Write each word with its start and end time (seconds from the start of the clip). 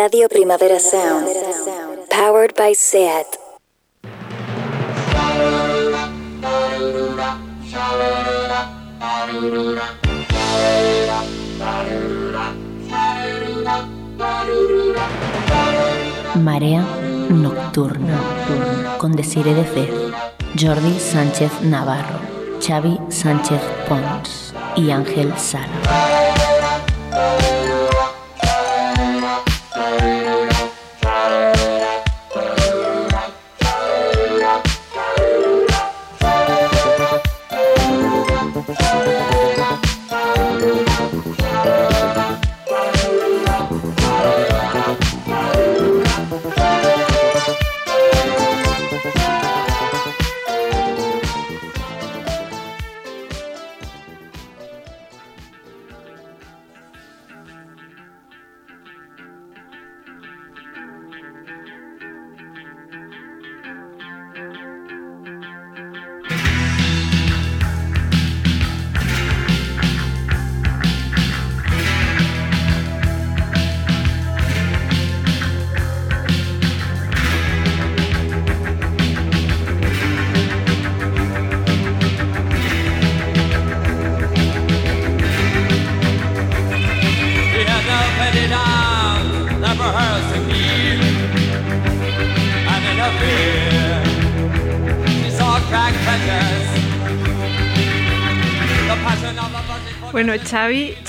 Radio 0.00 0.28
Primavera 0.28 0.78
Sound. 0.78 1.26
Powered 2.08 2.54
by 2.54 2.72
SEAT. 2.72 3.26
Marea 16.36 16.86
Nocturna 17.28 18.20
con 18.98 19.16
Desire 19.16 19.52
de 19.52 19.64
Fez, 19.64 19.90
Jordi 20.56 20.96
Sánchez 21.00 21.50
Navarro, 21.62 22.20
Xavi 22.60 23.00
Sánchez 23.08 23.60
Pons 23.88 24.54
y 24.76 24.92
Ángel 24.92 25.36
Sala. 25.36 26.17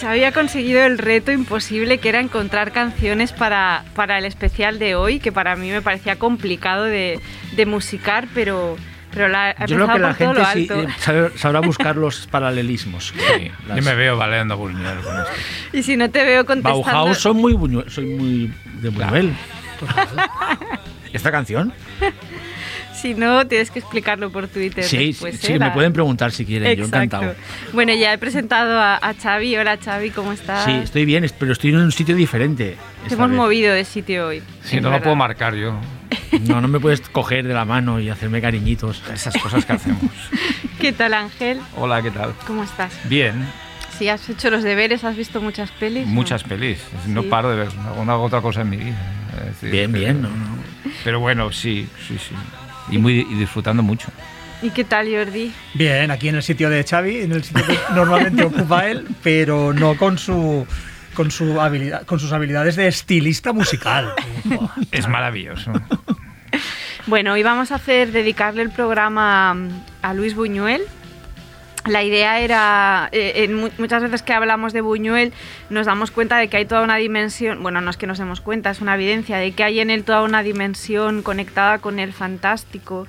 Xavi, 0.10 0.22
Xavi 0.22 0.24
ha 0.24 0.32
conseguido 0.32 0.84
el 0.84 0.98
reto 0.98 1.32
imposible 1.32 2.00
que 2.00 2.10
era 2.10 2.20
encontrar 2.20 2.72
canciones 2.72 3.32
para, 3.32 3.84
para 3.96 4.18
el 4.18 4.26
especial 4.26 4.80
de 4.80 4.96
hoy, 4.96 5.20
que 5.20 5.32
para 5.32 5.56
mí 5.56 5.70
me 5.70 5.84
parecía 5.84 6.18
complicado 6.18 6.86
de, 6.86 7.20
de 7.56 7.66
musicar, 7.68 8.28
pero, 8.34 8.76
pero 9.12 9.28
la, 9.28 9.56
Yo 9.68 9.76
creo 9.76 9.94
que 9.94 10.00
la 10.00 10.14
gente 10.16 10.42
sí, 10.54 10.68
eh, 10.72 10.88
sabe, 10.98 11.38
sabrá 11.38 11.60
buscar 11.60 11.96
los 11.96 12.26
paralelismos. 12.26 13.14
Sí, 13.16 13.52
las... 13.68 13.78
Yo 13.78 13.84
me 13.84 13.94
veo 13.94 14.18
baleando 14.18 14.58
Buñuel 14.58 15.00
con 15.02 15.20
esto. 15.20 15.32
Y 15.74 15.84
si 15.84 15.96
no 15.96 16.10
te 16.10 16.24
veo 16.24 16.44
contestando... 16.44 16.84
Bauhaus 16.84 17.20
son 17.20 17.38
muy 17.38 17.54
Buñuel, 17.54 17.90
soy 17.92 18.06
muy 18.06 18.54
de 18.82 18.90
Buñuel. 18.90 19.34
Claro. 19.80 20.10
¿Esta 21.14 21.32
canción? 21.32 21.72
Si 23.02 23.14
no, 23.14 23.48
tienes 23.48 23.72
que 23.72 23.80
explicarlo 23.80 24.30
por 24.30 24.50
Twitter. 24.50 24.84
Sí, 24.84 25.08
después, 25.08 25.40
sí, 25.40 25.54
¿eh? 25.54 25.60
me 25.60 25.72
pueden 25.72 25.94
preguntar 25.94 26.34
si 26.34 26.46
quieren, 26.46 26.68
Exacto. 26.68 26.82
yo 26.82 27.04
encantado. 27.04 27.36
Bueno, 27.72 27.94
ya 27.94 28.12
he 28.12 28.18
presentado 28.18 28.78
a, 28.78 28.96
a, 28.98 29.14
Xavi. 29.14 29.56
Hola 29.56 29.78
Xavi, 29.78 30.10
¿cómo 30.10 30.34
estás? 30.34 30.66
Sí, 30.66 30.72
estoy 30.72 31.06
bien, 31.06 31.26
pero 31.40 31.54
estoy 31.54 31.70
en 31.70 31.78
un 31.78 31.94
sitio 31.94 32.14
diferente. 32.14 32.76
Te 33.08 33.14
hemos 33.14 33.30
vez. 33.30 33.38
movido 33.38 33.74
de 33.74 33.86
sitio 33.86 34.28
hoy. 34.28 34.44
Sí, 34.64 34.82
no 34.82 34.92
lo 34.92 35.02
puedo 35.02 35.16
marcar 35.16 35.56
yo. 35.56 35.80
No, 36.42 36.62
no 36.62 36.68
me 36.68 36.80
puedes 36.80 37.02
coger 37.02 37.48
de 37.48 37.56
la 37.56 37.66
mano 37.66 38.00
y 38.00 38.10
hacerme 38.10 38.40
cariñitos. 38.40 39.02
Esas 39.12 39.36
cosas 39.38 39.66
que 39.66 39.74
hacemos. 39.74 40.12
¿Qué 40.80 40.92
tal, 40.92 41.16
Ángel? 41.16 41.60
Hola, 41.76 42.04
¿qué 42.04 42.12
tal? 42.12 42.34
¿Cómo 42.46 42.64
estás? 42.64 42.94
Bien. 43.06 43.48
Sí, 43.98 44.10
has 44.10 44.30
hecho 44.30 44.52
los 44.52 44.62
deberes, 44.62 45.04
has 45.04 45.16
visto 45.16 45.42
muchas 45.42 45.72
pelis. 45.72 46.06
Muchas 46.06 46.44
¿no? 46.44 46.50
pelis. 46.50 46.80
No 47.08 47.24
sí. 47.24 47.30
paro 47.30 47.50
de 47.50 47.58
ver 47.58 47.70
una 47.98 48.16
otra 48.18 48.42
cosa 48.42 48.62
en 48.62 48.70
mi 48.70 48.78
vida. 48.78 48.98
Decir, 49.44 49.72
bien, 49.72 49.92
pero, 49.92 50.04
bien. 50.04 50.22
No, 50.22 50.30
no. 50.30 50.60
Pero 51.04 51.20
bueno, 51.20 51.52
sí, 51.52 51.88
sí, 52.08 52.18
sí 52.18 52.36
y, 52.92 52.98
muy, 52.98 53.20
y 53.20 53.36
disfrutando 53.36 53.84
mucho. 53.84 54.10
¿Y 54.62 54.72
qué 54.72 54.84
tal, 54.84 55.08
Jordi? 55.10 55.54
Bien, 55.74 56.12
aquí 56.12 56.28
en 56.28 56.36
el 56.36 56.44
sitio 56.44 56.70
de 56.70 56.84
Xavi, 56.84 57.22
en 57.22 57.32
el 57.32 57.44
sitio 57.44 57.66
que 57.66 57.78
normalmente 57.96 58.44
ocupa 58.44 58.88
él, 58.88 59.08
pero 59.24 59.74
no 59.74 59.96
con 59.96 60.18
su 60.18 60.66
con 61.14 61.32
su 61.32 61.60
habilidad, 61.60 62.06
con 62.06 62.20
sus 62.20 62.32
habilidades 62.32 62.76
de 62.76 62.88
estilista 62.88 63.52
musical. 63.54 64.14
es 64.92 65.08
maravilloso. 65.08 65.72
Bueno, 67.08 67.34
hoy 67.34 67.44
vamos 67.44 67.72
a 67.72 67.76
hacer 67.76 68.12
dedicarle 68.12 68.62
el 68.62 68.70
programa 68.70 69.58
a 70.02 70.14
Luis 70.14 70.36
Buñuel. 70.36 70.82
La 71.90 72.04
idea 72.04 72.40
era, 72.40 73.10
eh, 73.12 73.48
muchas 73.80 74.04
veces 74.04 74.22
que 74.22 74.32
hablamos 74.32 74.74
de 74.74 74.82
Buñuel, 74.82 75.34
nos 75.72 75.88
damos 75.88 76.12
cuenta 76.12 76.38
de 76.38 76.48
que 76.48 76.58
hay 76.58 76.66
toda 76.66 76.84
una 76.84 76.98
dimensión, 76.98 77.64
bueno, 77.64 77.82
no 77.82 77.90
es 77.90 77.98
que 77.98 78.06
nos 78.06 78.20
demos 78.20 78.42
cuenta, 78.42 78.70
es 78.70 78.80
una 78.80 78.94
evidencia 78.94 79.38
de 79.38 79.54
que 79.54 79.64
hay 79.64 79.80
en 79.80 79.90
él 79.90 80.04
toda 80.04 80.22
una 80.22 80.44
dimensión 80.44 81.24
conectada 81.24 81.80
con 81.80 81.98
el 81.98 82.14
fantástico 82.14 83.08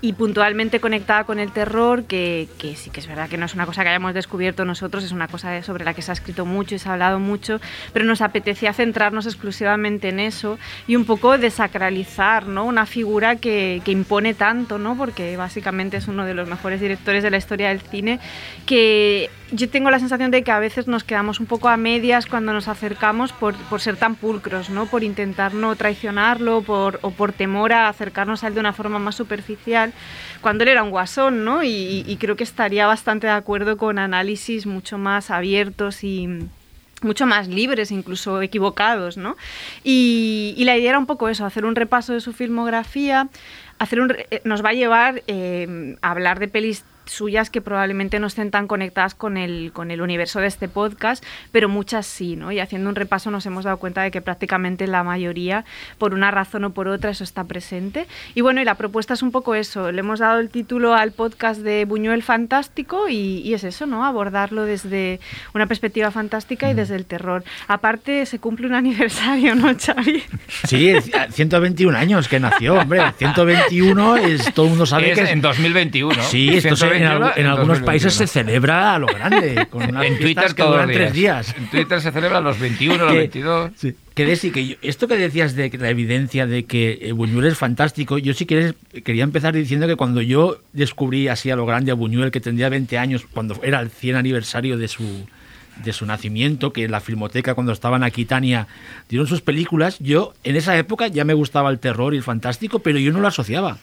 y 0.00 0.12
puntualmente 0.12 0.80
conectada 0.80 1.24
con 1.24 1.38
el 1.38 1.52
terror, 1.52 2.04
que, 2.04 2.48
que, 2.58 2.76
sí 2.76 2.90
que 2.90 3.00
es 3.00 3.08
verdad 3.08 3.28
que 3.28 3.36
no 3.36 3.46
es 3.46 3.54
una 3.54 3.66
cosa 3.66 3.82
que 3.82 3.88
hayamos 3.88 4.14
descubierto 4.14 4.64
nosotros, 4.64 5.02
es 5.02 5.12
una 5.12 5.26
cosa 5.26 5.62
sobre 5.62 5.84
la 5.84 5.94
que 5.94 6.02
se 6.02 6.12
ha 6.12 6.14
escrito 6.14 6.46
mucho 6.46 6.74
y 6.74 6.78
se 6.78 6.88
ha 6.88 6.92
hablado 6.92 7.18
mucho, 7.18 7.60
pero 7.92 8.04
nos 8.04 8.20
apetecía 8.20 8.72
centrarnos 8.72 9.26
exclusivamente 9.26 10.08
en 10.08 10.20
eso 10.20 10.58
y 10.86 10.94
un 10.94 11.04
poco 11.04 11.36
desacralizar 11.36 12.46
¿no? 12.46 12.64
una 12.64 12.86
figura 12.86 13.36
que, 13.36 13.82
que 13.84 13.90
impone 13.90 14.34
tanto, 14.34 14.78
¿no? 14.78 14.96
porque 14.96 15.36
básicamente 15.36 15.96
es 15.96 16.06
uno 16.06 16.24
de 16.24 16.34
los 16.34 16.48
mejores 16.48 16.80
directores 16.80 17.22
de 17.22 17.30
la 17.30 17.38
historia 17.38 17.68
del 17.68 17.80
cine, 17.80 18.20
que 18.66 19.30
yo 19.50 19.68
tengo 19.68 19.90
la 19.90 19.98
sensación 19.98 20.30
de 20.30 20.42
que 20.42 20.50
a 20.50 20.58
veces 20.58 20.88
nos 20.88 21.04
quedamos 21.04 21.40
un 21.40 21.46
poco 21.46 21.68
a 21.68 21.76
medias 21.76 22.26
cuando 22.26 22.52
nos 22.52 22.68
acercamos 22.68 23.32
por, 23.32 23.54
por 23.54 23.80
ser 23.80 23.96
tan 23.96 24.14
pulcros, 24.14 24.68
¿no? 24.68 24.86
por 24.86 25.04
intentar 25.04 25.54
no 25.54 25.74
traicionarlo 25.76 26.62
por, 26.62 26.98
o 27.02 27.10
por 27.10 27.32
temor 27.32 27.72
a 27.72 27.88
acercarnos 27.88 28.44
a 28.44 28.48
él 28.48 28.54
de 28.54 28.60
una 28.60 28.72
forma 28.72 28.98
más 28.98 29.14
superficial 29.14 29.92
cuando 30.40 30.64
él 30.64 30.70
era 30.70 30.82
un 30.82 30.90
guasón, 30.90 31.44
¿no? 31.44 31.64
Y, 31.64 32.04
y, 32.06 32.16
creo 32.16 32.36
que 32.36 32.44
estaría 32.44 32.86
bastante 32.86 33.26
de 33.26 33.32
acuerdo 33.32 33.76
con 33.76 33.98
análisis 33.98 34.66
mucho 34.66 34.98
más 34.98 35.30
abiertos 35.30 36.04
y 36.04 36.28
mucho 37.02 37.26
más 37.26 37.48
libres, 37.48 37.90
incluso 37.90 38.42
equivocados, 38.42 39.16
¿no? 39.16 39.36
Y, 39.82 40.54
y 40.56 40.64
la 40.64 40.76
idea 40.76 40.90
era 40.90 40.98
un 40.98 41.06
poco 41.06 41.28
eso, 41.28 41.44
hacer 41.44 41.64
un 41.64 41.74
repaso 41.74 42.12
de 42.12 42.20
su 42.20 42.32
filmografía, 42.32 43.28
hacer 43.78 44.00
un, 44.00 44.14
nos 44.44 44.64
va 44.64 44.70
a 44.70 44.74
llevar 44.74 45.22
eh, 45.26 45.96
a 46.02 46.10
hablar 46.10 46.38
de 46.38 46.48
pelis 46.48 46.84
suyas 47.08 47.50
que 47.50 47.60
probablemente 47.60 48.20
no 48.20 48.26
estén 48.26 48.50
tan 48.50 48.66
conectadas 48.66 49.14
con 49.14 49.36
el, 49.36 49.72
con 49.72 49.90
el 49.90 50.00
universo 50.00 50.40
de 50.40 50.46
este 50.46 50.68
podcast, 50.68 51.24
pero 51.52 51.68
muchas 51.68 52.06
sí, 52.06 52.36
¿no? 52.36 52.52
Y 52.52 52.60
haciendo 52.60 52.88
un 52.88 52.96
repaso 52.96 53.30
nos 53.30 53.46
hemos 53.46 53.64
dado 53.64 53.78
cuenta 53.78 54.02
de 54.02 54.10
que 54.10 54.20
prácticamente 54.20 54.86
la 54.86 55.02
mayoría, 55.02 55.64
por 55.98 56.14
una 56.14 56.30
razón 56.30 56.64
o 56.64 56.70
por 56.70 56.88
otra, 56.88 57.10
eso 57.10 57.24
está 57.24 57.44
presente. 57.44 58.06
Y 58.34 58.40
bueno, 58.40 58.60
y 58.60 58.64
la 58.64 58.76
propuesta 58.76 59.14
es 59.14 59.22
un 59.22 59.32
poco 59.32 59.54
eso. 59.54 59.92
Le 59.92 60.00
hemos 60.00 60.20
dado 60.20 60.40
el 60.40 60.50
título 60.50 60.94
al 60.94 61.12
podcast 61.12 61.60
de 61.60 61.84
Buñuel 61.84 62.22
Fantástico 62.22 63.08
y, 63.08 63.40
y 63.40 63.54
es 63.54 63.64
eso, 63.64 63.86
¿no? 63.86 64.04
Abordarlo 64.04 64.64
desde 64.64 65.20
una 65.54 65.66
perspectiva 65.66 66.10
fantástica 66.10 66.70
y 66.70 66.74
desde 66.74 66.96
el 66.96 67.06
terror. 67.06 67.44
Aparte, 67.66 68.26
se 68.26 68.38
cumple 68.38 68.66
un 68.66 68.74
aniversario, 68.78 69.54
¿no, 69.54 69.74
Xavi? 69.74 70.22
Sí, 70.64 70.94
121 71.30 71.96
años 71.96 72.28
que 72.28 72.40
nació, 72.40 72.74
hombre. 72.74 73.00
121 73.18 74.16
es, 74.16 74.52
todo 74.54 74.66
el 74.66 74.70
mundo 74.70 74.86
sabe 74.86 75.10
es 75.10 75.18
que 75.18 75.24
es... 75.24 75.30
en 75.30 75.40
2021. 75.40 76.22
Sí, 76.22 76.48
esto 76.48 76.76
en, 76.98 77.22
en, 77.22 77.30
en, 77.36 77.46
algunos 77.46 77.80
países 77.80 78.14
se 78.14 78.26
celebra 78.26 78.94
a 78.94 78.98
lo 78.98 79.06
grande, 79.06 79.66
con 79.70 79.82
unas 79.88 80.06
en 80.06 80.18
Twitter 80.18 80.54
que 80.54 80.62
duran 80.62 80.90
tres 80.90 81.12
días. 81.12 81.54
En 81.56 81.70
Twitter 81.70 82.00
se 82.00 82.12
celebra 82.12 82.40
los 82.40 82.58
21, 82.58 83.04
los 83.04 83.14
22. 83.14 83.70
Sí. 83.76 83.94
Que, 84.14 84.26
decir, 84.26 84.52
que 84.52 84.66
yo, 84.66 84.76
esto 84.82 85.06
que 85.06 85.16
decías 85.16 85.54
de 85.54 85.70
la 85.78 85.90
evidencia 85.90 86.46
de 86.46 86.64
que 86.64 87.12
Buñuel 87.14 87.46
es 87.46 87.56
fantástico, 87.56 88.18
yo 88.18 88.34
sí 88.34 88.46
que 88.46 88.74
quería 89.04 89.22
empezar 89.24 89.54
diciendo 89.54 89.86
que 89.86 89.96
cuando 89.96 90.20
yo 90.20 90.58
descubrí 90.72 91.28
así 91.28 91.50
a 91.50 91.56
lo 91.56 91.66
grande 91.66 91.92
a 91.92 91.94
Buñuel, 91.94 92.30
que 92.30 92.40
tendría 92.40 92.68
20 92.68 92.98
años, 92.98 93.26
cuando 93.32 93.58
era 93.62 93.80
el 93.80 93.90
100 93.90 94.16
aniversario 94.16 94.76
de 94.76 94.88
su, 94.88 95.26
de 95.84 95.92
su 95.92 96.06
nacimiento, 96.06 96.72
que 96.72 96.84
en 96.84 96.90
la 96.90 97.00
Filmoteca, 97.00 97.54
cuando 97.54 97.72
estaban 97.72 98.02
aquí 98.02 98.24
Tania, 98.24 98.66
dieron 99.08 99.26
sus 99.26 99.40
películas, 99.40 99.98
yo 100.00 100.34
en 100.44 100.56
esa 100.56 100.76
época 100.76 101.08
ya 101.08 101.24
me 101.24 101.34
gustaba 101.34 101.70
el 101.70 101.78
terror 101.78 102.14
y 102.14 102.18
el 102.18 102.22
fantástico, 102.22 102.80
pero 102.80 102.98
yo 102.98 103.12
no 103.12 103.20
lo 103.20 103.28
asociaba. 103.28 103.78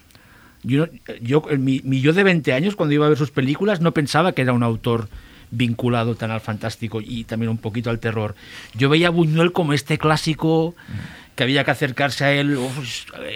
Yo, 0.66 0.88
yo 1.22 1.44
mi, 1.60 1.82
mi, 1.84 2.02
yo 2.02 2.14
de 2.14 2.24
20 2.24 2.54
años, 2.54 2.76
cuando 2.76 2.94
iba 2.96 3.06
a 3.06 3.10
ver 3.10 3.18
sus 3.18 3.32
películas, 3.32 3.82
no 3.82 3.94
pensaba 3.94 4.32
que 4.34 4.42
era 4.42 4.54
un 4.54 4.64
autor 4.64 5.08
vinculado 5.52 6.16
tan 6.16 6.32
al 6.32 6.42
fantástico 6.42 7.02
y 7.02 7.24
también 7.24 7.50
un 7.50 7.58
poquito 7.58 7.90
al 7.90 8.00
terror. 8.00 8.36
Yo 8.74 8.90
veía 8.90 9.08
a 9.08 9.12
Buñuel 9.12 9.52
como 9.52 9.74
este 9.74 9.98
clásico 9.98 10.76
que 11.36 11.44
había 11.44 11.64
que 11.64 11.72
acercarse 11.72 12.26
a 12.26 12.34
él 12.34 12.58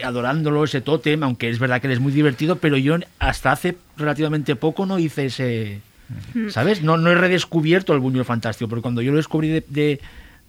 adorándolo, 0.04 0.64
ese 0.64 0.82
tótem, 0.82 1.24
aunque 1.24 1.50
es 1.50 1.60
verdad 1.60 1.82
que 1.82 1.88
él 1.88 1.94
es 1.94 2.00
muy 2.00 2.12
divertido, 2.12 2.56
pero 2.58 2.78
yo 2.78 2.98
hasta 3.20 3.52
hace 3.52 3.76
relativamente 3.98 4.56
poco 4.56 4.86
no 4.86 5.00
hice 5.00 5.26
ese... 5.26 5.82
¿Sabes? 6.50 6.82
No, 6.82 6.98
no 6.98 7.12
he 7.12 7.16
redescubierto 7.16 7.94
el 7.94 8.00
Buñuel 8.00 8.26
fantástico, 8.26 8.68
porque 8.68 8.82
cuando 8.82 9.02
yo 9.04 9.12
lo 9.12 9.18
descubrí 9.18 9.50
de, 9.50 9.64
de- 9.68 10.00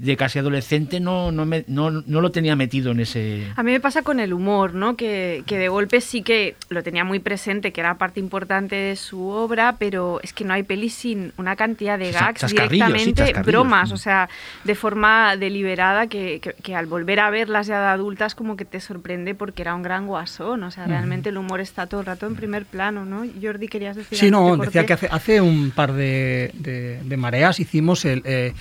de 0.00 0.16
casi 0.16 0.38
adolescente 0.38 0.98
no, 0.98 1.30
no, 1.30 1.44
me- 1.44 1.64
no, 1.68 1.90
no 1.90 2.20
lo 2.22 2.30
tenía 2.30 2.56
metido 2.56 2.92
en 2.92 3.00
ese... 3.00 3.46
A 3.54 3.62
mí 3.62 3.70
me 3.70 3.80
pasa 3.80 4.00
con 4.00 4.18
el 4.18 4.32
humor, 4.32 4.72
¿no? 4.72 4.96
Que, 4.96 5.42
que 5.44 5.58
de 5.58 5.68
golpe 5.68 6.00
sí 6.00 6.22
que 6.22 6.56
lo 6.70 6.82
tenía 6.82 7.04
muy 7.04 7.18
presente, 7.18 7.70
que 7.70 7.82
era 7.82 7.98
parte 7.98 8.18
importante 8.18 8.76
de 8.76 8.96
su 8.96 9.28
obra, 9.28 9.76
pero 9.78 10.18
es 10.22 10.32
que 10.32 10.44
no 10.44 10.54
hay 10.54 10.62
peli 10.62 10.88
sin 10.88 11.34
una 11.36 11.54
cantidad 11.54 11.98
de 11.98 12.12
gags 12.12 12.40
sí, 12.40 12.46
directamente, 12.56 13.34
bromas, 13.44 13.92
o 13.92 13.98
sea, 13.98 14.30
de 14.64 14.74
forma 14.74 15.36
deliberada, 15.36 16.06
que, 16.06 16.40
que- 16.40 16.54
que 16.54 16.74
al 16.74 16.86
volver 16.86 17.20
a 17.20 17.28
verlas 17.28 17.66
ya 17.66 17.78
de 17.80 17.86
adultas 17.88 18.34
como 18.34 18.56
que 18.56 18.64
te 18.64 18.80
sorprende 18.80 19.34
porque 19.34 19.60
era 19.60 19.74
un 19.74 19.82
gran 19.82 20.06
guasón, 20.06 20.62
o 20.62 20.70
sea, 20.70 20.86
realmente 20.86 21.28
el 21.28 21.36
humor 21.36 21.60
está 21.60 21.86
todo 21.86 22.00
el 22.00 22.06
rato 22.06 22.26
en 22.26 22.36
primer 22.36 22.64
plano, 22.64 23.04
¿no? 23.04 23.24
Jordi, 23.42 23.68
querías 23.68 23.96
decir 23.96 24.16
Sí, 24.16 24.26
algo? 24.28 24.56
no, 24.56 24.64
decía 24.64 24.86
que 24.86 24.94
hace, 24.94 25.08
hace 25.10 25.40
un 25.42 25.72
par 25.72 25.92
de, 25.92 26.52
de- 26.54 27.00
de 27.04 27.16
mareas 27.18 27.60
hicimos 27.60 28.06
el, 28.06 28.22
eh, 28.24 28.54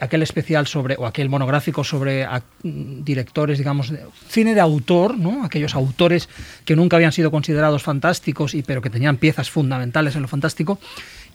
aquel 0.00 0.22
especial 0.22 0.66
sobre, 0.66 0.96
o 0.96 1.06
aquel 1.06 1.28
monográfico 1.28 1.84
sobre 1.84 2.26
directores, 2.62 3.58
digamos, 3.58 3.90
de- 3.90 4.04
cine 4.28 4.54
de 4.54 4.60
autor, 4.60 5.18
¿no? 5.18 5.44
Aquellos 5.44 5.74
autores 5.74 6.28
que 6.64 6.76
nunca 6.76 6.96
habían 6.96 7.12
sido 7.12 7.30
considerados 7.30 7.82
fantásticos, 7.82 8.54
y, 8.54 8.62
pero 8.62 8.80
que 8.82 8.90
tenían 8.90 9.16
piezas 9.16 9.50
fundamentales 9.50 10.14
en 10.16 10.22
lo 10.22 10.28
fantástico. 10.28 10.78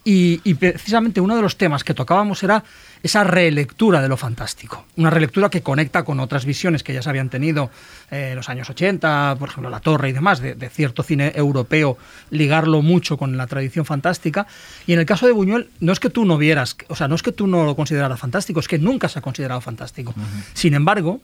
Y, 0.09 0.41
y 0.43 0.55
precisamente 0.55 1.21
uno 1.21 1.35
de 1.35 1.43
los 1.43 1.55
temas 1.55 1.83
que 1.83 1.93
tocábamos 1.93 2.41
era 2.41 2.63
esa 3.03 3.23
relectura 3.23 4.01
de 4.01 4.07
lo 4.07 4.17
fantástico. 4.17 4.87
Una 4.97 5.11
relectura 5.11 5.51
que 5.51 5.61
conecta 5.61 6.03
con 6.03 6.19
otras 6.19 6.45
visiones 6.45 6.81
que 6.81 6.95
ya 6.95 7.03
se 7.03 7.11
habían 7.11 7.29
tenido 7.29 7.69
eh, 8.09 8.29
en 8.31 8.35
los 8.35 8.49
años 8.49 8.67
80, 8.71 9.35
por 9.37 9.49
ejemplo, 9.49 9.69
La 9.69 9.81
Torre 9.81 10.09
y 10.09 10.13
demás, 10.13 10.39
de, 10.39 10.55
de 10.55 10.69
cierto 10.71 11.03
cine 11.03 11.31
europeo, 11.35 11.99
ligarlo 12.31 12.81
mucho 12.81 13.17
con 13.17 13.37
la 13.37 13.45
tradición 13.45 13.85
fantástica. 13.85 14.47
Y 14.87 14.93
en 14.93 14.99
el 14.99 15.05
caso 15.05 15.27
de 15.27 15.31
Buñuel, 15.31 15.69
no 15.79 15.91
es 15.91 15.99
que 15.99 16.09
tú 16.09 16.25
no 16.25 16.39
vieras, 16.39 16.75
o 16.87 16.95
sea, 16.95 17.07
no 17.07 17.13
es 17.13 17.21
que 17.21 17.31
tú 17.31 17.45
no 17.45 17.63
lo 17.63 17.75
consideraras 17.75 18.19
fantástico, 18.19 18.61
es 18.61 18.67
que 18.67 18.79
nunca 18.79 19.09
se 19.09 19.19
ha 19.19 19.21
considerado 19.21 19.61
fantástico. 19.61 20.15
Sin 20.55 20.73
embargo, 20.73 21.21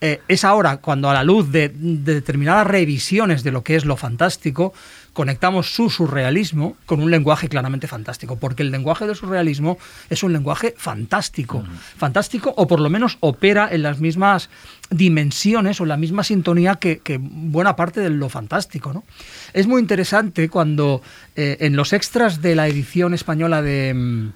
eh, 0.00 0.20
es 0.26 0.42
ahora 0.42 0.78
cuando 0.78 1.10
a 1.10 1.14
la 1.14 1.22
luz 1.22 1.52
de, 1.52 1.68
de 1.68 2.14
determinadas 2.14 2.66
revisiones 2.66 3.44
de 3.44 3.52
lo 3.52 3.62
que 3.62 3.76
es 3.76 3.84
lo 3.84 3.98
fantástico, 3.98 4.72
conectamos 5.12 5.74
su 5.74 5.90
surrealismo 5.90 6.76
con 6.86 7.00
un 7.02 7.10
lenguaje 7.10 7.48
claramente 7.48 7.86
fantástico, 7.86 8.36
porque 8.36 8.62
el 8.62 8.70
lenguaje 8.70 9.06
del 9.06 9.14
surrealismo 9.16 9.76
es 10.08 10.22
un 10.22 10.32
lenguaje 10.32 10.74
fantástico, 10.76 11.64
fantástico 11.96 12.54
o 12.56 12.66
por 12.66 12.80
lo 12.80 12.88
menos 12.88 13.18
opera 13.20 13.68
en 13.70 13.82
las 13.82 14.00
mismas 14.00 14.48
dimensiones 14.90 15.80
o 15.80 15.84
en 15.84 15.88
la 15.88 15.96
misma 15.96 16.24
sintonía 16.24 16.76
que, 16.76 16.98
que 16.98 17.18
buena 17.20 17.76
parte 17.76 18.00
de 18.00 18.10
lo 18.10 18.28
fantástico. 18.28 18.92
¿no? 18.92 19.04
Es 19.52 19.66
muy 19.66 19.80
interesante 19.80 20.48
cuando 20.48 21.02
eh, 21.36 21.56
en 21.60 21.76
los 21.76 21.92
extras 21.92 22.40
de 22.42 22.54
la 22.54 22.68
edición 22.68 23.14
española 23.14 23.62
de... 23.62 23.92
mm, 23.94 24.32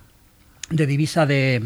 de 0.70 0.87
divisa 0.87 1.26
de 1.26 1.62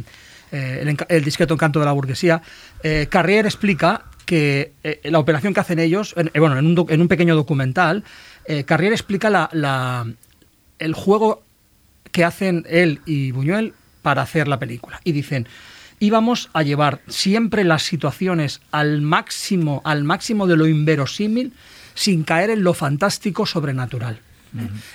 eh, 0.53 0.83
el, 0.83 0.97
el 1.09 1.25
discreto 1.25 1.55
encanto 1.55 1.79
de 1.81 1.87
la 1.87 1.93
burguesía, 1.93 2.43
eh, 2.83 3.07
Carrier 3.09 3.47
explica 3.47 4.05
que 4.27 4.73
eh, 4.85 5.01
la 5.05 5.19
operación 5.19 5.55
que 5.55 5.61
hacen 5.61 5.79
ellos, 5.79 6.13
en- 6.19 6.31
bueno, 6.39 6.59
en 6.59 6.67
un, 6.67 6.87
en 6.89 7.01
un 7.01 7.09
pequeño 7.09 7.35
documental, 7.35 8.05
eh, 8.45 8.65
Carrier 8.65 8.93
explica 8.93 9.31
la, 9.31 9.49
la- 9.53 10.07
el 10.79 10.95
juego 10.95 11.43
que 12.13 12.25
hacen 12.25 12.65
él 12.69 13.01
y 13.07 13.31
Buñuel 13.33 13.75
para 14.03 14.23
hacer 14.23 14.49
la 14.49 14.59
película. 14.59 15.01
Y 15.05 15.13
dicen, 15.13 15.47
íbamos 16.01 16.49
a 16.55 16.63
llevar 16.63 17.01
siempre 17.09 17.65
las 17.65 17.83
situaciones 17.83 18.61
al 18.71 19.03
máximo, 19.03 19.83
al 19.85 20.05
máximo 20.05 20.47
de 20.47 20.57
lo 20.57 20.67
inverosímil, 20.67 21.53
sin 21.95 22.25
caer 22.25 22.51
en 22.51 22.65
lo 22.65 22.73
fantástico 22.75 23.45
sobrenatural. 23.47 24.21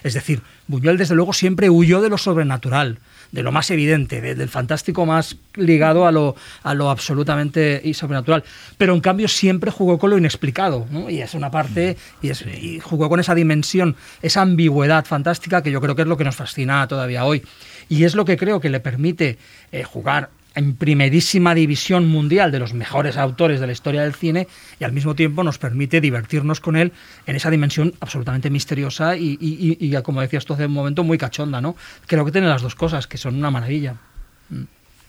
Es 0.03 0.13
decir, 0.13 0.41
Buñuel 0.67 0.97
desde 0.97 1.15
luego 1.15 1.33
siempre 1.33 1.69
huyó 1.69 2.01
de 2.01 2.09
lo 2.09 2.17
sobrenatural, 2.17 2.99
de 3.31 3.43
lo 3.43 3.51
más 3.51 3.69
evidente, 3.71 4.21
de- 4.21 4.35
del 4.35 4.49
fantástico 4.49 5.05
más 5.05 5.37
ligado 5.55 6.05
a 6.07 6.11
lo, 6.11 6.35
a 6.63 6.73
lo 6.73 6.89
absolutamente 6.89 7.81
y 7.83 7.93
sobrenatural. 7.93 8.43
Pero 8.77 8.93
en 8.93 9.01
cambio 9.01 9.27
siempre 9.27 9.71
jugó 9.71 9.97
con 9.97 10.09
lo 10.09 10.17
inexplicado, 10.17 10.85
¿no? 10.91 11.09
y 11.09 11.21
es 11.21 11.33
una 11.33 11.51
parte, 11.51 11.97
y, 12.21 12.29
es- 12.29 12.45
y 12.45 12.79
jugó 12.79 13.09
con 13.09 13.19
esa 13.19 13.35
dimensión, 13.35 13.95
esa 14.21 14.41
ambigüedad 14.41 15.05
fantástica 15.05 15.61
que 15.63 15.71
yo 15.71 15.81
creo 15.81 15.95
que 15.95 16.03
es 16.03 16.07
lo 16.07 16.17
que 16.17 16.23
nos 16.23 16.35
fascina 16.35 16.87
todavía 16.87 17.25
hoy. 17.25 17.43
Y 17.89 18.03
es 18.03 18.15
lo 18.15 18.25
que 18.25 18.37
creo 18.37 18.59
que 18.59 18.69
le 18.69 18.79
permite 18.79 19.37
eh, 19.71 19.83
jugar 19.83 20.29
en 20.55 20.75
primerísima 20.75 21.53
división 21.53 22.07
mundial 22.07 22.51
de 22.51 22.59
los 22.59 22.73
mejores 22.73 23.17
autores 23.17 23.59
de 23.59 23.67
la 23.67 23.73
historia 23.73 24.03
del 24.03 24.15
cine 24.15 24.47
y 24.79 24.83
al 24.85 24.93
mismo 24.93 25.13
tiempo 25.13 25.43
nos 25.43 25.57
permite 25.57 25.99
divertirnos 26.01 26.59
con 26.61 26.75
él 26.77 26.93
en 27.27 27.35
esa 27.35 27.49
dimensión 27.49 27.93
absolutamente 27.99 28.49
misteriosa 28.49 29.17
y, 29.17 29.37
y- 29.39 29.77
y- 29.79 29.95
y, 29.97 30.01
como 30.01 30.21
decías 30.21 30.45
tú 30.45 30.53
hace 30.53 30.65
un 30.65 30.71
momento, 30.73 31.03
muy 31.03 31.17
cachonda, 31.17 31.59
¿no? 31.61 31.75
Creo 32.07 32.23
que 32.25 32.31
tiene 32.31 32.47
las 32.47 32.61
dos 32.61 32.73
cosas, 32.75 33.05
que 33.07 33.17
son 33.17 33.35
una 33.35 33.51
maravilla. 33.51 33.95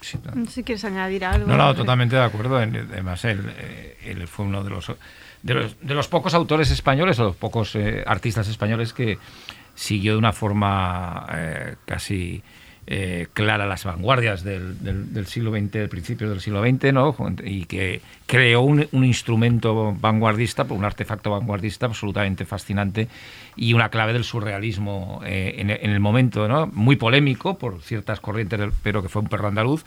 Sí, 0.01 0.19
no. 0.25 0.33
No 0.35 0.45
sé 0.47 0.53
si 0.53 0.63
quieres 0.63 0.85
añadir 0.85 1.25
algo. 1.25 1.47
No, 1.49 1.57
no, 1.57 1.75
totalmente 1.75 2.17
de 2.17 2.23
acuerdo. 2.23 2.57
Además, 2.57 3.25
él, 3.25 3.41
eh, 3.59 3.97
él 4.05 4.29
fue 4.29 4.45
uno 4.45 4.63
de 4.63 4.71
los, 4.71 4.93
de 5.43 5.55
los 5.55 5.77
de 5.81 5.95
los 5.95 6.07
pocos 6.09 6.35
autores 6.35 6.71
españoles 6.71 7.19
o 7.19 7.25
los 7.25 7.37
pocos 7.37 7.75
eh, 7.75 8.05
artistas 8.07 8.47
españoles 8.49 8.93
que 8.93 9.19
siguió 9.75 10.13
de 10.13 10.19
una 10.19 10.33
forma 10.33 11.27
eh, 11.33 11.75
casi 11.87 12.43
eh, 12.89 13.27
clara 13.33 13.67
las 13.67 13.85
vanguardias 13.85 14.45
del, 14.45 14.79
del- 14.83 15.13
del 15.13 15.27
siglo 15.27 15.51
XX, 15.51 15.71
del 15.73 15.89
principio 15.89 16.31
del 16.31 16.41
siglo 16.41 16.63
XX, 16.63 16.93
¿no? 16.93 17.17
Y 17.45 17.65
que 17.65 18.01
creó 18.27 18.61
un, 18.61 18.87
un 18.93 19.05
instrumento 19.05 19.95
vanguardista, 20.01 20.65
un 20.69 20.85
artefacto 20.85 21.31
vanguardista 21.31 21.87
absolutamente 21.87 22.45
fascinante 22.45 23.09
y 23.57 23.73
una 23.73 23.89
clave 23.89 24.13
del 24.13 24.23
surrealismo 24.25 25.21
eh, 25.25 25.55
en, 25.59 25.71
en 25.71 25.91
el 25.91 25.99
momento, 26.01 26.47
¿no? 26.47 26.67
Muy 26.69 26.97
polémico 26.97 27.59
por 27.59 27.83
ciertas 27.83 28.21
corrientes, 28.21 28.59
del- 28.61 28.73
pero 28.83 29.03
que 29.03 29.09
fue 29.09 29.23
un 29.23 29.29
perro 29.29 29.49
andaluz 29.49 29.85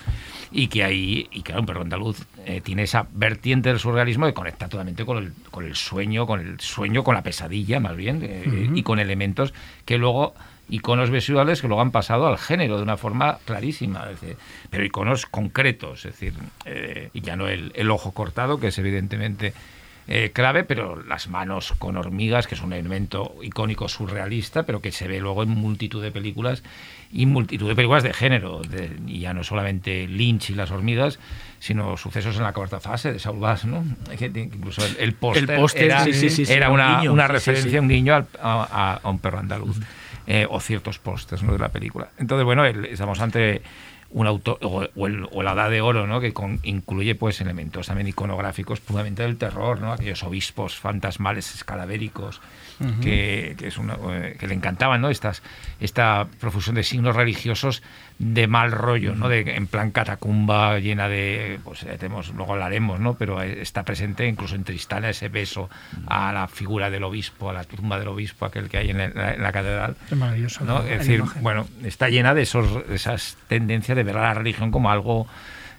y 0.52 0.68
que 0.68 0.84
ahí, 0.84 1.28
y 1.32 1.42
claro, 1.42 1.62
un 1.62 1.68
perro 1.68 1.82
andaluz 1.84 2.26
eh, 2.46 2.60
tiene 2.62 2.84
esa 2.84 3.08
vertiente 3.14 3.70
del 3.70 3.80
surrealismo 3.80 4.26
que 4.26 4.34
conecta 4.34 4.68
totalmente 4.68 5.06
con 5.06 5.18
el, 5.20 5.34
con 5.52 5.64
el 5.66 5.76
sueño, 5.76 6.26
con 6.28 6.40
el 6.42 6.60
sueño, 6.60 7.04
con 7.04 7.16
la 7.16 7.24
pesadilla 7.24 7.80
más 7.80 7.96
bien, 7.96 8.72
y 8.76 8.84
con 8.84 9.00
elementos 9.00 9.54
que 9.86 9.98
luego 9.98 10.34
iconos 10.70 11.10
visuales 11.10 11.62
que 11.62 11.68
luego 11.68 11.82
han 11.82 11.92
pasado 11.92 12.28
al 12.28 12.38
género 12.38 12.78
de 12.78 12.84
una 12.84 12.98
forma 12.98 13.40
clarísima, 13.46 14.10
es 14.12 14.22
decir, 14.22 14.38
pero 14.70 14.84
iconos 14.86 15.26
concretos, 15.26 16.06
es 16.06 16.12
decir, 16.14 16.34
eh, 16.66 17.10
y 17.14 17.22
ya 17.22 17.36
no 17.36 17.48
el, 17.48 17.72
el 17.76 17.90
ojo 17.92 18.12
cortado, 18.12 18.60
que 18.60 18.68
es 18.68 18.78
evidentemente 18.78 19.54
eh, 20.12 20.32
clave, 20.34 20.64
pero 20.64 21.02
las 21.04 21.28
manos 21.28 21.74
con 21.78 21.96
hormigas, 21.96 22.48
que 22.48 22.56
es 22.56 22.62
un 22.64 22.74
elemento 22.74 23.36
icónico 23.44 23.88
surrealista, 23.88 24.64
pero 24.64 24.82
que 24.82 24.92
se 24.92 25.08
ve 25.08 25.20
luego 25.20 25.44
en 25.44 25.50
multitud 25.50 26.02
de 26.02 26.12
películas 26.12 26.64
y 27.12 27.28
multitud 27.28 27.68
de 27.68 27.76
películas 27.76 28.02
de 28.02 28.14
género, 28.14 28.62
de- 28.62 28.90
y 29.06 29.20
ya 29.20 29.36
no 29.36 29.44
solamente 29.44 30.08
Lynch 30.08 30.50
y 30.50 30.56
las 30.56 30.72
hormigas, 30.72 31.20
sino 31.60 31.96
sucesos 31.96 32.38
en 32.38 32.44
la 32.44 32.54
cuarta 32.54 32.80
fase 32.80 33.14
de 33.14 33.20
Saul 33.20 33.40
Bass, 33.40 33.66
¿no? 33.66 33.84
Incluso 34.42 34.84
el, 34.84 34.96
el 35.00 35.14
póster 35.14 35.46
era, 35.86 36.04
sí, 36.06 36.14
sí, 36.14 36.46
sí, 36.46 36.54
era 36.54 36.70
un 36.70 36.76
una, 36.76 36.98
guiño, 36.98 37.14
una 37.14 37.28
referencia, 37.28 37.80
un 37.82 37.88
guiño 37.90 38.16
al- 38.16 38.28
a, 38.42 38.68
a- 38.72 39.00
a 39.04 39.10
un 39.10 39.20
perro 39.20 39.38
andaluz, 39.40 39.78
eh, 40.30 40.46
o 40.50 40.60
ciertos 40.62 41.00
pósters 41.00 41.44
¿no? 41.44 41.52
de 41.52 41.60
la 41.60 41.70
película. 41.70 42.10
Entonces, 42.18 42.46
bueno, 42.46 42.64
el- 42.64 42.86
estamos 42.86 43.20
ante 43.20 43.62
un 44.12 44.26
autor, 44.26 44.58
o, 44.64 44.88
la 45.44 45.52
edad 45.54 45.70
de 45.70 45.82
oro, 45.82 46.08
¿no? 46.08 46.20
que 46.20 46.34
con- 46.34 46.60
incluye 46.64 47.14
pues 47.16 47.42
elementos 47.42 47.88
también 47.88 48.08
iconográficos 48.08 48.80
puramente 48.80 49.24
del 49.24 49.38
terror, 49.38 49.82
¿no? 49.82 49.92
aquellos 49.92 50.24
obispos 50.24 50.76
fantasmales 50.76 51.54
que, 53.02 53.56
que 53.58 53.68
es 53.68 53.78
una, 53.78 53.98
eh, 54.12 54.36
que 54.40 54.48
le 54.48 54.54
encantaban, 54.54 55.02
¿no? 55.02 55.10
Estas, 55.10 55.42
esta 55.80 56.28
profusión 56.40 56.76
de 56.76 56.84
signos 56.84 57.16
religiosos 57.16 57.84
de 58.20 58.48
mal 58.48 58.72
rollo, 58.72 59.16
¿no? 59.16 59.30
De, 59.30 59.40
en 59.56 59.68
plan 59.68 59.92
catacumba 59.92 60.80
llena 60.80 61.08
de, 61.08 61.60
pues 61.64 61.80
tenemos, 61.80 62.34
luego 62.34 62.54
hablaremos, 62.54 63.00
¿no? 63.00 63.16
Pero 63.16 63.42
está 63.42 63.84
presente 63.84 64.28
incluso 64.28 64.56
en 64.56 64.64
Tristana 64.64 65.10
ese 65.10 65.30
beso 65.30 65.70
a 66.08 66.32
la 66.34 66.48
figura 66.48 66.90
del 66.90 67.04
obispo, 67.04 67.50
a 67.50 67.54
la 67.54 67.64
tumba 67.64 68.00
del 68.00 68.10
obispo, 68.10 68.46
aquel 68.46 68.70
que 68.70 68.78
hay 68.78 68.90
en 68.92 68.98
la, 68.98 69.34
en 69.34 69.42
la 69.42 69.52
catedral. 69.52 69.96
Es 70.10 70.18
maravilloso. 70.18 70.84
Es 70.84 71.00
decir, 71.00 71.20
imagen. 71.20 71.44
bueno, 71.44 71.68
está 71.84 72.10
llena 72.10 72.34
de 72.34 72.42
esos, 72.44 72.88
de 72.88 72.96
esas 72.96 73.38
tendencias 73.48 73.96
de 73.96 74.04
ver 74.04 74.18
a 74.18 74.22
la 74.22 74.34
religión 74.34 74.72
como 74.72 74.92
algo 74.92 75.28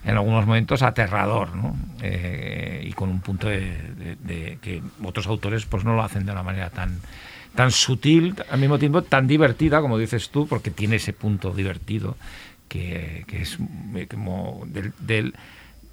en 0.03 0.15
algunos 0.15 0.45
momentos 0.45 0.81
aterrador, 0.81 1.55
¿no? 1.55 1.75
Eh, 2.01 2.83
y 2.87 2.93
con 2.93 3.09
un 3.09 3.21
punto 3.21 3.47
de, 3.47 4.15
de- 4.23 4.57
que 4.61 4.81
otros 5.03 5.27
autores 5.27 5.65
pues 5.65 5.83
no 5.83 5.95
lo 5.95 6.03
hacen 6.03 6.25
de 6.25 6.31
una 6.31 6.43
manera 6.43 6.69
tan 6.69 6.99
tan 7.55 7.69
sutil, 7.71 8.33
al 8.49 8.59
mismo 8.59 8.79
tiempo 8.79 9.01
tan 9.01 9.27
divertida, 9.27 9.81
como 9.81 9.97
dices 9.97 10.29
tú, 10.29 10.47
porque 10.47 10.71
tiene 10.71 10.95
ese 10.95 11.11
punto 11.11 11.51
divertido 11.51 12.15
que, 12.69 13.25
es 13.33 13.57
eh, 13.95 14.07
como 14.09 14.63
del, 14.67 14.93
del- 14.99 15.33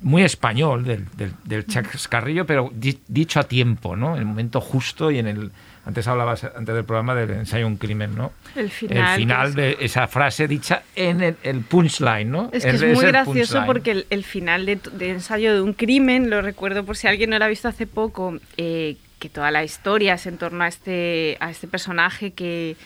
muy 0.01 0.23
español 0.23 0.85
del, 0.85 1.07
del, 1.17 1.33
del 1.43 1.67
chascarrillo, 1.67 2.47
pero 2.47 2.71
di- 2.73 3.01
dicho 3.09 3.41
a 3.41 3.43
tiempo, 3.43 3.97
¿no? 3.97 4.13
En 4.15 4.21
el 4.21 4.27
momento 4.27 4.61
justo 4.61 5.11
y 5.11 5.19
en 5.19 5.27
el... 5.27 5.51
Antes 5.89 6.07
hablabas, 6.07 6.45
antes 6.45 6.75
del 6.75 6.85
programa, 6.85 7.15
del 7.15 7.31
ensayo 7.31 7.67
un 7.67 7.79
crimen, 7.79 8.15
¿no? 8.15 8.31
El 8.55 8.69
final, 8.69 9.15
El 9.15 9.21
final 9.21 9.55
de 9.55 9.79
esa 9.81 10.07
frase 10.07 10.47
dicha 10.47 10.83
en 10.95 11.23
el, 11.23 11.37
el 11.43 11.63
punchline, 11.63 12.31
¿no? 12.31 12.51
Es 12.53 12.63
que 12.67 12.73
es 12.73 12.85
muy 12.85 13.07
gracioso 13.07 13.63
porque 13.65 13.93
el, 13.93 14.07
el 14.11 14.23
final 14.23 14.67
de, 14.67 14.79
de 14.93 15.09
ensayo 15.09 15.55
de 15.55 15.63
un 15.63 15.73
crimen, 15.73 16.29
lo 16.29 16.43
recuerdo 16.43 16.85
por 16.85 16.99
si 16.99 17.07
alguien 17.07 17.31
no 17.31 17.39
lo 17.39 17.47
ha 17.47 17.49
visto 17.49 17.69
hace 17.69 17.87
poco, 17.87 18.37
eh, 18.59 18.99
que 19.19 19.31
toda 19.31 19.51
la 19.51 19.65
historia 19.65 20.13
es 20.13 20.27
en 20.27 20.37
torno 20.37 20.63
a 20.63 20.69
este, 20.69 21.39
a 21.41 21.51
este 21.51 21.67
personaje 21.67 22.33
que, 22.33 22.77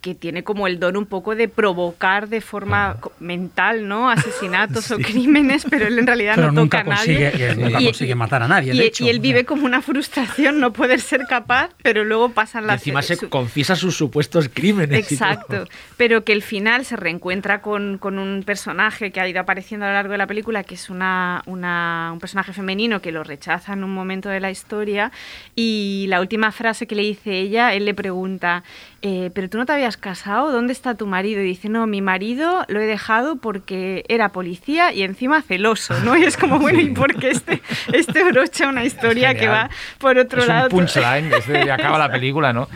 que 0.00 0.14
tiene 0.14 0.42
como 0.44 0.66
el 0.66 0.80
don 0.80 0.96
un 0.96 1.06
poco 1.06 1.34
de 1.36 1.48
provocar 1.48 2.28
de 2.28 2.40
forma 2.40 2.96
mental, 3.18 3.86
¿no? 3.86 4.10
Asesinatos 4.10 4.90
o 4.92 4.98
crímenes, 4.98 5.66
pero 5.68 5.86
él 5.86 5.98
en 5.98 6.06
realidad 6.06 6.34
Pero 6.36 6.52
no 6.52 6.62
nunca 6.62 6.82
toca 6.84 6.94
a 6.94 6.98
nadie. 6.98 7.32
y 7.36 7.42
él 7.42 7.60
nunca 7.60 7.78
consigue 7.84 8.14
matar 8.14 8.42
a 8.42 8.48
nadie, 8.48 8.72
de 8.72 8.78
y- 8.78 8.86
hecho, 8.86 9.04
y 9.04 9.08
él 9.10 9.18
o 9.18 9.22
vive 9.22 9.44
como 9.44 9.66
una 9.66 9.82
frustración, 9.82 10.58
no 10.60 10.72
poder 10.72 11.00
ser 11.00 11.26
capaz, 11.28 11.70
pero 11.82 12.04
luego 12.04 12.30
pasan 12.30 12.64
Y 12.64 12.66
las... 12.68 12.80
encima 12.80 13.02
se 13.02 13.16
su- 13.16 13.28
confiesa 13.28 13.76
sus 13.76 13.96
supuestos 13.96 14.48
crímenes. 14.52 15.10
y. 15.10 15.14
Exacto, 15.14 15.66
pero 15.96 16.24
que 16.24 16.32
el 16.32 16.42
final 16.42 16.84
se 16.84 16.96
reencuentra 16.96 17.60
con, 17.60 17.98
con 17.98 18.18
un 18.18 18.42
personaje 18.42 19.10
que 19.12 19.20
ha 19.20 19.28
ido 19.28 19.40
apareciendo 19.40 19.84
a 19.86 19.88
lo 19.90 19.94
largo 19.94 20.12
de 20.12 20.18
la 20.18 20.26
película, 20.26 20.64
que 20.64 20.74
es 20.76 20.88
una, 20.90 21.42
una- 21.46 22.10
un 22.12 22.20
personaje 22.20 22.52
femenino 22.52 23.02
que 23.02 23.12
lo 23.12 23.22
rechaza 23.22 23.74
en 23.74 23.84
un 23.84 23.92
momento 23.92 24.28
de 24.28 24.40
la 24.40 24.50
historia, 24.50 25.12
y 25.54 26.06
la 26.08 26.20
última 26.20 26.52
frase 26.52 26.86
que 26.86 26.94
le 26.94 27.02
dice 27.02 27.38
ella, 27.38 27.74
él 27.74 27.84
le 27.84 27.92
pregunta, 27.94 28.64
eh, 29.02 29.30
¿pero 29.34 29.48
tú 29.48 29.56
no 29.58 29.66
te 29.66 29.72
habías 29.72 29.96
casado? 29.96 30.52
¿Dónde 30.52 30.72
está 30.72 30.94
tu 30.94 31.06
marido? 31.06 31.40
Y 31.40 31.44
dice, 31.44 31.68
no, 31.68 31.86
mi 31.86 32.02
marido 32.02 32.64
lo 32.68 32.80
he 32.80 32.86
dejado 32.86 33.36
porque 33.36 34.04
era 34.08 34.28
policía 34.30 34.92
y 34.92 35.02
encima 35.02 35.40
celoso, 35.42 35.98
¿no? 36.00 36.16
Y 36.16 36.24
es 36.24 36.36
como, 36.36 36.58
bueno, 36.60 36.80
¿y 36.80 36.90
por 36.90 37.14
qué 37.16 37.30
este, 37.30 37.62
este 37.92 38.24
brocha 38.24 38.68
una 38.68 38.84
historia 38.84 39.34
que 39.34 39.48
va 39.48 39.70
por 39.98 40.18
otro 40.18 40.42
es 40.42 40.48
lado? 40.48 40.64
un 40.64 40.70
punchline, 40.70 41.32
es 41.32 41.46
de, 41.46 41.70
acaba 41.72 41.98
la 41.98 42.10
película, 42.12 42.52
¿no? 42.52 42.68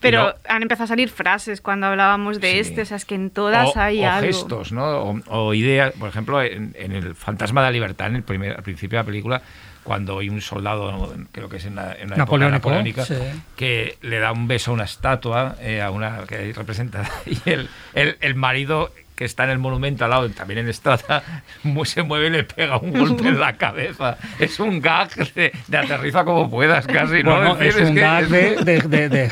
Pero 0.00 0.28
no- 0.28 0.34
han 0.48 0.62
empezado 0.62 0.84
a 0.84 0.88
salir 0.88 1.10
frases 1.10 1.60
cuando 1.60 1.86
hablábamos 1.86 2.40
de 2.40 2.52
Sí. 2.52 2.58
este, 2.60 2.82
o 2.82 2.84
sea, 2.86 2.96
es 2.96 3.04
que 3.04 3.14
en 3.14 3.30
todas 3.30 3.76
o, 3.76 3.78
hay 3.80 4.02
o 4.02 4.10
algo. 4.10 4.26
gestos, 4.26 4.72
¿no? 4.72 4.84
O, 5.02 5.20
o 5.28 5.54
ideas, 5.54 5.92
por 5.98 6.08
ejemplo, 6.08 6.40
en, 6.42 6.74
en 6.78 6.92
el 6.92 7.14
Fantasma 7.14 7.60
de 7.60 7.66
la 7.66 7.70
Libertad, 7.72 8.06
en 8.08 8.16
el 8.16 8.22
primer, 8.22 8.56
al 8.56 8.62
principio 8.62 8.98
de 8.98 9.02
la 9.02 9.06
película, 9.06 9.42
cuando 9.84 10.18
hay 10.18 10.28
un 10.28 10.40
soldado, 10.40 11.14
creo 11.32 11.48
que 11.48 11.56
es 11.56 11.64
en 11.66 11.76
la, 11.76 11.94
en 11.94 12.10
la 12.10 12.16
época 12.16 12.48
napoleónica, 12.50 13.04
sí. 13.04 13.14
que 13.56 13.96
le 14.02 14.18
da 14.18 14.32
un 14.32 14.46
beso 14.48 14.70
a 14.70 14.74
una 14.74 14.84
estatua, 14.84 15.56
eh, 15.60 15.80
a 15.82 15.90
una 15.90 16.24
que 16.28 16.36
hay 16.36 16.52
representada, 16.52 17.08
y 17.26 17.38
el, 17.50 17.68
el, 17.94 18.16
el 18.20 18.34
marido 18.34 18.92
que 19.16 19.26
está 19.26 19.44
en 19.44 19.50
el 19.50 19.58
monumento 19.58 20.04
al 20.04 20.10
lado, 20.10 20.30
también 20.30 20.60
en 20.60 20.68
mu- 21.62 21.84
se 21.84 22.02
mueve 22.02 22.28
y 22.28 22.30
le 22.30 22.44
pega 22.44 22.78
un 22.78 22.90
golpe 22.92 23.28
en 23.28 23.38
la 23.38 23.52
cabeza. 23.58 24.16
Es 24.38 24.58
un 24.60 24.80
gag 24.80 25.14
de, 25.34 25.52
de 25.68 25.76
aterriza 25.76 26.24
como 26.24 26.48
puedas, 26.48 26.86
casi, 26.86 27.22
¿no? 27.22 27.36
Bueno, 27.36 27.52
es 27.60 27.74
decir, 27.74 27.84
un 27.88 27.94
que 27.96 28.00
gag 28.00 28.22
es- 28.24 28.30
de, 28.30 28.64
de, 28.64 28.80
de, 28.88 29.08
de 29.10 29.28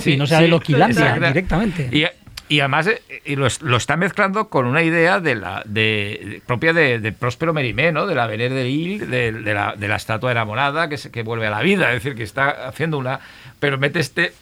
Sí, 0.00 0.16
no 0.16 0.26
sea 0.28 0.38
sí, 0.38 0.44
de 0.44 0.48
Loquilandia, 0.48 1.00
exacto. 1.06 1.26
directamente. 1.26 1.88
Y, 1.90 2.06
y 2.48 2.60
además 2.60 2.86
eh, 2.86 3.00
y 3.24 3.36
lo, 3.36 3.46
es- 3.46 3.62
lo 3.62 3.76
está 3.76 3.96
mezclando 3.96 4.48
con 4.48 4.66
una 4.66 4.82
idea 4.82 5.20
de 5.20 5.34
la 5.34 5.62
de, 5.64 6.20
de- 6.24 6.42
propia 6.46 6.72
de, 6.72 6.98
de 6.98 7.12
Próspero 7.12 7.52
Mérimée, 7.52 7.92
¿no? 7.92 8.06
De 8.06 8.14
la 8.14 8.26
Venere 8.26 8.54
de 8.54 8.64
Lille, 8.64 9.06
de, 9.06 9.32
de 9.32 9.54
la, 9.54 9.74
de 9.76 9.88
la 9.88 9.96
estatua 9.96 10.32
enamorada 10.32 10.88
que, 10.88 10.98
se, 10.98 11.10
que 11.10 11.22
vuelve 11.22 11.46
a 11.46 11.50
la 11.50 11.62
vida. 11.62 11.88
Es 11.92 12.02
decir, 12.02 12.14
que 12.16 12.22
está 12.22 12.68
haciendo 12.68 12.98
una... 12.98 13.20
Pero 13.60 13.78
mete 13.78 14.00
este... 14.00 14.32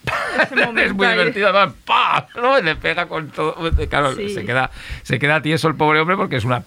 es 0.83 0.93
muy 0.95 1.07
divertido, 1.07 1.49
además, 1.49 1.75
¡pam! 1.85 2.25
¿no? 2.43 2.59
Y 2.59 2.63
le 2.63 2.77
pega 2.77 3.07
con 3.07 3.29
todo... 3.31 3.55
Claro, 3.89 4.15
Sí. 4.15 4.31
se, 4.31 4.45
queda, 4.45 4.71
se 5.03 5.19
queda 5.19 5.43
tieso 5.43 5.69
el 5.69 5.75
pobre 5.77 6.01
hombre 6.01 6.17
porque 6.17 6.37
es 6.37 6.45
una 6.45 6.63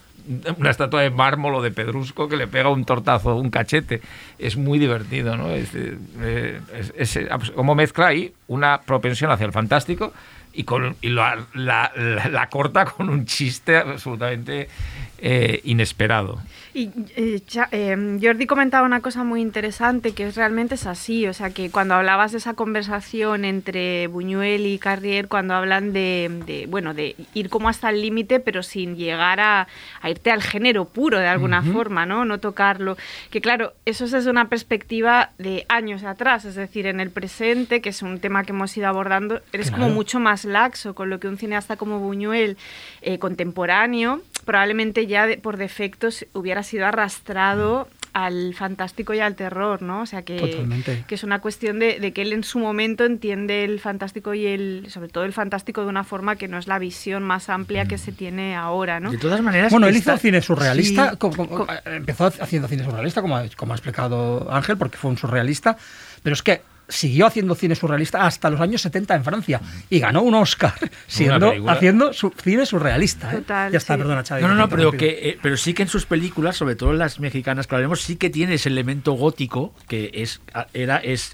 una 0.58 0.70
estatua 0.70 1.02
de 1.02 1.10
mármol 1.10 1.54
o 1.56 1.62
de 1.62 1.70
pedrusco 1.72 2.30
que 2.30 2.38
le 2.38 2.48
pega 2.48 2.70
un 2.70 2.86
tortazo, 2.86 3.36
un 3.36 3.50
cachete. 3.50 4.00
Es 4.40 4.56
muy 4.56 4.80
divertido, 4.80 5.36
¿no? 5.36 5.50
Es, 5.50 5.72
eh, 5.76 6.62
es- 6.98 7.18
es- 7.18 7.52
como 7.54 7.76
mezcla 7.76 8.08
ahí 8.08 8.34
una 8.48 8.80
propensión 8.84 9.32
hacia 9.32 9.46
el 9.46 9.52
fantástico 9.52 10.14
y, 10.54 10.66
y 11.02 11.10
la, 11.10 11.46
la- 11.54 11.92
la- 11.96 12.28
la 12.30 12.50
corta 12.50 12.86
con 12.86 13.10
un 13.10 13.26
chiste 13.26 13.78
absolutamente 13.78 14.70
eh, 15.18 15.62
inesperado. 15.64 16.42
Y 16.76 16.90
eh, 17.16 17.40
eh, 17.72 18.20
Jordi 18.20 18.48
comentaba 18.48 18.86
una 18.86 19.00
cosa 19.02 19.24
muy 19.24 19.42
interesante, 19.42 20.14
que 20.14 20.26
es 20.28 20.36
realmente 20.36 20.74
es 20.74 20.88
así, 20.88 21.28
o 21.28 21.34
sea, 21.34 21.52
que 21.52 21.70
cuando 21.70 21.94
hablabas 21.94 22.32
de 22.32 22.40
esa 22.40 22.56
conversación 22.56 23.46
entre 23.46 24.08
Buñuel 24.08 24.66
y 24.66 24.80
Carrier, 24.80 25.28
cuando 25.28 25.54
hablan 25.54 25.94
de, 25.94 26.32
de, 26.48 26.66
bueno, 26.66 26.96
de 26.96 27.16
ir 27.36 27.50
como 27.50 27.70
hasta 27.70 27.90
el 27.92 28.02
límite, 28.02 28.40
pero 28.40 28.64
sin 28.64 28.96
llegar 28.96 29.40
a, 29.40 29.68
a 30.02 30.10
irte 30.10 30.32
al 30.32 30.42
género 30.42 30.86
puro 30.86 31.20
de 31.20 31.28
alguna 31.28 31.62
forma, 31.74 32.08
¿no? 32.08 32.26
No 32.26 32.40
tocarlo. 32.40 32.98
Que 33.30 33.40
claro, 33.40 33.74
eso 33.86 34.06
es 34.06 34.12
desde 34.12 34.32
una 34.32 34.50
perspectiva 34.50 35.30
de 35.38 35.66
años 35.70 36.04
atrás, 36.04 36.44
es 36.46 36.56
decir, 36.56 36.88
en 36.88 37.00
el 37.00 37.12
presente, 37.12 37.82
que 37.82 37.90
es 37.90 38.02
un 38.02 38.20
tema 38.20 38.44
que 38.46 38.52
hemos 38.52 38.76
ido 38.76 38.88
abordando, 38.88 39.42
eres 39.52 39.70
como 39.70 39.90
mucho 39.90 40.20
más 40.20 40.44
laxo, 40.44 40.96
con 40.96 41.12
lo 41.12 41.20
que 41.20 41.28
un 41.28 41.38
cineasta 41.38 41.76
como 41.78 42.00
Buñuel, 42.00 42.58
eh, 43.04 43.20
contemporáneo, 43.20 44.22
probablemente 44.44 45.06
ya 45.08 45.28
de- 45.28 45.38
por 45.38 45.58
defecto 45.58 46.10
se- 46.12 46.28
sido 46.64 46.86
arrastrado 46.86 47.88
al 48.14 48.54
fantástico 48.54 49.16
y 49.16 49.20
al 49.22 49.34
terror, 49.36 49.82
¿no? 49.82 50.02
O 50.02 50.06
sea 50.06 50.22
que, 50.22 50.38
Totalmente. 50.38 51.04
que 51.08 51.16
es 51.16 51.24
una 51.24 51.40
cuestión 51.40 51.80
de, 51.80 52.00
de 52.00 52.14
que 52.14 52.22
él 52.22 52.32
en 52.32 52.44
su 52.44 52.60
momento 52.60 53.06
entiende 53.06 53.64
el 53.64 53.80
fantástico 53.80 54.36
y 54.36 54.46
el, 54.46 54.86
sobre 54.90 55.08
todo 55.10 55.24
el 55.24 55.34
fantástico 55.34 55.82
de 55.82 55.88
una 55.88 56.04
forma 56.04 56.36
que 56.36 56.48
no 56.48 56.60
es 56.60 56.68
la 56.68 56.78
visión 56.78 57.24
más 57.24 57.50
amplia 57.50 57.86
que 57.86 57.98
se 57.98 58.12
tiene 58.12 58.56
ahora, 58.56 59.00
¿no? 59.00 59.10
De 59.12 59.18
todas 59.18 59.42
maneras. 59.42 59.72
Bueno, 59.72 59.88
él 59.88 59.96
hizo 59.98 60.16
cine 60.18 60.42
surrealista, 60.44 61.12
Sí. 61.12 61.18
como- 61.18 61.48
como- 61.48 61.64
eh, 61.74 61.80
empezó 61.86 62.28
haciendo 62.28 62.68
cine 62.68 62.84
surrealista, 62.84 63.22
como 63.24 63.36
ha, 63.36 63.46
como 63.58 63.74
ha 63.74 63.76
explicado 63.78 64.48
Ángel, 64.52 64.78
porque 64.78 64.98
fue 64.98 65.10
un 65.10 65.18
surrealista, 65.18 65.76
pero 66.22 66.36
es 66.36 66.44
que 66.44 66.62
siguió 66.88 67.26
haciendo 67.28 67.56
cine 67.56 67.76
surrealista 67.76 68.26
hasta 68.26 68.50
los 68.50 68.60
años 68.60 68.82
70 68.82 69.16
en 69.16 69.24
Francia 69.24 69.62
y 69.90 70.00
ganó 70.00 70.22
un 70.22 70.36
Oscar 70.36 70.74
siendo, 71.08 71.54
haciendo 71.70 72.14
su, 72.14 72.32
cine 72.44 72.66
surrealista. 72.66 73.32
¿eh? 73.34 73.38
Total, 73.38 73.72
ya 73.72 73.78
está, 73.78 73.94
sí. 73.96 73.98
perdona, 74.00 74.24
Xavi. 74.24 74.42
No, 74.42 74.48
no, 74.50 74.56
no, 74.56 74.70
pero, 74.70 74.92
que, 74.92 75.30
eh, 75.30 75.40
pero 75.42 75.58
sí 75.58 75.74
que 75.74 75.84
en 75.84 75.90
sus 75.90 76.06
películas, 76.06 76.58
sobre 76.58 76.76
todo 76.76 76.92
en 76.92 77.00
las 77.00 77.20
mexicanas 77.20 77.68
que 77.68 77.76
hablaremos, 77.76 78.02
sí 78.02 78.16
que 78.18 78.30
tiene 78.30 78.56
ese 78.56 78.70
elemento 78.70 79.14
gótico 79.14 79.74
que 79.88 80.12
es, 80.14 80.42
era, 80.74 80.98
es 80.98 81.32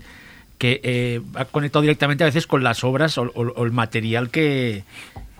que 0.58 0.82
eh, 0.84 1.22
ha 1.36 1.46
conectado 1.46 1.82
directamente 1.82 2.24
a 2.24 2.27
veces 2.27 2.46
con 2.46 2.63
las 2.63 2.84
obras 2.84 3.18
o, 3.18 3.24
o- 3.24 3.53
o 3.53 3.65
el 3.65 3.72
material 3.72 4.29
que, 4.29 4.84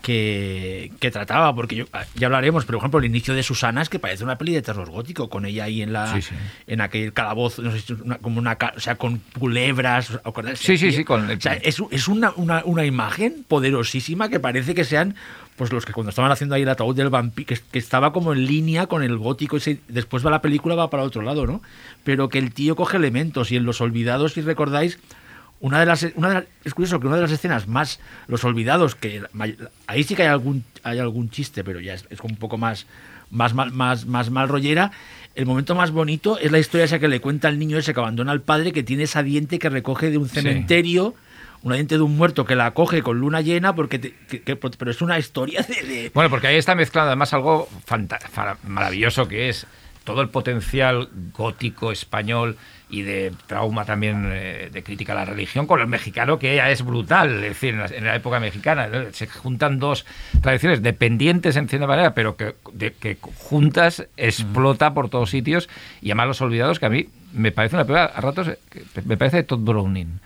que, 0.02 0.92
que 1.00 1.12
trataba, 1.12 1.54
porque 1.56 1.76
yo, 1.76 1.86
ah, 1.94 2.04
ya 2.16 2.28
hablaremos, 2.28 2.66
pero 2.66 2.78
por 2.78 2.84
ejemplo 2.84 3.00
el 3.00 3.06
inicio 3.06 3.34
de 3.34 3.44
Susana 3.44 3.82
es 3.82 3.90
que 3.90 4.00
parece 4.00 4.24
una 4.24 4.38
peli 4.38 4.54
de 4.54 4.62
terror 4.62 4.90
gótico, 4.90 5.30
con 5.30 5.46
ella 5.46 5.66
ahí 5.66 5.82
en 5.82 5.94
la 5.94 6.14
Sí, 6.14 6.22
sí. 6.22 6.36
en 6.68 6.82
aquel 6.82 7.14
calabozo, 7.14 7.62
no 7.62 7.72
sé, 7.78 7.94
una- 7.94 8.18
como 8.18 8.40
una, 8.40 8.58
o 8.76 8.80
sea, 8.80 8.96
con 8.96 9.22
culebras, 9.38 10.10
¿os 10.12 10.16
acordáis? 10.24 10.60
Sí, 10.60 10.78
sí, 10.78 10.92
sí, 10.92 11.04
con- 11.04 11.30
o 11.30 11.42
sea, 11.42 11.54
es, 11.56 11.82
es 11.92 12.08
una, 12.08 12.32
una, 12.36 12.64
una 12.66 12.86
imagen 12.86 13.46
poderosísima 13.48 14.30
que 14.30 14.40
parece 14.40 14.74
que 14.76 14.84
sean 14.84 15.16
pues 15.56 15.74
los 15.74 15.86
que 15.86 15.92
cuando 15.92 16.10
estaban 16.12 16.32
haciendo 16.32 16.56
ahí 16.56 16.62
el 16.62 16.70
ataúd 16.70 16.96
del 16.96 17.10
vampiro, 17.10 17.46
que, 17.46 17.58
que 17.70 17.80
estaba 17.80 18.14
como 18.14 18.32
en 18.32 18.46
línea 18.46 18.88
con 18.88 19.04
el 19.04 19.18
gótico, 19.18 19.58
después 19.90 20.26
va 20.26 20.32
la 20.32 20.42
película, 20.42 20.74
va 20.74 20.90
para 20.90 21.04
otro 21.04 21.22
lado, 21.22 21.46
¿no? 21.46 21.62
Pero 22.06 22.30
que 22.30 22.40
el 22.40 22.54
tío 22.54 22.78
coge 22.78 22.96
elementos 22.96 23.52
y 23.52 23.58
en 23.58 23.66
Los 23.66 23.82
Olvidados, 23.82 24.34
si 24.34 24.42
recordáis, 24.42 25.00
una 25.62 25.80
de 25.80 25.86
las, 25.86 26.06
una 26.16 26.30
de 26.30 26.34
las- 26.36 26.44
es 26.64 26.74
curioso 26.74 27.00
que 27.00 27.08
una 27.08 27.16
de 27.18 27.24
las 27.24 27.32
escenas 27.32 27.68
más, 27.68 28.00
Los 28.28 28.44
Olvidados, 28.44 28.96
que 28.96 29.22
ahí 29.88 30.04
sí 30.04 30.16
que 30.16 30.24
hay 30.24 30.30
algún, 30.30 30.64
hay 30.84 31.00
algún 31.00 31.30
chiste, 31.30 31.64
pero 31.64 31.80
ya 31.80 31.94
es, 31.94 32.06
es 32.10 32.20
un 32.22 32.36
poco 32.38 32.58
más, 32.58 32.86
más, 33.32 33.54
mal, 33.54 33.72
más, 33.72 34.06
más 34.06 34.30
mal 34.30 34.48
rollera, 34.50 34.92
el 35.36 35.46
momento 35.46 35.76
más 35.76 35.92
bonito 35.92 36.38
es 36.40 36.52
la 36.52 36.60
historia 36.60 36.86
esa 36.86 37.00
que 37.00 37.08
le 37.08 37.22
cuenta 37.22 37.48
al 37.48 37.60
niño 37.60 37.78
ese 37.78 37.94
que 37.94 38.00
abandona 38.00 38.32
al 38.32 38.42
padre, 38.42 38.72
que 38.72 38.84
tiene 38.84 39.04
esa 39.04 39.22
diente 39.24 39.60
que 39.60 39.70
recoge 39.70 40.10
de 40.10 40.18
un 40.18 40.28
cementerio, 40.30 41.14
una 41.62 41.76
diente 41.76 41.96
de 41.96 42.02
un 42.02 42.16
muerto 42.18 42.46
que 42.46 42.56
la 42.56 42.72
coge 42.72 43.02
con 43.04 43.20
luna 43.20 43.42
llena, 43.42 43.76
porque 43.76 44.00
te- 44.00 44.16
que- 44.30 44.42
que- 44.42 44.56
pero 44.56 44.92
es 44.92 45.02
una 45.02 45.20
historia 45.20 45.62
de... 45.62 45.76
de- 45.88 46.12
Bueno, 46.14 46.30
porque 46.30 46.48
ahí 46.48 46.56
está 46.56 46.74
mezclando 46.74 47.08
además 47.10 47.34
algo 47.34 47.68
maravilloso 48.64 49.28
que 49.28 49.50
es 49.50 49.68
todo 50.06 50.22
el 50.22 50.30
potencial 50.30 51.10
gótico 51.34 51.92
español 51.92 52.58
y 52.90 53.04
de 53.04 53.32
trauma 53.46 53.86
también 53.86 54.28
eh, 54.32 54.70
de 54.72 54.84
crítica 54.84 55.14
a 55.14 55.18
la 55.18 55.26
religión 55.26 55.68
con 55.68 55.80
el 55.80 55.88
mexicano 55.88 56.40
que 56.40 56.56
ya 56.56 56.72
es 56.72 56.84
brutal, 56.84 57.36
es 57.44 57.50
decir, 57.50 57.76
en 57.76 57.80
la, 57.82 57.86
en 57.86 58.04
la 58.06 58.16
época 58.16 58.40
mexicana 58.40 58.88
¿no? 58.88 59.12
se 59.12 59.28
juntan 59.28 59.78
dos 59.80 60.06
tradiciones 60.42 60.82
dependientes 60.82 61.56
en 61.56 61.68
cierta 61.70 61.86
manera, 61.88 62.14
pero 62.16 62.36
que, 62.36 62.56
de- 62.74 62.94
que 62.94 63.18
juntas 63.38 64.08
explota 64.18 64.94
por 64.94 65.10
todos 65.10 65.30
sitios 65.30 65.70
y 66.02 66.08
además 66.10 66.28
los 66.28 66.42
olvidados 66.42 66.80
que 66.80 66.86
a 66.88 66.90
mí 66.90 67.08
me 67.34 67.52
parece 67.52 67.76
una 67.76 67.86
película 67.86 68.06
a 68.06 68.22
ratos 68.22 68.48
eh, 68.48 68.58
me 69.06 69.18
parece 69.18 69.44
Todd 69.44 69.60
Browning. 69.60 70.20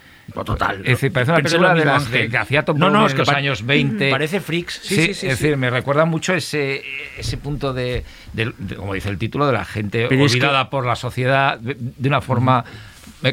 Total. 0.46 0.78
Es 0.80 0.84
decir, 0.94 1.12
parece 1.12 1.32
una 1.34 1.42
película 1.42 1.74
de 1.74 1.84
las 1.86 2.10
de- 2.10 2.30
que 2.30 2.38
hacía 2.38 2.64
No, 2.66 2.74
no, 2.74 2.90
Browning 2.90 3.06
es 3.08 3.12
en 3.12 3.18
los 3.20 3.30
años 3.30 3.66
20. 3.66 4.10
Parece 4.10 4.40
freaks. 4.40 4.80
Sí, 4.82 4.96
Sí, 4.96 4.96
sí, 4.96 5.04
sí. 5.06 5.10
es 5.10 5.18
sí. 5.20 5.28
decir, 5.44 5.58
me 5.58 5.70
recuerda 5.70 6.06
mucho 6.06 6.34
ese, 6.34 6.82
ese 7.18 7.36
punto 7.38 7.74
de, 7.74 8.06
de- 8.32 8.54
de- 8.58 8.76
como 8.76 8.94
dice 8.94 9.10
el 9.10 9.18
título, 9.18 9.46
de 9.48 9.54
la 9.54 9.66
gente 9.66 10.06
Pero 10.08 10.26
es 10.26 10.32
olvidada 10.32 10.70
por 10.70 10.86
la 10.86 10.96
sociedad 10.96 11.60
de, 11.60 11.76
una 12.08 12.22
forma 12.22 12.64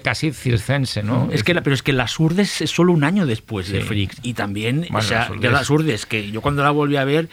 casi 0.02 0.32
circense, 0.32 1.02
¿no? 1.04 1.28
Es 1.32 1.44
que 1.44 1.54
la- 1.54 1.62
pero 1.62 1.74
es 1.74 1.82
que 1.84 1.92
Las 1.92 2.18
Urdes 2.18 2.60
es 2.60 2.70
solo 2.70 2.92
un 2.92 3.04
año 3.04 3.24
después 3.24 3.70
de. 3.70 3.82
Freaks. 3.82 4.18
Y 4.22 4.34
también, 4.34 4.80
Bueno, 4.90 4.98
o 4.98 5.02
sea, 5.02 5.20
Las 5.20 5.30
Urdes. 5.30 5.52
Las 5.52 5.70
Urdes, 5.70 6.06
que 6.06 6.30
yo 6.32 6.40
cuando 6.40 6.62
la 6.64 6.70
volví 6.70 6.96
a 6.96 7.04
ver, 7.04 7.28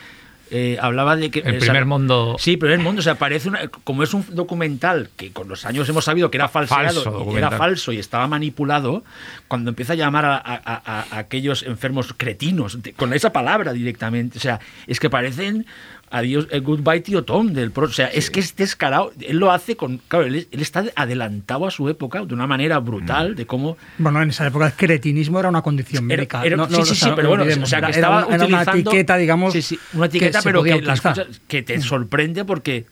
eh, 0.51 0.77
hablaba 0.81 1.15
de 1.15 1.29
que... 1.31 1.39
El 1.39 1.45
o 1.47 1.51
sea, 1.51 1.59
primer 1.59 1.85
mundo- 1.85 2.35
Sí, 2.39 2.57
primer 2.57 2.79
mundo. 2.79 2.99
O 2.99 3.03
sea, 3.03 3.15
parece 3.15 3.49
una, 3.49 3.67
como 3.67 4.03
es 4.03 4.13
un 4.13 4.25
documental 4.31 5.09
que 5.17 5.31
con 5.31 5.47
los 5.47 5.65
años 5.65 5.87
hemos 5.89 6.05
sabido 6.05 6.31
que 6.31 6.37
era 6.37 6.47
falseado, 6.47 7.03
Falso 7.03 7.09
y 7.33 7.37
era 7.37 7.47
falso 7.57 7.91
y 7.91 7.99
estaba 7.99 8.27
manipulado, 8.27 9.03
cuando 9.47 9.69
empieza 9.69 9.93
a 9.93 9.95
llamar 9.95 10.25
a, 10.25 10.35
a- 10.37 10.61
a- 10.63 11.05
a 11.11 11.17
aquellos 11.17 11.63
enfermos 11.63 12.13
cretinos, 12.15 12.81
de- 12.83 12.93
con 12.93 13.13
esa 13.13 13.31
palabra 13.33 13.73
directamente. 13.73 14.37
O 14.37 14.41
sea, 14.41 14.59
es 14.87 14.99
que 14.99 15.09
parecen... 15.09 15.65
Adiós, 16.09 16.47
eh, 16.51 16.59
goodbye 16.59 17.01
tío 17.01 17.23
Tom 17.23 17.51
del 17.51 17.71
pro. 17.71 17.85
O 17.87 17.89
sea, 17.89 18.07
es 18.07 18.31
que 18.31 18.39
es 18.39 18.55
descarado. 18.55 19.11
Él 19.19 19.37
lo 19.37 19.51
hace 19.51 19.75
con. 19.75 19.97
Claro, 20.07 20.25
él, 20.25 20.47
él 20.49 20.61
está 20.61 20.85
adelantado 20.95 21.67
a 21.67 21.71
su 21.71 21.89
época 21.89 22.23
de 22.23 22.33
una 22.33 22.47
manera 22.47 22.79
brutal 22.79 23.35
de 23.35 23.45
cómo 23.45 23.77
Bueno, 23.97 24.21
en 24.21 24.29
esa 24.29 24.47
época 24.47 24.67
el 24.67 24.73
cretinismo 24.73 25.39
era 25.39 25.49
una 25.49 25.61
condición 25.61 26.09
Era- 26.09 26.17
médica. 26.21 26.45
era- 26.45 26.55
No- 26.55 26.67
sí, 26.67 26.71
no, 26.71 26.85
sí, 26.85 26.91
o 26.91 26.95
sea, 26.95 27.09
sí, 27.09 27.13
pero 27.15 27.35
no 27.35 27.43
bueno, 27.43 27.63
o 27.63 27.65
sea, 27.65 27.79
que 27.79 27.85
era 27.87 27.89
estaba 27.89 28.25
una- 28.25 28.35
era 28.35 28.45
una 28.45 28.57
utilizando- 28.61 28.91
etiqueta, 28.91 29.17
digamos. 29.17 29.53
Sí, 29.53 29.61
sí, 29.61 29.79
una 29.93 30.05
etiqueta, 30.05 30.39
que 30.39 30.43
pero 30.43 30.63
que, 30.63 30.81
las 30.81 31.01
cosas- 31.01 31.27
que 31.47 31.61
te 31.63 31.81
sorprende 31.81 32.45
porque 32.45 32.85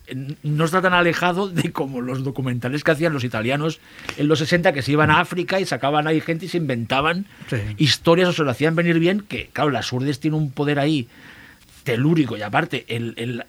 no 0.44 0.66
está 0.66 0.82
tan 0.82 0.94
alejado 0.94 1.48
de 1.48 1.72
como 1.72 2.02
los 2.02 2.24
documentales 2.24 2.84
que 2.84 2.92
hacían 2.92 3.14
los 3.14 3.24
italianos 3.24 3.80
en 4.18 4.28
los 4.28 4.40
60, 4.40 4.74
que 4.74 4.82
se 4.82 4.92
iban 4.92 5.10
a 5.10 5.22
África 5.22 5.60
y 5.62 5.66
sacaban 5.66 6.08
ahí 6.08 6.20
gente 6.20 6.48
y 6.48 6.50
se 6.50 6.58
inventaban 6.58 7.28
Sí. 7.50 7.58
historias 7.78 8.30
o 8.30 8.34
se 8.34 8.44
lo 8.44 8.52
hacían 8.52 8.76
venir 8.76 9.00
bien, 9.00 9.22
que 9.28 9.50
claro, 9.54 9.70
las 9.70 9.92
urdes 9.94 10.20
tiene 10.20 10.36
un 10.38 10.52
poder 10.52 10.80
ahí 10.80 11.08
telúrico 11.86 12.36
y 12.36 12.42
aparte 12.42 12.84
el, 12.90 13.14
el- 13.16 13.46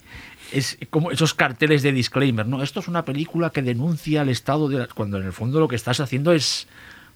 es 0.53 0.79
como 0.91 1.11
esos 1.11 1.35
carteles 1.35 1.83
de 1.83 1.91
disclaimer, 1.91 2.47
¿no? 2.47 2.63
Esto 2.63 2.79
es 2.79 2.87
una 2.87 3.05
película 3.05 3.51
que 3.51 3.63
denuncia 3.63 4.23
el 4.23 4.29
estado 4.29 4.69
de 4.69 4.79
la- 4.79 4.87
cuando 4.87 5.17
en 5.19 5.25
el 5.27 5.33
fondo 5.33 5.59
lo 5.59 5.67
que 5.67 5.75
estás 5.75 5.99
haciendo 5.99 6.31
es 6.33 6.69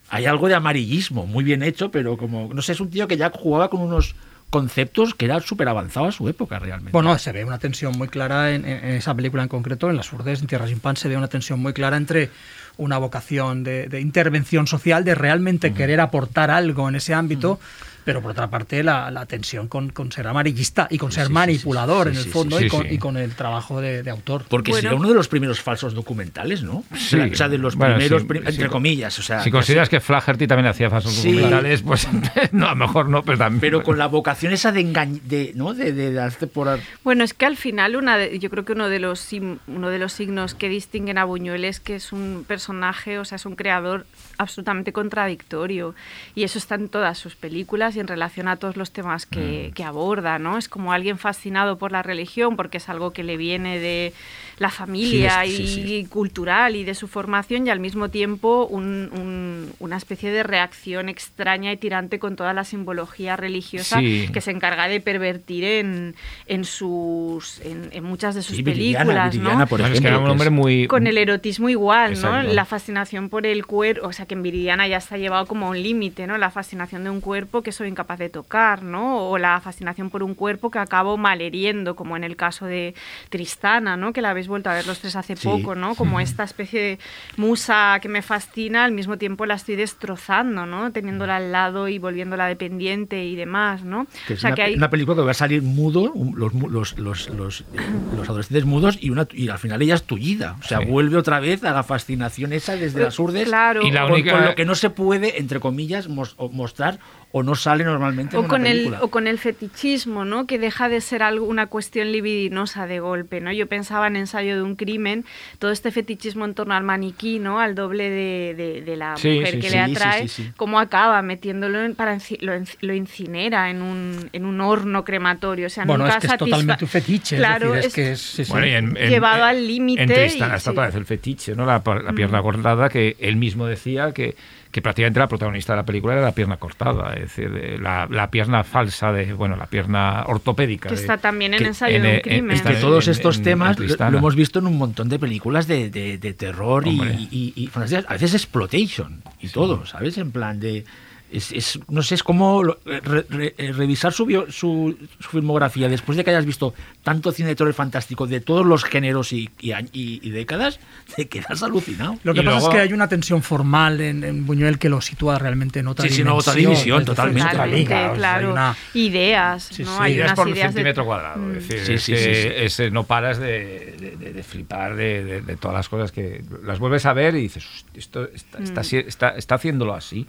hay 0.09 0.27
algo 0.27 0.49
de 0.49 0.57
amarillismo, 0.57 1.25
muy 1.27 1.45
bien 1.45 1.62
hecho, 1.62 1.93
pero 1.93 2.17
como 2.17 2.53
no 2.53 2.62
sé, 2.62 2.73
es 2.73 2.81
un 2.81 2.91
tío 2.91 3.07
que 3.07 3.17
ya 3.17 3.31
jugaba 3.33 3.71
con 3.71 3.81
unos 3.83 4.17
conceptos 4.50 5.15
que 5.15 5.27
era 5.27 5.39
súper 5.39 5.69
avanzado 5.69 6.07
a 6.07 6.11
su 6.12 6.29
época 6.29 6.59
realmente. 6.59 6.91
Bueno, 6.91 7.17
se 7.19 7.31
ve 7.31 7.45
una 7.45 7.61
tensión 7.61 7.97
muy 7.97 8.09
clara 8.09 8.53
en, 8.53 8.65
esa 8.67 9.15
película 9.15 9.45
en 9.45 9.49
concreto, 9.49 9.89
en 9.89 9.97
Las 9.97 10.12
Urdes, 10.12 10.41
en 10.41 10.49
Tierra 10.49 10.67
sin 10.67 10.81
Pan, 10.81 10.97
se 10.97 11.07
ve 11.09 11.17
una 11.17 11.29
tensión 11.29 11.61
muy 11.61 11.73
clara 11.73 11.97
entre 11.97 12.31
una 12.77 12.99
vocación 12.99 13.62
de, 13.62 13.87
de 13.89 14.00
intervención 14.00 14.67
social, 14.67 15.05
de 15.05 15.15
realmente 15.15 15.73
querer 15.73 16.00
aportar 16.00 16.50
algo 16.50 16.89
en 16.89 16.97
ese 16.97 17.15
ámbito, 17.15 17.61
pero 18.04 18.21
por 18.23 18.30
otra 18.33 18.49
parte 18.50 18.83
la, 18.83 19.11
la 19.11 19.26
tensión 19.26 19.69
con, 19.69 19.90
con 19.90 20.11
ser 20.12 20.26
amarillista 20.26 20.87
y 20.90 20.99
con 20.99 21.12
ser 21.12 21.25
sí, 21.25 21.28
sí, 21.28 21.33
manipulador 21.35 22.09
sí, 22.11 22.16
en 22.19 22.25
el 22.26 22.30
fondo 22.33 22.59
sí, 22.59 22.64
y, 22.66 22.69
con, 22.69 22.83
sí. 22.83 22.88
y 22.95 22.99
con 22.99 23.16
el 23.16 23.35
trabajo 23.35 23.80
de, 23.80 24.02
de 24.02 24.11
autor. 24.11 24.45
porque 24.49 24.71
Bueno. 24.71 24.83
sería 24.83 24.97
uno 24.99 25.09
de 25.09 25.14
los 25.14 25.28
primeros 25.28 25.61
falsos 25.61 25.95
documentales, 25.95 26.62
¿no? 26.62 26.85
Sí. 26.97 27.19
O 27.19 27.35
sea, 27.35 27.49
de 27.49 27.59
los 27.59 27.76
Bueno, 27.76 27.95
primeros, 27.97 28.23
sí, 28.23 28.28
prim- 28.28 28.42
sí. 28.45 28.49
entre 28.50 28.69
comillas, 28.69 29.19
o 29.19 29.23
sea, 29.23 29.42
si 29.42 29.50
consideras 29.50 29.88
que 29.88 30.00
Flaherty 30.00 30.47
también 30.47 30.66
hacía 30.66 30.88
falsos 30.90 31.12
Sí. 31.14 31.33
documentales, 31.33 31.83
pues 31.83 32.09
no, 32.52 32.66
a 32.66 32.71
lo 32.71 32.76
mejor 32.76 33.09
no, 33.09 33.23
pero 33.23 33.38
también. 33.38 33.61
pero 33.61 33.83
con 33.83 33.99
la 33.99 34.07
vocación 34.07 34.52
esa 34.52 34.73
de 34.73 34.80
engañ 34.80 35.21
de, 35.25 35.52
¿no? 35.54 35.75
De, 35.75 35.92
de, 35.92 36.11
de 36.12 36.47
por 36.47 36.78
Bueno, 37.04 37.25
es 37.25 37.35
que 37.35 37.47
al 37.47 37.57
final 37.57 37.97
una 37.97 38.16
de- 38.16 38.38
yo 38.38 38.50
creo 38.50 38.64
que 38.64 38.73
uno 38.73 38.88
de 38.88 38.99
los 38.99 39.21
sim- 39.21 39.59
uno 39.66 39.88
de 39.90 39.99
los 39.99 40.12
signos 40.12 40.54
que 40.54 40.69
distinguen 40.69 41.19
a 41.19 41.25
Buñuel 41.25 41.64
es 41.64 41.80
que 41.80 41.97
es 41.97 42.12
un 42.12 42.45
personaje, 42.47 43.19
o 43.19 43.25
sea, 43.25 43.37
es 43.37 43.47
un 43.47 43.57
creador 43.57 44.07
absolutamente 44.40 44.92
contradictorio 44.92 45.94
y 46.35 46.44
eso 46.44 46.59
está 46.59 46.75
en 46.75 46.88
todas 46.88 47.18
sus 47.18 47.37
películas 47.37 47.94
y 47.97 48.00
en 48.00 48.09
relación 48.09 48.49
a 48.49 48.56
todos 48.56 48.76
los 48.76 48.90
temas 48.90 49.26
Mm. 49.26 49.30
que, 49.30 49.73
que 49.75 49.85
aborda, 49.85 50.38
¿no? 50.38 50.56
Es 50.59 50.68
como 50.68 50.92
alguien 50.92 51.18
fascinado 51.18 51.76
por 51.78 51.92
la 51.92 52.02
religión 52.02 52.56
porque 52.56 52.78
es 52.78 52.88
algo 52.88 53.12
que 53.12 53.23
le 53.23 53.37
viene 53.37 53.78
de 53.78 54.12
la 54.61 54.71
familia 54.71 55.43
Sí, 55.45 55.57
sí, 55.57 55.62
y 55.62 55.67
sí. 56.02 56.07
cultural 56.09 56.76
y 56.76 56.85
de 56.85 56.95
su 56.95 57.09
formación 57.09 57.67
y 57.67 57.71
al 57.71 57.81
mismo 57.81 58.11
tiempo 58.11 58.67
un- 58.71 59.11
un- 59.12 59.73
una 59.81 59.97
especie 59.97 60.31
de 60.31 60.43
reacción 60.43 61.09
extraña 61.09 61.73
y 61.73 61.79
tirante 61.79 62.19
con 62.19 62.37
toda 62.37 62.52
la 62.52 62.64
simbología 62.64 63.37
religiosa 63.37 63.99
Sí. 63.99 64.29
que 64.33 64.40
se 64.43 64.50
encarga 64.52 64.87
de 64.87 65.00
pervertir 65.00 65.64
en, 65.64 66.14
en 66.47 66.64
sus 66.67 67.61
en, 67.62 67.88
en 67.93 68.05
muchas 68.05 68.35
de 68.35 68.43
sus 68.43 68.55
Sí, 68.57 68.62
Viridiana, 68.62 69.05
películas, 69.07 69.33
Viridiana, 69.33 69.59
¿no? 69.61 69.67
por 69.67 69.81
Bueno, 69.81 69.95
es 69.95 70.00
que 70.00 70.07
ejemplo, 70.07 70.19
era 70.21 70.25
un 70.26 70.31
hombre 70.31 70.50
muy. 70.50 70.87
Con 70.87 71.07
el 71.07 71.17
erotismo 71.17 71.71
igual, 71.71 72.12
¿no? 72.12 72.19
Exacto. 72.29 72.52
La 72.52 72.64
fascinación 72.67 73.31
por 73.31 73.47
el 73.47 73.64
cuerpo, 73.64 74.07
o 74.09 74.12
sea, 74.12 74.26
que 74.26 74.35
en 74.35 74.43
Viridiana 74.43 74.87
ya 74.88 74.99
está 74.99 75.17
llevado 75.17 75.47
como 75.47 75.69
a 75.69 75.71
un 75.71 75.83
límite, 75.83 76.26
¿no? 76.26 76.37
La 76.37 76.50
fascinación 76.50 77.02
de 77.02 77.09
un 77.09 77.23
cuerpo 77.23 77.62
que 77.62 77.73
soy 77.73 77.88
incapaz 77.88 78.19
de 78.19 78.29
tocar, 78.29 78.83
¿no? 78.83 79.26
O 79.31 79.38
la 79.38 79.59
fascinación 79.62 80.11
por 80.11 80.23
un 80.23 80.35
cuerpo 80.35 80.71
que 80.71 80.79
acabo 80.79 81.17
malheriendo, 81.17 81.97
como 81.97 82.14
en 82.19 82.25
el 82.25 82.37
caso 82.37 82.67
de 82.67 82.95
Tristana, 83.31 83.97
¿no? 83.97 84.12
Que 84.12 84.21
la 84.21 84.31
habéis 84.31 84.49
vuelto 84.50 84.69
a 84.69 84.75
ver 84.75 84.87
los 84.87 84.99
tres 84.99 85.16
hace 85.16 85.35
Sí. 85.37 85.49
poco, 85.49 85.75
¿no? 85.75 85.95
Como 85.95 86.21
esta 86.21 86.45
especie 86.45 86.80
de 86.83 86.99
musa 87.37 87.99
que 88.02 88.09
me 88.09 88.21
fascina, 88.23 88.85
al 88.85 88.92
mismo 88.92 89.16
tiempo 89.16 89.47
la 89.47 89.54
estoy 89.54 89.76
destrozando, 89.76 90.66
¿no? 90.66 90.92
Teniéndola 90.92 91.37
al 91.37 91.52
lado 91.52 91.88
y 91.88 91.99
volviéndola 91.99 92.47
dependiente 92.47 93.25
y 93.25 93.36
demás, 93.36 93.82
¿no? 93.84 94.06
Que 94.26 94.34
es 94.34 94.41
o 94.41 94.43
sea, 94.43 94.49
una, 94.50 94.56
que 94.56 94.63
hay... 94.63 94.75
una 94.75 94.91
película 94.91 95.17
que 95.17 95.23
va 95.23 95.30
a 95.30 95.34
salir 95.34 95.63
mudo, 95.63 96.13
los, 96.34 96.52
mu- 96.52 96.69
los, 96.69 96.99
los, 96.99 97.28
los, 97.30 97.65
los 98.17 98.28
adolescentes 98.28 98.65
mudos, 98.67 98.99
y, 99.00 99.10
una, 99.10 99.26
y 99.32 99.49
al 99.49 99.58
final 99.58 99.80
ella 99.82 99.95
es 99.95 100.02
tullida. 100.04 100.56
O 100.60 100.63
sea, 100.63 100.80
Sí. 100.80 100.84
vuelve 100.86 101.17
otra 101.17 101.41
vez 101.41 101.65
a 101.65 101.73
la 101.73 101.82
fascinación 101.82 102.52
esa 102.52 102.76
desde 102.76 103.02
las 103.02 103.19
urdes. 103.19 103.45
Claro. 103.45 103.82
Y 103.82 103.91
la 103.91 104.02
con, 104.02 104.13
única- 104.13 104.32
con 104.32 104.45
lo 104.45 104.54
que 104.54 104.65
no 104.65 104.75
se 104.75 104.91
puede, 104.91 105.39
entre 105.39 105.60
comillas, 105.60 106.08
mos- 106.08 106.36
mostrar 106.52 106.99
o 107.32 107.43
no 107.45 107.54
sale 107.54 107.84
normalmente 107.84 108.36
o 108.36 108.40
en 108.40 108.45
una 108.47 108.49
con 108.49 108.66
el 108.66 108.76
película. 108.78 108.99
o 109.02 109.08
con 109.08 109.26
el 109.28 109.38
fetichismo 109.38 110.25
no 110.25 110.47
que 110.47 110.58
deja 110.58 110.88
de 110.88 111.00
ser 111.00 111.23
algo 111.23 111.47
una 111.47 111.66
cuestión 111.66 112.10
libidinosa 112.10 112.86
de 112.86 112.99
golpe 112.99 113.40
no 113.40 113.52
yo 113.52 113.69
pensaba 113.69 114.06
en 114.08 114.16
ensayo 114.16 114.56
de 114.56 114.62
un 114.62 114.75
crimen 114.75 115.25
todo 115.58 115.71
este 115.71 115.93
fetichismo 115.93 116.45
en 116.45 116.54
torno 116.54 116.75
al 116.75 116.82
maniquí 116.82 117.38
no 117.38 117.60
al 117.60 117.75
doble 117.75 118.10
de, 118.10 118.54
de- 118.56 118.80
de 118.82 118.97
la 118.97 119.16
Sí, 119.16 119.28
mujer 119.36 119.54
sí, 119.54 119.60
que 119.60 119.69
sí, 119.69 119.75
le 119.75 119.80
atrae 119.80 120.28
sí, 120.28 120.43
sí. 120.45 120.52
cómo 120.56 120.80
acaba 120.80 121.23
metiéndolo 121.23 121.84
en, 121.84 121.95
para 121.95 122.19
lo, 122.40 122.52
lo 122.80 122.95
incinera 122.95 123.71
en 123.71 123.82
un 123.82 124.28
en 124.32 124.45
un 124.45 124.60
horno 124.60 125.04
crematorio 125.04 125.66
o 125.66 125.71
sea 125.71 125.84
Bueno, 125.84 126.04
nunca 126.04 126.16
es 126.19 126.21
que 126.23 126.32
es 126.32 126.36
totalmente 126.38 126.84
un 126.84 126.90
fetiche, 126.90 127.36
claro 127.36 127.75
es, 127.76 127.84
decir, 127.84 127.84
es 127.84 127.86
es- 127.86 127.95
que 127.95 128.12
es... 128.12 128.21
sí, 128.21 128.45
sí. 128.45 128.50
Bueno, 128.52 128.66
y 128.66 128.71
en- 128.71 128.97
en- 128.97 129.08
Llevado 129.10 129.38
en- 129.38 129.45
al 129.45 129.66
límite 129.66 130.02
En 130.02 130.08
Tristana 130.08 130.54
y- 130.54 130.56
está 130.56 130.71
sí. 130.71 130.75
otra 130.75 130.86
vez 130.86 130.95
el 130.97 131.06
fetiche, 131.06 131.54
¿no? 131.54 131.64
La, 131.64 131.82
la 132.02 132.12
pierna 132.12 132.43
cortada, 132.43 132.88
que 132.88 133.16
él 133.21 133.36
mismo 133.36 133.66
decía 133.66 134.12
que, 134.12 134.34
que 134.71 134.82
prácticamente 134.82 135.19
la 135.21 135.26
protagonista 135.28 135.73
de 135.73 135.78
la 135.78 135.84
película 135.84 136.14
era 136.14 136.23
la 136.23 136.32
pierna 136.32 136.56
cortada, 136.56 137.14
es 137.23 137.28
decir, 137.37 137.50
de 137.52 137.78
la, 137.78 138.06
la 138.11 138.30
pierna 138.30 138.65
falsa, 138.65 139.13
de 139.13 139.33
bueno, 139.33 139.56
la 139.56 139.67
pierna 139.67 140.25
ortopédica. 140.26 140.89
que 140.89 140.95
de- 140.95 141.00
está 141.00 141.19
también 141.19 141.54
en 141.54 141.67
ensayo 141.67 141.97
en- 141.97 142.02
de 142.02 142.09
un 142.09 142.15
en- 142.15 142.21
crimen 142.23 142.56
está 142.56 142.71
que 142.75 142.76
todos 142.80 143.06
en- 143.06 143.13
estos 143.13 143.39
en- 143.39 143.43
temas 143.45 143.78
en 143.78 143.87
lo, 143.89 144.11
lo 144.11 144.19
hemos 144.19 144.35
visto 144.37 144.59
en 144.59 144.67
un 144.67 144.78
montón 144.78 145.09
de 145.09 145.19
películas 145.19 145.67
de, 145.67 145.91
de- 145.91 146.19
de 146.19 146.33
terror 146.35 146.87
y, 146.87 147.00
y- 147.30 147.52
y 147.56 147.71
a 147.76 148.13
veces 148.13 148.35
exploitation 148.35 149.23
y 149.41 149.49
todo, 149.49 149.87
¿sabes? 149.87 150.19
En 150.19 150.30
plan 150.33 150.59
de 150.61 150.85
es, 151.32 151.52
es- 151.52 151.78
no 151.88 152.02
sé, 152.02 152.14
es 152.16 152.23
como 152.23 152.62
lo- 152.62 152.78
re- 152.84 153.25
re- 153.28 153.54
eh, 153.58 153.73
revisar 153.73 154.12
su, 154.12 154.26
bio- 154.26 154.50
su, 154.50 154.97
su 155.21 155.28
filmografía 155.30 155.88
después 155.88 156.16
de 156.16 156.25
que 156.25 156.30
hayas 156.30 156.45
visto 156.47 156.75
tanto 157.02 157.32
cine 157.32 157.50
de 157.50 157.54
terror 157.56 157.73
fantástico 157.75 158.26
de 158.26 158.40
todos 158.40 158.66
los 158.66 158.84
géneros 158.84 159.32
y, 159.32 159.49
y 159.60 159.73
y- 159.73 160.21
y 160.23 160.30
décadas, 160.30 160.80
te 161.16 161.28
quedas 161.28 161.62
alucinado. 161.62 162.19
Lo 162.25 162.34
que 162.34 162.40
Y 162.40 162.45
pasa 162.45 162.56
luego- 162.58 162.69
es 162.71 162.75
que 162.75 162.80
hay 162.80 162.93
una 162.93 163.08
tensión 163.08 163.43
formal 163.43 164.00
en, 164.00 164.25
en 164.25 164.47
Buñuel 164.47 164.78
que 164.78 164.88
lo 164.88 165.00
sitúa 165.00 165.38
realmente 165.38 165.80
en 165.80 165.88
otra 165.88 166.04
Sí, 166.08 166.10
dimensión. 166.16 166.38
otra 166.38 166.54
división, 166.54 166.99
decir, 166.99 167.06
totalmente. 167.06 167.40
otra 167.43 167.52
Totalmente, 167.52 167.78
liga, 167.80 167.97
o 167.97 168.00
sea, 168.00 168.10
hay 168.12 168.16
claro. 168.19 168.52
una- 168.52 168.76
Ideas, 168.95 169.62
Sí, 169.73 169.82
¿no? 169.84 169.90
sí. 169.90 169.97
Hay 170.00 170.12
Ideas 170.14 170.26
unas 170.28 170.36
por 170.36 170.49
ideas 170.49 170.69
de- 170.69 170.73
centímetro 170.73 171.04
cuadrado. 171.04 171.38
Mm. 171.38 171.56
Es 171.56 171.69
decir, 171.69 171.86
Sí, 171.86 171.93
es 171.95 172.02
sí, 172.02 172.12
que 172.12 172.19
sí, 172.19 172.43
sí. 172.43 172.49
ese 172.56 172.90
no 172.90 173.04
paras 173.04 173.38
de, 173.38 173.97
de- 174.00 174.16
de- 174.19 174.32
de 174.32 174.43
flipar 174.43 174.97
de, 174.97 175.25
de- 175.25 175.40
de 175.43 175.56
todas 175.56 175.76
las 175.76 175.88
cosas 175.88 176.12
que 176.12 176.43
las 176.64 176.78
vuelves 176.78 177.06
a 177.06 177.12
ver 177.12 177.34
y 177.36 177.43
dices, 177.43 177.64
"Hostia, 177.66 177.90
esto 177.99 178.25
está, 178.34 178.58
Mm. 178.58 178.62
está, 178.64 178.80
así- 178.80 178.97
está, 178.97 179.28
está 179.30 179.54
haciéndolo 179.56 179.95
así. 179.95 180.26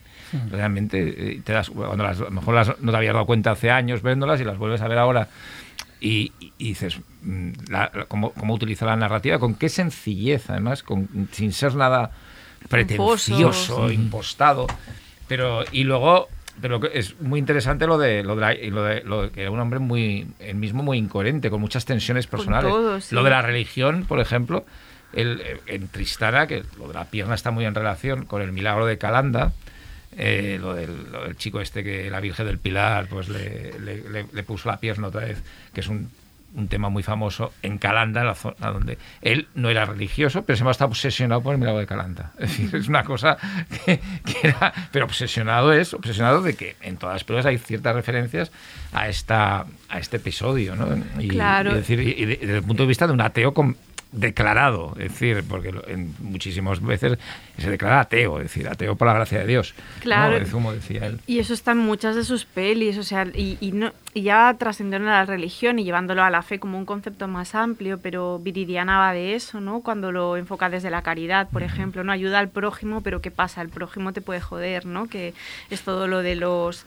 Realmente, 0.49 0.90
eh, 0.99 1.41
te 1.43 1.53
das, 1.53 1.69
cuando 1.69 2.03
las, 2.03 2.19
a 2.19 2.25
lo 2.25 2.31
mejor 2.31 2.55
las- 2.55 2.79
no 2.81 2.91
te 2.91 2.97
habías 2.97 3.13
dado 3.13 3.25
cuenta 3.25 3.51
hace 3.51 3.69
años 3.71 4.01
viéndolas 4.03 4.41
y 4.41 4.43
las 4.43 4.57
vuelves 4.57 4.81
a 4.81 4.87
ver 4.87 4.97
ahora. 4.97 5.27
Y, 5.99 6.31
y- 6.39 6.51
dices, 6.57 6.99
mm, 7.21 7.51
la- 7.69 7.91
la- 7.93 8.05
cómo, 8.05 8.31
cómo 8.33 8.53
utiliza 8.55 8.85
la 8.85 8.95
narrativa, 8.95 9.37
con 9.39 9.53
qué 9.55 9.69
sencillez, 9.69 10.49
además, 10.49 10.81
con, 10.83 11.07
sin 11.31 11.53
ser 11.53 11.75
nada 11.75 12.11
pretencioso, 12.69 13.91
impostado. 13.91 14.67
Pero, 15.27 15.63
y 15.71 15.83
luego, 15.83 16.27
pero 16.61 16.79
es 16.91 17.19
muy 17.21 17.39
interesante 17.39 17.87
lo 17.87 17.97
de 17.97 18.23
lo 18.23 18.35
de, 18.35 18.41
la- 18.41 18.53
lo 18.69 18.83
de- 18.83 19.01
lo 19.03 19.21
de 19.23 19.29
que 19.29 19.41
era 19.41 19.51
un 19.51 19.59
hombre 19.59 19.79
muy, 19.79 20.27
el 20.39 20.55
mismo 20.55 20.83
muy 20.83 20.97
incoherente, 20.97 21.49
con 21.49 21.61
muchas 21.61 21.85
tensiones 21.85 22.27
personales. 22.27 22.71
todo, 22.71 22.99
sí. 23.01 23.13
Lo 23.15 23.23
de 23.23 23.29
la 23.29 23.41
religión, 23.41 24.05
por 24.07 24.19
ejemplo, 24.19 24.65
el, 25.13 25.41
en 25.67 25.87
Tristana, 25.89 26.47
que 26.47 26.63
lo 26.79 26.87
de 26.87 26.93
la 26.93 27.05
pierna 27.05 27.35
está 27.35 27.51
muy 27.51 27.65
en 27.65 27.75
relación 27.75 28.25
con 28.25 28.41
el 28.41 28.51
milagro 28.51 28.85
de 28.85 28.97
Calanda. 28.97 29.51
Eh, 30.17 30.57
lo, 30.59 30.73
del, 30.73 31.11
lo 31.11 31.23
del 31.23 31.37
chico 31.37 31.61
este 31.61 31.83
que 31.83 32.09
la 32.09 32.19
Virgen 32.19 32.45
del 32.45 32.57
Pilar 32.59 33.07
pues 33.07 33.29
le, 33.29 33.79
le- 33.79 34.09
le- 34.09 34.25
le 34.31 34.43
puso 34.43 34.69
la 34.69 34.77
pierna 34.79 35.07
otra 35.07 35.21
vez, 35.21 35.41
que 35.73 35.79
es 35.81 35.87
un, 35.87 36.09
un 36.53 36.67
tema 36.67 36.89
muy 36.89 37.01
famoso 37.01 37.53
en 37.61 37.77
Calanda, 37.77 38.19
en 38.21 38.27
la 38.27 38.35
zona 38.35 38.71
donde 38.71 38.97
él 39.21 39.47
no 39.55 39.69
era 39.69 39.85
religioso, 39.85 40.43
pero 40.43 40.57
se 40.57 40.65
me 40.65 40.71
está 40.71 40.83
obsesionado 40.83 41.41
por 41.41 41.53
el 41.53 41.59
milagro 41.59 41.79
de 41.79 41.87
Calanda. 41.87 42.33
Es 42.39 42.49
decir, 42.49 42.75
es 42.75 42.89
una 42.89 43.05
cosa 43.05 43.37
que, 43.85 44.01
que 44.25 44.47
era, 44.49 44.73
pero 44.91 45.05
obsesionado 45.05 45.71
es, 45.71 45.93
obsesionado 45.93 46.41
de 46.41 46.55
que 46.55 46.75
en 46.81 46.97
todas 46.97 47.15
las 47.15 47.23
películas 47.23 47.45
hay 47.45 47.57
ciertas 47.57 47.95
referencias 47.95 48.51
a 48.91 49.07
esta 49.07 49.65
a 49.87 49.99
este 49.99 50.17
episodio, 50.17 50.75
¿no? 50.75 50.87
Y, 51.21 51.29
Claro. 51.29 51.71
y 51.71 51.75
decir, 51.75 52.01
y 52.01 52.09
y 52.21 52.25
desde 52.25 52.57
el 52.57 52.63
punto 52.63 52.83
de 52.83 52.87
vista 52.87 53.07
de 53.07 53.13
un 53.13 53.21
ateo 53.21 53.53
con- 53.53 53.77
declarado, 54.11 54.93
es 54.97 55.11
decir, 55.11 55.43
porque 55.47 55.73
en 55.87 56.13
muchísimas 56.19 56.81
veces 56.81 57.17
se 57.57 57.69
declara 57.69 58.01
ateo, 58.01 58.37
es 58.37 58.43
decir, 58.43 58.67
ateo 58.67 58.95
por 58.95 59.07
la 59.07 59.13
gracia 59.13 59.39
de 59.39 59.47
Dios. 59.47 59.73
Claro. 60.01 60.37
Es 60.37 60.49
como 60.49 60.73
decía 60.73 61.05
él. 61.05 61.19
Y 61.27 61.39
eso 61.39 61.53
está 61.53 61.71
en 61.71 61.79
muchas 61.79 62.15
de 62.15 62.23
sus 62.23 62.45
pelis, 62.45 62.97
o 62.97 63.03
sea, 63.03 63.25
y, 63.33 63.57
y 63.61 63.71
no, 63.71 63.93
y 64.13 64.23
ya 64.23 64.53
trascendiendo 64.57 65.07
la 65.07 65.25
religión 65.25 65.79
y 65.79 65.85
llevándolo 65.85 66.23
a 66.23 66.29
la 66.29 66.41
fe 66.41 66.59
como 66.59 66.77
un 66.77 66.85
concepto 66.85 67.27
más 67.27 67.55
amplio, 67.55 67.99
pero 67.99 68.39
Viridiana 68.39 68.99
va 68.99 69.13
de 69.13 69.35
eso, 69.35 69.61
¿no? 69.61 69.81
Cuando 69.81 70.11
lo 70.11 70.35
enfoca 70.35 70.69
desde 70.69 70.89
la 70.89 71.01
caridad, 71.01 71.47
por 71.49 71.63
ejemplo, 71.63 72.03
¿no? 72.03 72.11
Ayuda 72.11 72.39
al 72.39 72.49
prójimo, 72.49 73.01
pero 73.01 73.21
¿qué 73.21 73.31
pasa? 73.31 73.61
El 73.61 73.69
prójimo 73.69 74.11
te 74.11 74.21
puede 74.21 74.41
joder, 74.41 74.85
¿no? 74.85 75.07
Que 75.07 75.33
es 75.69 75.81
todo 75.83 76.07
lo 76.07 76.21
de 76.21 76.35
los 76.35 76.85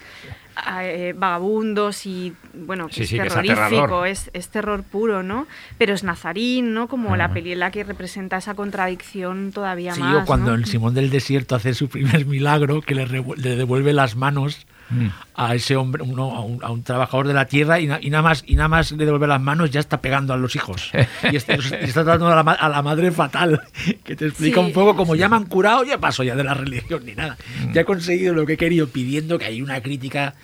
eh, 0.82 1.14
vagabundos 1.16 2.06
y, 2.06 2.32
bueno, 2.54 2.88
que 2.88 2.94
Sí, 2.94 3.02
es 3.02 3.08
sí, 3.10 3.16
que 3.18 3.26
es 3.26 3.34
terrorífico, 3.34 4.04
es, 4.04 4.30
es 4.32 4.48
terror 4.48 4.82
puro, 4.82 5.22
¿no? 5.22 5.46
Pero 5.78 5.94
es 5.94 6.04
nazarín, 6.04 6.74
¿no? 6.74 6.88
Como 6.88 7.16
la 7.16 7.32
peli 7.32 7.52
en 7.52 7.60
la 7.60 7.70
que 7.70 7.84
representa 7.84 8.36
esa 8.36 8.54
contradicción 8.54 9.52
todavía 9.52 9.94
Sí, 9.94 10.00
más, 10.00 10.22
o 10.22 10.26
cuando 10.26 10.50
¿no? 10.50 10.56
el 10.56 10.64
Simón 10.66 10.94
del 10.94 11.10
Desierto 11.10 11.56
hace 11.56 11.74
su 11.74 11.88
primer 11.88 12.26
milagro, 12.26 12.80
que 12.82 12.94
le 12.94 13.56
devuelve 13.56 13.92
las 13.92 14.16
manos 14.16 14.66
Mm. 14.90 15.06
a 15.36 15.54
ese 15.54 15.76
hombre, 15.76 16.02
uno, 16.02 16.34
a, 16.36 16.40
un, 16.42 16.62
a 16.62 16.70
un 16.70 16.82
trabajador 16.82 17.26
de 17.26 17.34
la 17.34 17.46
tierra, 17.46 17.80
y, 17.80 17.86
na- 17.86 17.98
y 18.02 18.10
nada 18.10 18.22
más 18.22 18.44
y 18.46 18.54
nada 18.54 18.68
más 18.68 18.92
le 18.92 19.04
devuelve 19.04 19.26
las 19.26 19.40
manos, 19.40 19.70
ya 19.70 19.80
está 19.80 20.00
pegando 20.00 20.34
a 20.34 20.36
los 20.36 20.54
hijos. 20.56 20.90
Y 21.32 21.36
está, 21.36 21.54
y 21.54 21.58
está 21.84 22.04
tratando 22.04 22.28
a 22.28 22.34
la, 22.36 22.42
ma- 22.42 22.52
a 22.52 22.68
la 22.68 22.82
madre 22.82 23.10
fatal, 23.10 23.62
que 24.04 24.14
te 24.14 24.26
explica 24.26 24.60
Sí. 24.60 24.66
un 24.66 24.72
poco 24.72 24.94
como 24.94 25.14
ya 25.16 25.28
me 25.28 25.36
han 25.36 25.46
curado, 25.46 25.84
ya 25.84 25.98
paso 25.98 26.22
ya 26.22 26.36
de 26.36 26.44
la 26.44 26.54
religión 26.64 27.04
ni 27.04 27.14
nada. 27.14 27.36
Mm. 27.66 27.72
Ya 27.72 27.80
he 27.80 27.84
conseguido 27.84 28.34
lo 28.34 28.44
que 28.46 28.52
he 28.52 28.56
querido, 28.58 28.86
pidiendo 28.88 29.38
que 29.38 29.46
hay 29.46 29.62
una 29.62 29.80
crítica 29.80 30.34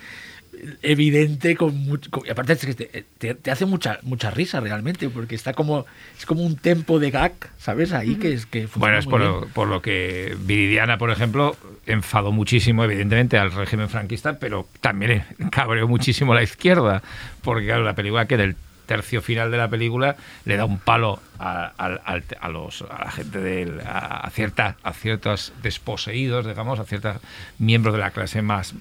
evidente 0.81 1.55
con, 1.55 1.75
mucho, 1.75 2.09
con- 2.11 2.25
y 2.25 2.29
aparte 2.29 2.53
es 2.53 2.65
que 2.65 2.73
te, 2.73 3.05
te- 3.17 3.33
te 3.35 3.51
hace 3.51 3.65
mucha 3.65 3.99
mucha 4.03 4.31
risa 4.31 4.59
realmente 4.59 5.09
porque 5.09 5.35
está 5.35 5.53
como 5.53 5.85
es 6.17 6.25
como 6.25 6.41
un 6.43 6.55
tempo 6.55 6.99
de 6.99 7.11
gag 7.11 7.33
sabes 7.57 7.93
ahí 7.93 8.15
que 8.15 8.33
es 8.33 8.45
que 8.45 8.67
funciona 8.67 8.79
Bueno, 8.79 8.97
es 8.99 9.05
muy 9.05 9.11
por 9.11 9.21
bien. 9.21 9.31
lo, 9.33 9.47
por 9.47 9.67
lo 9.67 9.81
que 9.81 10.35
Viridiana, 10.41 10.97
por 10.97 11.09
ejemplo, 11.11 11.55
enfadó 11.85 12.31
muchísimo, 12.31 12.83
evidentemente, 12.83 13.37
al 13.37 13.51
régimen 13.51 13.89
franquista, 13.89 14.37
pero 14.39 14.67
también 14.81 15.23
cabreó 15.51 15.87
muchísimo 15.87 16.33
a 16.33 16.35
la 16.35 16.43
izquierda, 16.43 17.01
porque 17.41 17.65
claro, 17.67 17.83
la 17.83 17.95
película 17.95 18.25
que 18.27 18.37
del 18.37 18.55
tercio 18.85 19.21
final 19.21 19.51
de 19.51 19.57
la 19.57 19.69
película 19.69 20.17
le 20.43 20.57
da 20.57 20.65
un 20.65 20.77
palo 20.77 21.21
a, 21.39 21.71
a 21.77 22.49
los, 22.49 22.81
a 22.81 23.05
la 23.05 23.11
gente 23.11 23.39
del, 23.39 23.79
a, 23.81 24.17
a 24.19 24.29
cierta, 24.31 24.75
a 24.83 24.91
ciertos 24.93 25.53
desposeídos, 25.63 26.45
digamos, 26.45 26.77
a 26.79 26.83
ciertos 26.83 27.17
miembros 27.57 27.93
de 27.93 27.99
la 28.01 28.11
clase 28.11 28.41
más 28.41 28.73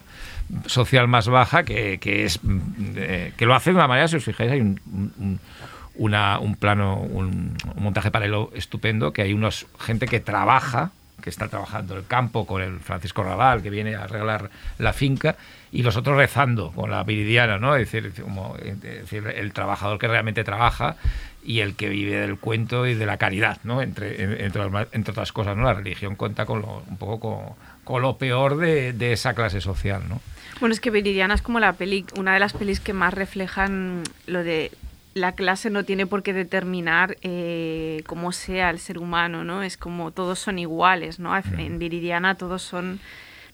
social 0.67 1.09
más 1.09 1.29
baja, 1.29 1.63
que, 1.65 1.99
que 1.99 2.25
es 2.25 2.43
mm, 2.43 2.59
eh, 2.97 3.33
que 3.37 3.47
lo 3.47 3.55
hace 3.55 3.71
de 3.71 3.77
una 3.77 3.89
manera, 3.89 4.09
si 4.09 4.17
os 4.17 4.25
fijáis, 4.25 4.51
hay 4.53 4.61
un- 4.61 4.81
un- 4.93 5.13
un, 5.19 5.41
una- 5.97 6.39
un 6.39 6.57
plano, 6.57 6.97
un, 7.01 7.57
montaje 7.77 8.11
paralelo 8.11 8.51
estupendo, 8.55 9.13
que 9.13 9.23
hay 9.23 9.33
unos 9.33 9.67
gente 9.79 10.07
que 10.07 10.21
trabaja, 10.21 10.91
que 11.23 11.29
está 11.31 11.49
trabajando 11.49 11.97
el 11.97 12.07
campo 12.07 12.47
con 12.47 12.63
el 12.63 12.81
Francisco 12.81 13.23
Raval, 13.23 13.63
que 13.63 13.69
viene 13.71 13.95
a 13.95 14.05
arreglar 14.05 14.51
la 14.79 14.93
finca, 14.95 15.37
y 15.73 15.83
los 15.83 15.97
otros 15.97 16.17
rezando 16.17 16.73
con 16.73 16.91
la 16.91 17.05
viridiana, 17.05 17.59
¿no? 17.59 17.77
Es 17.77 17.91
decir, 17.93 18.13
como, 18.23 18.57
el 18.59 19.53
trabajador 19.53 19.99
que 19.99 20.09
realmente 20.09 20.43
trabaja 20.45 20.97
y 21.45 21.61
el 21.61 21.75
que 21.77 21.89
vive 21.89 22.17
del 22.21 22.39
cuento 22.39 22.87
y 22.87 22.95
de 22.95 23.07
la 23.07 23.19
caridad, 23.19 23.59
¿no? 23.65 23.83
Entre, 23.83 24.23
en- 24.23 24.41
entre, 24.41 24.63
entre 24.93 25.13
otras 25.13 25.33
cosas, 25.33 25.57
¿no? 25.57 25.65
La 25.65 25.75
religión 25.75 26.17
cuenta 26.17 26.47
con 26.47 26.63
lo, 26.63 26.83
un 26.89 26.97
poco 26.97 27.21
con, 27.21 27.55
con 27.91 28.03
lo 28.03 28.19
peor 28.19 28.57
de, 28.57 28.93
de 28.93 29.13
esa 29.13 29.35
clase 29.35 29.61
social, 29.61 30.05
¿no? 30.09 30.21
Bueno, 30.61 30.73
es 30.73 30.81
que 30.81 30.91
Viridiana 30.91 31.35
es 31.35 31.43
como 31.43 31.59
la 31.59 31.73
peli, 31.73 32.05
una 32.17 32.35
de 32.35 32.39
las 32.39 32.53
pelis 32.53 32.79
que 32.79 32.93
más 32.93 33.13
reflejan 33.13 34.05
lo 34.27 34.45
de 34.45 34.71
la 35.15 35.33
clase 35.33 35.71
no 35.71 35.85
tiene 35.85 36.07
por 36.07 36.23
qué 36.23 36.33
determinar 36.33 37.17
eh, 37.23 38.05
cómo 38.07 38.31
sea 38.31 38.71
el 38.71 38.79
ser 38.79 38.99
humano, 38.99 39.43
¿no? 39.43 39.65
Es 39.65 39.77
como 39.77 40.13
todos 40.13 40.39
son 40.39 40.61
iguales, 40.61 41.19
¿no? 41.19 41.37
En 41.37 41.81
Viridiana 41.81 42.37
todos 42.37 42.63
son 42.63 43.01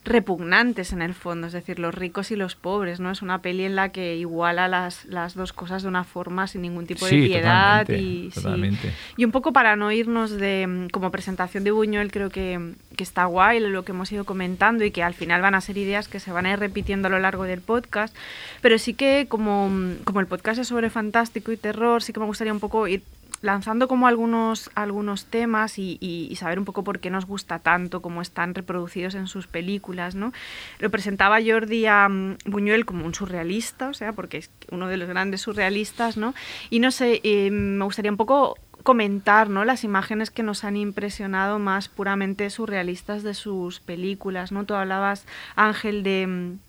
repugnantes 0.07 0.93
en 0.93 1.01
el 1.01 1.13
fondo, 1.13 1.47
es 1.47 1.53
decir, 1.53 1.79
los 1.79 1.93
ricos 1.93 2.31
y 2.31 2.35
los 2.35 2.55
pobres, 2.55 2.99
¿no? 2.99 3.11
Es 3.11 3.21
una 3.21 3.41
peli 3.41 3.65
en 3.65 3.75
la 3.75 3.89
que 3.89 4.15
iguala 4.15 4.67
las, 4.67 5.05
las 5.05 5.35
dos 5.35 5.53
cosas 5.53 5.83
de 5.83 5.89
una 5.89 6.03
forma 6.03 6.47
sin 6.47 6.61
ningún 6.61 6.85
tipo 6.87 7.05
de 7.05 7.11
Sí, 7.11 7.27
piedad 7.27 7.81
totalmente, 7.81 8.01
y 8.01 8.31
sí. 8.31 8.41
totalmente. 8.41 8.93
Y 9.17 9.25
un 9.25 9.31
poco 9.31 9.53
para 9.53 9.75
no 9.75 9.91
irnos 9.91 10.31
de 10.31 10.65
mm, 10.67 10.89
como 10.89 11.11
presentación 11.11 11.63
de 11.63 11.71
Buñuel, 11.71 12.11
creo 12.11 12.29
que, 12.29 12.73
que 12.95 13.03
está 13.03 13.25
guay 13.25 13.59
lo 13.59 13.83
que 13.83 13.91
hemos 13.91 14.11
ido 14.11 14.25
comentando 14.25 14.83
y 14.83 14.91
que 14.91 15.03
al 15.03 15.13
final 15.13 15.41
van 15.41 15.55
a 15.55 15.61
ser 15.61 15.77
ideas 15.77 16.07
que 16.07 16.19
se 16.19 16.31
van 16.31 16.45
a 16.45 16.53
ir 16.53 16.59
repitiendo 16.59 17.07
a 17.07 17.11
lo 17.11 17.19
largo 17.19 17.43
del 17.43 17.61
podcast. 17.61 18.15
Pero 18.61 18.77
sí 18.79 18.93
que 18.93 19.27
como, 19.29 19.69
mm, 19.69 20.03
como 20.03 20.19
el 20.19 20.27
podcast 20.27 20.59
es 20.59 20.67
sobre 20.67 20.89
fantástico 20.89 21.51
y 21.51 21.57
terror, 21.57 22.01
sí 22.01 22.13
que 22.13 22.19
me 22.19 22.25
gustaría 22.25 22.53
un 22.53 22.59
poco 22.59 22.87
ir 22.87 23.03
lanzando 23.41 23.87
como 23.87 24.07
algunos, 24.07 24.71
algunos 24.75 25.25
temas 25.25 25.77
y, 25.77 25.97
y- 26.01 26.35
saber 26.37 26.59
un 26.59 26.65
poco 26.65 26.83
por 26.83 26.99
qué 26.99 27.09
nos 27.09 27.25
gusta 27.25 27.59
tanto, 27.59 28.01
cómo 28.01 28.21
están 28.21 28.53
reproducidos 28.53 29.15
en 29.15 29.27
sus 29.27 29.47
películas, 29.47 30.15
¿no? 30.15 30.33
Lo 30.79 30.89
presentaba 30.89 31.39
Jordi 31.45 31.85
mm, 31.87 32.37
Buñuel 32.45 32.85
como 32.85 33.05
un 33.05 33.15
surrealista, 33.15 33.89
o 33.89 33.93
sea, 33.93 34.13
porque 34.13 34.37
es 34.37 34.51
uno 34.71 34.87
de 34.87 34.97
los 34.97 35.09
grandes 35.09 35.41
surrealistas, 35.41 36.17
¿no? 36.17 36.33
Y 36.69 36.79
no 36.79 36.91
sé, 36.91 37.21
eh, 37.23 37.49
me 37.51 37.83
gustaría 37.85 38.11
un 38.11 38.17
poco 38.17 38.55
comentar 38.83 39.49
¿no? 39.49 39.65
las 39.65 39.83
imágenes 39.83 40.31
que 40.31 40.43
nos 40.43 40.63
han 40.63 40.77
impresionado 40.77 41.59
más 41.59 41.89
puramente 41.89 42.49
surrealistas 42.49 43.21
de 43.21 43.33
sus 43.33 43.81
películas. 43.81 44.53
¿no? 44.53 44.63
Tú 44.63 44.75
hablabas, 44.75 45.25
Ángel, 45.57 46.03
de 46.03 46.25
mm, 46.25 46.59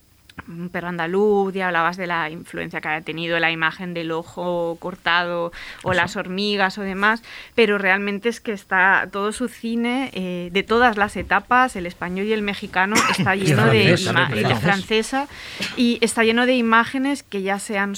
un 0.47 0.69
perro 0.69 0.89
andaluz 0.89 1.55
y 1.57 1.61
hablabas 1.61 1.97
de 1.97 2.07
la 2.07 2.31
influencia 2.31 2.81
que 2.81 2.89
ha 2.89 3.01
tenido 3.01 3.39
la 3.39 3.51
imagen 3.51 3.95
del 3.95 4.11
ojo 4.13 4.77
cortado 4.81 5.53
o 5.83 5.93
las 5.95 6.17
hormigas 6.17 6.79
o 6.79 6.83
demás, 6.83 7.23
pero 7.55 7.79
realmente 7.79 8.29
es 8.29 8.41
que 8.41 8.53
está 8.53 9.09
todo 9.11 9.33
su 9.33 9.49
cine 9.49 10.11
eh, 10.15 10.51
de 10.53 10.63
todas 10.63 10.97
las 10.97 11.17
etapas, 11.17 11.77
el 11.77 11.87
español 11.87 12.27
y 12.27 12.33
el 12.33 12.43
mexicano, 12.43 12.97
está 13.11 13.35
lleno 13.35 13.67
de, 13.67 13.97
francesa, 13.97 14.13
ima- 14.13 14.37
y 14.37 14.43
de 14.45 14.55
francesa. 14.57 15.29
y 15.77 15.99
está 16.01 16.25
lleno 16.25 16.47
de 16.47 16.55
imágenes 16.57 17.23
que 17.23 17.43
ya 17.43 17.59
sean 17.59 17.95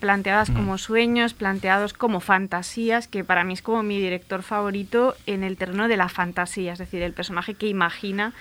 planteadas 0.00 0.50
como 0.50 0.78
sueños, 0.78 1.34
planteados 1.34 1.92
como 1.92 2.20
fantasías, 2.20 3.08
que 3.08 3.24
para 3.24 3.44
mí 3.44 3.52
es 3.54 3.62
como 3.62 3.82
mi 3.82 4.00
director 4.00 4.42
favorito 4.42 5.14
en 5.26 5.42
el 5.44 5.56
terreno 5.56 5.88
de 5.88 5.96
la 5.96 6.08
fantasía, 6.08 6.72
es 6.72 6.78
decir, 6.78 7.02
el 7.02 7.12
personaje 7.12 7.54
que 7.54 7.66
imagina 7.68 8.32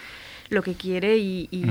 lo 0.50 0.62
que 0.62 0.74
quiere 0.76 1.18
y, 1.18 1.48
y- 1.52 1.64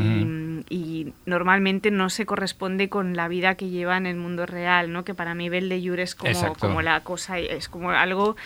y 0.69 1.13
normalmente 1.27 1.91
no 1.91 2.11
se 2.11 2.27
corresponde 2.27 2.89
con 2.89 3.17
la 3.17 3.29
vida 3.29 3.55
que 3.55 3.69
lleva 3.69 3.97
en 3.97 4.07
el 4.07 4.17
mundo 4.17 4.47
real, 4.47 4.93
¿no? 4.93 5.05
Que 5.05 5.15
para 5.15 5.35
mí 5.35 5.49
Jure 5.49 6.03
es 6.03 6.15
como, 6.15 6.31
Exacto. 6.31 6.59
como 6.61 6.83
la 6.83 7.01
cosa, 7.01 7.39
es 7.39 7.69
como 7.69 7.91
algo 7.91 8.37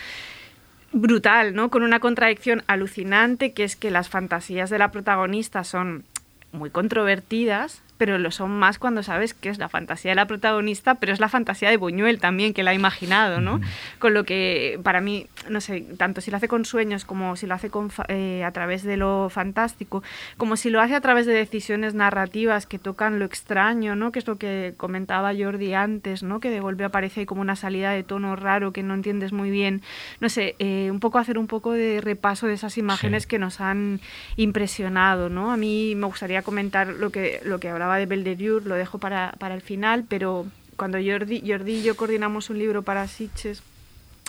brutal, 0.91 1.53
¿no? 1.55 1.69
Con 1.69 1.83
una 1.83 1.99
contradicción 1.99 2.63
alucinante, 2.67 3.53
que 3.53 3.63
es 3.63 3.75
que 3.75 3.91
las 3.91 4.09
fantasías 4.09 4.69
de 4.69 4.79
la 4.79 4.91
protagonista 4.91 5.63
son 5.63 6.03
muy 6.51 6.69
controvertidas, 6.69 7.81
pero 7.97 8.17
lo 8.19 8.31
son 8.31 8.51
más 8.51 8.79
cuando 8.79 9.03
sabes 9.03 9.33
que 9.33 9.49
es 9.49 9.57
la 9.57 9.69
fantasía 9.69 10.11
de 10.11 10.15
la 10.15 10.27
protagonista, 10.27 10.95
pero 10.95 11.13
es 11.13 11.19
la 11.19 11.29
fantasía 11.29 11.69
de 11.69 11.77
Buñuel 11.77 12.19
también, 12.19 12.53
que 12.53 12.63
la 12.63 12.71
ha 12.71 12.73
imaginado, 12.73 13.41
¿no? 13.41 13.59
Con 13.99 14.13
lo 14.13 14.23
que, 14.23 14.79
para 14.83 15.01
mí, 15.01 15.27
no 15.49 15.61
sé, 15.61 15.81
tanto 15.97 16.21
si 16.21 16.31
lo 16.31 16.37
hace 16.37 16.47
con 16.47 16.65
sueños 16.65 17.05
como 17.05 17.35
si 17.35 17.47
lo 17.47 17.55
hace 17.55 17.69
con 17.69 17.91
eh, 18.07 18.43
a 18.43 18.51
través 18.51 18.83
de 18.83 18.97
lo 18.97 19.29
fantástico, 19.29 20.03
como 20.37 20.57
si 20.57 20.69
lo 20.69 20.81
hace 20.81 20.95
a 20.95 21.01
través 21.01 21.25
de 21.25 21.33
decisiones 21.33 21.93
narrativas 21.93 22.65
que 22.67 22.79
tocan 22.79 23.19
lo 23.19 23.25
extraño, 23.25 23.95
¿no? 23.95 24.11
Que 24.11 24.19
es 24.19 24.27
lo 24.27 24.37
que 24.37 24.73
comentaba 24.77 25.31
Jordi 25.37 25.73
antes, 25.73 26.23
¿no? 26.23 26.39
Que 26.39 26.49
de 26.49 26.59
golpe 26.59 26.83
aparece 26.83 27.25
como 27.25 27.41
una 27.41 27.55
salida 27.55 27.91
de 27.91 28.03
tono 28.03 28.35
raro 28.35 28.71
que 28.73 28.83
no 28.83 28.93
entiendes 28.93 29.33
muy 29.33 29.49
bien. 29.51 29.81
No 30.19 30.29
sé, 30.29 30.55
eh, 30.59 30.89
un 30.91 30.99
poco 30.99 31.17
hacer 31.19 31.37
un 31.37 31.47
poco 31.47 31.71
de 31.73 32.01
repaso 32.01 32.47
de 32.47 32.53
esas 32.53 32.77
imágenes 32.77 33.23
Sí. 33.23 33.29
que 33.29 33.39
nos 33.39 33.61
han 33.61 33.99
impresionado, 34.35 35.29
¿no? 35.29 35.51
A 35.51 35.57
mí 35.57 35.93
me 35.95 36.07
gustaría 36.07 36.41
comentar 36.41 36.87
lo 36.87 37.09
que, 37.11 37.39
lo 37.43 37.59
que 37.59 37.69
hablaba 37.69 37.86
de 37.95 38.05
Belderure, 38.05 38.65
lo 38.65 38.75
dejo 38.75 38.97
para, 38.99 39.33
para 39.39 39.55
el 39.55 39.61
final, 39.61 40.05
pero 40.07 40.45
cuando 40.75 40.97
Jordi, 41.03 41.41
Jordi 41.45 41.77
y 41.77 41.83
yo 41.83 41.95
coordinamos 41.95 42.49
un 42.49 42.59
libro 42.59 42.83
para 42.83 43.07
Sitges 43.07 43.63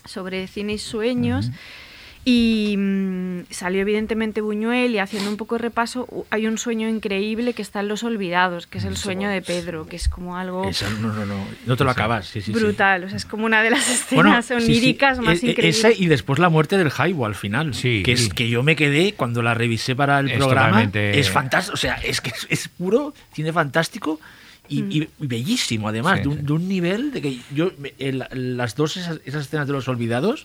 sobre 0.05 0.47
cine 0.47 0.75
y 0.75 0.79
sueños, 0.79 1.51
y 2.25 2.75
mm, 2.77 3.45
salió 3.51 3.81
evidentemente 3.81 4.41
Buñuel 4.41 4.93
y 4.95 4.99
haciendo 4.99 5.31
un 5.31 5.37
poco 5.37 5.55
de 5.57 5.61
repaso, 5.63 6.07
hay 6.31 6.47
un 6.47 6.59
sueño 6.59 6.89
increíble 6.89 7.53
que 7.55 7.63
está 7.63 7.81
en 7.81 7.89
Los 7.89 8.03
Olvidados, 8.05 8.67
que 8.67 8.79
es 8.79 8.85
el 8.85 8.97
sueño 8.97 9.31
de 9.31 9.41
Pedro, 9.41 9.87
que 9.87 9.97
es 9.97 10.09
como 10.09 10.37
algo 10.37 10.65
Esa- 10.69 10.91
no, 11.01 11.13
no, 11.13 11.25
no, 11.25 11.45
no 11.67 11.77
te 11.77 11.85
lo 11.85 11.91
acabas. 11.91 12.27
Sí, 12.27 12.41
sí, 12.43 12.53
sí. 12.53 12.59
brutal, 12.59 13.05
o 13.05 13.09
sea, 13.09 13.17
es 13.17 13.25
como 13.25 13.47
una 13.47 13.63
de 13.63 13.71
las 13.71 14.07
Bueno, 14.11 14.31
escenas 14.39 14.47
sí, 14.47 14.55
sí, 14.61 14.65
oníricas 14.73 15.19
más 15.21 15.43
e- 15.43 15.47
e- 15.47 15.51
increíbles. 15.51 15.79
Esa 15.79 15.93
y 15.93 16.07
después 16.07 16.39
la 16.39 16.49
muerte 16.51 16.77
del 16.77 16.91
Jaibo 16.91 17.25
al 17.27 17.35
final. 17.35 17.73
Sí. 17.75 18.03
Que 18.05 18.13
es 18.13 18.29
que 18.29 18.49
yo 18.49 18.63
me 18.63 18.77
quedé 18.77 19.15
cuando 19.15 19.43
la 19.43 19.55
revisé 19.55 19.97
para 19.97 20.21
el 20.21 20.31
Es 20.31 20.37
programa. 20.39 20.69
totalmente- 20.69 21.19
Es 21.19 21.31
fantástico. 21.31 21.75
O 21.75 21.79
sea, 21.79 21.95
es 21.95 22.21
que 22.21 22.31
es, 22.31 22.47
es 22.51 22.69
puro 22.69 23.15
cine 23.33 23.53
fantástico 23.53 24.21
y, 24.69 24.83
Mm. 24.83 24.91
y- 24.93 25.09
bellísimo, 25.21 25.89
además, 25.89 26.17
Sí, 26.19 26.23
de, 26.25 26.29
un, 26.29 26.37
sí. 26.37 26.43
de 26.43 26.53
un 26.53 26.69
nivel 26.69 27.11
de 27.13 27.23
que 27.23 27.39
yo. 27.55 27.71
me- 27.79 27.95
el- 27.99 28.27
las 28.57 28.75
dos 28.77 28.97
esas, 28.99 29.21
esas 29.25 29.47
escenas 29.47 29.67
de 29.67 29.73
los 29.73 29.89
olvidados 29.89 30.45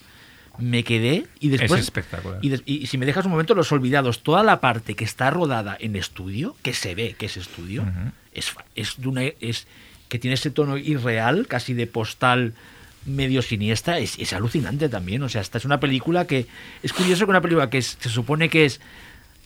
me 0.59 0.83
quedé 0.83 1.25
y 1.39 1.49
después. 1.49 1.71
Es 1.81 1.85
espectacular. 1.87 2.39
Y, 2.43 2.53
y 2.65 2.85
si 2.87 2.97
me 2.97 3.05
dejas 3.05 3.25
un 3.25 3.31
momento, 3.31 3.55
los 3.55 3.71
olvidados, 3.71 4.21
toda 4.23 4.43
la 4.43 4.59
parte 4.61 4.95
que 4.95 5.03
está 5.03 5.29
rodada 5.31 5.75
en 5.79 5.95
estudio, 5.95 6.55
que 6.61 6.73
se 6.73 6.93
ve 6.95 7.15
que 7.17 7.25
es 7.27 7.37
estudio, 7.37 7.85
es, 8.33 8.53
es, 8.75 8.95
de 9.01 9.07
una, 9.07 9.23
es 9.23 9.67
que 10.09 10.19
tiene 10.19 10.35
ese 10.35 10.51
tono 10.51 10.77
irreal, 10.77 11.47
casi 11.47 11.73
de 11.73 11.87
postal 11.87 12.53
medio 13.05 13.41
siniestra 13.41 13.97
es, 13.99 14.17
es 14.19 14.31
alucinante 14.31 14.87
también. 14.89 15.23
O 15.23 15.29
sea, 15.29 15.41
esta 15.41 15.57
es 15.57 15.65
una 15.65 15.79
película 15.79 16.25
que. 16.27 16.45
Es 16.83 16.93
curioso 16.93 17.25
que 17.25 17.31
una 17.31 17.41
película 17.41 17.69
que 17.69 17.79
es- 17.79 17.97
se 17.99 18.09
supone 18.09 18.47
que 18.49 18.65
es, 18.65 18.79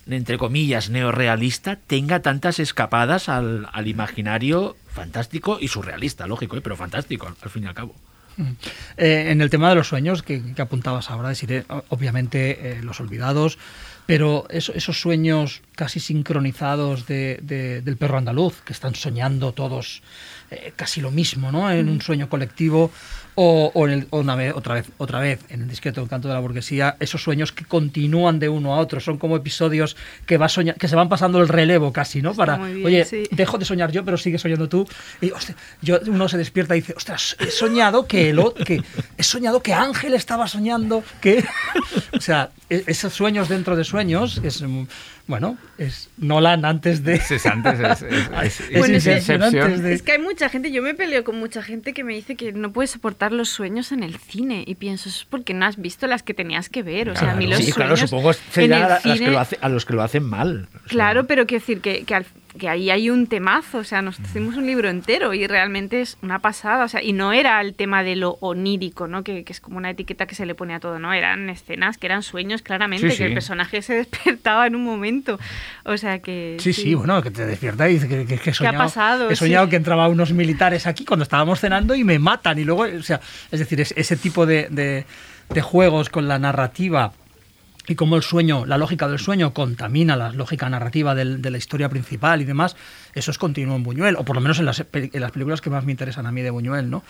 entre 0.09 0.37
comillas, 0.37 0.89
neorealista, 0.89 1.75
tenga 1.75 2.21
tantas 2.21 2.59
escapadas 2.59 3.29
al, 3.29 3.67
al 3.73 3.87
imaginario 3.87 4.75
fantástico 4.93 5.57
y 5.59 5.69
surrealista, 5.69 6.27
lógico, 6.27 6.55
¿eh? 6.57 6.61
pero 6.61 6.75
fantástico, 6.75 7.27
al, 7.27 7.35
al 7.41 7.49
fin 7.49 7.63
y 7.63 7.67
al 7.67 7.73
cabo. 7.73 7.95
Eh, 8.97 9.27
en 9.31 9.41
el 9.41 9.49
tema 9.49 9.69
de 9.69 9.75
los 9.75 9.87
sueños 9.87 10.23
que, 10.23 10.41
apuntabas 10.59 11.09
ahora, 11.09 11.29
decir, 11.29 11.65
obviamente 11.89 12.71
eh, 12.77 12.81
los 12.83 12.99
olvidados, 12.99 13.57
pero 14.05 14.45
eso- 14.49 14.73
esos 14.73 14.99
sueños 15.01 15.61
casi 15.77 15.99
sincronizados 16.01 17.05
de- 17.07 17.39
de- 17.41 17.81
del 17.81 17.95
perro 17.95 18.17
andaluz, 18.17 18.61
que 18.65 18.73
están 18.73 18.95
soñando 18.95 19.53
todos 19.53 20.01
eh, 20.49 20.71
casi 20.77 21.01
lo 21.01 21.11
mismo, 21.11 21.51
¿no? 21.51 21.69
En 21.71 21.89
un 21.89 21.99
sueño 22.01 22.29
colectivo, 22.29 22.89
o, 23.35 23.69
o 23.73 23.85
en 23.87 23.93
el- 23.93 24.07
o 24.11 24.19
una 24.19 24.33
vez, 24.35 24.53
otra 24.55 24.75
vez, 24.75 24.85
otra 24.97 25.19
vez, 25.19 25.41
en 25.49 25.61
el 25.61 25.67
discreto 25.67 26.01
encanto 26.01 26.29
de 26.29 26.33
la 26.33 26.39
burguesía, 26.39 26.95
esos 27.01 27.21
sueños 27.21 27.51
que 27.51 27.65
continúan 27.65 28.39
de 28.39 28.47
uno 28.47 28.73
a 28.73 28.79
otro, 28.79 29.01
son 29.01 29.17
como 29.17 29.35
episodios 29.35 29.97
que 30.25 30.37
va 30.37 30.47
soña- 30.47 30.73
que 30.75 30.87
se 30.87 30.95
van 30.95 31.09
pasando 31.09 31.41
el 31.41 31.49
relevo 31.49 31.91
casi, 31.91 32.21
¿no? 32.21 32.33
Para, 32.33 32.55
bien, 32.57 32.85
oye, 32.85 33.03
sí. 33.05 33.23
dejo 33.31 33.57
de 33.57 33.65
soñar 33.65 33.91
yo, 33.91 34.05
pero 34.05 34.15
sigue 34.17 34.37
soñando 34.39 34.69
tú. 34.69 34.87
Y 35.19 35.31
hostia, 35.31 35.55
yo, 35.81 35.99
uno 36.07 36.29
se 36.29 36.37
despierta 36.37 36.75
y 36.77 36.79
dice, 36.79 36.93
ostras, 36.95 37.35
he 37.41 37.51
soñado 37.51 38.07
que, 38.07 38.29
el, 38.29 38.41
que 38.65 38.81
he 39.17 39.23
soñado 39.23 39.61
que 39.61 39.73
Ángel 39.73 40.13
estaba 40.13 40.47
soñando, 40.47 41.03
que... 41.19 41.43
o 42.17 42.21
sea, 42.21 42.51
e- 42.69 42.85
esos 42.87 43.13
sueños 43.13 43.49
dentro 43.49 43.75
de 43.75 43.83
sueños, 43.83 44.39
es, 44.45 44.63
bueno, 45.27 45.57
es 45.77 46.09
Nolan 46.17 46.63
antes 46.65 47.03
de... 47.03 47.15
Es 47.15 47.45
antes, 47.45 47.79
es, 47.79 48.01
es- 48.01 48.29
es- 48.43 48.59
es 48.61 48.79
Bueno, 48.79 48.95
ese- 48.97 49.13
Inception. 49.17 49.41
antes 49.43 49.81
de- 49.83 49.93
Es 49.93 50.01
que 50.01 50.13
hay 50.13 50.19
mucha 50.21 50.49
gente, 50.49 50.71
yo 50.71 50.81
me 50.81 50.93
peleo 50.93 51.23
con 51.23 51.37
mucha 51.37 51.61
gente 51.61 51.93
que 51.93 52.03
me 52.03 52.13
dice 52.13 52.35
que 52.35 52.53
no 52.53 52.71
puede 52.71 52.87
soportar 52.87 53.31
los 53.33 53.49
sueños 53.49 53.91
en 53.91 54.03
el 54.03 54.17
cine 54.17 54.63
y 54.65 54.75
pienso, 54.75 55.09
es 55.09 55.25
porque 55.29 55.53
no 55.53 55.65
has 55.65 55.77
visto 55.77 56.07
las 56.07 56.23
que 56.23 56.33
tenías 56.33 56.69
que 56.69 56.81
ver. 56.83 57.09
O 57.09 57.15
sea, 57.15 57.33
a 57.33 57.35
mí 57.35 57.45
los 57.47 57.57
sí, 57.63 57.71
claro, 57.71 57.95
sueños 57.97 58.09
supongo 58.09 58.31
en 58.31 58.37
será 58.51 58.77
el 58.77 58.83
a, 58.83 58.87
las 58.89 59.03
que 59.03 59.13
cine- 59.13 59.31
lo 59.31 59.39
hace- 59.39 59.57
a 59.61 59.69
los 59.69 59.85
que 59.85 59.93
lo 59.93 60.01
hacen 60.03 60.23
mal. 60.23 60.67
O 60.73 60.79
sea, 60.79 60.87
Claro, 60.87 61.27
pero 61.27 61.45
quiero 61.45 61.61
decir 61.61 61.81
que, 61.81 62.03
que, 62.03 62.15
al- 62.15 62.25
que 62.57 62.69
ahí 62.69 62.89
hay 62.89 63.09
un 63.09 63.27
temazo, 63.27 63.79
o 63.79 63.83
sea, 63.83 64.01
nos 64.01 64.19
hicimos 64.19 64.55
un 64.55 64.65
libro 64.65 64.89
entero 64.89 65.33
y 65.33 65.47
realmente 65.47 66.01
es 66.01 66.17
una 66.21 66.39
pasada, 66.39 66.85
o 66.85 66.87
sea, 66.87 67.01
y 67.03 67.13
no 67.13 67.33
era 67.33 67.59
el 67.61 67.73
tema 67.73 68.03
de 68.03 68.15
lo 68.15 68.37
onírico, 68.41 69.07
¿no? 69.07 69.23
Que, 69.23 69.43
que 69.43 69.53
es 69.53 69.59
como 69.61 69.77
una 69.77 69.89
etiqueta 69.91 70.25
que 70.27 70.35
se 70.35 70.45
le 70.45 70.55
pone 70.55 70.73
a 70.73 70.79
todo, 70.79 70.99
¿no? 70.99 71.13
Eran 71.13 71.49
escenas 71.49 71.97
que 71.97 72.07
eran 72.07 72.23
sueños 72.23 72.61
claramente, 72.61 73.09
Sí, 73.11 73.17
que 73.17 73.25
el 73.25 73.33
personaje 73.33 73.81
se 73.81 73.93
despertaba 73.95 74.67
en 74.67 74.75
un 74.75 74.83
momento, 74.83 75.39
o 75.85 75.97
sea 75.97 76.19
que... 76.19 76.57
Sí, 76.59 76.73
sí, 76.73 76.93
bueno, 76.95 77.21
que 77.21 77.31
te 77.31 77.45
despierta 77.45 77.89
y 77.89 77.93
dice 77.93 78.07
que, 78.07 78.25
que- 78.25 78.37
que 78.39 78.49
he 78.49 78.53
soñado, 78.53 78.77
pasado? 78.77 79.29
he 79.29 79.35
soñado 79.35 79.69
que 79.69 79.75
entraban 79.75 80.11
unos 80.11 80.31
militares 80.33 80.87
aquí 80.87 81.05
cuando 81.05 81.23
estábamos 81.23 81.59
cenando 81.59 81.95
y 81.95 82.03
me 82.03 82.19
matan. 82.19 82.57
Y 82.59 82.63
luego, 82.63 82.83
o 82.83 83.03
sea, 83.03 83.19
es 83.51 83.59
decir, 83.59 83.79
es- 83.81 83.93
ese 83.97 84.15
tipo 84.17 84.45
de, 84.45 84.67
de- 84.69 85.05
de 85.49 85.61
juegos 85.61 86.09
con 86.09 86.27
la 86.27 86.39
narrativa 86.39 87.13
y 87.87 87.95
cómo 87.95 88.17
el 88.17 88.23
sueño, 88.23 88.65
la 88.65 88.77
lógica 88.77 89.07
del 89.07 89.19
sueño 89.19 89.53
contamina 89.53 90.15
la 90.17 90.31
lógica 90.31 90.69
narrativa 90.69 91.15
de 91.15 91.49
la 91.49 91.57
historia 91.57 91.87
principal 91.87 92.41
y 92.41 92.45
demás, 92.45 92.75
eso 93.13 93.31
es 93.31 93.37
continuo 93.37 93.75
en 93.75 93.83
Buñuel, 93.83 94.15
o 94.17 94.23
por 94.25 94.35
lo 94.35 94.41
menos 94.41 94.59
en 94.59 94.65
las, 94.65 94.83
películas 94.83 95.61
que 95.61 95.69
más 95.69 95.85
me 95.85 95.91
interesan 95.91 96.25
a 96.27 96.31
mí 96.31 96.41
de 96.41 96.49
Buñuel, 96.49 96.89
¿no? 96.89 97.03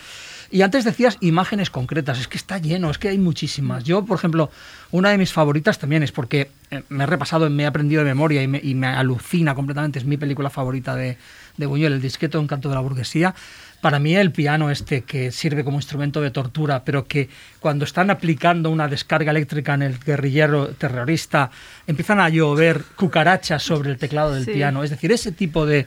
Y 0.50 0.62
antes 0.62 0.86
decías 0.86 1.18
imágenes 1.20 1.70
concretas, 1.70 2.20
es 2.20 2.28
que 2.28 2.38
está 2.38 2.60
lleno, 2.60 2.90
es 2.90 2.98
que 2.98 3.10
hay 3.10 3.18
muchísimas. 3.18 3.84
Yo, 3.84 4.06
por 4.06 4.18
ejemplo, 4.18 4.50
una 4.92 5.10
de 5.10 5.18
mis 5.18 5.34
favoritas 5.34 5.80
también 5.80 6.04
es 6.04 6.14
porque 6.14 6.52
eh, 6.72 6.84
me 6.88 7.04
he 7.04 7.08
repasado, 7.08 7.50
me 7.50 7.64
he 7.64 7.66
aprendido 7.66 8.04
de 8.04 8.08
memoria 8.08 8.42
y 8.42 8.48
me, 8.48 8.62
y 8.64 8.74
me 8.76 8.88
alucina 8.88 9.56
completamente, 9.56 10.00
es 10.00 10.06
mi 10.06 10.16
película 10.16 10.50
favorita 10.50 10.96
de, 10.96 11.18
de 11.58 11.66
Buñuel, 11.66 11.94
El 11.94 12.02
discreto 12.02 12.40
encanto 12.40 12.70
de 12.70 12.76
la 12.76 12.82
burguesía. 12.82 13.36
Para 13.82 14.00
mí 14.00 14.16
el 14.16 14.32
piano 14.32 14.72
este 14.72 15.04
que 15.04 15.32
sirve 15.32 15.64
como 15.64 15.78
instrumento 15.78 16.20
de 16.20 16.32
tortura, 16.32 16.84
pero 16.84 17.06
que 17.08 17.30
cuando 17.60 17.86
están 17.86 18.10
aplicando 18.10 18.72
una 18.72 18.88
descarga 18.88 19.30
eléctrica 19.32 19.76
en 19.76 19.84
el 19.84 20.00
guerrillero 20.00 20.70
terrorista, 20.70 21.52
empiezan 21.86 22.20
a 22.20 22.28
llover 22.30 22.82
cucarachas 22.96 23.62
sobre 23.62 23.92
el 23.92 23.98
teclado 23.98 24.34
del 24.34 24.46
Sí. 24.46 24.52
piano. 24.54 24.84
Es 24.84 24.90
decir, 24.90 25.12
ese 25.12 25.32
tipo 25.32 25.66
de 25.68 25.86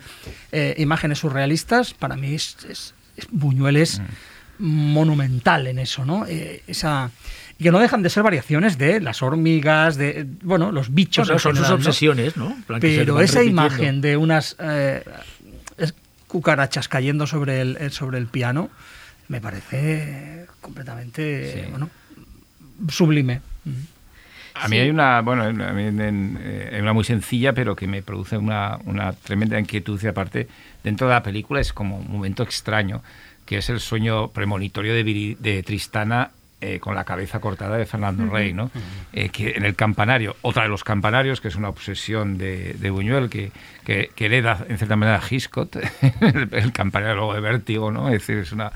eh, 0.53 0.74
imágenes 0.79 1.18
surrealistas, 1.18 1.92
para 1.92 2.14
mí 2.16 2.35
es, 2.35 2.57
es- 2.68 2.94
es- 3.16 3.26
Buñuel 3.31 3.76
es 3.76 4.00
monumental 4.59 5.66
en 5.66 5.79
eso, 5.79 6.05
¿no? 6.05 6.26
Eh, 6.26 6.62
esa 6.66 7.11
y 7.59 7.64
que 7.64 7.70
no 7.72 7.79
dejan 7.79 8.03
de 8.03 8.09
ser 8.09 8.22
variaciones 8.22 8.79
de 8.79 9.00
las 9.00 9.22
hormigas, 9.22 9.96
de 9.96 10.26
bueno, 10.42 10.72
los 10.72 10.94
bichos. 10.94 11.26
Bueno, 11.29 11.35
en 11.35 11.40
son 11.40 11.57
sus 11.57 11.68
obsesiones, 11.70 12.37
¿no? 12.37 12.57
Pero 12.66 12.79
esa 13.20 13.40
repitiendo. 13.40 13.40
imagen 13.50 14.00
de 14.00 14.16
unas 14.16 14.57
eh, 14.59 15.03
cucarachas 16.30 16.88
cayendo 16.88 17.26
sobre 17.26 17.60
el, 17.60 17.76
eh, 17.80 17.90
sobre 17.90 18.18
el 18.18 18.26
piano 18.26 18.70
me 19.28 19.40
parece 19.40 20.46
completamente 20.60 21.64
Sí. 21.64 21.70
bueno, 21.70 21.90
sublime. 22.88 23.40
A 24.54 24.68
mí 24.68 24.78
hay 24.78 24.90
una, 24.90 25.20
bueno, 25.20 25.44
a 25.44 25.52
mí 25.72 25.82
en- 25.84 26.00
en- 26.00 26.38
eh, 26.40 26.70
hay 26.74 26.80
una 26.80 26.92
muy 26.92 27.04
sencilla, 27.04 27.52
pero 27.52 27.74
que 27.76 27.86
me 27.86 28.02
produce 28.02 28.36
una, 28.36 28.78
una 28.84 29.12
tremenda 29.12 29.58
inquietud 29.58 30.00
y 30.02 30.06
aparte, 30.08 30.48
dentro 30.82 31.06
de 31.08 31.14
la 31.14 31.22
película 31.22 31.60
es 31.60 31.72
como 31.72 31.98
un 31.98 32.10
momento 32.10 32.42
extraño, 32.42 33.02
que 33.46 33.58
es 33.58 33.70
el 33.70 33.80
sueño 33.80 34.28
premonitorio 34.28 34.92
de, 34.94 35.04
Viri- 35.04 35.36
de 35.38 35.62
Tristana 35.62 36.30
eh, 36.61 36.79
con 36.79 36.94
la 36.94 37.05
cabeza 37.05 37.40
cortada 37.40 37.77
de 37.77 37.87
Fernando 37.87 38.27
Rey, 38.27 38.53
¿no? 38.53 38.70
Eh, 39.12 39.31
que 39.31 39.53
en 39.53 39.64
el 39.64 39.75
campanario, 39.75 40.37
otra 40.42 40.64
de 40.64 40.68
los 40.68 40.85
campanarios, 40.85 41.40
que 41.40 41.49
es 41.49 41.57
una 41.57 41.68
obsesión 41.68 42.37
de, 42.37 42.75
de 42.75 42.90
Buñuel, 42.90 43.31
que, 43.31 43.51
que, 43.85 44.11
que 44.14 44.27
hereda 44.27 44.64
en 44.68 44.77
cierta 44.77 44.96
manera 44.96 45.18
a 45.18 45.23
Hitchcock, 45.35 45.75
el, 46.20 46.49
el 46.53 46.73
campanario 46.73 47.16
luego 47.16 47.35
de 47.35 47.40
Vértigo, 47.40 47.90
¿no? 47.90 48.09
Es 48.09 48.27
decir, 48.27 48.38
es 48.38 48.53
una... 48.53 48.73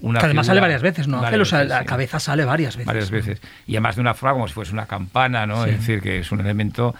una 0.00 0.20
Que 0.20 0.26
además 0.26 0.46
sale 0.46 0.60
varias 0.60 0.82
veces, 0.82 1.08
¿no? 1.08 1.22
Ángel? 1.22 1.40
O 1.42 1.44
sea, 1.44 1.58
veces, 1.58 1.70
la 1.70 1.80
sí 1.80 1.86
cabeza 1.86 2.20
sale 2.20 2.44
varias 2.44 2.76
veces. 2.76 2.86
varias 2.86 3.10
veces. 3.10 3.40
Y 3.66 3.74
además 3.74 3.96
de 3.96 4.00
una 4.00 4.14
forma 4.14 4.32
como 4.34 4.48
si 4.48 4.54
fuese 4.54 4.72
una 4.72 4.86
campana, 4.86 5.46
¿no? 5.46 5.64
Es 5.66 5.78
decir, 5.78 6.00
que 6.00 6.20
es 6.20 6.32
un 6.32 6.40
elemento... 6.40 6.94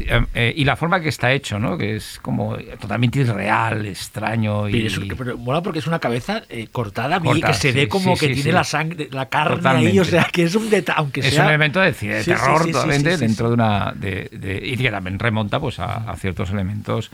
eh, 0.00 0.24
eh, 0.34 0.52
y 0.56 0.64
la 0.64 0.76
forma 0.76 1.00
que 1.00 1.08
está 1.08 1.32
hecho, 1.32 1.58
¿no? 1.58 1.76
Que 1.78 1.96
es 1.96 2.18
como 2.22 2.56
totalmente 2.80 3.20
irreal, 3.20 3.86
extraño 3.86 4.68
y... 4.68 4.88
Pero, 5.16 5.32
es 5.32 5.38
mola 5.38 5.62
porque 5.62 5.78
es 5.80 5.86
una 5.86 5.98
cabeza 5.98 6.42
eh, 6.48 6.68
cortada, 6.70 7.20
y 7.34 7.40
que 7.40 7.54
se 7.54 7.72
ve 7.72 7.88
como 7.88 8.16
sí, 8.16 8.26
que 8.26 8.34
sí, 8.34 8.42
tiene 8.42 8.52
la 8.52 8.64
sangre, 8.64 9.08
la 9.10 9.28
carne 9.28 9.54
ahí, 9.54 9.60
Totalmente. 9.62 10.00
o 10.00 10.04
sea, 10.04 10.24
que 10.32 10.42
es 10.44 10.54
un 10.54 10.70
detalle, 10.70 10.98
aunque 10.98 11.20
es 11.20 11.30
sea... 11.34 11.42
un 11.42 11.48
elemento 11.48 11.80
de, 11.80 11.92
de 11.92 12.24
terror 12.24 12.64
totalmente 12.70 13.16
dentro 13.16 13.48
de 13.48 13.54
una 13.54 13.92
de, 13.94 14.28
de- 14.32 14.60
y 14.64 14.76
que 14.76 14.90
también 14.90 15.18
remonta 15.18 15.58
pues 15.60 15.78
a, 15.78 16.10
a 16.10 16.16
ciertos 16.16 16.50
elementos 16.50 17.10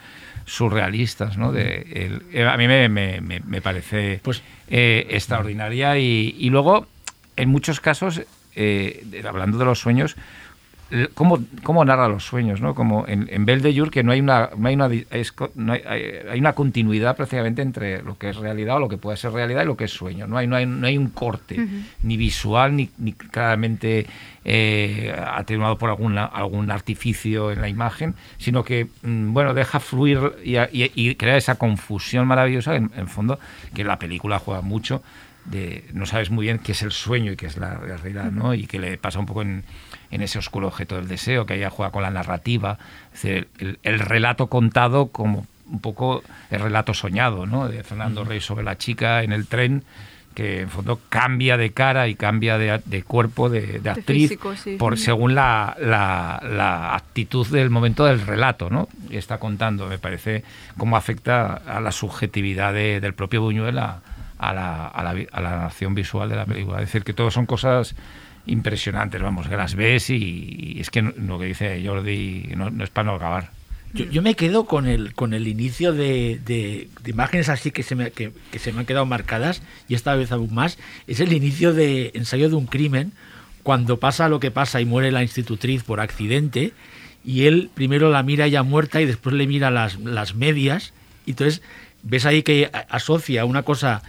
surrealistas 0.47 1.37
no 1.39 1.53
de 1.53 1.87
el- 1.95 2.23
eh, 2.33 2.47
a 2.47 2.57
mí 2.57 2.69
me, 2.69 2.89
me- 2.89 3.21
me- 3.21 3.41
me 3.41 3.61
parece 3.61 4.21
Pues- 4.23 4.43
eh, 4.69 5.07
extraordinaria 5.11 5.99
y, 5.99 6.37
y 6.39 6.51
luego 6.51 6.87
en 7.37 7.49
muchos 7.49 7.81
casos 7.81 8.23
hablando 9.27 9.59
de 9.59 9.65
los 9.65 9.81
sueños 9.81 10.17
cómo, 11.14 11.38
cómo 11.62 11.85
narra 11.85 12.09
los 12.09 12.25
sueños, 12.25 12.61
¿no? 12.61 12.75
Como 12.75 13.07
en, 13.09 13.27
en 13.33 13.44
Belle 13.47 13.62
de 13.62 13.77
Jour, 13.77 13.90
que 13.90 14.03
no 14.05 14.12
hay 14.12 14.20
una, 14.20 14.51
no 14.57 14.68
hay 14.68 14.75
una, 14.75 14.88
es 15.11 15.35
no 15.55 15.73
hay, 15.73 15.81
hay- 15.88 16.38
una 16.38 16.53
continuidad 16.53 17.16
prácticamente 17.16 17.62
entre 17.62 18.03
lo 18.03 18.16
que 18.18 18.29
es 18.31 18.37
realidad 18.37 18.77
o 18.77 18.81
lo 18.81 18.88
que 18.88 18.97
puede 18.99 19.16
ser 19.16 19.33
realidad 19.33 19.62
y 19.62 19.66
lo 19.66 19.77
que 19.77 19.85
es 19.85 19.90
sueño. 19.90 20.27
No 20.27 20.37
hay, 20.37 20.47
no 20.47 20.57
hay, 20.57 20.66
no 20.66 20.87
hay 20.87 20.97
un 20.99 21.09
corte, 21.09 21.57
ni 22.03 22.16
visual, 22.16 22.77
ni, 22.77 22.90
ni 22.99 23.12
claramente 23.12 24.07
eh, 24.44 25.14
atenuado 25.35 25.79
por 25.79 25.90
alguna, 25.90 26.27
algún 26.27 26.70
artificio 26.70 27.51
en 27.51 27.61
la 27.61 27.68
imagen, 27.68 28.14
sino 28.38 28.62
que, 28.62 28.88
mm, 29.03 29.33
bueno, 29.33 29.55
deja 29.55 29.81
fluir 29.81 30.20
y, 30.44 30.57
y- 30.59 30.92
y 30.94 31.14
crea 31.16 31.37
esa 31.37 31.57
confusión 31.57 32.27
maravillosa, 32.27 32.77
en, 32.77 32.90
en 32.97 33.09
fondo, 33.09 33.38
que 33.75 33.85
la 33.85 33.99
película 33.99 34.38
juega 34.38 34.61
mucho 34.61 35.03
de 35.44 35.85
no 35.92 36.07
sabes 36.07 36.30
muy 36.30 36.46
bien 36.46 36.59
qué 36.59 36.72
es 36.72 36.83
el 36.83 36.92
sueño 36.92 37.33
y 37.33 37.37
qué 37.37 37.46
es 37.46 37.57
la 37.57 37.74
realidad, 37.76 38.30
¿no? 38.30 38.54
Y 38.54 38.66
que 38.66 38.78
le 38.78 38.96
pasa 38.98 39.18
un 39.18 39.26
poco 39.26 39.42
en, 39.42 39.64
en 40.11 40.22
ese 40.22 40.38
oscuro 40.38 40.68
objeto 40.68 40.96
del 40.96 41.07
deseo, 41.09 41.44
que 41.46 41.54
ella 41.57 41.70
juega 41.70 41.92
con 41.92 42.02
la 42.02 42.11
narrativa, 42.11 42.78
es 43.14 43.22
decir, 43.22 43.48
el, 43.59 43.78
el 43.83 43.98
relato 43.98 44.46
contado 44.46 45.09
como 45.09 45.46
un 45.70 45.80
poco 45.80 46.22
el 46.50 46.61
relato 46.61 46.94
soñado, 46.94 47.46
¿no? 47.46 47.68
De 47.68 47.83
Fernando 47.83 48.24
Rey 48.24 48.40
sobre 48.40 48.64
la 48.64 48.76
chica 48.78 49.22
en 49.22 49.33
el 49.33 49.46
tren, 49.46 49.83
que 50.35 50.62
en 50.62 50.68
fondo 50.68 50.98
cambia 51.11 51.57
de 51.57 51.70
cara 51.72 52.09
y 52.09 52.16
cambia 52.16 52.59
de, 52.59 52.80
de 52.85 53.02
cuerpo, 53.04 53.48
de, 53.48 53.78
de 53.80 53.90
actriz, 53.90 54.30
físico, 54.30 54.57
sí. 54.57 54.76
por 54.76 54.98
según 54.98 55.35
la, 55.35 55.76
la, 55.80 56.42
la 56.42 56.94
actitud 56.96 57.46
del 57.46 57.70
momento 57.70 58.04
del 58.04 58.20
relato, 58.20 58.68
¿no? 58.68 58.88
Está 59.11 59.38
contando, 59.38 59.87
me 59.87 59.98
parece, 59.98 60.42
cómo 60.76 60.96
afecta 60.96 61.54
a 61.54 61.80
la 61.80 61.92
subjetividad 61.92 62.72
de- 62.74 63.00
del 63.00 63.14
propio 63.14 63.42
Buñuel 63.42 63.78
a, 63.78 64.00
a 64.38 64.53
la, 64.53 64.87
a, 64.87 65.03
la, 65.03 65.11
a 65.33 65.40
la 65.40 65.51
narración 65.51 65.94
visual 65.94 66.29
de 66.29 66.37
la 66.37 66.47
película. 66.47 66.79
Es 66.81 66.87
decir, 66.88 67.03
que 67.05 67.12
todo 67.12 67.31
son 67.31 67.47
cosas 67.47 67.94
impresionantes, 68.47 69.23
vamos, 69.23 69.49
que 69.49 69.57
las 69.57 69.75
ves 69.75 70.11
y, 70.11 70.77
es 70.79 70.90
que 70.90 71.03
no- 71.03 71.12
lo 71.16 71.38
que 71.38 71.47
dice 71.47 71.83
Jordi 71.85 72.53
no, 72.57 72.85
es 72.85 72.90
para 72.90 73.07
no 73.07 73.14
acabar. 73.14 73.51
Yo, 73.94 74.23
me 74.23 74.35
quedo 74.35 74.64
con 74.64 74.88
el, 74.88 75.14
con 75.14 75.35
el 75.35 75.47
inicio 75.47 75.92
de, 75.92 76.40
de- 76.44 76.88
imágenes 77.07 77.49
así 77.49 77.70
que 77.70 77.85
se, 77.85 77.94
me, 77.94 78.11
que 78.11 78.33
se 78.59 78.73
me 78.73 78.81
han 78.81 78.87
quedado 78.87 79.07
marcadas, 79.07 79.62
y 79.88 79.94
esta 79.94 80.16
vez 80.16 80.33
aún 80.33 80.53
más, 80.53 80.79
es 81.07 81.20
el 81.20 81.33
inicio 81.33 81.73
de 81.73 82.11
ensayo 82.14 82.49
de 82.49 82.57
un 82.57 82.66
crimen, 82.66 83.12
cuando 83.62 84.01
pasa 84.01 84.29
lo 84.29 84.40
que 84.40 84.51
pasa 84.51 84.81
y 84.81 84.85
muere 84.85 85.12
la 85.12 85.23
institutriz 85.23 85.85
por 85.85 86.01
accidente, 86.01 86.73
y 87.25 87.47
él 87.47 87.70
primero 87.73 88.11
la 88.11 88.25
mira 88.25 88.49
ya 88.49 88.64
muerta 88.64 89.01
y 89.01 89.07
después 89.07 89.35
le 89.37 89.47
mira 89.47 89.70
las, 89.70 89.97
las 90.01 90.35
medias, 90.35 90.92
y 91.25 91.31
entonces 91.31 91.62
ves 92.05 92.27
ahí 92.27 92.43
que 92.43 92.71
asocia 92.88 93.45
una 93.45 93.62
cosa 93.62 94.03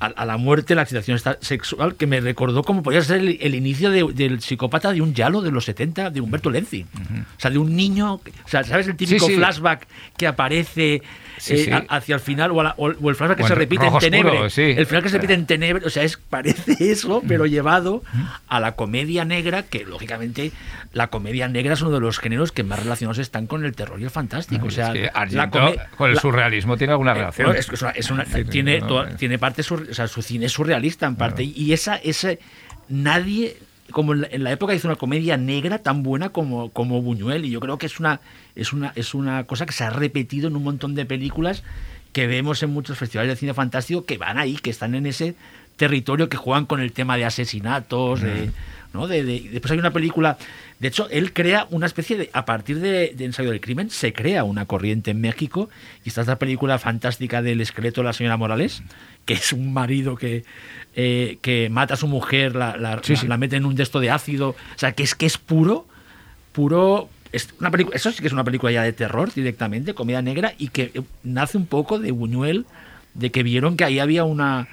a, 0.00 0.06
a 0.06 0.24
la 0.26 0.36
muerte, 0.36 0.74
la 0.74 0.82
excitación 0.82 1.18
sexual, 1.40 1.94
que 1.96 2.06
me 2.06 2.20
recordó 2.20 2.62
como 2.62 2.82
podía 2.82 3.00
ser 3.02 3.18
el, 3.20 3.38
el 3.40 3.54
inicio 3.54 3.90
de- 3.90 4.12
del 4.12 4.40
psicópata 4.40 4.92
de 4.92 5.00
un 5.00 5.14
Yalo 5.14 5.40
de 5.42 5.50
los 5.50 5.64
70, 5.64 6.10
de 6.10 6.20
Humberto 6.20 6.50
Lenzi. 6.50 6.84
O 6.84 7.40
sea, 7.40 7.50
de 7.50 7.58
un 7.58 7.74
niño, 7.76 8.14
o 8.14 8.20
sea, 8.46 8.62
¿sabes 8.64 8.86
el 8.88 8.96
típico 8.96 9.26
Sí, 9.26 9.32
sí. 9.32 9.38
flashback 9.38 9.86
que 10.16 10.26
aparece 10.26 11.02
Sí, 11.38 11.54
eh, 11.68 11.72
a- 11.72 11.96
hacia 11.96 12.14
el 12.14 12.20
final 12.20 12.50
o, 12.52 12.62
la- 12.62 12.74
o 12.78 12.88
el 12.88 12.96
o 13.02 13.10
el 13.10 13.14
flashback 13.16 13.36
que 13.38 13.44
O 13.44 13.48
se 13.48 13.54
repite 13.54 13.82
en 13.86 13.88
oscuro, 13.92 14.00
tenebre? 14.10 14.50
sí. 14.50 14.62
El 14.62 14.86
final 14.86 15.02
que 15.02 15.08
se 15.10 15.16
repite 15.16 15.34
en 15.34 15.44
tenebre, 15.46 15.84
o 15.86 15.90
sea, 15.90 16.02
es, 16.02 16.16
parece 16.16 16.76
eso, 16.90 17.22
pero 17.28 17.44
llevado 17.46 18.02
a 18.48 18.58
la 18.60 18.72
comedia 18.72 19.24
negra, 19.26 19.62
que 19.62 19.84
lógicamente 19.84 20.52
la 20.92 21.08
comedia 21.08 21.46
negra 21.48 21.74
es 21.74 21.82
uno 21.82 21.90
de 21.90 22.00
los 22.00 22.18
géneros 22.18 22.52
que 22.52 22.62
más 22.64 22.78
relacionados 22.78 23.18
están 23.18 23.46
con 23.46 23.64
el 23.66 23.74
terror 23.74 24.00
y 24.00 24.04
el 24.04 24.10
fantástico. 24.10 24.66
O 24.66 24.70
sea, 24.70 24.92
que 24.94 25.10
la 25.32 25.50
con 25.50 26.08
el 26.08 26.14
la- 26.14 26.20
surrealismo 26.20 26.76
tiene 26.78 26.92
alguna 26.92 27.12
eh, 27.12 27.14
relación. 27.14 27.46
bueno, 27.48 27.60
es, 27.60 27.66
que 27.66 27.74
es 27.74 27.82
una- 27.82 27.90
es 27.90 28.10
una- 28.10 28.24
tiene, 28.24 28.80
no, 28.80 28.86
toda- 28.86 29.10
eh. 29.10 29.14
tiene 29.18 29.38
parte, 29.38 29.62
sur- 29.62 29.85
o 29.90 29.94
sea, 29.94 30.08
su 30.08 30.22
cine 30.22 30.46
es 30.46 30.52
surrealista 30.52 31.06
en 31.06 31.16
parte. 31.16 31.42
Y 31.44 31.72
esa, 31.72 31.96
ese, 31.96 32.38
nadie, 32.88 33.56
como 33.90 34.12
en 34.14 34.22
la, 34.22 34.28
en 34.30 34.44
la 34.44 34.52
época 34.52 34.74
hizo 34.74 34.88
una 34.88 34.96
comedia 34.96 35.36
negra 35.36 35.78
tan 35.78 36.02
buena 36.02 36.30
como, 36.30 36.70
como 36.70 37.02
Buñuel. 37.02 37.44
Y 37.44 37.50
yo 37.50 37.60
creo 37.60 37.78
que 37.78 37.86
es 37.86 37.98
una, 38.00 38.20
es, 38.54 38.72
una, 38.72 38.92
es 38.96 39.14
una 39.14 39.44
cosa 39.44 39.66
que 39.66 39.72
se 39.72 39.84
ha 39.84 39.90
repetido 39.90 40.48
en 40.48 40.56
un 40.56 40.64
montón 40.64 40.94
de 40.94 41.04
películas 41.06 41.62
que 42.12 42.26
vemos 42.26 42.62
en 42.62 42.70
muchos 42.70 42.96
festivales 42.96 43.30
de 43.32 43.36
cine 43.36 43.52
fantástico 43.54 44.04
que 44.04 44.16
van 44.18 44.38
ahí, 44.38 44.56
que 44.56 44.70
están 44.70 44.94
en 44.94 45.06
ese 45.06 45.34
territorio, 45.76 46.28
que 46.30 46.38
juegan 46.38 46.64
con 46.64 46.80
el 46.80 46.92
tema 46.92 47.16
de 47.18 47.26
asesinatos, 47.26 48.22
de, 48.22 48.50
¿no? 48.94 49.06
De, 49.06 49.22
de- 49.22 49.48
después 49.52 49.72
hay 49.72 49.78
una 49.78 49.92
película, 49.92 50.38
de 50.78 50.88
hecho, 50.88 51.08
él 51.10 51.32
crea 51.32 51.66
una 51.70 51.86
especie 51.86 52.16
de, 52.18 52.30
a 52.34 52.44
partir 52.44 52.80
de, 52.80 53.14
de 53.16 53.24
Ensayo 53.24 53.50
del 53.50 53.60
Crimen, 53.60 53.88
se 53.90 54.12
crea 54.12 54.44
una 54.44 54.66
corriente 54.66 55.10
en 55.12 55.20
México, 55.20 55.70
y 56.04 56.08
está 56.10 56.20
esta 56.20 56.38
película 56.38 56.78
fantástica 56.78 57.40
del 57.42 57.60
esqueleto 57.62 58.02
de 58.02 58.06
la 58.06 58.12
señora 58.12 58.36
Morales, 58.36 58.82
que 59.24 59.34
es 59.34 59.52
un 59.54 59.72
marido 59.72 60.16
que, 60.16 60.44
eh, 60.94 61.38
que 61.40 61.68
mata 61.70 61.94
a 61.94 61.96
su 61.96 62.06
mujer, 62.08 62.54
la, 62.54 62.76
la, 62.76 63.00
Sí, 63.02 63.14
la- 63.14 63.20
sí. 63.20 63.26
la 63.26 63.36
mete 63.38 63.56
en 63.56 63.64
un 63.64 63.74
desto 63.74 64.00
de 64.00 64.10
ácido, 64.10 64.50
o 64.50 64.56
sea, 64.78 64.92
que 64.92 65.02
es 65.02 65.14
que 65.14 65.26
es 65.26 65.38
puro, 65.38 65.86
puro... 66.52 67.08
Es 67.32 67.48
una 67.60 67.70
película, 67.70 67.96
eso 67.96 68.12
sí 68.12 68.20
que 68.20 68.28
es 68.28 68.32
una 68.32 68.44
película 68.44 68.70
ya 68.72 68.82
de 68.82 68.92
terror 68.92 69.32
directamente, 69.34 69.94
comedia 69.94 70.22
negra, 70.22 70.54
y 70.58 70.68
que 70.68 70.92
eh, 70.94 71.02
nace 71.24 71.58
un 71.58 71.66
poco 71.66 71.98
de 71.98 72.12
Buñuel, 72.12 72.66
de 73.14 73.30
que 73.30 73.42
vieron 73.42 73.76
que 73.76 73.84
ahí 73.84 73.98
había 73.98 74.24
una, 74.24 74.68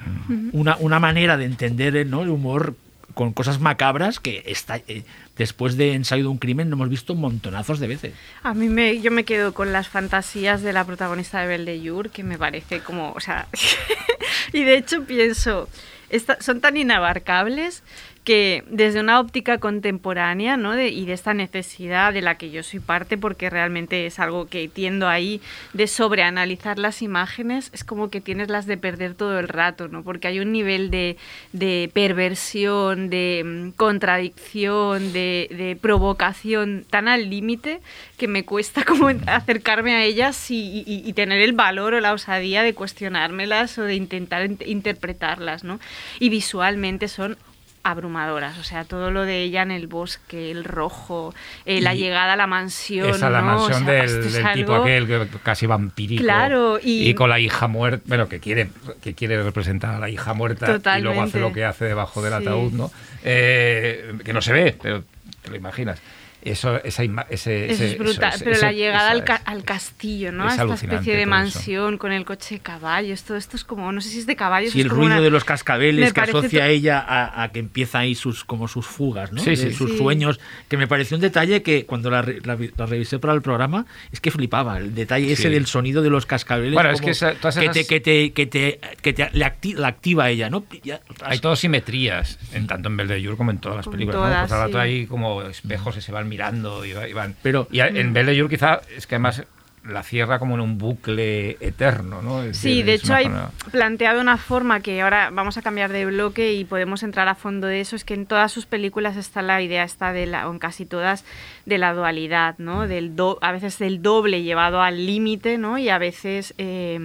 una, 0.52 0.76
una 0.78 0.98
manera 1.00 1.36
de 1.36 1.46
entender 1.46 1.96
el, 1.96 2.10
¿no? 2.10 2.22
el 2.22 2.28
humor 2.28 2.76
con 3.14 3.32
cosas 3.32 3.60
macabras 3.60 4.20
que 4.20 4.42
está, 4.46 4.76
eh, 4.88 5.04
después 5.38 5.76
de 5.76 5.94
ensayo 5.94 6.24
de 6.24 6.28
un 6.28 6.38
crimen 6.38 6.68
lo 6.70 6.74
hemos 6.76 6.88
visto 6.88 7.14
montonazos 7.14 7.78
de 7.80 7.86
veces. 7.86 8.12
A 8.42 8.54
mí 8.54 8.68
me, 8.68 9.00
yo 9.00 9.10
me 9.10 9.24
quedo 9.24 9.54
con 9.54 9.72
las 9.72 9.88
fantasías 9.88 10.62
de 10.62 10.72
la 10.72 10.84
protagonista 10.84 11.40
de 11.40 11.46
Belle 11.46 11.78
de 11.78 11.88
Jour, 11.88 12.10
que 12.10 12.22
me 12.24 12.36
parece 12.38 12.80
como, 12.80 13.12
o 13.12 13.20
sea, 13.20 13.46
y 14.52 14.62
de 14.64 14.76
hecho 14.76 15.04
pienso, 15.04 15.68
esta- 16.10 16.40
son 16.40 16.60
tan 16.60 16.76
inabarcables 16.76 17.82
que 18.24 18.64
desde 18.68 19.00
una 19.00 19.20
óptica 19.20 19.58
contemporánea 19.58 20.56
¿no? 20.56 20.80
y 20.80 21.04
de 21.04 21.12
esta 21.12 21.34
necesidad 21.34 22.12
de 22.14 22.22
la 22.22 22.36
que 22.36 22.50
yo 22.50 22.62
soy 22.62 22.80
parte, 22.80 23.18
porque 23.18 23.50
realmente 23.50 24.06
es 24.06 24.18
algo 24.18 24.46
que 24.46 24.66
tiendo 24.66 25.08
ahí 25.08 25.42
de 25.74 25.86
sobreanalizar 25.86 26.78
las 26.78 27.02
imágenes, 27.02 27.70
es 27.74 27.84
como 27.84 28.08
que 28.08 28.22
tienes 28.22 28.48
las 28.48 28.64
de 28.64 28.78
perder 28.78 29.14
todo 29.14 29.38
el 29.38 29.48
rato, 29.48 29.88
¿no? 29.88 30.02
porque 30.02 30.28
hay 30.28 30.40
un 30.40 30.52
nivel 30.52 30.90
de, 30.90 31.18
de 31.52 31.90
perversión, 31.92 33.10
de 33.10 33.42
mm, 33.44 33.70
contradicción, 33.72 35.12
de, 35.12 35.78
provocación 35.80 36.86
tan 36.88 37.08
al 37.08 37.28
límite 37.28 37.80
que 38.16 38.26
me 38.26 38.44
cuesta 38.44 38.84
como 38.86 39.08
acercarme 39.26 39.94
a 39.94 40.04
ellas 40.04 40.46
y, 40.50 41.12
tener 41.14 41.40
el 41.40 41.52
valor 41.52 41.94
o 41.94 42.00
la 42.00 42.12
osadía 42.12 42.62
de 42.62 42.74
cuestionármelas 42.74 43.78
o 43.78 43.82
de 43.82 43.94
intentar 43.94 44.48
int- 44.48 44.66
interpretarlas. 44.66 45.62
¿no? 45.62 45.78
Y 46.18 46.28
visualmente 46.28 47.06
son 47.06 47.36
abrumadoras, 47.84 48.58
o 48.58 48.64
sea, 48.64 48.84
todo 48.84 49.10
lo 49.10 49.24
de 49.24 49.42
ella 49.42 49.62
en 49.62 49.70
el 49.70 49.86
bosque, 49.86 50.50
el 50.50 50.64
rojo, 50.64 51.34
eh, 51.66 51.80
la 51.82 51.94
llegada 51.94 52.32
a 52.32 52.36
la 52.36 52.46
mansión, 52.46 53.10
Esa 53.10 53.28
la 53.30 53.42
¿no? 53.42 53.56
O 53.56 53.68
mansión 53.68 53.84
sea, 53.84 54.02
del, 54.06 54.54
tipo 54.54 54.74
aquel 54.74 55.06
que 55.06 55.26
casi 55.42 55.66
vampírico. 55.66 56.22
Claro, 56.22 56.78
y- 56.82 57.12
con 57.14 57.28
la 57.30 57.38
hija 57.38 57.68
muerta, 57.68 58.02
bueno, 58.06 58.28
que 58.28 58.40
quiere, 58.40 58.70
que 59.02 59.14
quiere 59.14 59.42
representar 59.42 59.94
a 59.94 59.98
la 59.98 60.08
hija 60.08 60.32
muerta 60.34 60.80
y 60.98 61.02
luego 61.02 61.22
hace 61.22 61.38
lo 61.38 61.52
que 61.52 61.64
hace 61.64 61.84
debajo 61.84 62.22
del 62.22 62.32
Sí. 62.32 62.38
ataúd, 62.42 62.72
¿no? 62.72 62.90
Eh, 63.22 64.14
que 64.24 64.32
no 64.32 64.40
se 64.42 64.52
ve, 64.52 64.76
pero 64.80 65.04
te 65.42 65.50
lo 65.50 65.56
imaginas. 65.56 66.00
Eso, 66.44 66.76
esa 66.84 67.02
ima- 67.04 67.26
ese, 67.30 67.64
Eso 67.70 67.84
ese- 67.84 67.92
es 67.92 67.98
brutal, 67.98 68.34
eso- 68.34 68.44
pero 68.44 68.56
ese- 68.56 68.66
la 68.66 68.72
llegada 68.72 69.04
esa 69.08 69.12
al, 69.12 69.24
ca- 69.24 69.36
es- 69.36 69.42
al 69.46 69.64
castillo, 69.64 70.30
¿no? 70.30 70.46
es 70.46 70.58
a 70.58 70.62
esta 70.64 70.74
especie 70.74 71.16
de 71.16 71.24
mansión 71.26 71.96
con 71.96 72.12
el 72.12 72.24
coche 72.26 72.56
de 72.56 72.60
caballos, 72.60 73.22
todo 73.22 73.36
esto 73.38 73.56
es 73.56 73.64
como, 73.64 73.90
no 73.92 74.00
sé 74.02 74.10
si 74.10 74.18
es 74.18 74.26
de 74.26 74.36
caballos. 74.36 74.72
Sí, 74.72 74.80
es 74.80 74.84
el 74.84 74.90
como 74.90 75.02
ruido 75.02 75.16
una- 75.16 75.22
de 75.24 75.30
los 75.30 75.44
cascabeles 75.44 76.08
me 76.08 76.12
que 76.12 76.20
asocia 76.20 76.68
ella 76.68 76.98
a, 76.98 77.42
a 77.42 77.48
que 77.50 77.60
empieza 77.60 78.00
ahí 78.00 78.14
sus 78.14 78.44
como 78.44 78.68
sus 78.68 78.86
fugas, 78.86 79.32
¿no? 79.32 79.40
Sí, 79.40 79.50
De 79.50 79.56
sí. 79.56 79.72
sus 79.72 79.92
Sí. 79.92 79.98
sueños, 79.98 80.38
que 80.68 80.76
me 80.76 80.86
pareció 80.86 81.16
un 81.16 81.20
detalle 81.22 81.62
que 81.62 81.86
cuando 81.86 82.10
la, 82.10 82.22
la 82.22 82.58
la 82.76 82.86
revisé 82.86 83.18
para 83.18 83.32
el 83.32 83.40
programa 83.42 83.86
es 84.12 84.20
que 84.20 84.30
flipaba, 84.30 84.76
el 84.78 84.94
detalle 84.94 85.32
ese 85.32 85.44
Sí. 85.44 85.48
del 85.48 85.66
sonido 85.66 86.02
de 86.02 86.10
los 86.10 86.26
cascabeles 86.26 86.74
Bueno, 86.74 86.90
es 86.90 86.96
como 87.00 87.06
que 87.06 87.10
esa- 87.12 87.34
todas 87.34 87.56
que, 87.56 87.62
esas- 87.64 87.74
te, 87.74 87.86
que 87.86 88.00
te 88.00 88.32
que 88.32 88.46
te 88.46 88.80
que 89.02 89.12
te- 89.14 89.30
le 89.32 89.44
acti- 89.46 89.74
la 89.76 89.88
activa 89.88 90.24
a 90.24 90.30
ella, 90.30 90.50
¿no? 90.50 90.64
Ya- 90.82 91.00
Hay 91.24 91.38
todas 91.38 91.58
simetrías, 91.60 92.38
en 92.52 92.66
tanto 92.66 92.88
en 92.88 92.96
Belle 92.98 93.14
de 93.14 93.24
Jour 93.24 93.36
como 93.36 93.50
en 93.50 93.58
todas 93.58 93.76
las 93.78 93.88
películas. 93.88 94.16
todas, 94.48 94.50
¿no? 94.50 94.56
Pues 94.70 94.72
sí. 94.72 94.78
hay 94.78 95.06
como 95.06 95.42
espejos 95.42 95.94
que 95.94 96.00
se 96.00 96.12
van 96.12 96.28
mirando 96.34 96.84
y, 96.84 96.92
va- 96.92 97.08
y 97.08 97.12
van. 97.12 97.34
Pero- 97.42 97.68
y 97.70 97.80
en 97.80 98.12
Belle 98.12 98.36
Jour 98.38 98.50
quizá 98.50 98.80
es 98.96 99.06
que 99.06 99.14
además 99.14 99.42
la 99.86 100.02
cierra 100.02 100.38
como 100.38 100.54
en 100.54 100.62
un 100.62 100.78
bucle 100.78 101.58
eterno, 101.60 102.22
¿no? 102.22 102.42
Es 102.42 102.56
Sí, 102.56 102.68
decir, 102.82 102.84
de 102.86 102.94
hecho 102.94 103.14
hay 103.14 103.24
forma- 103.26 103.50
planteado 103.70 104.20
una 104.20 104.38
forma 104.38 104.80
que 104.80 105.02
ahora 105.02 105.28
vamos 105.30 105.58
a 105.58 105.62
cambiar 105.62 105.92
de 105.92 106.06
bloque 106.06 106.54
y 106.54 106.64
podemos 106.64 107.02
entrar 107.02 107.28
a 107.28 107.34
fondo 107.34 107.66
de 107.66 107.82
eso, 107.82 107.94
es 107.94 108.02
que 108.04 108.14
en 108.14 108.24
todas 108.24 108.50
sus 108.50 108.64
películas 108.64 109.16
está 109.18 109.42
la 109.42 109.60
idea 109.60 109.84
está 109.84 110.12
de 110.14 110.24
la, 110.24 110.48
o 110.48 110.52
en 110.52 110.58
casi 110.58 110.86
todas, 110.86 111.26
de 111.66 111.78
la 111.78 111.94
dualidad, 111.94 112.56
¿no? 112.58 112.86
Del 112.86 113.16
do- 113.16 113.38
a 113.40 113.50
veces 113.52 113.78
del 113.78 114.02
doble 114.02 114.42
llevado 114.42 114.82
al 114.82 115.06
límite, 115.06 115.56
¿no? 115.56 115.78
Y 115.78 115.88
a 115.88 115.98
veces 115.98 116.52
eh, 116.58 116.98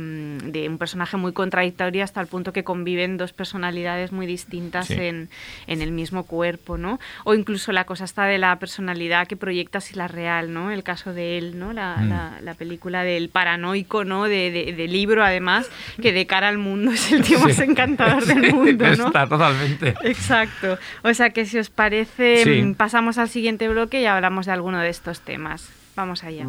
de 0.43 0.67
un 0.67 0.77
personaje 0.77 1.15
muy 1.17 1.31
contradictorio 1.31 2.03
hasta 2.03 2.19
el 2.19 2.27
punto 2.27 2.51
que 2.51 2.63
conviven 2.65 3.15
dos 3.17 3.31
personalidades 3.31 4.11
muy 4.11 4.25
distintas 4.25 4.87
Sí. 4.87 4.95
en, 4.95 5.29
en 5.67 5.81
el 5.81 5.91
mismo 5.91 6.23
cuerpo, 6.25 6.77
¿no? 6.77 6.99
O 7.23 7.33
incluso 7.35 7.71
la 7.71 7.85
cosa 7.85 8.03
está 8.03 8.25
de 8.25 8.37
la 8.37 8.57
personalidad 8.59 9.27
que 9.27 9.37
proyectas 9.37 9.91
y 9.91 9.95
la 9.95 10.07
real, 10.09 10.53
¿no? 10.53 10.71
El 10.71 10.83
caso 10.83 11.13
de 11.13 11.37
él, 11.37 11.57
¿no? 11.57 11.71
La, 11.71 11.95
Mm. 11.97 12.09
la- 12.09 12.37
la 12.41 12.53
película 12.55 13.03
del 13.03 13.29
paranoico, 13.29 14.03
¿no? 14.03 14.25
De, 14.25 14.51
de- 14.51 14.73
de 14.73 14.87
libro, 14.89 15.23
además, 15.23 15.69
que 16.01 16.11
de 16.11 16.25
cara 16.27 16.49
al 16.49 16.57
mundo 16.57 16.91
es 16.93 17.11
el 17.13 17.21
tío 17.23 17.39
más 17.39 17.55
Sí. 17.55 17.63
encantador 17.63 18.25
del 18.25 18.53
mundo, 18.53 18.85
¿no? 18.97 19.07
Está 19.07 19.25
totalmente. 19.27 19.95
Exacto. 20.03 20.77
O 21.03 21.13
sea 21.13 21.29
que 21.29 21.45
si 21.45 21.57
os 21.57 21.69
parece, 21.69 22.63
mm, 22.63 22.73
pasamos 22.75 23.17
al 23.17 23.29
siguiente 23.29 23.67
bloque 23.69 24.01
y 24.01 24.05
hablamos 24.05 24.48
de 24.49 24.53
alguno 24.53 24.79
de 24.79 24.89
estos 24.89 25.21
temas. 25.21 25.69
Vamos 25.95 26.23
allá. 26.23 26.45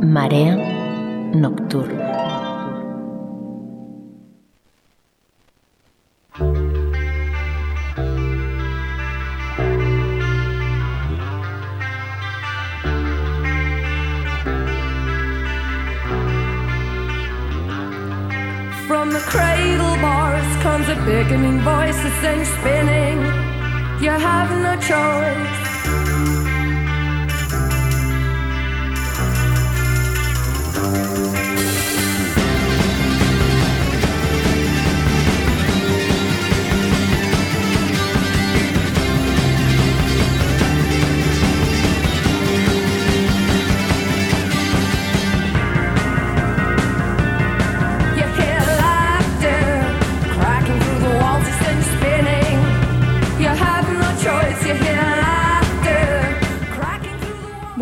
Marea 0.00 0.54
nocturna. 1.34 2.06
From 18.86 19.10
the 19.10 19.18
cradle 19.26 19.96
bars 20.00 20.62
comes 20.62 20.88
a 20.88 20.94
beckoning 21.04 21.58
voice 21.60 21.96
that 22.04 22.14
sends 22.22 22.48
spinning. 22.50 23.18
You 24.00 24.10
have 24.10 24.50
no 24.62 24.76
choice. 24.80 25.71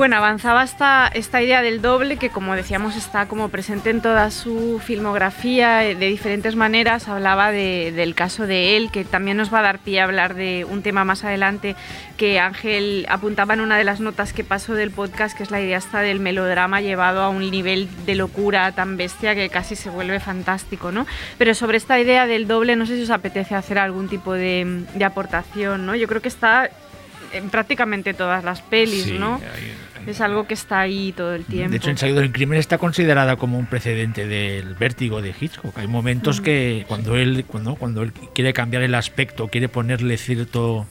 Bueno, 0.00 0.16
avanzaba 0.16 0.64
esta, 0.64 1.08
esta 1.08 1.42
idea 1.42 1.60
del 1.60 1.82
doble 1.82 2.16
que, 2.16 2.30
como 2.30 2.56
decíamos, 2.56 2.96
está 2.96 3.28
como 3.28 3.50
presente 3.50 3.90
en 3.90 4.00
toda 4.00 4.30
su 4.30 4.80
filmografía 4.82 5.84
eh, 5.84 5.94
de 5.94 6.06
diferentes 6.06 6.56
maneras. 6.56 7.06
Hablaba 7.06 7.50
de- 7.52 7.92
del 7.94 8.14
caso 8.14 8.46
de 8.46 8.78
él, 8.78 8.90
que 8.90 9.04
también 9.04 9.36
nos 9.36 9.52
va 9.52 9.58
a 9.58 9.62
dar 9.62 9.78
pie 9.78 10.00
a 10.00 10.04
hablar 10.04 10.32
de 10.36 10.64
un 10.64 10.80
tema 10.80 11.04
más 11.04 11.22
adelante 11.22 11.76
que 12.16 12.40
Ángel 12.40 13.04
apuntaba 13.10 13.52
en 13.52 13.60
una 13.60 13.76
de 13.76 13.84
las 13.84 14.00
notas 14.00 14.32
que 14.32 14.42
pasó 14.42 14.72
del 14.72 14.90
podcast, 14.90 15.36
que 15.36 15.42
es 15.42 15.50
la 15.50 15.60
idea 15.60 15.76
esta 15.76 16.00
del 16.00 16.18
melodrama 16.18 16.80
llevado 16.80 17.20
a 17.20 17.28
un 17.28 17.50
nivel 17.50 17.86
de 18.06 18.14
locura 18.14 18.72
tan 18.72 18.96
bestia 18.96 19.34
que 19.34 19.50
casi 19.50 19.76
se 19.76 19.90
vuelve 19.90 20.18
fantástico, 20.18 20.92
¿no? 20.92 21.06
Pero 21.36 21.54
sobre 21.54 21.76
esta 21.76 22.00
idea 22.00 22.26
del 22.26 22.46
doble, 22.48 22.74
no 22.74 22.86
sé 22.86 22.96
si 22.96 23.02
os 23.02 23.10
apetece 23.10 23.54
hacer 23.54 23.76
algún 23.78 24.08
tipo 24.08 24.32
de, 24.32 24.86
de 24.94 25.04
aportación, 25.04 25.84
¿no? 25.84 25.94
Yo 25.94 26.08
creo 26.08 26.22
que 26.22 26.28
está 26.28 26.70
en 27.32 27.50
prácticamente 27.50 28.12
todas 28.14 28.42
las 28.42 28.60
pelis, 28.62 29.04
Sí, 29.04 29.18
¿no? 29.18 29.34
hay- 29.34 29.89
Es 30.06 30.20
algo 30.20 30.46
que 30.46 30.54
está 30.54 30.80
ahí 30.80 31.12
todo 31.16 31.34
el 31.34 31.44
tiempo. 31.44 31.70
De 31.70 31.76
hecho, 31.76 31.90
Ensayo 31.90 32.14
del 32.14 32.32
crimen 32.32 32.58
está 32.58 32.78
considerada 32.78 33.36
como 33.36 33.58
un 33.58 33.66
precedente 33.66 34.26
del 34.26 34.74
vértigo 34.74 35.20
de 35.22 35.34
Hitchcock. 35.38 35.76
Hay 35.78 35.86
momentos 35.86 36.40
que 36.40 36.84
cuando 36.88 37.16
él, 37.16 37.44
cuando, 37.46 37.74
cuando 37.76 38.02
él 38.02 38.12
quiere 38.34 38.52
cambiar 38.52 38.82
el 38.82 38.94
aspecto, 38.94 39.48
quiere 39.48 39.68
ponerle 39.68 40.16
cierto 40.16 40.86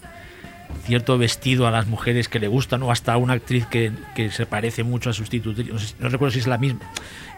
cierto 0.86 1.18
vestido 1.18 1.68
a 1.68 1.72
las 1.72 1.88
mujeres 1.88 2.30
que 2.30 2.40
le 2.40 2.48
gustan 2.48 2.84
o 2.84 2.92
hasta 2.92 3.14
a 3.14 3.18
una 3.18 3.34
actriz 3.34 3.66
que, 3.66 3.92
que 4.16 4.30
se 4.32 4.46
parece 4.46 4.84
mucho 4.84 5.10
a 5.10 5.14
sustituir, 5.14 5.72
no, 5.74 5.80
sé- 5.80 5.96
no 6.00 6.10
recuerdo 6.10 6.32
si 6.34 6.40
es 6.40 6.48
la 6.48 6.60
misma, 6.60 6.80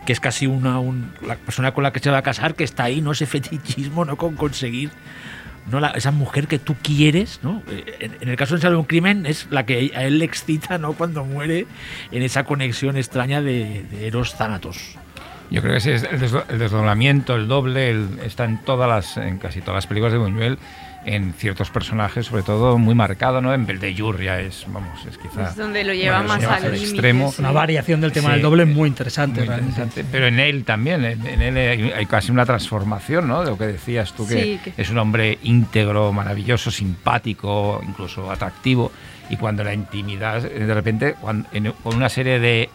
que 0.06 0.12
es 0.12 0.20
casi 0.20 0.48
una 0.48 0.80
un- 0.80 1.12
la 1.26 1.36
persona 1.38 1.74
con 1.74 1.84
la 1.86 1.94
que 1.94 2.00
se 2.02 2.10
va 2.12 2.18
a 2.18 2.22
casar, 2.24 2.56
que 2.56 2.66
está 2.66 2.84
ahí, 2.84 3.00
no 3.02 3.14
ese 3.14 3.26
fetichismo, 3.26 4.04
no 4.04 4.18
con 4.18 4.36
conseguir 4.36 4.90
no 5.70 5.80
la- 5.80 5.90
esa 5.92 6.12
mujer 6.12 6.48
que 6.48 6.60
tú 6.60 6.76
quieres, 6.82 7.40
¿no? 7.44 7.62
Eh, 7.70 8.10
En, 8.22 8.30
el 8.30 8.36
caso 8.36 8.58
de 8.58 8.76
un 8.76 8.86
crimen 8.86 9.26
es 9.26 9.48
la 9.52 9.66
que 9.66 9.92
a 9.96 10.04
él 10.04 10.20
le 10.20 10.26
excita, 10.26 10.78
¿no? 10.78 10.94
Cuando 10.94 11.24
muere 11.26 11.68
en 12.12 12.24
esa 12.24 12.44
conexión 12.46 12.98
extraña 12.98 13.42
de, 13.42 13.84
de 13.92 14.08
Eros 14.08 14.36
Thanatos. 14.38 14.96
Yo 15.50 15.62
creo 15.62 15.74
que 15.74 15.80
sí, 15.82 15.90
el, 15.92 16.02
desdo- 16.20 16.46
el 16.50 16.60
desdoblamiento, 16.60 17.36
el 17.36 17.48
doble, 17.48 17.96
está 18.26 18.46
en 18.46 18.58
todas 18.64 18.88
las, 18.88 19.18
en 19.18 19.38
casi 19.38 19.60
todas 19.60 19.76
las 19.76 19.88
películas 19.88 20.14
de 20.14 20.20
Buñuel, 20.20 20.58
en 21.04 21.34
ciertos 21.34 21.72
personajes, 21.72 22.28
sobre 22.28 22.44
todo 22.44 22.78
muy 22.78 22.94
marcado, 22.94 23.42
¿no? 23.42 23.54
En 23.54 23.66
Beldeyur 23.66 24.22
ya 24.22 24.40
es, 24.40 24.66
vamos, 24.68 25.04
es 25.10 25.18
quizá... 25.18 25.50
Es 25.50 25.56
donde 25.56 25.84
lo 25.84 25.94
lleva 25.94 26.18
bueno, 26.18 26.30
más 26.34 26.42
lleva 26.42 26.56
al 26.56 26.64
al 26.66 26.72
límite, 26.74 26.92
extremo. 26.92 27.32
sí. 27.32 27.42
Una 27.42 27.52
variación 27.52 28.02
del 28.02 28.12
tema 28.12 28.28
Sí. 28.30 28.34
del 28.34 28.42
doble 28.44 28.66
muy 28.66 28.88
interesante, 28.88 29.44
Muy 29.44 29.56
interesante. 29.56 30.06
Pero 30.12 30.28
en 30.28 30.40
él 30.40 30.64
también, 30.64 31.04
en, 31.04 31.26
en 31.26 31.42
él 31.42 31.58
hay, 31.58 31.92
hay 31.92 32.06
casi 32.06 32.32
una 32.32 32.46
transformación, 32.46 33.28
¿no? 33.28 33.44
De 33.44 33.50
lo 33.50 33.58
que 33.58 33.66
decías 33.66 34.14
tú, 34.14 34.28
que, 34.28 34.44
Sí, 34.44 34.60
que- 34.64 34.74
es 34.80 34.90
un 34.92 35.00
hombre 35.00 35.40
íntegro, 35.42 36.14
maravilloso, 36.14 36.70
simpático, 36.72 37.82
incluso 37.88 38.30
atractivo. 38.32 38.92
Y 39.30 39.38
cuando 39.38 39.64
la 39.64 39.74
intimidad, 39.74 40.42
de 40.44 40.74
repente, 40.74 41.16
cuando- 41.20 41.48
en- 41.52 41.72
con 41.72 41.96
una 41.96 42.10
serie 42.10 42.40
de. 42.40 42.70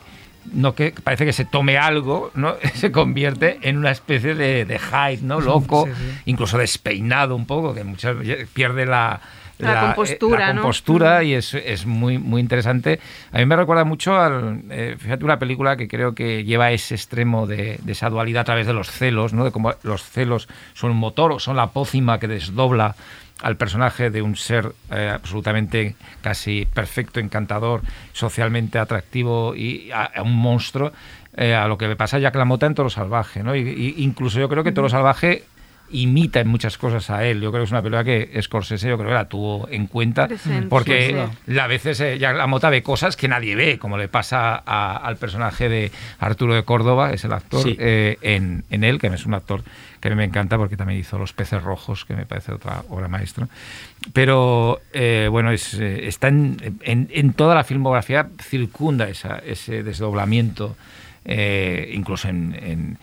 No 0.53 0.75
que 0.75 0.93
parece 1.03 1.25
que 1.25 1.33
se 1.33 1.45
tome 1.45 1.79
algo, 1.79 2.31
¿no? 2.35 2.55
Se 2.75 2.93
convierte 2.93 3.59
en 3.63 3.77
una 3.79 3.91
especie 3.91 4.35
de, 4.35 4.65
de 4.65 4.79
Hyde, 4.79 5.23
¿no? 5.23 5.41
Loco, 5.41 5.87
Sí, 5.87 5.93
sí. 5.95 6.19
incluso 6.27 6.59
despeinado 6.59 7.35
un 7.37 7.47
poco, 7.47 7.75
que 7.75 7.85
muchas 7.85 8.17
veces 8.19 8.49
pierde 8.53 8.87
la. 8.87 9.21
La 9.59 9.81
compostura, 9.81 10.49
la 10.49 10.53
compostura 10.61 11.25
y 11.25 11.33
es, 11.33 11.55
es 11.55 11.87
muy, 11.87 12.19
muy 12.19 12.43
interesante. 12.43 13.01
A 13.33 13.39
mí 13.39 13.47
me 13.47 13.57
recuerda 13.57 13.85
mucho 13.85 14.15
al, 14.21 14.61
eh, 14.69 14.97
fíjate, 14.99 15.25
una 15.25 15.39
película 15.39 15.79
que 15.79 15.89
creo 15.89 16.15
que 16.15 16.45
lleva 16.45 16.73
ese 16.73 16.95
extremo 16.95 17.47
de, 17.47 17.79
de 17.83 17.93
esa 17.93 18.11
dualidad 18.11 18.43
a 18.43 18.45
través 18.45 18.67
de 18.67 18.75
los 18.75 18.91
celos, 18.91 19.33
¿no? 19.33 19.47
de 19.47 19.53
cómo 19.53 19.73
los 19.83 20.03
celos 20.03 20.47
son 20.75 20.91
un 20.91 20.99
motor 20.99 21.33
o 21.33 21.39
son 21.39 21.57
la 21.57 21.69
pócima 21.69 22.19
que 22.21 22.29
desdobla 22.29 22.97
al 23.43 23.57
personaje 23.57 24.11
de 24.11 24.23
un 24.23 24.35
ser 24.37 24.73
eh, 24.91 25.11
absolutamente 25.15 25.95
casi 26.23 26.67
perfecto, 26.73 27.21
encantador, 27.21 27.83
socialmente 28.13 28.79
atractivo 28.79 29.55
y 29.55 29.91
a, 29.93 30.05
a 30.05 30.23
un 30.23 30.35
monstruo, 30.37 30.93
eh, 31.37 31.55
a 31.55 31.69
lo 31.69 31.77
que 31.77 31.87
le 31.89 31.97
pasa 31.97 32.17
a 32.17 32.21
Jack 32.21 32.35
LaMotta 32.35 32.67
en 32.67 32.75
Toro 32.75 32.89
Salvaje. 32.91 33.43
¿no? 33.43 33.55
Y- 33.55 33.61
y 33.61 34.03
incluso 34.03 34.39
yo 34.41 34.49
creo 34.49 34.65
que 34.65 34.73
Toro 34.73 34.89
Salvaje 34.89 35.45
imita 35.91 36.41
en 36.41 36.49
muchas 36.49 36.79
cosas 36.79 37.11
a 37.11 37.25
él. 37.25 37.41
Yo 37.41 37.51
creo 37.53 37.61
que 37.63 37.67
es 37.67 37.71
una 37.71 37.81
película 37.83 38.03
que 38.03 38.43
Scorsese 38.43 38.89
yo 38.89 38.97
creo 38.97 39.09
que 39.11 39.15
la 39.15 39.29
tuvo 39.29 39.69
en 39.71 39.87
cuenta 39.87 40.27
Presente, 40.27 40.67
porque 40.69 41.29
sí. 41.47 41.59
a 41.59 41.67
veces 41.69 42.01
eh, 42.01 42.19
Jack 42.19 42.37
LaMotta 42.37 42.71
ve 42.71 42.83
cosas 42.83 43.17
que 43.17 43.29
nadie 43.29 43.55
ve, 43.55 43.79
como 43.79 43.97
le 43.97 44.09
pasa 44.09 44.61
a- 44.67 44.97
al 44.97 45.17
personaje 45.17 45.69
de 45.69 45.93
Arturo 46.19 46.55
de 46.55 46.65
Córdoba, 46.65 47.13
es 47.13 47.25
el 47.25 47.33
actor 47.33 47.63
Sí. 47.63 47.77
eh, 47.79 48.19
en, 48.23 48.65
en 48.71 48.83
él, 48.83 48.99
que 48.99 49.07
es 49.07 49.27
un 49.27 49.35
actor 49.35 49.63
que 50.01 50.09
a 50.09 50.11
mí 50.11 50.17
me 50.17 50.25
encanta 50.25 50.57
porque 50.59 50.77
también 50.77 51.01
hizo 51.01 51.19
Los 51.19 51.33
peces 51.33 51.63
rojos, 51.63 52.05
que 52.05 52.15
me 52.15 52.27
parece 52.27 52.53
otra 52.53 52.83
obra 52.89 53.09
maestra. 53.09 53.49
Pero 54.13 54.81
eh, 54.93 55.29
bueno, 55.31 55.51
es, 55.51 55.75
eh, 55.75 56.07
está 56.07 56.29
en, 56.29 56.57
en- 56.83 57.09
en 57.13 57.33
toda 57.33 57.55
la 57.55 57.65
filmografía, 57.65 58.29
circunda 58.41 59.09
esa, 59.09 59.39
ese 59.39 59.83
desdoblamiento, 59.83 60.77
eh, 61.25 61.91
incluso 61.95 62.29
en, 62.29 62.55
en- 62.55 62.99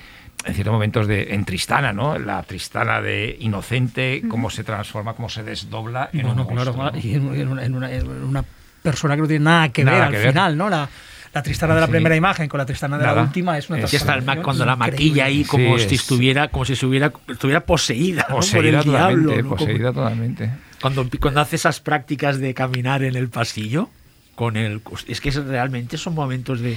en 0.46 0.54
ciertos 0.54 0.74
momentos 0.74 1.08
de, 1.08 1.34
en 1.34 1.46
Tristana, 1.46 1.94
¿no? 1.94 2.18
La 2.20 2.44
Tristana 2.44 3.02
de 3.02 3.38
inocente, 3.40 4.24
cómo 4.30 4.50
se 4.50 4.64
transforma, 4.66 5.14
cómo 5.14 5.30
se 5.30 5.42
desdobla 5.44 6.10
en 6.12 6.26
un 6.28 6.36
monstruo, 6.36 6.92
¿no? 6.92 6.98
y 7.00 7.14
en, 7.16 7.34
en 7.34 7.48
una, 7.48 7.64
en 7.66 7.76
una- 7.76 7.92
en 7.92 8.08
una 8.24 8.44
persona 8.82 9.16
que 9.16 9.22
no 9.22 9.28
tiene 9.28 9.46
nada 9.46 9.70
que 9.70 9.86
Nada 9.86 9.98
ver 9.98 10.06
al 10.08 10.12
que 10.12 10.18
ver. 10.20 10.28
final, 10.30 10.58
¿no? 10.58 10.70
La, 10.70 10.90
la 11.34 11.42
tristana 11.44 11.74
de 11.76 11.82
la 11.82 11.88
Sí. 11.88 11.92
primera 11.92 12.16
imagen 12.16 12.48
con 12.48 12.58
la 12.60 12.66
tristana 12.66 12.98
de 12.98 13.04
Nada. 13.04 13.16
la 13.18 13.22
última 13.24 13.58
es 13.58 13.70
una 13.70 13.80
Que 13.80 13.96
está 13.98 14.14
el 14.16 14.24
cuando 14.42 14.66
la 14.66 14.76
maquilla 14.76 15.26
ahí 15.26 15.44
como 15.44 15.78
Sí, 15.80 15.90
si 15.90 15.96
es- 15.96 16.02
estuviera, 16.02 16.48
como 16.50 16.64
si 16.66 16.76
se 16.76 16.86
hubiera, 16.86 17.12
estuviera 17.28 17.62
poseída, 17.62 18.28
¿no? 18.30 18.36
Poseída 18.36 18.58
por 18.62 18.66
el 18.66 18.84
totalmente, 18.86 19.22
diablo. 19.28 19.42
¿no? 19.44 19.50
Como- 19.50 19.56
poseída 19.58 19.92
totalmente. 19.94 20.50
Cuando, 20.82 21.08
cuando 21.20 21.42
hace 21.42 21.56
esas 21.56 21.80
prácticas 21.80 22.40
de 22.40 22.54
caminar 22.54 23.04
en 23.04 23.16
el 23.16 23.30
pasillo, 23.30 23.90
con 24.36 24.58
el 24.58 24.82
es 25.08 25.22
que 25.22 25.30
es- 25.30 25.36
realmente 25.36 25.96
son 25.98 26.16
momentos 26.16 26.60
de 26.60 26.76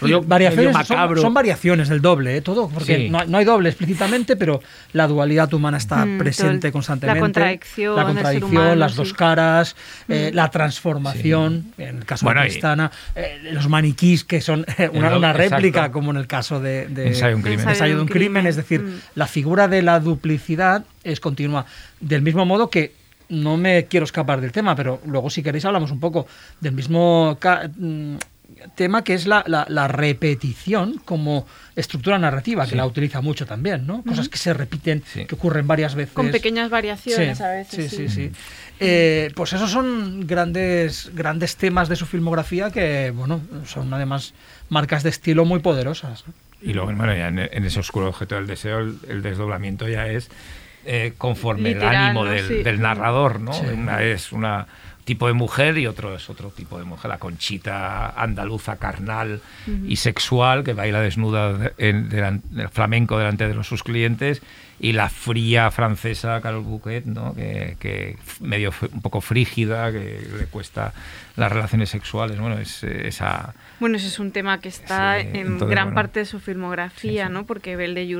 rollo 0.00 0.20
variaciones, 0.22 0.74
medio 0.74 0.84
son, 0.84 0.96
macabro. 0.96 1.20
son 1.22 1.32
variaciones 1.32 1.88
del 1.88 2.02
doble, 2.02 2.36
¿eh? 2.36 2.40
todo, 2.42 2.68
porque 2.68 2.96
Sí. 2.96 3.08
no, 3.08 3.24
no 3.24 3.38
hay 3.38 3.46
doble 3.46 3.70
explícitamente, 3.70 4.36
pero 4.36 4.60
la 4.92 5.06
dualidad 5.06 5.52
humana 5.54 5.78
está 5.78 6.04
Mm, 6.04 6.18
presente 6.18 6.66
el- 6.66 6.72
constantemente. 6.72 7.18
la 7.18 7.24
contradicción 7.24 7.96
La 7.96 8.04
contradicción, 8.04 8.50
humano, 8.50 8.74
las 8.74 8.92
sí. 8.92 8.96
dos 8.98 9.14
caras, 9.14 9.74
eh, 10.08 10.30
la 10.34 10.50
transformación, 10.50 11.72
en 11.78 11.98
el 11.98 12.04
caso 12.04 12.26
Bueno, 12.26 12.42
de 12.42 12.48
Tristana, 12.48 12.90
eh, 13.16 13.38
los 13.52 13.68
maniquís 13.68 14.24
que 14.24 14.40
son 14.40 14.66
eh, 14.76 14.90
una, 14.92 15.32
réplica, 15.32 15.78
exacto. 15.80 15.92
como 15.92 16.10
en 16.10 16.18
el 16.18 16.26
caso 16.26 16.60
de, 16.60 16.88
de 16.88 17.08
Ensayo 17.08 17.30
de 17.30 17.34
un 17.36 17.42
crimen. 17.42 17.68
Ensayo 17.68 17.96
de 17.96 18.02
un 18.02 18.08
crimen, 18.08 18.46
es 18.46 18.56
decir, 18.56 18.82
Mm. 18.82 19.00
la 19.14 19.26
figura 19.26 19.66
de 19.68 19.82
la 19.82 19.98
duplicidad 20.00 20.84
es 21.04 21.20
continua. 21.20 21.64
Del 22.00 22.22
mismo 22.22 22.44
modo 22.44 22.68
que 22.70 22.92
no 23.28 23.56
me 23.56 23.86
quiero 23.86 24.04
escapar 24.04 24.40
del 24.40 24.52
tema, 24.52 24.74
pero 24.76 25.00
luego 25.06 25.30
si 25.30 25.42
queréis 25.42 25.64
hablamos 25.64 25.90
un 25.90 26.00
poco 26.00 26.26
del 26.60 26.72
mismo 26.72 27.38
mm, 27.78 28.16
tema 28.74 29.04
que 29.04 29.14
es 29.14 29.26
la, 29.26 29.44
la- 29.46 29.66
la 29.68 29.86
repetición 29.88 31.00
como 31.04 31.46
estructura 31.76 32.18
narrativa, 32.18 32.64
que 32.64 32.70
Sí. 32.70 32.76
la 32.76 32.86
utiliza 32.86 33.20
mucho 33.20 33.46
también, 33.46 33.86
¿no? 33.86 34.02
Cosas 34.02 34.28
que 34.28 34.38
se 34.38 34.52
repiten, 34.54 35.02
Sí. 35.12 35.26
que 35.26 35.34
ocurren 35.34 35.66
varias 35.66 35.94
veces. 35.94 36.14
Con 36.14 36.30
pequeñas 36.30 36.70
variaciones 36.70 37.38
Sí, 37.38 37.44
a 37.44 37.48
veces. 37.50 37.90
sí, 37.90 37.96
sí, 37.96 38.08
sí. 38.08 38.30
Eh, 38.80 39.30
pues 39.36 39.52
esos 39.52 39.70
son 39.70 40.26
grandes, 40.26 41.10
grandes 41.14 41.56
temas 41.56 41.88
de 41.88 41.96
su 41.96 42.06
filmografía 42.06 42.70
que, 42.70 43.12
bueno, 43.14 43.40
son 43.66 43.92
además 43.92 44.34
marcas 44.70 45.02
de 45.02 45.10
estilo 45.10 45.44
muy 45.44 45.60
poderosas. 45.60 46.24
¿no? 46.26 46.32
Y 46.60 46.72
luego, 46.72 46.92
bueno, 46.92 47.14
ya 47.14 47.28
en, 47.28 47.38
en 47.38 47.64
ese 47.64 47.78
oscuro 47.80 48.08
objeto 48.08 48.34
del 48.34 48.46
deseo, 48.48 48.80
el, 48.80 48.98
el 49.08 49.22
desdoblamiento 49.22 49.86
ya 49.88 50.06
es 50.08 50.28
eh, 50.90 51.12
conforme 51.18 51.68
Literal, 51.74 51.94
el 51.94 52.00
ánimo 52.00 52.24
¿no? 52.24 52.30
del, 52.30 52.48
Sí. 52.48 52.62
del 52.62 52.80
narrador, 52.80 53.40
¿no? 53.40 53.52
Sí. 53.52 53.66
Una 53.74 54.02
es 54.02 54.32
una 54.32 54.66
tipo 55.04 55.26
de 55.26 55.32
mujer 55.32 55.78
y 55.78 55.86
otro 55.86 56.14
es 56.14 56.28
otro 56.28 56.50
tipo 56.50 56.78
de 56.78 56.84
mujer, 56.84 57.08
la 57.08 57.18
conchita 57.18 58.10
andaluza, 58.10 58.76
carnal 58.76 59.40
y 59.86 59.96
sexual, 59.96 60.64
que 60.64 60.74
baila 60.74 61.00
desnuda 61.00 61.72
en, 61.78 62.10
delan- 62.10 62.42
del 62.50 62.68
flamenco 62.68 63.16
delante 63.16 63.48
de 63.48 63.54
los, 63.54 63.66
sus 63.66 63.82
clientes, 63.82 64.42
y 64.80 64.92
la 64.92 65.08
fría 65.08 65.70
francesa 65.70 66.40
Carol 66.42 66.62
Bouquet, 66.62 67.06
¿no? 67.06 67.34
que, 67.34 67.76
que 67.80 68.16
medio 68.40 68.70
un 68.92 69.00
poco 69.00 69.22
frígida, 69.22 69.90
que 69.92 70.28
le 70.38 70.44
cuesta 70.46 70.92
las 71.36 71.50
relaciones 71.50 71.88
sexuales. 71.88 72.38
Bueno, 72.38 72.58
es 72.58 72.84
eh, 72.84 73.08
esa... 73.08 73.54
Bueno, 73.80 73.96
ese 73.96 74.08
es 74.08 74.18
un 74.18 74.30
tema 74.30 74.60
que 74.60 74.68
está 74.68 75.20
en 75.20 75.34
entonces, 75.36 75.68
gran 75.70 75.86
bueno. 75.86 75.94
parte 75.94 76.20
de 76.20 76.26
su 76.26 76.38
filmografía, 76.38 77.24
Sí, 77.24 77.28
sí. 77.28 77.32
¿no? 77.32 77.44
Porque 77.46 77.76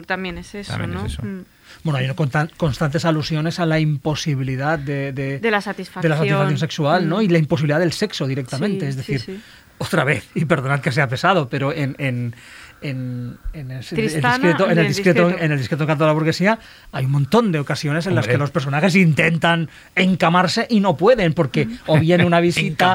también 0.06 0.38
es 0.38 0.54
eso, 0.54 0.72
También 0.72 0.92
es 0.92 1.00
¿no? 1.02 1.06
eso. 1.06 1.22
Mm. 1.22 1.44
Bueno, 1.84 1.98
hay 1.98 2.06
constan- 2.08 2.50
constantes 2.56 3.04
alusiones 3.04 3.58
a 3.60 3.66
la 3.66 3.78
imposibilidad 3.78 4.78
de, 4.78 5.12
de, 5.12 5.38
De 5.38 5.50
la 5.50 5.60
satisfacción. 5.60 6.02
de 6.02 6.08
la 6.08 6.16
satisfacción 6.16 6.58
sexual, 6.58 7.08
¿no? 7.08 7.18
Mm. 7.18 7.22
Y 7.22 7.28
la 7.28 7.38
imposibilidad 7.38 7.80
del 7.80 7.92
sexo 7.92 8.26
directamente. 8.26 8.90
Sí, 8.92 8.98
es 8.98 9.04
sí, 9.06 9.12
decir, 9.12 9.20
sí. 9.36 9.42
otra 9.78 10.04
vez, 10.04 10.28
y 10.34 10.44
perdonad 10.44 10.80
que 10.80 10.92
sea 10.92 11.08
pesado, 11.08 11.48
pero 11.48 11.72
en, 11.72 11.94
en, 11.98 12.34
en, 12.80 13.36
en 13.52 13.70
el, 13.70 13.78
discreto, 13.80 14.64
en, 14.66 14.70
el 14.72 14.78
el 14.78 14.88
discreto, 14.88 15.24
discreto. 15.26 15.44
en 15.44 15.52
el 15.52 15.58
discreto 15.58 15.86
canto 15.86 16.04
de 16.04 16.08
la 16.08 16.12
burguesía 16.14 16.58
hay 16.92 17.04
un 17.06 17.10
montón 17.10 17.50
de 17.52 17.58
ocasiones 17.58 18.06
en 18.06 18.14
las 18.14 18.26
que 18.28 18.38
los 18.38 18.50
personajes 18.50 18.94
intentan 18.94 19.68
encamarse 19.96 20.66
y 20.70 20.80
no 20.80 20.96
pueden, 20.96 21.32
porque 21.34 21.66
Mm. 21.66 21.78
o 21.86 21.98
viene 21.98 22.24
una 22.24 22.40
visita... 22.48 22.94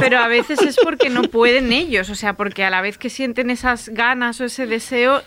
Pero, 0.00 0.18
a 0.18 0.28
veces 0.28 0.60
es 0.62 0.76
porque 0.82 1.10
no 1.10 1.22
pueden 1.30 1.72
ellos, 1.72 2.08
o 2.10 2.14
sea, 2.14 2.32
porque 2.34 2.64
a 2.64 2.70
la 2.70 2.80
vez 2.80 2.98
que 2.98 3.10
sienten 3.10 3.50
esas 3.50 3.88
ganas 3.90 4.40
o 4.40 4.44
ese 4.44 4.66
deseo, 4.66 5.22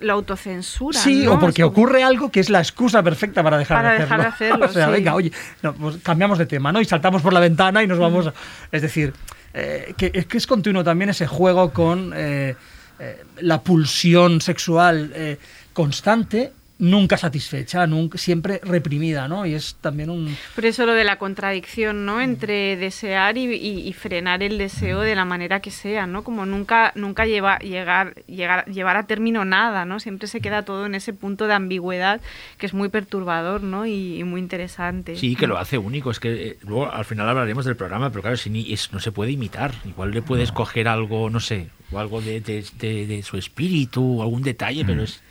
lo 0.00 0.12
autocensuran. 0.12 1.02
Sí, 1.02 1.24
¿no? 1.24 1.34
o 1.34 1.38
porque 1.38 1.62
Es 1.62 1.68
como- 1.68 1.72
ocurre 1.72 2.02
algo 2.02 2.30
que 2.30 2.40
es 2.40 2.50
la 2.50 2.58
excusa 2.58 3.02
perfecta 3.02 3.42
para 3.42 3.58
dejar, 3.58 3.78
Para 3.78 3.92
de, 3.92 3.98
dejar 4.00 4.20
hacerlo. 4.20 4.58
de 4.58 4.64
hacerlo, 4.64 4.66
o 4.70 4.72
sea, 4.72 4.86
sí. 4.86 4.92
venga, 4.92 5.14
oye, 5.14 5.32
no, 5.62 5.72
pues 5.74 5.96
cambiamos 6.02 6.38
de 6.38 6.46
tema, 6.46 6.72
¿no? 6.72 6.80
Y 6.80 6.84
saltamos 6.84 7.22
por 7.22 7.32
la 7.32 7.40
ventana 7.40 7.82
y 7.82 7.86
nos 7.86 7.98
vamos. 7.98 8.26
a- 8.26 8.34
Es 8.70 8.82
decir, 8.82 9.12
eh, 9.54 9.94
que, 9.96 10.10
es 10.14 10.26
que 10.26 10.36
es 10.38 10.46
continuo 10.46 10.82
también 10.84 11.10
ese 11.10 11.26
juego 11.26 11.72
con 11.72 12.12
eh, 12.14 12.56
eh, 12.98 13.24
la 13.40 13.60
pulsión 13.62 14.40
sexual 14.40 15.12
eh, 15.14 15.38
constante 15.72 16.52
nunca 16.78 17.16
satisfecha, 17.16 17.86
nunca, 17.86 18.18
siempre 18.18 18.60
reprimida, 18.64 19.28
¿no? 19.28 19.46
Y 19.46 19.54
es 19.54 19.76
también 19.80 20.10
un... 20.10 20.36
Por 20.56 20.66
eso 20.66 20.84
lo 20.86 20.92
de 20.94 21.04
la 21.04 21.18
contradicción, 21.18 22.04
¿no? 22.04 22.20
Entre 22.20 22.76
desear 22.76 23.38
y, 23.38 23.44
y- 23.54 23.86
y 23.88 23.92
frenar 23.92 24.42
el 24.42 24.58
deseo 24.58 25.00
de 25.00 25.14
la 25.14 25.24
manera 25.24 25.60
que 25.60 25.70
sea, 25.70 26.06
¿no? 26.08 26.24
Como 26.24 26.46
nunca, 26.46 26.92
nunca 26.96 27.26
lleva, 27.26 27.58
llegar, 27.60 28.14
llegar, 28.26 28.64
llevar 28.66 28.96
a 28.96 29.06
término 29.06 29.44
nada, 29.44 29.84
¿no? 29.84 30.00
Siempre 30.00 30.26
se 30.26 30.40
queda 30.40 30.64
todo 30.64 30.86
en 30.86 30.94
ese 30.96 31.12
punto 31.12 31.46
de 31.46 31.54
ambigüedad 31.54 32.20
que 32.58 32.66
es 32.66 32.74
muy 32.74 32.88
perturbador, 32.88 33.62
¿no? 33.62 33.86
Y, 33.86 34.18
y 34.18 34.24
muy 34.24 34.40
interesante. 34.40 35.16
Sí, 35.16 35.36
que 35.36 35.46
lo 35.46 35.58
hace 35.58 35.78
único. 35.78 36.10
Es 36.10 36.18
que 36.18 36.48
eh, 36.48 36.56
luego 36.62 36.90
al 36.92 37.04
final 37.04 37.28
hablaremos 37.28 37.64
del 37.64 37.76
programa, 37.76 38.10
pero 38.10 38.22
claro, 38.22 38.36
si 38.36 38.50
ni- 38.50 38.72
es- 38.72 38.92
no 38.92 38.98
se 38.98 39.12
puede 39.12 39.30
imitar. 39.30 39.72
Igual 39.86 40.10
le 40.10 40.22
puedes 40.22 40.50
coger 40.50 40.88
algo, 40.88 41.30
no 41.30 41.38
sé, 41.40 41.68
o 41.92 41.98
algo 42.00 42.20
de, 42.20 42.40
de- 42.40 42.64
de- 42.78 43.06
de 43.06 43.22
su 43.22 43.36
espíritu, 43.36 44.18
o 44.18 44.22
algún 44.22 44.42
detalle, 44.42 44.84
pero 44.84 45.04
es. 45.04 45.22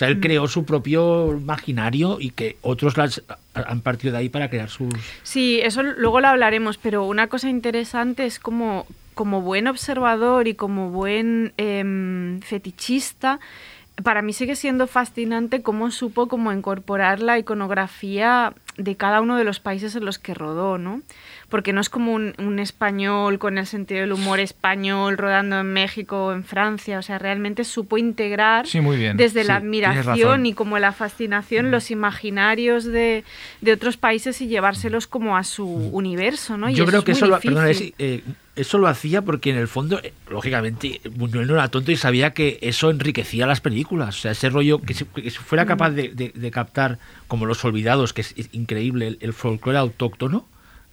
Sea, 0.00 0.08
él 0.08 0.18
creó 0.18 0.48
su 0.48 0.64
propio 0.64 1.36
imaginario 1.36 2.16
y 2.18 2.30
que 2.30 2.56
otros 2.62 2.96
las 2.96 3.22
han 3.52 3.82
partido 3.82 4.12
de 4.12 4.18
ahí 4.20 4.28
para 4.30 4.48
crear 4.48 4.70
sus. 4.70 4.94
Sí, 5.22 5.60
eso 5.62 5.82
luego 5.82 6.22
lo 6.22 6.28
hablaremos, 6.28 6.78
pero 6.78 7.04
una 7.04 7.26
cosa 7.26 7.50
interesante 7.50 8.24
es 8.24 8.38
como, 8.38 8.86
como 9.12 9.42
buen 9.42 9.66
observador 9.66 10.48
y 10.48 10.54
como 10.54 10.88
buen 10.88 11.52
em, 11.58 12.40
fetichista, 12.40 13.40
para 14.02 14.22
mí 14.22 14.32
sigue 14.32 14.56
siendo 14.56 14.86
fascinante 14.86 15.60
cómo 15.60 15.90
supo 15.90 16.28
como 16.28 16.50
incorporar 16.50 17.20
la 17.20 17.38
iconografía 17.38 18.54
de 18.78 18.96
cada 18.96 19.20
uno 19.20 19.36
de 19.36 19.44
los 19.44 19.60
países 19.60 19.94
en 19.96 20.06
los 20.06 20.18
que 20.18 20.32
rodó, 20.32 20.78
¿no? 20.78 21.02
Porque 21.50 21.72
no 21.72 21.80
es 21.80 21.88
como 21.90 22.12
un, 22.12 22.32
un 22.38 22.58
español 22.60 23.38
con 23.38 23.58
el 23.58 23.66
sentido 23.66 24.00
del 24.00 24.12
humor 24.12 24.40
español 24.40 25.18
rodando 25.18 25.58
en 25.60 25.72
México 25.72 26.26
o 26.26 26.32
en 26.32 26.44
Francia, 26.44 26.98
o 26.98 27.02
sea, 27.02 27.18
realmente 27.18 27.64
supo 27.64 27.98
integrar 27.98 28.66
Sí, 28.66 28.80
muy 28.80 28.96
bien. 28.96 29.16
desde 29.16 29.44
la 29.44 29.58
Sí, 29.58 29.64
admiración 29.66 30.46
y 30.46 30.54
como 30.54 30.78
la 30.78 30.92
fascinación 30.92 31.70
los 31.70 31.90
imaginarios 31.90 32.84
de, 32.84 33.24
de 33.60 33.72
otros 33.72 33.96
países 33.96 34.40
y 34.40 34.46
llevárselos 34.48 35.06
como 35.06 35.36
a 35.36 35.44
su 35.44 35.66
universo, 35.66 36.56
¿no? 36.56 36.70
Y 36.70 36.74
Yo 36.74 36.86
creo 36.86 37.02
que 37.04 37.12
eso 37.12 37.26
lo, 37.26 37.36
difícil. 37.36 37.54
perdona, 37.54 37.70
es, 37.70 37.92
eh, 37.98 38.22
eso 38.56 38.78
lo 38.78 38.86
hacía 38.88 39.22
porque 39.22 39.50
en 39.50 39.56
el 39.56 39.68
fondo, 39.68 40.00
eh, 40.02 40.12
lógicamente, 40.30 41.00
Buñuel 41.10 41.46
no 41.48 41.54
era 41.54 41.68
tonto 41.68 41.90
y 41.92 41.96
sabía 41.96 42.32
que 42.32 42.58
eso 42.62 42.90
enriquecía 42.90 43.46
las 43.46 43.60
películas. 43.60 44.16
O 44.16 44.20
sea, 44.20 44.30
ese 44.32 44.50
rollo 44.50 44.80
que, 44.80 44.94
si, 44.94 45.04
que 45.04 45.30
si 45.30 45.38
fuera 45.38 45.66
capaz 45.66 45.90
de, 45.90 46.08
de- 46.10 46.32
de 46.34 46.50
captar, 46.50 46.98
como 47.26 47.46
Los 47.46 47.64
Olvidados, 47.64 48.12
que 48.12 48.20
es, 48.20 48.34
es 48.36 48.48
increíble, 48.52 49.06
el, 49.08 49.18
el 49.20 49.32
folclore 49.32 49.78
autóctono, 49.78 50.46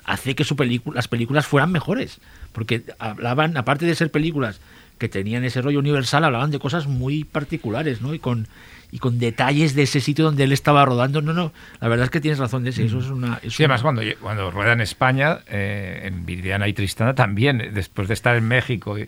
hace 0.08 0.34
que 0.34 0.44
su 0.44 0.56
película, 0.56 0.96
las 0.96 1.08
películas 1.08 1.46
fueran 1.46 1.72
mejores. 1.72 2.20
Porque 2.54 2.82
hablaban, 2.98 3.56
aparte 3.58 3.86
de 3.86 3.94
ser 3.94 4.10
películas 4.10 4.60
que 4.98 5.10
tenían 5.10 5.44
ese 5.44 5.62
rollo 5.62 5.78
universal, 5.78 6.24
hablaban 6.24 6.50
de 6.50 6.58
cosas 6.58 6.88
muy 6.88 7.24
particulares, 7.24 8.02
¿no? 8.02 8.16
Y 8.16 8.20
con, 8.20 8.48
y 8.92 8.98
con 8.98 9.20
detalles 9.20 9.76
de 9.76 9.84
ese 9.84 10.00
sitio 10.00 10.26
donde 10.26 10.46
él 10.46 10.52
estaba 10.52 10.84
rodando. 10.86 11.22
No, 11.22 11.34
no, 11.34 11.52
la 11.80 11.88
verdad 11.88 12.06
es 12.06 12.10
que 12.10 12.22
tienes 12.22 12.40
razón 12.40 12.64
de 12.64 12.72
ese. 12.72 12.86
Eso 12.86 12.98
es 13.00 13.08
una. 13.08 13.40
es 13.44 13.54
Sí, 13.54 13.64
además 13.64 13.84
cuando, 13.84 14.02
cuando 14.20 14.50
rueda 14.50 14.74
en 14.74 14.82
España, 14.82 15.40
eh, 15.48 16.02
en 16.06 16.26
Viridiana 16.26 16.68
y 16.68 16.74
Tristana 16.74 17.14
también, 17.14 17.62
eh, 17.62 17.70
después 17.72 18.08
de 18.08 18.16
estar 18.16 18.36
en 18.36 18.48
México, 18.48 18.98
y 18.98 19.08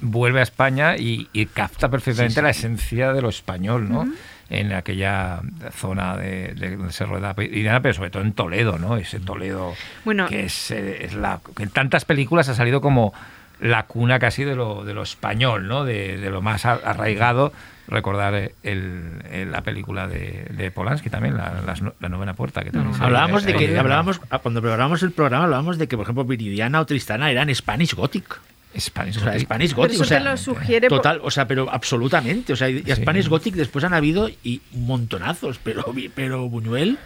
vuelve 0.00 0.40
a 0.40 0.44
España 0.44 0.96
y, 0.96 1.28
y 1.32 1.46
capta 1.46 1.88
perfectamente 1.88 2.34
Sí, 2.34 2.40
sí. 2.40 2.42
la 2.42 2.50
esencia 2.50 3.12
de 3.12 3.22
lo 3.22 3.28
español, 3.28 3.88
¿no? 3.88 4.10
En 4.50 4.72
aquella 4.72 5.40
zona 5.72 6.16
de, 6.16 6.54
de 6.54 6.76
donde 6.76 6.92
se 6.92 7.04
rueda 7.04 7.34
Viridiana, 7.34 7.80
pero 7.82 7.92
sobre 7.94 8.08
todo 8.10 8.22
en 8.22 8.32
Toledo, 8.32 8.78
¿no? 8.78 8.96
Ese 8.96 9.20
Toledo 9.20 9.74
Bueno. 10.04 10.26
que 10.26 10.46
es, 10.46 10.70
eh, 10.70 11.04
es 11.04 11.12
la 11.14 11.40
que 11.54 11.64
en 11.64 11.70
tantas 11.70 12.04
películas 12.06 12.48
ha 12.48 12.54
salido 12.54 12.80
como 12.80 13.12
la 13.60 13.82
cuna 13.82 14.18
casi 14.18 14.44
de 14.44 14.54
lo, 14.56 14.84
de 14.84 14.94
lo 14.94 15.02
español, 15.02 15.68
¿no? 15.68 15.84
De, 15.84 16.16
de 16.16 16.30
lo 16.30 16.40
más 16.40 16.64
arraigado. 16.64 17.52
Recordar 17.88 18.34
eh, 18.34 18.54
el, 18.62 19.02
el- 19.30 19.50
la 19.52 19.62
película 19.62 20.06
de, 20.08 20.46
de 20.50 20.70
Polanski 20.70 21.10
también, 21.10 21.36
la, 21.36 21.52
no- 21.82 21.94
la 22.00 22.08
novena 22.08 22.34
puerta. 22.34 22.62
Que 22.62 22.70
también 22.70 22.94
sale 22.94 23.06
Hablábamos 23.06 23.44
de 23.44 23.54
que, 23.54 23.78
hablábamos, 23.78 24.20
ah, 24.30 24.38
cuando 24.38 24.60
preparábamos 24.62 25.02
el 25.02 25.12
programa, 25.12 25.44
hablábamos 25.44 25.76
de 25.78 25.88
que, 25.88 25.96
por 25.96 26.04
ejemplo, 26.04 26.24
Viridiana 26.24 26.80
o 26.80 26.86
Tristana 26.86 27.30
eran 27.30 27.54
Spanish 27.54 27.94
Gothic. 27.94 28.38
Spanish 28.78 29.16
O 29.16 29.20
sea, 29.20 29.32
Gothic. 29.32 29.42
Pero 29.72 29.74
Gothic. 29.74 29.94
eso 29.94 30.02
O 30.02 30.06
sea, 30.06 30.18
te 30.18 30.24
lo 30.24 30.36
sugiere 30.36 30.88
por- 30.88 30.98
total, 30.98 31.20
o 31.22 31.30
sea, 31.30 31.46
pero 31.48 31.70
absolutamente. 31.70 32.52
O 32.52 32.56
sea, 32.56 32.68
y 32.68 32.82
Sí. 32.82 32.94
Spanish 32.96 33.28
Gothic 33.28 33.54
después 33.54 33.84
han 33.84 33.94
habido 33.94 34.28
y 34.44 34.60
montonazos, 34.72 35.58
pero, 35.62 35.84
pero 36.14 36.48
Buñuel 36.48 36.98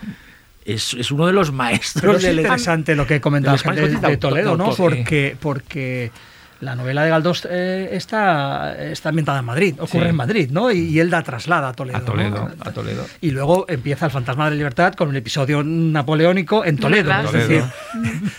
es, 0.64 0.94
es 0.94 1.10
uno 1.10 1.26
de 1.26 1.32
los 1.32 1.48
Pero 1.48 1.56
maestros 1.56 2.16
es 2.16 2.22
del- 2.22 2.36
interesante 2.40 2.94
lo 2.96 3.06
que 3.06 3.20
comentabas 3.20 3.62
del 3.62 3.74
de, 3.76 3.88
de 3.88 3.96
Gothic 3.96 4.20
Toledo, 4.20 4.56
¿no? 4.56 4.74
Porque, 4.74 5.36
porque 5.40 6.10
la 6.62 6.76
novela 6.76 7.02
de 7.02 7.10
Galdós 7.10 7.46
eh, 7.50 7.88
está, 7.92 8.74
está 8.80 9.08
ambientada 9.08 9.40
en 9.40 9.44
Madrid, 9.44 9.74
ocurre 9.80 10.04
Sí. 10.04 10.08
en 10.10 10.16
Madrid, 10.16 10.48
¿no? 10.50 10.70
Y, 10.70 10.78
y 10.90 11.00
él 11.00 11.10
da 11.10 11.22
traslada 11.22 11.68
a 11.68 11.72
Toledo. 11.72 11.98
A 11.98 12.00
Toledo, 12.02 12.48
¿no? 12.48 12.64
a 12.64 12.70
Toledo. 12.72 13.04
Y 13.20 13.32
luego 13.32 13.64
empieza 13.68 14.06
el 14.06 14.12
Fantasma 14.12 14.44
de 14.44 14.50
la 14.52 14.56
Libertad 14.56 14.94
con 14.94 15.08
un 15.08 15.16
episodio 15.16 15.62
napoleónico 15.64 16.64
en 16.64 16.78
Toledo. 16.78 17.08
¿Verdad? 17.08 17.24
Es 17.26 17.32
decir, 17.32 17.64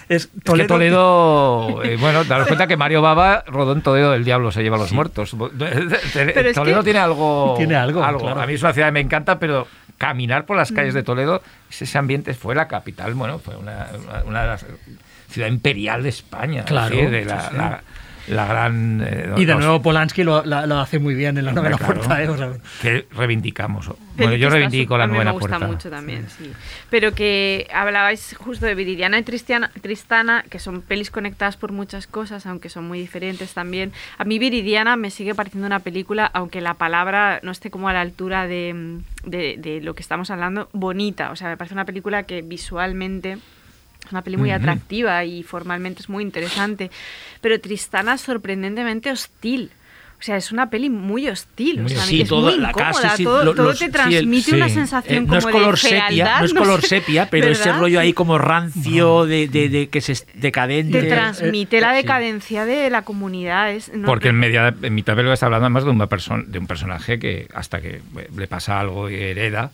es 0.10 0.24
Es 0.24 0.28
que 0.28 0.64
Toledo, 0.66 1.84
eh, 1.84 1.98
bueno, 2.00 2.24
daros 2.24 2.48
cuenta 2.48 2.66
que 2.68 2.78
Mario 2.78 3.02
Baba 3.02 3.44
rodó 3.48 3.74
en 3.74 3.82
Toledo 3.82 4.14
El 4.14 4.24
Diablo 4.24 4.52
se 4.52 4.64
lleva 4.64 4.78
a 4.78 4.80
los 4.80 4.94
muertos. 4.94 5.36
Pero 5.58 6.50
es 6.50 6.56
Toledo 6.56 6.80
que- 6.80 6.84
tiene 6.86 7.00
algo. 7.00 7.56
Tiene 7.58 7.76
algo, 7.76 8.00
claro. 8.02 8.40
A 8.42 8.48
mí 8.48 8.54
es 8.54 8.62
una 8.62 8.74
ciudad 8.74 8.88
que 8.88 8.94
me 8.94 9.00
encanta, 9.02 9.38
pero 9.40 9.68
caminar 9.98 10.46
por 10.46 10.58
las 10.58 10.72
calles 10.72 10.94
de 10.94 11.04
Toledo, 11.04 11.42
ese 11.70 11.98
ambiente 11.98 12.34
fue 12.34 12.56
la 12.56 12.68
capital, 12.68 13.14
bueno, 13.14 13.40
fue 13.40 13.56
una, 13.56 13.88
una, 14.02 14.24
una 14.26 14.42
de 14.42 14.48
las 14.48 14.66
ciudad 15.30 15.48
imperial 15.48 16.04
de 16.04 16.10
España. 16.10 16.62
es 16.62 16.66
Claro, 16.68 16.96
de 16.96 17.26
la, 17.26 17.42
sí, 17.42 17.48
sí. 17.52 17.58
la- 17.58 17.82
la 18.28 18.46
gran. 18.46 19.02
eh, 19.06 19.30
Y 19.38 19.46
de 19.46 19.54
los- 19.54 19.62
nuevo 19.62 19.82
Polanski 19.82 20.24
lo, 20.24 20.44
la- 20.46 20.66
lo 20.66 20.80
hace 20.80 21.00
muy 21.00 21.14
bien 21.16 21.38
en 21.38 21.46
la 21.46 21.52
novela 21.54 21.78
claro, 21.78 21.96
puerta. 21.96 22.24
¿eh? 22.24 22.30
O 22.30 22.38
sea, 22.38 22.52
que 22.82 23.08
reivindicamos. 23.12 23.90
Bueno, 24.16 24.36
yo 24.36 24.50
reivindico 24.50 24.94
su- 24.94 24.98
la 24.98 25.04
a 25.06 25.08
mí 25.08 25.14
novena 25.14 25.32
me 25.34 25.40
gusta 25.40 25.58
puerta. 25.58 25.68
mucho 25.68 25.90
también, 25.90 26.28
sí. 26.30 26.52
Pero 26.90 27.14
que 27.14 27.68
hablabais 27.74 28.36
justo 28.38 28.66
de 28.66 28.76
Viridiana 28.76 29.18
y 29.18 29.24
Tristiana- 29.24 29.72
Tristana, 29.82 30.44
que 30.50 30.60
son 30.60 30.82
pelis 30.82 31.10
conectadas 31.12 31.58
por 31.58 31.72
muchas 31.72 32.06
cosas, 32.08 32.46
aunque 32.46 32.70
son 32.70 32.88
muy 32.88 33.00
diferentes 33.00 33.54
también. 33.54 33.92
A 34.18 34.24
mí 34.24 34.38
Viridiana 34.40 34.96
me 34.96 35.10
sigue 35.10 35.34
pareciendo 35.36 35.66
una 35.68 35.80
película, 35.80 36.30
aunque 36.34 36.62
la 36.62 36.76
palabra 36.76 37.40
no 37.44 37.52
esté 37.52 37.72
como 37.72 37.90
a 37.90 37.94
la 37.94 38.02
altura 38.02 38.48
de, 38.48 39.00
de- 39.26 39.56
de 39.58 39.82
lo 39.82 39.96
que 39.96 40.02
estamos 40.02 40.30
hablando, 40.30 40.70
bonita. 40.74 41.32
O 41.32 41.36
sea, 41.36 41.50
me 41.50 41.58
parece 41.58 41.74
una 41.74 41.86
película 41.86 42.24
que 42.24 42.42
visualmente 42.42 43.38
es 44.06 44.12
una 44.12 44.22
peli 44.22 44.38
muy 44.38 44.50
Ujú. 44.50 44.58
atractiva 44.60 45.24
y 45.26 45.44
formalmente 45.44 46.02
es 46.02 46.10
muy 46.10 46.24
interesante. 46.24 46.92
Pero 47.42 47.60
Tristana 47.60 48.16
es 48.16 48.22
sorprendentemente 48.22 49.12
hostil. 49.12 49.72
O 50.20 50.26
sea, 50.26 50.38
es 50.38 50.54
una 50.54 50.70
peli 50.70 50.90
muy 50.90 51.28
hostil. 51.28 51.82
Muy 51.82 51.88
o 51.88 51.90
sea, 51.90 52.00
hostil. 52.00 52.22
es 52.22 52.28
Sí, 52.28 52.30
todo- 52.30 52.50
muy 52.52 52.58
la 52.58 52.70
incómoda. 52.70 52.92
casa, 52.94 53.18
sí, 53.18 53.26
todo 53.26 53.44
lo- 53.44 53.54
todo 53.56 53.66
los- 53.68 53.74
te 53.74 53.80
sí, 53.80 53.86
el- 53.88 53.92
transmite 53.92 54.56
una 54.56 54.70
sí. 54.70 54.76
sensación 54.76 55.16
Eh, 55.18 55.28
como 55.28 55.34
no 55.34 55.38
es 55.40 55.46
color 55.48 55.72
de 55.76 55.82
sepia, 55.82 56.08
fealdad, 56.08 56.40
no 56.40 56.46
es 56.46 56.54
color 56.54 56.82
sepia, 56.82 57.30
pero 57.30 57.48
ese 57.50 57.66
¿verdad? 57.66 57.80
rollo 57.82 58.00
ahí 58.00 58.14
como 58.14 58.38
rancio 58.38 59.26
de, 59.26 59.50
de- 59.50 59.68
de 59.68 59.90
que 59.90 60.00
se 60.00 60.14
es 60.14 60.26
decadente. 60.34 61.02
Te 61.02 61.08
transmite 61.10 61.82
la 61.82 61.90
Sí. 61.92 61.96
decadencia 61.98 62.64
de 62.66 62.90
la 62.90 63.02
comunidad. 63.02 63.74
Es, 63.74 63.92
no- 63.94 64.06
Porque 64.08 64.30
en, 64.30 64.36
media, 64.40 64.74
en 64.82 64.96
mitad 64.96 65.12
de 65.12 65.18
película 65.18 65.34
está 65.34 65.48
hablando 65.48 65.66
además 65.66 65.84
de, 65.84 65.90
una 65.90 66.08
perso- 66.08 66.46
de 66.46 66.58
un 66.58 66.68
personaje 66.68 67.20
que 67.20 67.50
hasta 67.54 67.82
que 67.82 67.96
eh, 67.96 68.30
le 68.34 68.48
pasa 68.48 68.80
algo 68.80 69.10
y 69.10 69.16
hereda, 69.16 69.72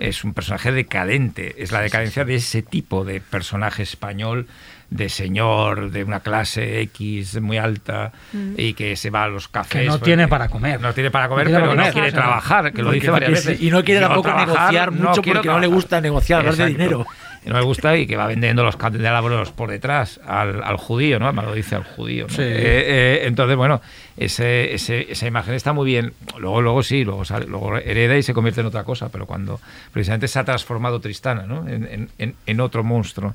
es 0.00 0.24
un 0.24 0.34
personaje 0.34 0.72
decadente. 0.72 1.62
Es 1.62 1.70
la 1.72 1.80
decadencia 1.80 2.24
de 2.24 2.34
ese 2.36 2.62
tipo 2.62 3.04
de 3.04 3.20
personaje 3.20 3.82
español, 3.82 4.46
de 4.90 5.08
señor, 5.08 5.92
de 5.92 6.02
una 6.02 6.18
clase 6.20 6.80
X 6.80 7.40
muy 7.40 7.58
alta 7.58 8.10
Mm. 8.32 8.54
y 8.56 8.74
que 8.74 8.96
se 8.96 9.10
va 9.10 9.24
a 9.24 9.28
los 9.28 9.46
cafés. 9.46 9.82
Que 9.82 9.86
no 9.86 9.92
porque- 9.92 10.04
tiene 10.06 10.26
para 10.26 10.48
comer. 10.48 10.80
No 10.80 10.92
tiene 10.92 11.10
para 11.12 11.28
comer, 11.28 11.44
No 11.44 11.50
tiene 11.50 11.60
pero 11.62 11.76
para 11.76 11.86
no 11.88 11.92
quiere 11.92 12.08
o 12.08 12.10
sea, 12.10 12.20
trabajar, 12.20 12.72
que 12.72 12.78
lo 12.82 12.84
porque- 12.88 13.00
dice 13.00 13.10
varias 13.10 13.30
veces. 13.30 13.60
y 13.62 13.70
no 13.70 13.84
quiere 13.84 14.00
tampoco 14.00 14.32
negociar 14.34 14.90
mucho 14.90 15.22
porque 15.22 15.46
no 15.48 15.60
le 15.60 15.66
gusta 15.68 16.00
negociar, 16.00 16.40
hablar 16.40 16.56
de 16.56 16.66
dinero. 16.66 17.06
No 17.46 17.54
me 17.54 17.62
gusta 17.62 17.96
y 17.96 18.06
que 18.06 18.16
va 18.16 18.26
vendiendo 18.26 18.62
los 18.62 18.76
candelabros 18.76 19.50
por 19.52 19.70
detrás 19.70 20.20
al, 20.26 20.62
al 20.62 20.76
judío, 20.76 21.18
¿no? 21.18 21.32
Me 21.32 21.42
lo 21.42 21.54
dice 21.54 21.74
al 21.74 21.84
judío. 21.84 22.26
¿no? 22.28 22.34
Sí. 22.34 22.42
Eh, 22.42 22.50
eh, 22.52 23.20
entonces, 23.24 23.56
bueno, 23.56 23.80
ese, 24.18 24.74
ese- 24.74 25.10
esa 25.10 25.26
imagen 25.26 25.54
está 25.54 25.72
muy 25.72 25.86
bien. 25.86 26.12
Luego, 26.38 26.60
luego 26.60 26.82
sí, 26.82 27.02
luego, 27.02 27.24
sale- 27.24 27.46
luego 27.46 27.78
hereda 27.78 28.18
y 28.18 28.22
se 28.22 28.34
convierte 28.34 28.60
en 28.60 28.66
otra 28.66 28.84
cosa, 28.84 29.08
pero 29.08 29.24
cuando 29.26 29.58
precisamente 29.90 30.28
se 30.28 30.38
ha 30.38 30.44
transformado 30.44 31.00
Tristana, 31.00 31.44
¿no? 31.44 31.66
En, 31.66 31.84
en- 31.86 32.08
en- 32.18 32.34
en 32.44 32.60
otro 32.60 32.84
monstruo. 32.84 33.34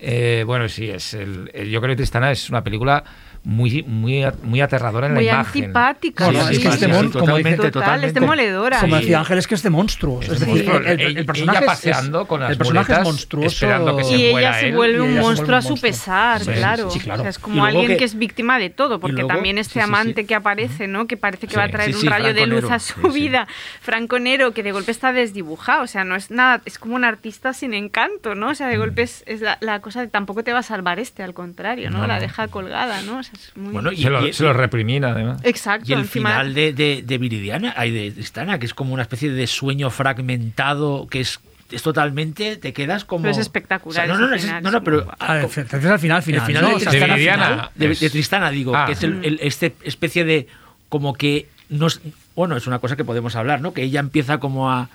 Eh, 0.00 0.42
bueno, 0.46 0.68
sí, 0.68 0.90
es 0.90 1.14
el, 1.14 1.50
el- 1.54 1.70
yo 1.70 1.80
creo 1.80 1.92
que 1.92 1.96
Tristana 1.98 2.32
es 2.32 2.50
una 2.50 2.64
película 2.64 3.04
muy, 3.44 3.82
muy, 3.82 4.24
muy 4.42 4.60
aterradora 4.62 5.06
en 5.06 5.14
muy 5.14 5.24
la 5.26 5.32
imagen. 5.34 5.64
antipática. 5.64 6.30
Sí, 6.30 6.36
es 6.36 6.58
que 6.60 6.68
este 6.68 6.86
sí, 6.86 6.92
mon- 6.92 7.06
sí. 7.06 7.12
como 7.12 7.26
totalmente, 7.26 7.50
dice- 7.50 7.56
Total, 7.56 7.72
totalmente. 7.72 8.06
es 8.06 8.14
demoledora. 8.14 8.80
Como 8.80 8.96
decía 8.96 9.18
Ángel, 9.18 9.38
es 9.38 9.46
que 9.46 9.54
es 9.54 9.62
de 9.62 9.70
monstruos. 9.70 10.24
Es 10.24 10.32
Es, 10.32 10.40
de 10.40 10.46
decir, 10.46 10.64
monstruos. 10.64 10.86
el, 10.86 11.00
el- 11.00 11.06
el 11.06 11.16
Ella 11.18 11.26
personaje 11.26 11.64
paseando 11.66 12.22
es, 12.22 12.26
con 12.28 12.40
las 12.40 12.50
el 12.52 12.56
personaje 12.58 12.92
es 12.94 13.00
monstruoso. 13.02 13.46
esperando 13.48 13.96
que 13.98 14.04
se 14.04 14.16
y 14.16 14.30
muera 14.32 14.48
ella 14.50 14.60
se 14.60 14.74
vuelve 14.74 15.00
un 15.02 15.18
monstruo 15.18 15.56
a 15.56 15.62
su 15.62 15.68
monstruo. 15.70 15.90
pesar, 15.90 16.40
Sí, 16.44 16.50
claro. 16.52 16.90
sí, 16.90 17.00
claro. 17.00 17.20
O 17.20 17.24
sea, 17.24 17.30
es 17.30 17.38
como 17.38 17.64
alguien 17.64 17.86
que- 17.88 17.96
que, 17.98 18.04
es 18.04 18.14
víctima 18.18 18.58
de 18.58 18.70
todo, 18.70 18.98
porque 18.98 19.12
luego- 19.16 19.28
también 19.28 19.58
este 19.58 19.80
amante 19.82 20.22
sí. 20.22 20.26
que 20.26 20.34
aparece, 20.34 20.86
¿no? 20.88 21.06
Que 21.06 21.16
parece 21.16 21.46
que 21.46 21.52
Sí, 21.52 21.58
va 21.58 21.64
a 21.64 21.68
traer 21.68 21.92
sí, 21.92 22.06
un 22.06 22.12
rayo 22.12 22.32
de 22.34 22.46
luz 22.46 22.70
a 22.70 22.78
su 22.78 23.00
vida. 23.12 23.46
Franco 23.82 24.18
Nero, 24.18 24.52
que 24.52 24.62
de 24.62 24.72
golpe 24.72 24.90
está 24.90 25.12
desdibujado, 25.12 25.82
o 25.82 25.86
sea, 25.86 26.04
no 26.04 26.16
es 26.16 26.30
nada, 26.30 26.62
es 26.64 26.78
como 26.78 26.94
un 26.94 27.04
artista 27.04 27.52
sin 27.52 27.74
encanto, 27.74 28.34
¿no? 28.34 28.48
O 28.48 28.54
sea, 28.54 28.68
de 28.68 28.78
golpe 28.78 29.02
es, 29.02 29.22
la, 29.60 29.80
cosa 29.80 30.00
de 30.00 30.06
tampoco 30.08 30.42
te 30.44 30.52
va 30.54 30.60
a 30.60 30.62
salvar 30.62 30.98
este, 30.98 31.22
al 31.22 31.34
contrario, 31.34 31.90
¿no? 31.90 32.06
La 32.06 32.18
deja 32.20 32.48
colgada, 32.48 33.02
¿no? 33.02 33.20
Es 33.34 33.56
muy- 33.56 33.72
Bueno, 33.72 33.92
y- 33.92 34.02
Se 34.02 34.10
lo, 34.10 34.32
se 34.32 34.42
lo 34.42 34.52
reprimina, 34.52 35.10
además. 35.10 35.40
Exacto. 35.44 35.86
Y 35.88 35.92
el 35.92 36.00
encima- 36.00 36.30
final 36.30 36.54
de, 36.54 36.72
de, 36.72 37.02
de 37.04 37.18
Viridiana, 37.18 37.74
hay 37.76 37.90
de 37.90 38.10
Tristana, 38.10 38.58
que 38.58 38.66
es 38.66 38.74
como 38.74 38.94
una 38.94 39.02
especie 39.02 39.30
de 39.30 39.46
sueño 39.46 39.90
fragmentado, 39.90 41.06
que 41.08 41.20
es, 41.20 41.40
es 41.70 41.82
totalmente, 41.82 42.56
te 42.56 42.72
quedas 42.72 43.04
como... 43.04 43.22
Pero 43.22 43.32
es 43.32 43.38
espectacular 43.38 44.06
no, 44.08 44.18
no, 44.18 44.28
no, 44.28 44.34
ese 44.36 44.46
es- 44.46 44.52
final, 44.54 44.72
no, 44.72 44.82
pero... 44.84 45.06
Ah, 45.18 45.38
te 45.40 45.46
refieres 45.62 45.86
al 45.86 45.98
final, 45.98 46.22
final, 46.22 46.40
el 46.40 46.46
final 46.46 46.62
¿no? 46.62 46.68
de, 46.70 46.74
O 46.74 46.78
sea, 46.80 46.92
de 46.92 47.94
final. 47.94 48.10
Tristana, 48.10 48.50
digo, 48.50 48.74
Ah. 48.76 48.86
que 48.86 48.92
es 48.92 49.02
el, 49.02 49.24
el- 49.24 49.38
este 49.42 49.74
especie 49.84 50.24
de... 50.24 50.46
como 50.88 51.14
que... 51.14 51.48
No 51.70 51.86
es- 51.86 52.00
bueno, 52.36 52.56
es 52.56 52.66
una 52.66 52.78
cosa 52.78 52.96
que 52.96 53.04
podemos 53.04 53.34
hablar, 53.36 53.60
¿no? 53.60 53.72
Que 53.72 53.82
ella 53.82 54.00
empieza 54.00 54.38
como 54.38 54.70
a... 54.70 54.88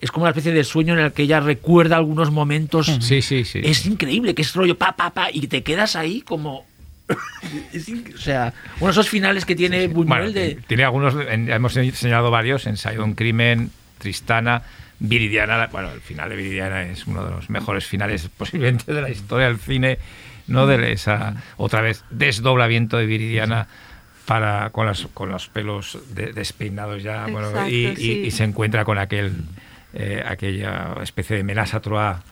Es 0.00 0.10
como 0.12 0.24
una 0.24 0.30
especie 0.30 0.52
de 0.52 0.62
sueño 0.64 0.94
en 0.94 1.00
el 1.00 1.12
que 1.12 1.22
ella 1.24 1.40
recuerda 1.40 1.96
algunos 1.96 2.30
momentos... 2.30 2.86
Sí, 3.00 3.20
sí, 3.22 3.44
sí. 3.44 3.60
Es 3.64 3.84
increíble, 3.86 4.34
que 4.34 4.42
es 4.42 4.54
rollo 4.54 4.76
pa, 4.78 4.92
pa, 4.92 5.10
pa, 5.10 5.28
y 5.32 5.46
te 5.48 5.62
quedas 5.62 5.96
ahí 5.96 6.20
como... 6.22 6.64
es 7.72 7.88
o 8.14 8.18
sea, 8.18 8.52
uno 8.80 8.86
de 8.86 8.92
esos 8.92 9.08
finales 9.08 9.44
que 9.44 9.54
tiene 9.56 9.88
Buñuel 9.88 10.06
Bueno, 10.24 10.32
de... 10.32 10.58
tiene 10.66 10.84
algunos, 10.84 11.14
en- 11.28 11.50
hemos 11.50 11.72
señalado 11.72 12.30
varios, 12.30 12.66
Ensayo 12.66 12.98
de 12.98 13.04
un 13.04 13.14
crimen, 13.14 13.70
Tristana, 13.98 14.62
Viridiana, 15.00 15.68
bueno, 15.72 15.90
el 15.92 16.00
final 16.00 16.28
de 16.28 16.36
Viridiana 16.36 16.82
es 16.82 17.06
uno 17.06 17.24
de 17.24 17.30
los 17.30 17.50
mejores 17.50 17.86
finales 17.86 18.28
posiblemente 18.36 18.92
de 18.92 19.00
la 19.02 19.10
historia 19.10 19.46
del 19.46 19.58
cine, 19.58 19.98
¿no? 20.48 20.66
De 20.66 20.92
esa, 20.92 21.34
otra 21.56 21.80
vez, 21.80 22.04
desdoblamiento 22.10 22.96
de 22.96 23.06
Viridiana 23.06 23.68
para, 24.26 24.70
con, 24.70 24.86
las, 24.86 25.06
con 25.14 25.30
los 25.30 25.48
pelos 25.48 25.98
de- 26.14 26.32
despeinados 26.32 27.02
ya, 27.02 27.26
bueno, 27.28 27.48
Exacto, 27.48 27.70
y, 27.70 27.86
y- 27.86 27.96
sí. 27.96 28.22
y 28.26 28.30
se 28.32 28.44
encuentra 28.44 28.84
con 28.84 28.98
aquel, 28.98 29.32
eh, 29.94 30.22
aquella 30.26 30.94
especie 31.02 31.36
de 31.36 31.44
menaza 31.44 31.80
troa 31.80 32.22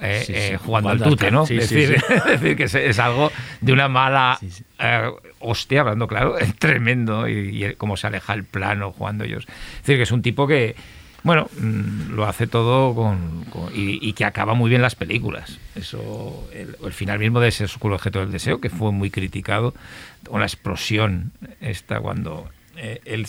eh, 0.00 0.22
Sí, 0.26 0.32
eh, 0.34 0.48
sí, 0.52 0.64
jugando 0.64 0.90
al 0.90 0.98
jugando 0.98 1.04
al 1.04 1.10
tute, 1.10 1.30
¿no? 1.30 1.46
sí, 1.46 1.54
decir, 1.58 2.56
que 2.56 2.64
es, 2.64 2.74
es 2.74 2.98
algo 2.98 3.30
de 3.60 3.72
una 3.72 3.88
mala 3.88 4.38
eh, 4.78 5.10
hostia, 5.40 5.80
hablando 5.82 6.06
claro, 6.08 6.38
es 6.38 6.54
tremendo 6.58 7.28
y, 7.28 7.64
y 7.64 7.74
cómo 7.74 7.96
se 7.96 8.06
aleja 8.06 8.34
el 8.34 8.44
plano 8.44 8.92
jugando 8.92 9.24
ellos. 9.24 9.44
Es 9.48 9.80
decir, 9.82 9.96
que 9.96 10.02
es 10.02 10.12
un 10.12 10.22
tipo 10.22 10.46
que, 10.46 10.74
bueno, 11.22 11.48
mm, 11.58 12.12
lo 12.14 12.26
hace 12.26 12.46
todo 12.46 12.94
con, 12.94 13.44
con- 13.44 13.70
y, 13.74 13.98
y 14.06 14.12
que 14.12 14.24
acaba 14.24 14.54
muy 14.54 14.68
bien 14.70 14.82
las 14.82 14.94
películas. 14.94 15.58
Eso, 15.74 16.48
el, 16.52 16.76
el 16.84 16.92
final 16.92 17.18
mismo 17.18 17.40
de 17.40 17.48
ese 17.48 17.64
oscuro 17.64 17.94
objeto 17.94 18.20
del 18.20 18.30
deseo, 18.32 18.60
que 18.60 18.70
fue 18.70 18.92
muy 18.92 19.10
criticado, 19.10 19.74
con 20.28 20.40
la 20.40 20.46
explosión 20.46 21.32
esta 21.60 22.00
cuando 22.00 22.48
eh, 22.76 23.00
él 23.04 23.26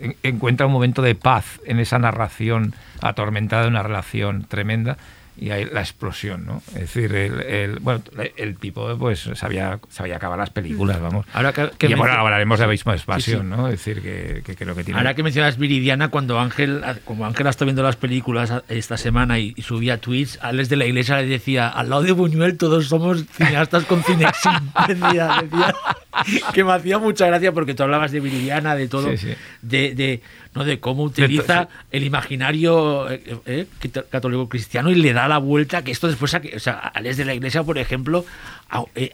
en- 0.00 0.16
encuentra 0.22 0.66
un 0.66 0.72
momento 0.72 1.02
de 1.02 1.14
paz 1.14 1.60
en 1.66 1.78
esa 1.78 1.98
narración 1.98 2.74
atormentada 3.00 3.62
de 3.62 3.68
una 3.68 3.82
relación 3.82 4.44
tremenda 4.44 4.96
y 5.38 5.50
hay 5.50 5.64
la 5.66 5.80
explosión, 5.80 6.44
¿no? 6.46 6.62
Es 6.68 6.80
decir, 6.92 7.14
el, 7.14 7.40
el- 7.42 7.78
bueno, 7.80 8.02
el 8.36 8.56
tipo 8.58 8.96
pues 8.98 9.28
sabía, 9.34 9.78
sabía 9.88 10.16
acabar 10.16 10.38
las 10.38 10.50
películas, 10.50 11.00
vamos. 11.00 11.26
Ahora 11.32 11.52
que- 11.52 11.70
que 11.78 11.86
y 11.88 11.94
bueno, 11.94 12.14
hablaremos 12.14 12.58
de 12.58 12.64
Abismo 12.64 12.92
Expansión, 12.92 13.42
Sí, 13.42 13.48
sí. 13.48 13.56
¿no? 13.56 13.66
Es 13.68 13.72
decir, 13.84 14.02
que, 14.02 14.42
que 14.44 14.56
creo 14.56 14.74
que 14.74 14.84
tiene... 14.84 14.98
Ahora 14.98 15.14
que 15.14 15.22
mencionas 15.22 15.58
Viridiana, 15.58 16.08
cuando 16.08 16.38
Ángel, 16.40 16.82
como 17.04 17.24
Ángel 17.26 17.46
ha 17.46 17.50
estado 17.50 17.66
viendo 17.66 17.82
las 17.82 17.96
películas 17.96 18.52
esta 18.68 18.96
semana 18.96 19.38
y, 19.38 19.52
y 19.56 19.62
subía 19.62 20.00
tweets, 20.00 20.38
Alex 20.42 20.68
de 20.68 20.76
la 20.76 20.86
Iglesia 20.86 21.16
le 21.18 21.26
decía, 21.26 21.68
al 21.68 21.90
lado 21.90 22.02
de 22.02 22.12
Buñuel 22.12 22.56
todos 22.56 22.86
somos 22.88 23.24
cineastas 23.32 23.84
con 23.84 24.02
Cinexin. 24.02 24.52
decía, 24.88 25.42
decía 25.42 25.74
que 26.52 26.64
me 26.64 26.72
hacía 26.72 26.98
mucha 26.98 27.26
gracia 27.26 27.52
porque 27.52 27.74
tú 27.74 27.82
hablabas 27.84 28.10
de 28.12 28.20
Viridiana, 28.20 28.74
de 28.74 28.88
todo, 28.88 29.08
Sí, 29.10 29.16
sí. 29.18 29.34
De, 29.62 29.94
de, 29.94 30.22
¿no? 30.54 30.64
de 30.64 30.80
cómo 30.80 31.02
utiliza 31.04 31.68
el 31.90 32.04
imaginario 32.04 33.10
eh, 33.10 33.36
eh, 33.46 33.66
católico 34.10 34.48
cristiano 34.48 34.90
y 34.90 34.94
le 34.94 35.12
da 35.12 35.28
la 35.28 35.38
vuelta, 35.38 35.82
que 35.82 35.90
esto 35.90 36.08
después, 36.08 36.34
o 36.34 36.58
sea, 36.58 36.78
Alex 36.78 37.16
de 37.16 37.24
la 37.24 37.34
Iglesia, 37.34 37.62
por 37.62 37.78
ejemplo, 37.78 38.24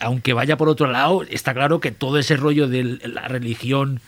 aunque 0.01 0.33
vaya 0.33 0.57
por 0.57 0.69
otro 0.69 0.89
lado, 0.89 1.23
está 1.31 1.55
claro 1.55 1.79
que 1.79 1.93
todo 1.93 2.19
ese 2.19 2.37
rollo 2.37 2.67
de 2.67 2.99
la 3.05 3.29
religión 3.29 4.01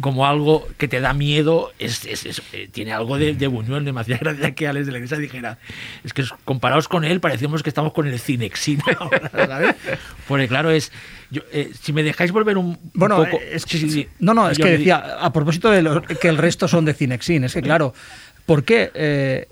como 0.00 0.26
algo 0.26 0.68
que 0.78 0.86
te 0.86 1.00
da 1.00 1.12
miedo 1.12 1.72
es, 1.80 2.04
es- 2.04 2.24
es- 2.24 2.42
eh, 2.52 2.68
tiene 2.70 2.92
algo 2.92 3.18
de, 3.18 3.34
de 3.34 3.46
Buñuel. 3.48 3.82
Me 3.92 4.00
hacía 4.00 4.18
gracia 4.18 4.54
que 4.54 4.68
Alex 4.68 4.86
de 4.86 4.92
la 4.92 4.98
Iglesia 4.98 5.18
dijera, 5.18 5.58
es 6.04 6.12
que 6.12 6.24
comparados 6.44 6.86
con 6.86 7.04
él 7.04 7.18
parecemos 7.20 7.62
que 7.64 7.68
estamos 7.70 7.92
con 7.92 8.06
el 8.06 8.20
Cinexin 8.20 8.80
ahora, 8.98 9.28
¿sabes? 9.30 9.74
Porque 10.28 10.46
claro, 10.46 10.70
es... 10.70 10.92
yo, 11.32 11.42
eh, 11.52 11.72
si 11.80 11.92
me 11.92 12.04
dejáis 12.04 12.30
volver 12.30 12.56
un, 12.56 12.76
poco... 12.94 13.40
es 13.50 13.62
Sí, 13.66 13.78
sí, 13.78 13.90
sí. 13.90 14.08
No, 14.20 14.34
no, 14.34 14.50
es 14.50 14.58
Yo 14.58 14.64
que 14.64 14.70
decía, 14.72 15.16
a 15.20 15.32
propósito 15.32 15.68
de 15.70 15.82
lo- 15.82 16.02
que 16.02 16.28
el 16.28 16.38
resto 16.38 16.68
son 16.68 16.84
de 16.84 16.94
Cinexin, 16.94 17.42
es 17.42 17.54
que 17.54 17.62
claro, 17.62 17.92
¿por 18.46 18.62
qué 18.62 18.92
eh, 18.94 19.48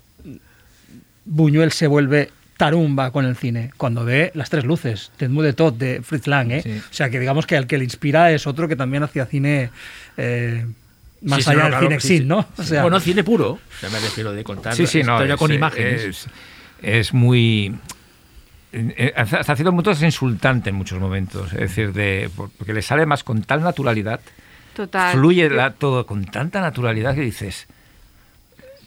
Buñuel 1.25 1.73
se 1.73 1.87
vuelve 1.87 2.31
tarumba 2.61 3.11
con 3.11 3.25
el 3.25 3.37
cine? 3.37 3.71
Cuando 3.79 4.05
ve 4.05 4.31
Las 4.35 4.51
tres 4.51 4.65
luces, 4.65 5.11
de 5.19 5.27
Edmund 5.27 5.47
de 5.47 5.53
Todd, 5.55 5.73
de 5.73 6.03
Fritz 6.03 6.27
Lang, 6.27 6.51
¿eh? 6.53 6.61
Sí. 6.63 6.71
O 6.79 6.93
sea, 6.93 7.09
que 7.09 7.19
digamos 7.19 7.47
que 7.47 7.57
al 7.57 7.67
que 7.67 7.79
le 7.79 7.85
inspira 7.85 8.31
es 8.33 8.47
otro 8.47 8.69
que 8.69 8.77
también 8.77 9.03
hacía 9.03 9.25
cine 9.25 9.71
eh, 10.19 10.67
más 11.23 11.39
Sí, 11.39 11.43
sí, 11.45 11.51
allá 11.51 11.59
no, 11.59 11.65
del 11.71 11.79
claro, 11.89 12.01
sí, 12.01 12.19
sí. 12.19 12.25
¿no? 12.25 12.47
O 12.59 12.63
sea, 12.63 12.83
bueno, 12.83 13.01
cine 13.01 13.25
puro, 13.25 13.59
ya 13.81 13.89
me 13.89 13.99
refiero 13.99 14.33
de 14.33 14.45
contar 14.45 14.75
Sí, 14.77 14.87
sí, 14.87 15.03
no, 15.03 15.15
historia 15.15 15.35
es, 15.35 15.39
con 15.39 15.51
eh, 15.51 15.55
imágenes. 15.55 16.03
Es, 16.05 16.27
es 16.83 17.15
muy... 17.15 17.75
eh, 18.73 19.13
Hasta 19.17 19.39
hasta 19.41 19.57
cierto 19.57 19.73
punto 19.73 19.91
es 19.93 20.03
insultante 20.03 20.69
en 20.71 20.77
muchos 20.77 20.99
momentos. 21.01 21.53
Es 21.55 21.61
decir, 21.61 21.93
de, 21.95 22.31
por- 22.37 22.51
porque 22.51 22.73
le 22.75 22.83
sale 22.83 23.07
más 23.07 23.25
con 23.25 23.43
tal 23.43 23.63
naturalidad, 23.63 24.21
Total. 24.77 25.13
fluye 25.15 25.49
la- 25.51 25.73
todo 25.73 26.05
con 26.07 26.25
tanta 26.27 26.61
naturalidad 26.61 27.15
que 27.15 27.23
dices... 27.23 27.67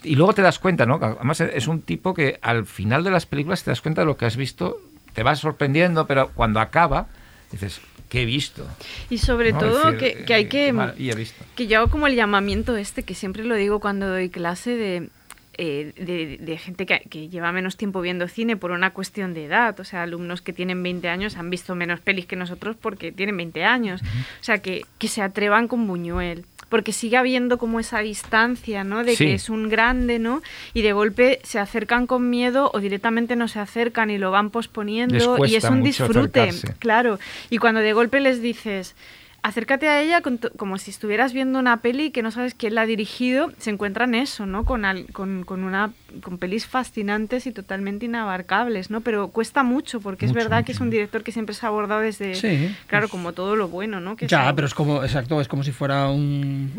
Y 0.04 0.16
luego 0.16 0.34
te 0.34 0.42
das 0.42 0.60
cuenta, 0.60 0.86
¿no? 0.86 0.96
Además 1.02 1.42
es 1.42 1.68
un 1.68 1.82
tipo 1.82 2.14
que 2.14 2.40
al 2.42 2.66
final 2.66 3.04
de 3.04 3.12
las 3.12 3.26
películas 3.26 3.64
te 3.64 3.72
das 3.72 3.82
cuenta 3.82 4.02
de 4.02 4.06
lo 4.06 4.18
que 4.18 4.26
has 4.26 4.36
visto, 4.36 4.82
te 5.14 5.24
vas 5.24 5.40
sorprendiendo, 5.40 6.08
pero 6.08 6.32
cuando 6.34 6.60
acaba 6.60 7.08
dices, 7.54 7.82
¿qué 8.10 8.24
he 8.24 8.26
visto? 8.26 8.68
Y 9.10 9.20
sobre 9.20 9.54
¿No? 9.54 9.60
todo 9.60 9.92
decir, 9.92 9.98
que, 10.18 10.26
que 10.26 10.34
hay 10.34 10.44
eh, 10.44 10.50
que... 10.50 10.74
maravilla 10.74 11.14
he 11.14 11.16
visto. 11.16 11.44
Que 11.56 11.68
yo 11.68 11.80
hago 11.80 11.90
como 11.90 12.08
el 12.08 12.16
llamamiento 12.16 12.76
este, 12.76 13.04
que 13.04 13.14
siempre 13.14 13.44
lo 13.44 13.56
digo 13.56 13.80
cuando 13.80 14.08
doy 14.08 14.30
clase 14.30 14.76
de, 14.76 15.10
eh, 15.58 15.94
de, 15.96 16.38
de 16.44 16.58
gente 16.58 16.86
que, 16.86 17.02
que 17.10 17.30
lleva 17.30 17.52
menos 17.52 17.78
tiempo 17.78 18.02
viendo 18.02 18.28
cine 18.28 18.58
por 18.58 18.72
una 18.72 18.92
cuestión 18.92 19.34
de 19.34 19.46
edad. 19.46 19.80
O 19.80 19.84
sea, 19.84 20.04
alumnos 20.04 20.42
que 20.42 20.52
tienen 20.52 20.82
20 20.82 21.08
años 21.10 21.38
han 21.38 21.50
visto 21.50 21.76
menos 21.76 22.00
pelis 22.00 22.26
que 22.26 22.36
nosotros 22.36 22.76
porque 22.80 23.12
tienen 23.12 23.38
20 23.38 23.64
años. 23.64 24.02
O 24.02 24.44
sea, 24.44 24.58
que, 24.60 24.86
que 24.98 25.08
se 25.08 25.22
atrevan 25.22 25.68
con 25.68 25.88
Buñuel. 25.88 26.46
Porque 26.74 26.92
sigue 26.92 27.18
habiendo 27.18 27.60
como 27.60 27.80
esa 27.80 28.00
distancia, 28.00 28.84
¿no? 28.84 29.04
De 29.04 29.16
Sí. 29.16 29.26
que 29.28 29.34
es 29.36 29.48
un 29.52 29.70
grande, 29.70 30.18
¿no? 30.18 30.42
Y 30.74 30.82
de 30.82 30.92
golpe 30.92 31.40
se 31.44 31.60
acercan 31.60 32.08
con 32.08 32.32
miedo 32.32 32.72
o 32.74 32.80
directamente 32.80 33.36
no 33.36 33.48
se 33.48 33.60
acercan 33.60 34.10
y 34.10 34.18
lo 34.18 34.32
van 34.32 34.50
posponiendo. 34.50 35.38
Y 35.46 35.54
es 35.54 35.66
un 35.66 35.84
disfrute. 35.84 36.42
acercarse. 36.42 36.76
Claro, 36.80 37.20
y 37.52 37.60
cuando 37.60 37.80
de 37.80 37.94
golpe 37.94 38.20
les 38.22 38.42
dices, 38.42 38.96
acércate 39.44 39.90
a 39.90 40.02
ella 40.02 40.22
con 40.22 40.40
como 40.58 40.78
si 40.78 40.90
estuvieras 40.92 41.34
viendo 41.34 41.60
una 41.60 41.82
peli 41.82 42.12
que 42.12 42.24
no 42.24 42.32
sabes 42.32 42.54
quién 42.56 42.76
la 42.76 42.82
ha 42.82 42.86
dirigido, 42.86 43.52
se 43.60 43.70
encuentran 43.72 44.16
eso, 44.16 44.46
¿no? 44.46 44.64
Con, 44.64 44.86
al- 44.86 45.06
con, 45.08 45.44
con 45.44 45.64
una, 45.66 45.92
con 46.24 46.38
pelis 46.38 46.66
fascinantes 46.66 47.46
y 47.46 47.52
totalmente 47.52 48.06
inabarcables, 48.06 48.90
¿no? 48.90 49.02
Pero 49.02 49.28
cuesta 49.28 49.64
mucho, 49.64 50.00
porque 50.00 50.26
es 50.26 50.32
Mucho, 50.32 50.44
verdad 50.46 50.64
que 50.64 50.72
es 50.72 50.80
un 50.80 50.90
director 50.90 51.24
que 51.24 51.32
siempre 51.34 51.54
se 51.54 51.66
ha 51.66 51.70
abordado 51.70 52.02
desde, 52.02 52.36
Sí, 52.36 52.74
claro, 52.88 53.04
pues- 53.04 53.12
como 53.12 53.34
todo 53.34 53.56
lo 53.58 53.68
bueno, 53.68 54.00
¿no? 54.00 54.16
Que 54.16 54.28
Ya, 54.28 54.54
pero 54.56 54.66
es 54.66 54.74
como, 54.74 55.04
exacto, 55.04 55.40
es 55.42 55.48
como 55.50 55.64
si 55.64 55.74
fuera 55.74 56.08
un... 56.08 56.72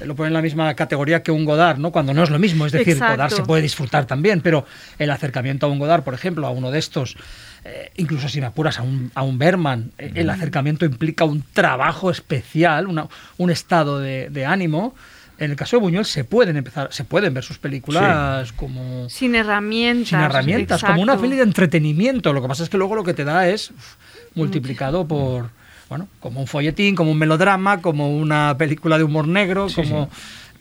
eh, 0.00 0.06
Lo 0.06 0.14
ponen 0.14 0.28
en 0.28 0.34
la 0.34 0.42
misma 0.42 0.72
categoría 0.74 1.22
que 1.22 1.32
un 1.32 1.44
Godard, 1.44 1.78
¿no? 1.78 1.90
Cuando 1.90 2.14
no 2.14 2.22
es 2.22 2.30
lo 2.30 2.38
mismo, 2.38 2.64
es 2.64 2.72
decir, 2.72 2.92
Exacto. 2.94 3.14
Godard 3.16 3.32
se 3.32 3.42
puede 3.42 3.60
disfrutar 3.62 4.06
también, 4.06 4.40
pero 4.40 4.64
el 4.98 5.10
acercamiento 5.10 5.66
a 5.66 5.68
un 5.68 5.80
Godard, 5.80 6.04
por 6.04 6.14
ejemplo, 6.14 6.46
a 6.46 6.50
uno 6.50 6.70
de 6.70 6.78
estos, 6.78 7.16
eh, 7.64 7.90
incluso 7.96 8.28
si 8.28 8.40
me 8.40 8.46
apuras 8.46 8.78
a 8.78 8.82
un, 8.82 9.10
a 9.14 9.22
un 9.22 9.38
Berman, 9.38 9.90
eh, 9.98 10.12
el 10.14 10.28
acercamiento 10.30 10.84
implica 10.84 11.24
un 11.24 11.42
trabajo 11.52 12.10
especial, 12.10 12.86
una- 12.86 13.08
un 13.38 13.50
estado 13.50 13.98
de, 13.98 14.28
de 14.30 14.44
ánimo. 14.46 14.94
En 15.36 15.50
el 15.50 15.56
caso 15.56 15.76
de 15.76 15.80
Buñuel 15.80 16.04
se 16.04 16.22
pueden 16.24 16.56
empezar, 16.56 16.88
se 16.92 17.02
pueden 17.04 17.34
ver 17.34 17.42
sus 17.42 17.58
películas 17.58 18.52
como 18.52 19.08
sin 19.10 19.34
herramientas. 19.34 20.08
sin 20.08 20.18
herramientas, 20.20 20.80
como 20.84 21.02
una 21.02 21.14
peli 21.22 21.36
de 21.36 21.42
entretenimiento. 21.42 22.32
Lo 22.32 22.40
que 22.40 22.46
pasa 22.48 22.62
es 22.62 22.68
que 22.68 22.76
luego 22.78 22.94
lo 22.94 23.02
que 23.02 23.14
te 23.14 23.24
da 23.24 23.48
es 23.48 23.70
uf, 23.70 23.94
multiplicado 24.36 25.08
por, 25.08 25.50
bueno, 25.88 26.06
como 26.20 26.40
un 26.40 26.46
folletín, 26.46 26.94
como 26.94 27.10
un 27.10 27.18
melodrama, 27.18 27.80
como 27.82 28.16
una 28.16 28.56
película 28.56 28.96
de 28.96 29.04
humor 29.04 29.26
negro, 29.26 29.68
Sí, 29.68 29.76
como... 29.82 30.08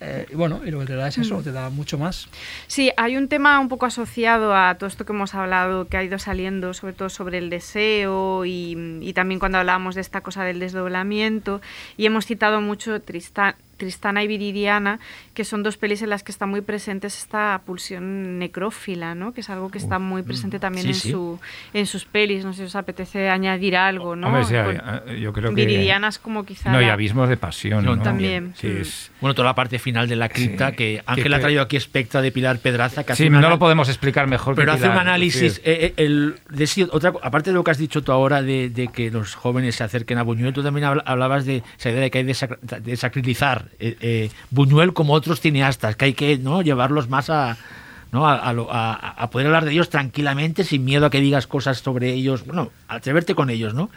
eh, 0.04 0.26
y 0.32 0.36
bueno, 0.36 0.62
y 0.66 0.70
lo 0.72 0.80
que 0.82 0.86
te 0.86 0.96
da 0.96 1.08
es 1.08 1.18
eso, 1.18 1.42
te 1.42 1.52
da 1.52 1.70
mucho 1.70 1.98
más. 1.98 2.28
Sí, 2.68 2.92
hay 2.98 3.16
un 3.18 3.28
tema 3.30 3.60
un 3.60 3.70
poco 3.70 3.86
asociado 3.86 4.56
a 4.56 4.76
todo 4.76 4.88
esto 4.88 5.06
que 5.06 5.14
hemos 5.14 5.34
hablado, 5.34 5.88
que 5.88 5.98
ha 5.98 6.04
ido 6.04 6.20
saliendo, 6.20 6.74
sobre 6.74 6.94
todo 6.94 7.10
sobre 7.10 7.38
el 7.38 7.50
deseo 7.50 8.46
y, 8.46 8.76
y 9.02 9.14
también 9.14 9.40
cuando 9.40 9.58
hablábamos 9.58 9.96
de 9.96 10.02
esta 10.02 10.22
cosa 10.22 10.44
del 10.44 10.60
desdoblamiento. 10.60 11.62
Y 11.98 12.06
hemos 12.06 12.26
citado 12.26 12.62
mucho 12.62 13.00
Trista- 13.02 13.56
Tristana 13.84 14.24
y 14.24 14.28
Viridiana, 14.28 15.00
que 15.34 15.44
son 15.44 15.62
dos 15.64 15.78
pelis 15.78 16.02
en 16.02 16.10
las 16.10 16.24
que 16.24 16.32
está 16.32 16.46
muy 16.46 16.62
presente 16.62 17.08
esta 17.08 17.62
pulsión 17.66 18.40
necrófila, 18.40 19.16
¿no? 19.16 19.34
Que 19.34 19.42
es 19.42 19.50
algo 19.50 19.70
que 19.70 19.78
está 19.78 20.00
muy 20.00 20.24
presente 20.24 20.60
también 20.60 20.84
Sí, 20.86 20.90
en, 20.92 20.96
sí. 20.96 21.12
Su, 21.12 21.40
en 21.74 21.86
sus 21.86 22.06
pelis. 22.06 22.46
No 22.46 22.54
sé 22.54 22.60
si 22.60 22.64
os 22.66 22.76
apetece 22.76 23.30
añadir 23.30 23.76
algo, 23.76 24.16
¿no? 24.16 24.28
Hombre, 24.28 24.44
sí, 24.46 24.54
Con- 24.54 24.76
eh, 25.16 25.20
yo 25.20 25.34
creo 25.34 25.50
que... 25.54 25.66
Viridiana 25.66 26.08
es 26.08 26.20
como 26.20 26.46
quizá... 26.46 26.72
No, 26.72 26.82
y 26.82 26.86
abismos 26.86 27.28
de 27.30 27.38
pasión. 27.38 27.84
No, 27.86 27.96
¿no? 27.96 28.04
también. 28.04 28.54
Sí, 28.58 28.68
Mm. 28.68 28.78
es- 28.82 29.12
Bueno, 29.22 29.36
toda 29.36 29.48
la 29.50 29.56
parte 29.56 29.80
final 29.80 30.08
de 30.08 30.16
la 30.16 30.30
cripta 30.30 30.70
Sí. 30.72 30.76
que 30.76 30.84
Que- 30.84 31.04
Ángel 31.06 31.34
ha 31.34 31.38
que- 31.38 31.42
traído 31.42 31.62
aquí 31.62 31.78
Espectra 31.78 32.22
de 32.22 32.32
Pilar 32.32 32.60
Pedraza. 32.60 33.04
Que 33.04 33.14
hace 33.14 33.24
sí, 33.24 33.30
una 33.30 33.42
no 33.42 33.50
lo 33.50 33.60
podemos 33.60 33.90
explicar 33.90 34.28
mejor. 34.28 34.56
que 34.56 34.62
Pero 34.62 34.74
hace 34.74 34.88
un 34.90 34.98
análisis. 34.98 35.60
eh, 35.60 35.62
eh, 35.66 35.94
el, 35.98 36.36
de 36.50 36.68
sí, 36.68 36.88
otra, 36.92 37.14
aparte 37.22 37.50
de 37.50 37.54
lo 37.56 37.64
que 37.64 37.72
has 37.72 37.78
dicho 37.78 38.04
tú 38.04 38.12
ahora 38.12 38.42
de, 38.42 38.70
de 38.70 38.88
que 38.90 39.10
los 39.12 39.36
jóvenes 39.36 39.76
se 39.76 39.84
acerquen 39.84 40.18
a 40.18 40.24
Buñuel, 40.24 40.54
tú 40.54 40.62
también 40.64 40.86
habla- 40.86 41.04
hablabas 41.06 41.46
de 41.46 41.64
esa 41.78 41.90
idea 41.90 42.02
de 42.02 42.12
que 42.12 42.18
hay 42.20 42.24
de, 42.24 42.34
sac- 42.34 42.60
de 42.60 42.96
sacralizar 42.98 43.68
eh, 43.80 43.98
eh, 44.02 44.30
Buñuel 44.52 44.94
como 44.94 45.14
otros 45.14 45.40
cineastas, 45.42 45.96
que 45.96 46.06
hay 46.06 46.14
que 46.14 46.38
¿no? 46.38 46.62
llevarlos 46.62 47.10
más 47.10 47.30
a, 47.30 47.58
¿no? 48.12 48.28
a, 48.28 48.36
a 48.36 48.52
a- 48.52 49.10
a 49.24 49.30
poder 49.30 49.48
hablar 49.48 49.66
de 49.66 49.72
ellos 49.72 49.90
tranquilamente, 49.90 50.64
sin 50.64 50.86
miedo 50.86 51.06
a 51.06 51.10
que 51.10 51.20
digas 51.22 51.48
cosas 51.48 51.80
sobre 51.80 52.14
ellos, 52.14 52.46
bueno, 52.46 52.70
atreverte 52.88 53.36
con 53.36 53.50
ellos, 53.50 53.74
¿no? 53.74 53.90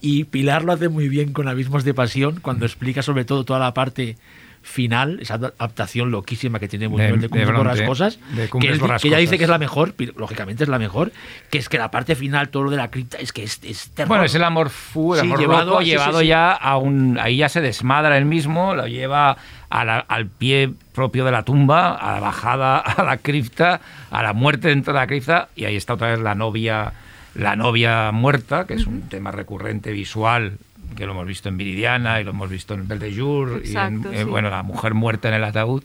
Y 0.00 0.24
Pilar 0.24 0.64
lo 0.64 0.72
hace 0.72 0.88
muy 0.88 1.08
bien 1.08 1.32
con 1.32 1.48
Abismos 1.48 1.84
de 1.84 1.94
Pasión, 1.94 2.40
cuando 2.40 2.66
explica 2.66 3.02
sobre 3.02 3.24
todo 3.24 3.44
toda 3.44 3.58
la 3.58 3.74
parte 3.74 4.16
final, 4.62 5.18
esa 5.20 5.34
adaptación 5.34 6.10
loquísima 6.10 6.58
que 6.60 6.68
tiene 6.68 6.86
Buñuel 6.86 7.16
de, 7.16 7.22
de 7.22 7.28
Cumbres 7.28 7.52
Borrascosas, 7.56 8.18
que, 8.60 8.68
él- 8.68 8.80
que 9.00 9.08
ella 9.08 9.18
dice 9.18 9.36
que 9.36 9.44
es 9.44 9.50
la 9.50 9.58
mejor, 9.58 9.94
lógicamente 10.16 10.62
es 10.62 10.68
la 10.68 10.78
mejor, 10.78 11.12
que 11.50 11.58
es 11.58 11.68
que 11.68 11.78
la 11.78 11.90
parte 11.90 12.14
final, 12.14 12.48
todo 12.48 12.62
lo 12.64 12.70
de 12.70 12.76
la 12.76 12.88
cripta, 12.90 13.18
es 13.18 13.32
que 13.32 13.42
es, 13.42 13.60
es 13.64 13.90
terror. 13.90 14.08
Bueno, 14.08 14.24
es 14.24 14.34
el 14.34 14.44
amor 14.44 14.70
fu, 14.70 15.14
el 15.14 15.20
Sí, 15.20 15.26
amor 15.26 15.40
llevado- 15.40 15.66
loco, 15.72 15.78
sí, 15.80 15.86
sí, 15.86 15.90
llevado 15.90 16.20
sí. 16.20 16.26
ya 16.28 16.52
a 16.52 16.76
un... 16.76 17.18
Ahí 17.20 17.36
ya 17.38 17.48
se 17.48 17.60
desmadra 17.60 18.16
él 18.18 18.24
mismo, 18.24 18.74
lo 18.74 18.86
lleva 18.86 19.36
la- 19.70 19.98
al 19.98 20.26
pie 20.26 20.70
propio 20.94 21.24
de 21.24 21.32
la 21.32 21.42
tumba, 21.42 21.94
a 21.96 22.12
la 22.14 22.20
bajada 22.20 22.78
a 22.78 23.02
la 23.02 23.16
cripta, 23.16 23.80
a 24.10 24.22
la 24.22 24.32
muerte 24.32 24.68
dentro 24.68 24.92
de 24.92 24.98
la 25.00 25.06
cripta, 25.06 25.48
y 25.56 25.64
ahí 25.64 25.76
está 25.76 25.94
otra 25.94 26.08
vez 26.10 26.20
la 26.20 26.34
novia, 26.34 26.92
la 27.34 27.56
novia 27.56 28.12
muerta, 28.12 28.66
que 28.66 28.74
es 28.74 28.86
un 28.86 29.08
tema 29.08 29.30
recurrente 29.32 29.90
visual 29.92 30.58
que 30.94 31.06
lo 31.06 31.12
hemos 31.12 31.26
visto 31.26 31.48
en 31.48 31.56
Viridiana 31.56 32.20
y 32.20 32.24
lo 32.24 32.30
hemos 32.30 32.48
visto 32.50 32.74
en 32.74 32.86
Belle 32.88 33.06
de 33.10 33.16
Jour 33.16 33.62
y 33.64 33.76
en, 33.76 34.04
eh, 34.12 34.18
sí. 34.18 34.24
bueno, 34.24 34.50
la 34.50 34.62
mujer 34.62 34.94
muerta 34.94 35.28
en 35.28 35.34
el 35.34 35.44
ataúd. 35.44 35.82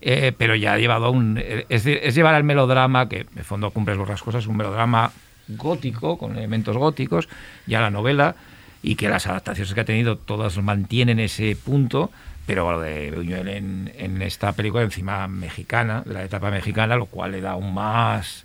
eh, 0.00 0.32
pero 0.36 0.54
ya 0.54 0.74
ha 0.74 0.78
llevado 0.78 1.06
a 1.06 1.10
un. 1.10 1.38
eh, 1.38 1.66
Es, 1.68 1.86
es 1.86 2.14
llevar 2.14 2.34
al 2.34 2.44
melodrama, 2.44 3.08
que 3.08 3.26
en 3.34 3.44
fondo 3.44 3.70
Cumbres 3.70 3.96
Borrascosas 3.96 4.42
es 4.42 4.48
un 4.48 4.56
melodrama 4.56 5.12
gótico, 5.48 6.16
con 6.18 6.36
elementos 6.36 6.76
góticos, 6.76 7.28
ya 7.66 7.80
la 7.80 7.90
novela, 7.90 8.36
y 8.82 8.96
que 8.96 9.08
las 9.08 9.26
adaptaciones 9.26 9.72
que 9.74 9.80
ha 9.80 9.84
tenido 9.84 10.16
todas 10.18 10.56
mantienen 10.58 11.18
ese 11.20 11.56
punto, 11.56 12.10
pero 12.46 12.70
lo 12.70 12.80
de 12.80 13.10
Buñuel 13.12 13.48
en, 13.48 13.92
en 13.96 14.20
esta 14.20 14.52
película, 14.52 14.82
encima 14.82 15.26
mexicana, 15.28 16.02
de 16.04 16.12
la 16.14 16.24
etapa 16.24 16.50
mexicana, 16.50 16.96
lo 16.96 17.06
cual 17.06 17.32
le 17.32 17.40
da 17.40 17.52
aún 17.52 17.72
más 17.72 18.44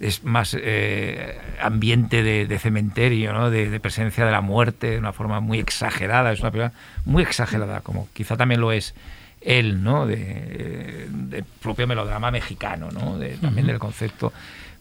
es 0.00 0.24
más 0.24 0.54
eh, 0.60 1.38
ambiente 1.60 2.22
de, 2.22 2.46
de 2.46 2.58
cementerio, 2.58 3.32
¿no? 3.32 3.50
de, 3.50 3.70
de 3.70 3.80
presencia 3.80 4.24
de 4.26 4.30
la 4.32 4.40
muerte 4.42 4.90
de 4.90 4.98
una 4.98 5.12
forma 5.12 5.40
muy 5.40 5.58
exagerada. 5.58 6.32
Es 6.32 6.40
una 6.40 6.50
película 6.50 6.72
muy 7.04 7.22
exagerada, 7.22 7.80
como 7.80 8.08
quizá 8.12 8.36
también 8.36 8.60
lo 8.60 8.72
es 8.72 8.94
él, 9.40 9.82
¿no? 9.82 10.06
de, 10.06 11.06
de 11.10 11.44
propio 11.62 11.86
melodrama 11.86 12.30
mexicano, 12.30 12.90
¿no? 12.90 13.18
de, 13.18 13.36
también 13.38 13.66
del 13.66 13.78
concepto. 13.78 14.32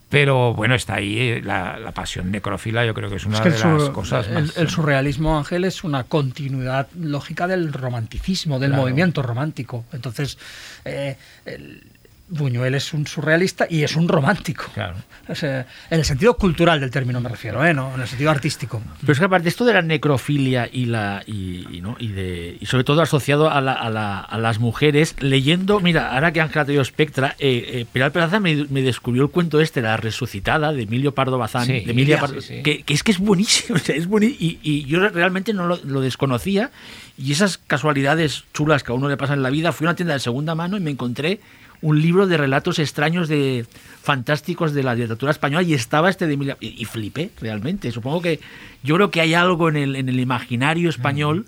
Pero 0.09 0.53
bueno, 0.53 0.75
está 0.75 0.95
ahí 0.95 1.17
eh, 1.17 1.41
la, 1.43 1.79
la 1.79 1.91
pasión 1.91 2.29
necrófila, 2.31 2.85
yo 2.85 2.93
creo 2.93 3.09
que 3.09 3.15
es 3.15 3.25
una 3.25 3.37
Es 3.37 3.41
que 3.43 3.49
de 3.49 3.57
sur- 3.57 3.79
las 3.81 3.89
cosas 3.89 4.27
el- 4.27 4.33
más... 4.45 4.57
el 4.57 4.69
surrealismo, 4.69 5.37
Ángel, 5.37 5.63
es 5.65 5.83
una 5.83 6.03
continuidad 6.03 6.87
lógica 6.99 7.47
del 7.47 7.73
romanticismo, 7.73 8.59
del 8.59 8.69
Claro. 8.69 8.83
movimiento 8.83 9.23
romántico. 9.23 9.83
Entonces, 9.91 10.37
eh, 10.85 11.17
el- 11.45 11.83
Buñuel 12.27 12.73
es 12.73 12.91
un 12.93 13.05
surrealista 13.05 13.67
y 13.69 13.83
es 13.83 13.95
un 13.95 14.07
romántico. 14.07 14.65
Claro. 14.73 14.95
O 15.27 15.35
sea, 15.35 15.61
en 15.89 15.99
el 15.99 16.05
sentido 16.05 16.35
cultural 16.37 16.79
del 16.79 16.89
término 16.89 17.21
me 17.21 17.29
refiero, 17.29 17.63
¿eh? 17.63 17.73
no 17.73 17.93
en 17.93 18.01
el 18.01 18.07
sentido 18.07 18.31
artístico. 18.31 18.81
Pero 19.01 19.13
es 19.13 19.19
que 19.19 19.25
aparte 19.25 19.47
esto 19.49 19.63
de 19.63 19.73
la 19.73 19.81
necrofilia 19.81 20.67
y 20.71 20.85
la 20.85 21.21
y, 21.25 21.67
y, 21.77 21.81
¿no? 21.81 21.95
y 21.99 22.07
de 22.09 22.57
y 22.59 22.65
sobre 22.65 22.83
todo 22.83 23.01
asociado 23.01 23.49
a, 23.51 23.61
la- 23.61 23.73
a 23.73 23.89
la- 23.89 24.19
a 24.21 24.37
las 24.39 24.59
mujeres, 24.59 25.15
leyendo, 25.19 25.79
mira, 25.81 26.13
ahora 26.13 26.31
que 26.33 26.41
Ángel 26.41 26.61
ha 26.61 26.65
traído 26.65 26.83
Spectra, 26.83 27.35
eh, 27.37 27.63
eh, 27.81 27.85
Pilar 27.91 28.11
Peraza 28.11 28.39
me, 28.39 28.65
me 28.69 28.81
descubrió 28.81 29.23
el 29.23 29.29
cuento 29.29 29.61
este, 29.61 29.81
La 29.81 29.97
Resucitada, 29.97 30.73
de 30.73 30.83
Emilio 30.83 31.13
Pardo 31.13 31.37
Bazán, 31.37 31.65
Sí, 31.67 31.81
de 31.81 31.91
Emilia 31.91 32.17
sí, 32.17 32.21
Pardo- 32.25 32.41
sí. 32.41 32.63
Que, 32.63 32.81
que 32.83 32.93
es 32.95 33.03
que 33.03 33.11
es 33.11 33.19
buenísimo, 33.19 33.75
o 33.75 33.79
sea, 33.79 33.95
es 33.95 34.07
buenísimo 34.07 34.37
y, 34.41 34.59
y 34.63 34.85
yo 34.85 35.07
realmente 35.09 35.53
no 35.53 35.67
lo, 35.67 35.79
lo 35.83 36.01
desconocía 36.01 36.71
y 37.17 37.31
esas 37.31 37.57
casualidades 37.57 38.45
chulas 38.53 38.83
que 38.83 38.91
a 38.91 38.95
uno 38.95 39.07
le 39.09 39.15
pasan 39.17 39.37
en 39.37 39.43
la 39.43 39.49
vida, 39.49 39.71
fui 39.71 39.85
a 39.85 39.89
una 39.91 39.95
tienda 39.95 40.13
de 40.15 40.19
segunda 40.19 40.55
mano 40.55 40.75
y 40.75 40.79
me 40.79 40.91
encontré 40.91 41.39
un 41.85 42.01
libro 42.01 42.25
de 42.27 42.37
relatos 42.37 42.79
extraños 42.79 43.27
de 43.27 43.65
fantásticos 44.01 44.73
de 44.73 44.83
la 44.83 44.95
literatura 44.95 45.31
española 45.31 45.63
y 45.63 45.73
estaba 45.73 46.09
este 46.09 46.25
de 46.27 46.33
Emilia 46.33 46.57
y, 46.59 46.81
y 46.81 46.85
flipé 46.85 47.29
realmente. 47.39 47.91
Supongo 47.91 48.21
que 48.21 48.39
yo 48.83 48.95
creo 48.95 49.11
que 49.11 49.21
hay 49.21 49.33
algo 49.33 49.69
en 49.69 49.75
el, 49.77 49.95
en 49.95 50.09
el 50.09 50.19
imaginario 50.19 50.89
español 50.89 51.45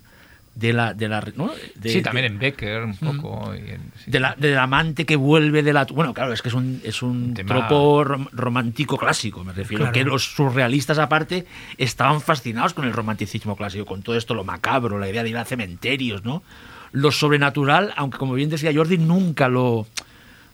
de 0.55 0.73
la 0.73 0.93
de 0.95 1.07
la 1.07 1.23
¿no? 1.35 1.51
de, 1.75 1.89
sí, 1.89 2.01
también 2.01 2.23
de- 2.23 2.33
en 2.33 2.39
Becker 2.39 2.83
un 2.83 2.95
poco. 2.97 3.53
y 3.55 3.59
en- 3.69 3.91
sí. 4.03 4.09
de 4.11 4.19
la, 4.19 4.35
del 4.37 4.57
amante 4.57 5.05
que 5.05 5.15
vuelve 5.15 5.61
de 5.61 5.71
la 5.73 5.85
bueno 5.85 6.13
claro 6.15 6.33
es 6.33 6.41
que 6.41 6.49
es 6.49 6.55
un 6.55 6.81
es 6.83 7.03
un 7.03 7.35
Tema- 7.35 7.47
tropo 7.67 8.03
rom- 8.03 8.27
romántico 8.31 8.97
clásico 8.97 9.43
me 9.43 9.53
refiero 9.53 9.83
Claro. 9.85 9.93
que 9.93 10.03
los 10.03 10.23
surrealistas 10.35 10.97
aparte 10.97 11.45
estaban 11.77 12.21
fascinados 12.21 12.73
con 12.73 12.85
el 12.85 12.93
romanticismo 12.93 13.55
clásico 13.55 13.85
con 13.85 14.01
todo 14.01 14.15
esto 14.17 14.33
lo 14.33 14.43
macabro 14.43 14.97
la 14.97 15.07
idea 15.07 15.21
de 15.21 15.29
ir 15.29 15.37
a 15.37 15.45
cementerios 15.45 16.25
no 16.25 16.41
lo 16.91 17.11
sobrenatural 17.11 17.93
aunque 17.95 18.17
como 18.17 18.33
bien 18.33 18.49
decía 18.49 18.71
Jordi 18.73 18.97
nunca 18.97 19.49
lo 19.49 19.85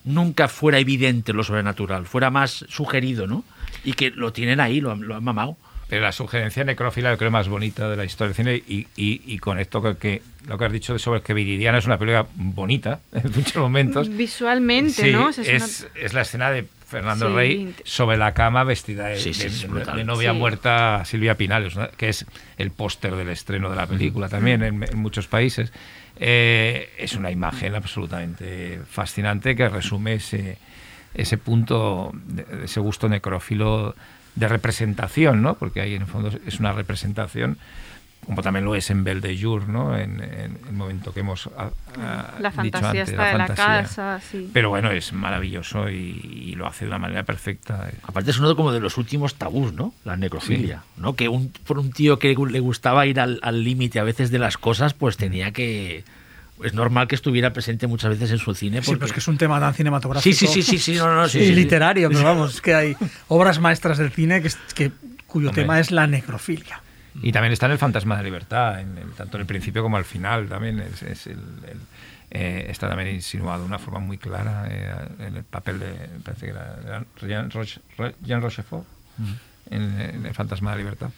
nunca 0.05 0.47
fuera 0.47 0.79
evidente 0.79 1.33
lo 1.33 1.43
sobrenatural 1.43 2.05
fuera 2.05 2.29
más 2.29 2.65
sugerido 2.69 3.25
no 3.27 3.43
y 3.83 3.93
que 3.93 4.11
lo 4.11 4.33
tienen 4.33 4.59
ahí 4.59 4.81
lo, 4.81 4.91
han- 4.91 5.07
lo 5.07 5.15
han 5.15 5.23
mamado 5.23 5.57
Pero 5.89 6.01
la 6.01 6.11
sugerencia 6.11 6.63
necrófila 6.63 7.11
yo 7.11 7.17
creo 7.17 7.31
más 7.31 7.47
bonita 7.47 7.89
de 7.89 7.95
la 7.97 8.05
historia 8.05 8.33
del 8.33 8.35
cine 8.35 8.55
y, 8.67 8.87
y, 8.95 9.21
y 9.25 9.37
con 9.39 9.59
esto 9.59 9.81
que, 9.81 9.95
que 9.97 10.21
lo 10.47 10.57
que 10.57 10.65
has 10.65 10.71
dicho 10.71 10.97
sobre 10.99 11.21
que 11.21 11.33
Viridiana 11.33 11.77
es 11.77 11.85
una 11.85 11.97
película 11.97 12.25
bonita 12.35 12.99
en 13.13 13.31
muchos 13.35 13.55
momentos. 13.57 14.09
Visualmente, 14.09 14.91
Sí, 15.03 15.11
¿no? 15.11 15.27
O 15.27 15.33
sea, 15.33 15.43
es, 15.43 15.49
es 15.63 15.81
una- 15.93 16.01
es 16.05 16.13
la 16.13 16.21
escena 16.21 16.51
de 16.51 16.65
Fernando 16.87 17.29
Sí. 17.29 17.33
Rey 17.35 17.75
sobre 17.85 18.17
la 18.17 18.33
cama 18.33 18.63
vestida 18.63 19.07
de, 19.07 19.17
Sí, 19.19 19.33
sí, 19.33 19.41
de- 19.41 19.47
es 19.47 19.61
de- 19.61 19.67
brutal. 19.67 19.95
de 19.97 20.03
novia 20.03 20.31
Sí. 20.31 20.37
muerta 20.37 21.03
Silvia 21.05 21.35
Pinales, 21.35 21.75
¿no? 21.75 21.89
que 21.91 22.09
es 22.09 22.25
el 22.57 22.71
póster 22.71 23.15
del 23.15 23.29
estreno 23.29 23.69
de 23.69 23.75
la 23.77 23.87
película 23.87 24.27
también 24.29 24.63
en, 24.63 24.83
en 24.83 24.97
muchos 24.99 25.27
países. 25.27 25.71
Eh, 26.19 26.89
es 26.97 27.15
una 27.15 27.31
imagen 27.31 27.75
absolutamente 27.75 28.79
fascinante 28.89 29.55
que 29.55 29.67
resume 29.67 30.15
ese, 30.15 30.57
ese 31.13 31.37
punto, 31.37 32.11
ese 32.63 32.79
gusto 32.79 33.09
necrófilo 33.09 33.95
de 34.35 34.47
representación, 34.47 35.41
¿no? 35.41 35.55
porque 35.55 35.81
ahí 35.81 35.95
en 35.95 36.03
el 36.03 36.07
fondo 36.07 36.31
es 36.45 36.59
una 36.59 36.71
representación 36.73 37.57
como 38.25 38.41
también 38.41 38.65
lo 38.65 38.75
es 38.75 38.89
en 38.89 39.03
Belle 39.03 39.21
de 39.21 39.39
Jour, 39.41 39.67
¿no? 39.69 39.97
En, 39.97 40.21
en 40.21 40.57
el 40.67 40.73
momento 40.73 41.13
que 41.13 41.19
hemos 41.21 41.49
ah, 41.57 41.69
ah, 41.99 42.33
La 42.39 42.49
dicho 42.49 42.55
fantasía 42.55 42.89
antes, 42.89 43.09
está 43.09 43.25
de 43.25 43.31
la 43.37 43.47
fantasía. 43.47 43.65
casa, 43.83 44.19
sí. 44.31 44.49
Pero 44.53 44.69
bueno, 44.69 44.91
es 44.91 45.13
maravilloso 45.13 45.89
y, 45.89 45.95
y 45.95 46.55
lo 46.55 46.67
hace 46.67 46.85
de 46.85 46.89
una 46.89 46.99
manera 46.99 47.23
perfecta. 47.23 47.89
Aparte 48.03 48.31
es 48.31 48.39
uno 48.39 48.55
como 48.55 48.71
de 48.71 48.79
los 48.79 48.97
últimos 48.97 49.35
tabús, 49.35 49.73
¿no? 49.73 49.93
La 50.05 50.15
necrofilia, 50.17 50.83
¿no? 50.97 51.15
Que 51.15 51.27
un, 51.29 51.51
por 51.65 51.79
un 51.79 51.91
tío 51.91 52.19
que 52.19 52.35
le 52.49 52.59
gustaba 52.59 53.05
ir 53.05 53.19
al 53.19 53.63
límite 53.63 53.99
a 53.99 54.03
veces 54.03 54.31
de 54.31 54.39
las 54.39 54.57
cosas, 54.57 54.93
pues 54.93 55.17
tenía 55.17 55.51
que... 55.51 56.03
Es 56.63 56.73
normal 56.75 57.07
que 57.07 57.15
estuviera 57.15 57.51
presente 57.51 57.87
muchas 57.87 58.11
veces 58.11 58.31
en 58.31 58.37
su 58.37 58.53
cine. 58.53 58.81
Sí, 58.83 58.91
pero 58.93 59.07
es 59.07 59.11
que 59.11 59.19
es 59.19 59.27
un 59.27 59.37
tema 59.37 59.59
tan 59.59 59.73
cinematográfico. 59.73 60.33
Sí, 60.33 60.47
sí, 60.47 60.47
sí, 60.47 60.61
sí, 60.63 60.77
sí, 60.77 60.95
no, 60.95 61.13
no, 61.13 61.27
sí, 61.27 61.37
y 61.39 61.41
sí, 61.41 61.47
sí. 61.47 61.55
literario, 61.55 62.09
pero 62.09 62.23
vamos, 62.23 62.53
es 62.55 62.61
que 62.61 62.73
hay 62.75 62.95
obras 63.27 63.59
maestras 63.59 63.97
del 63.97 64.11
cine 64.11 64.41
que, 64.41 64.49
que- 64.75 64.91
cuyo 65.27 65.49
Hombre. 65.49 65.63
tema 65.63 65.79
es 65.79 65.89
la 65.91 66.05
necrofilia. 66.05 66.79
Y 67.21 67.31
también 67.31 67.53
está 67.53 67.67
en 67.67 67.73
el 67.73 67.77
Fantasma 67.77 68.15
de 68.15 68.21
la 68.23 68.25
Libertad, 68.25 68.79
en 68.79 68.95
tanto 69.15 69.37
en 69.37 69.41
el 69.41 69.47
principio 69.47 69.83
como 69.83 69.97
al 69.97 70.05
final 70.05 70.47
también. 70.49 70.79
Es, 70.79 71.03
es 71.03 71.27
el- 71.27 71.33
el- 71.67 71.79
eh, 72.31 72.65
está 72.69 72.89
también 72.89 73.09
insinuado 73.13 73.59
de 73.61 73.67
una 73.67 73.77
forma 73.77 73.99
muy 73.99 74.17
clara 74.17 74.65
eh, 74.67 74.91
en 75.19 75.35
el 75.37 75.43
papel 75.43 75.79
de, 75.79 75.93
parece 76.23 76.47
que 76.47 76.51
era 76.51 77.05
Jean, 77.21 77.51
Roche- 77.51 77.81
Ro- 77.95 78.13
Jean 78.23 78.41
Rochefort, 78.41 78.85
en, 79.69 79.99
en 80.01 80.25
el 80.25 80.33
Fantasma 80.33 80.71
de 80.71 80.77
la 80.77 80.83
Libertad. 80.83 81.09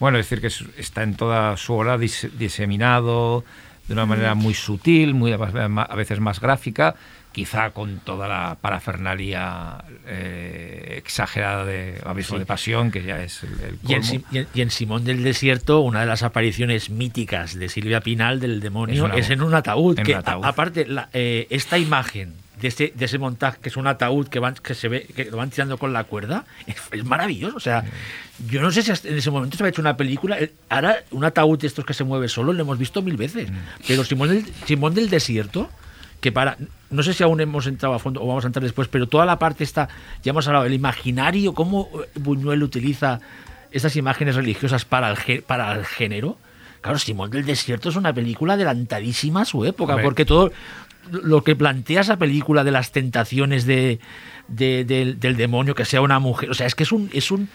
Bueno, 0.00 0.18
es 0.18 0.24
decir, 0.24 0.40
que 0.40 0.46
es- 0.46 0.64
está 0.78 1.02
en 1.02 1.14
toda 1.16 1.56
su 1.58 1.74
obra 1.74 1.98
dis- 1.98 2.30
diseminado 2.32 3.44
de 3.86 3.92
una 3.94 4.06
manera 4.06 4.34
muy 4.34 4.54
sutil, 4.54 5.12
muy 5.12 5.32
a 5.32 5.94
veces 5.94 6.20
más 6.20 6.40
gráfica, 6.40 6.94
quizá 7.32 7.70
con 7.70 7.98
toda 8.00 8.28
la 8.28 8.56
parafernalia 8.60 9.84
eh, 10.06 10.94
exagerada 10.98 11.64
de 11.64 12.00
Abismo 12.04 12.36
Sí. 12.36 12.40
de 12.40 12.46
Pasión, 12.46 12.90
que 12.90 13.02
ya 13.02 13.22
es 13.22 13.42
el, 13.42 13.52
el 13.60 13.78
Y 13.86 13.94
en, 13.94 14.02
y 14.30 14.38
en- 14.38 14.48
y 14.54 14.60
en 14.60 14.70
Simón 14.70 15.04
del 15.04 15.22
Desierto, 15.22 15.80
una 15.80 16.00
de 16.00 16.06
las 16.06 16.22
apariciones 16.22 16.90
míticas 16.90 17.54
de 17.54 17.68
Silvia 17.68 18.00
Pinal 18.00 18.40
del 18.40 18.60
demonio 18.60 19.06
Es 19.14 19.26
es, 19.26 19.30
en 19.30 19.42
un 19.42 19.54
ataúd. 19.54 19.98
en 19.98 20.04
que 20.04 20.12
un 20.12 20.18
ataúd. 20.18 20.44
a- 20.44 20.48
aparte, 20.48 20.86
la- 20.86 21.08
eh, 21.12 21.46
esta 21.50 21.78
imagen 21.78 22.34
de 22.60 22.68
ese, 22.68 22.92
de 22.94 23.04
ese 23.06 23.18
montaje 23.18 23.58
que 23.60 23.68
es 23.70 23.76
un 23.76 23.86
ataúd 23.88 24.28
que 24.28 24.38
van 24.38 24.54
que 24.54 24.74
se 24.74 24.86
ve 24.88 25.06
que 25.16 25.24
lo 25.24 25.36
van 25.38 25.50
tirando 25.50 25.78
con 25.78 25.92
la 25.92 26.04
cuerda 26.04 26.44
es, 26.68 26.76
es 26.92 27.04
maravilloso 27.04 27.56
o 27.56 27.60
sea 27.60 27.82
yo 28.48 28.62
no 28.62 28.70
sé 28.70 28.82
si 28.82 28.92
en 29.08 29.18
ese 29.18 29.32
momento 29.32 29.56
se 29.56 29.64
había 29.64 29.70
hecho 29.70 29.80
una 29.80 29.96
película 29.96 30.38
eh, 30.38 30.52
ahora 30.68 30.98
un 31.10 31.24
ataúd 31.24 31.58
de 31.58 31.66
estos 31.66 31.84
que 31.84 31.92
se 31.92 32.04
mueve 32.04 32.28
solo 32.28 32.52
lo 32.52 32.62
hemos 32.62 32.78
visto 32.78 33.02
mil 33.02 33.16
veces 33.16 33.48
pero 33.88 34.04
Simón 34.04 34.28
del, 34.28 34.44
Simón 34.64 34.94
del 34.94 35.10
desierto 35.10 35.70
que 36.22 36.32
para 36.32 36.56
no 36.88 37.02
sé 37.02 37.12
si 37.12 37.22
aún 37.22 37.40
hemos 37.42 37.66
entrado 37.66 37.94
a 37.94 37.98
fondo 37.98 38.22
o 38.22 38.26
vamos 38.26 38.44
a 38.44 38.46
entrar 38.46 38.62
después 38.62 38.88
pero 38.88 39.06
toda 39.06 39.26
la 39.26 39.38
parte 39.38 39.64
está 39.64 39.88
ya 40.22 40.30
hemos 40.30 40.46
hablado 40.46 40.64
del 40.64 40.72
imaginario 40.72 41.52
cómo 41.52 41.90
eh, 41.94 42.08
Buñuel 42.18 42.62
utiliza 42.62 43.20
estas 43.70 43.96
imágenes 43.96 44.36
religiosas 44.36 44.84
para 44.86 45.10
el, 45.12 45.42
para 45.42 45.74
el 45.74 45.84
género 45.84 46.38
Claro, 46.80 46.98
Simón 46.98 47.30
del 47.30 47.44
Desierto 47.46 47.90
es 47.90 47.96
una 47.96 48.12
película 48.12 48.54
adelantadísima 48.54 49.42
a 49.42 49.44
su 49.44 49.64
época, 49.64 49.94
porque 50.02 50.24
todo 50.24 50.50
lo 51.12 51.44
que 51.44 51.54
plantea 51.54 52.00
esa 52.00 52.16
película 52.16 52.64
de 52.64 52.72
las 52.72 52.90
tentaciones 52.90 53.66
de, 53.66 54.00
de- 54.48 54.84
del, 54.84 55.20
del 55.20 55.36
demonio, 55.36 55.76
que 55.76 55.84
sea 55.84 56.00
una 56.00 56.18
mujer, 56.18 56.50
o 56.50 56.54
sea, 56.54 56.66
es 56.66 56.74
que 56.74 56.82
es 56.82 56.90
un, 56.90 57.08
es 57.12 57.30
un 57.30 57.48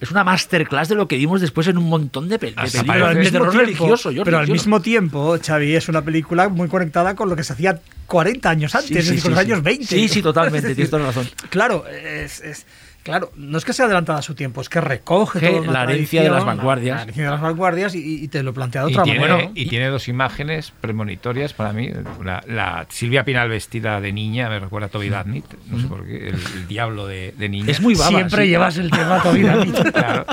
es 0.00 0.10
una 0.10 0.24
masterclass 0.24 0.88
de 0.88 0.94
lo 0.94 1.06
que 1.06 1.16
vimos 1.16 1.40
después 1.40 1.66
en 1.68 1.76
un 1.78 1.88
montón 1.88 2.28
de, 2.28 2.36
pel- 2.36 2.54
de 2.54 2.54
películas 2.54 2.84
Pero 2.86 3.06
al, 3.06 3.16
mismo 3.16 3.32
terror 3.32 3.50
tiempo, 3.50 3.66
religioso. 3.66 4.10
yo 4.10 4.24
pero 4.24 4.38
al 4.38 4.48
mismo 4.48 4.80
tiempo, 4.80 5.36
Xavi, 5.44 5.74
es 5.76 5.88
una 5.88 6.02
película 6.02 6.48
muy 6.48 6.68
conectada 6.68 7.14
con 7.14 7.28
lo 7.28 7.36
que 7.36 7.44
se 7.44 7.52
hacía 7.52 7.80
40 8.06 8.48
años 8.50 8.74
antes, 8.74 8.88
Sí, 8.88 8.94
es 8.98 9.04
sí, 9.04 9.10
decir, 9.10 9.22
con 9.22 9.32
sí, 9.32 9.34
los 9.36 9.44
sí. 9.44 9.52
años 9.52 9.62
20. 9.62 9.86
Sí, 9.86 10.08
sí, 10.08 10.22
totalmente, 10.22 10.68
tienes 10.74 10.90
toda 10.90 11.02
la 11.02 11.08
razón. 11.10 11.28
Claro, 11.50 11.84
es, 11.86 12.40
es- 12.40 12.66
claro, 13.02 13.30
no 13.36 13.58
es 13.58 13.64
que 13.64 13.72
sea 13.72 13.86
adelantada 13.86 14.18
a 14.18 14.22
su 14.22 14.34
tiempo, 14.34 14.60
es 14.60 14.68
que 14.68 14.80
recoge 14.80 15.40
Que 15.40 15.48
toda 15.48 15.60
una 15.62 15.72
la 15.72 15.82
herencia 15.92 16.22
de 16.22 16.30
las 16.30 16.44
vanguardias. 16.44 16.96
La 16.96 17.02
herencia 17.02 17.24
de 17.24 17.30
las 17.30 17.40
vanguardias 17.40 17.94
y, 17.94 18.24
y 18.24 18.28
te 18.28 18.42
lo 18.42 18.52
plantea 18.54 18.84
de 18.84 18.90
Y 18.90 18.94
otra 18.94 19.04
tiene, 19.04 19.20
manera. 19.20 19.50
y 19.54 19.66
tiene 19.66 19.86
dos 19.88 20.08
imágenes 20.08 20.72
premonitorias 20.80 21.52
para 21.52 21.72
mí. 21.72 21.90
La, 22.24 22.42
la 22.46 22.86
Silvia 22.90 23.24
Pinal 23.24 23.48
vestida 23.48 24.00
de 24.00 24.12
niña 24.12 24.48
me 24.48 24.58
recuerda 24.60 24.86
a 24.86 24.90
Toby 24.90 25.08
Dadnit, 25.08 25.44
no 25.68 25.80
sé 25.80 25.86
por 25.86 26.06
qué, 26.06 26.28
el, 26.28 26.34
el 26.34 26.68
diablo 26.68 27.06
de, 27.06 27.34
de 27.36 27.48
niña. 27.48 27.70
Es 27.70 27.80
muy 27.80 27.94
baba. 27.94 28.10
Siempre 28.10 28.44
sí. 28.44 28.48
llevas 28.50 28.76
el 28.78 28.90
tema 28.90 29.22
Toby 29.22 29.42
Claro. 29.92 30.26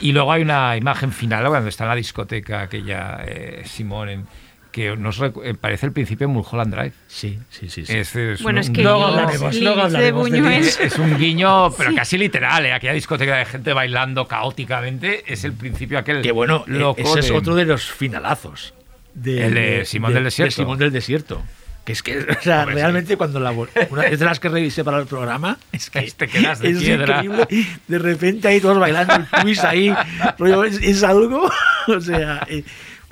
Y 0.00 0.12
luego 0.12 0.32
hay 0.32 0.42
una 0.42 0.76
imagen 0.76 1.12
final 1.12 1.46
cuando 1.48 1.68
está 1.68 1.84
en 1.84 1.90
la 1.90 1.96
discoteca 1.96 2.62
aquella 2.62 3.20
eh, 3.26 3.62
Simón 3.66 4.08
en- 4.08 4.26
que 4.70 4.96
nos 4.96 5.20
eh, 5.20 5.54
parece 5.60 5.86
el 5.86 5.92
principio 5.92 6.26
de 6.28 6.32
Mulholland 6.34 6.74
Drive. 6.74 6.92
Sí, 7.08 7.38
sí, 7.50 7.68
sí. 7.68 7.84
sí. 7.86 7.96
Es, 7.96 8.14
es 8.16 8.42
Bueno, 8.42 8.58
un- 8.60 8.64
es 8.64 8.70
que 8.70 8.82
Luego 8.82 9.04
hablaremos, 9.06 9.54
luego 9.60 9.76
de 9.76 9.82
hablaremos 9.82 10.30
de 10.30 10.38
Buñuel. 10.40 10.60
Lynch. 10.62 10.80
es 10.80 10.98
un 10.98 11.18
guiño, 11.18 11.70
pero 11.76 11.94
casi 11.94 12.18
literal, 12.18 12.66
¿eh? 12.66 12.72
aquella 12.72 12.92
discoteca 12.92 13.36
de 13.36 13.44
gente 13.44 13.72
bailando 13.72 14.26
caóticamente 14.28 15.24
es 15.32 15.44
el 15.44 15.52
principio 15.52 15.98
aquel 15.98 16.22
Que 16.22 16.32
bueno, 16.32 16.64
eh, 16.66 16.72
loco 16.72 17.00
ese 17.00 17.20
es 17.20 17.28
de- 17.28 17.32
otro 17.32 17.54
de 17.54 17.64
los 17.64 17.84
finalazos. 17.90 18.74
De, 19.14 19.46
El 19.46 19.54
de 19.54 19.84
Simón 19.84 20.14
del 20.14 20.24
Desierto. 20.24 20.54
Simón 20.54 20.78
del 20.78 20.92
Desierto. 20.92 21.42
Que 21.84 21.92
es 21.92 22.02
que, 22.02 22.18
o 22.38 22.42
sea, 22.42 22.60
Hombre, 22.60 22.74
realmente 22.76 23.16
cuando 23.16 23.40
la 23.40 23.50
una, 23.52 23.70
es 24.06 24.18
de 24.18 24.24
las 24.24 24.38
que 24.38 24.48
revisé 24.50 24.84
para 24.84 24.98
el 24.98 25.06
programa, 25.06 25.58
es 25.72 25.88
que 25.90 26.02
Te 26.16 26.28
quedas 26.28 26.60
de 26.60 26.70
es 26.70 26.78
piedra. 26.78 27.24
increíble. 27.24 27.66
De 27.88 27.98
repente 27.98 28.48
ahí 28.48 28.60
todos 28.60 28.78
bailando 28.78 29.14
el 29.14 29.26
twist 29.42 29.64
ahí, 29.64 29.92
rollo, 30.38 30.64
es, 30.64 30.76
es 30.82 31.02
algo, 31.02 31.50
o 31.88 32.00
sea, 32.00 32.46
eh, 32.48 32.62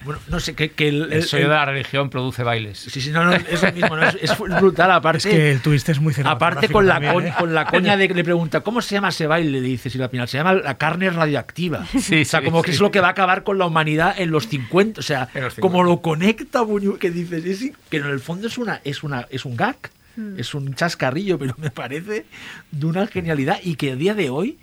bueno, 0.05 0.21
no 0.29 0.41
sé, 0.41 0.55
que, 0.55 0.71
que 0.71 0.89
el, 0.89 1.03
el 1.05 1.13
el- 1.15 1.23
sello 1.25 1.45
el- 1.45 1.49
de 1.51 1.55
la 1.57 1.65
religión 1.65 2.11
produce 2.11 2.43
bailes. 2.43 2.79
Sí, 2.79 3.01
sí, 3.01 3.11
no, 3.11 3.25
no, 3.25 3.33
es 3.33 3.63
lo 3.63 3.73
mismo, 3.73 3.97
no, 3.97 4.03
es, 4.07 4.17
es 4.21 4.39
brutal, 4.39 4.91
aparte. 4.91 5.19
Es 5.19 5.27
que 5.27 5.51
el 5.53 5.61
twist 5.61 5.89
es 5.89 6.01
muy 6.01 6.15
Aparte 6.25 6.69
con 6.69 6.87
la, 6.87 6.95
también, 6.95 7.13
coña, 7.15 7.29
¿eh? 7.29 7.35
con 7.39 7.55
la 7.55 7.65
coña 7.67 7.97
de 7.97 8.09
que 8.09 8.15
le 8.15 8.25
pregunta, 8.25 8.61
¿cómo 8.61 8.81
se 8.81 8.95
llama 8.95 9.09
ese 9.11 9.27
baile? 9.27 9.51
Le 9.51 9.61
dice 9.61 9.91
Silvia 9.91 10.09
Pinal, 10.11 10.29
se 10.29 10.39
llama 10.39 10.55
la 10.55 10.77
carne 10.79 11.11
radioactiva. 11.11 11.87
Sí, 11.87 12.23
o 12.23 12.25
sea, 12.25 12.41
sí, 12.41 12.45
como 12.47 12.63
que 12.63 12.71
es 12.71 12.81
lo 12.81 12.91
que 12.91 13.01
va 13.01 13.09
a 13.09 13.11
acabar 13.11 13.43
con 13.43 13.59
la 13.59 13.67
humanidad 13.67 14.15
en 14.19 14.31
los 14.31 14.49
50. 14.49 15.01
O 15.01 15.03
sea, 15.03 15.29
En 15.35 15.45
los 15.45 15.55
50. 15.55 15.61
como 15.61 15.83
lo 15.85 16.01
conecta 16.01 16.61
Buñuel, 16.63 16.99
que 16.99 17.11
dices, 17.11 17.45
es- 17.45 17.73
que 17.91 17.97
en 17.99 18.07
el 18.07 18.21
fondo 18.21 18.47
es, 18.47 18.59
una, 18.59 18.81
es, 18.85 19.03
una, 19.03 19.27
es 19.31 19.45
un 19.45 19.57
gag, 19.57 19.77
Hmm. 20.17 20.37
es 20.37 20.53
un 20.53 20.75
chascarrillo, 20.75 21.39
pero 21.39 21.55
me 21.59 21.71
parece 21.71 22.27
de 22.73 22.87
una 22.87 23.07
genialidad 23.07 23.61
y 23.63 23.77
que 23.77 23.93
a 23.93 23.97
día 23.97 24.15
de 24.15 24.31
hoy 24.31 24.59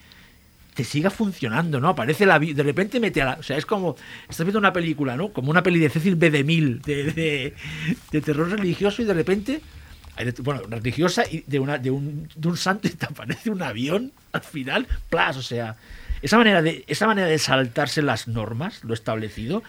te 0.75 0.83
siga 0.83 1.09
funcionando, 1.09 1.79
¿no? 1.79 1.89
Aparece 1.89 2.25
la 2.25 2.37
de 2.37 2.61
repente 2.61 2.99
mete 2.99 3.21
a 3.21 3.25
la, 3.25 3.33
o 3.35 3.43
sea, 3.43 3.57
es 3.57 3.65
como 3.65 3.95
estás 4.29 4.45
viendo 4.45 4.59
una 4.59 4.73
película, 4.73 5.15
¿no? 5.15 5.29
Como 5.29 5.49
una 5.49 5.63
peli 5.63 5.79
de 5.79 5.89
Cecil 5.89 6.15
B. 6.15 6.29
DeMille 6.29 6.79
de, 6.85 7.03
de, 7.05 7.53
de 8.11 8.21
terror 8.21 8.49
religioso 8.49 9.01
y 9.01 9.05
de 9.05 9.13
repente 9.13 9.61
bueno, 10.39 10.61
religiosa 10.69 11.23
y 11.29 11.43
de 11.47 11.59
una 11.59 11.77
de 11.77 11.91
un, 11.91 12.29
de 12.35 12.47
un 12.47 12.57
santo 12.57 12.87
y 12.87 12.91
te 12.91 13.05
aparece 13.05 13.49
un 13.49 13.61
avión 13.61 14.11
al 14.33 14.41
final, 14.41 14.87
plas, 15.09 15.37
o 15.37 15.41
sea, 15.41 15.77
esa 16.21 16.37
manera 16.37 16.61
de 16.61 16.83
esa 16.87 17.07
manera 17.07 17.27
de 17.27 17.39
saltarse 17.39 18.01
las 18.01 18.27
normas, 18.27 18.83
lo 18.83 18.93
establecido, 18.93 19.63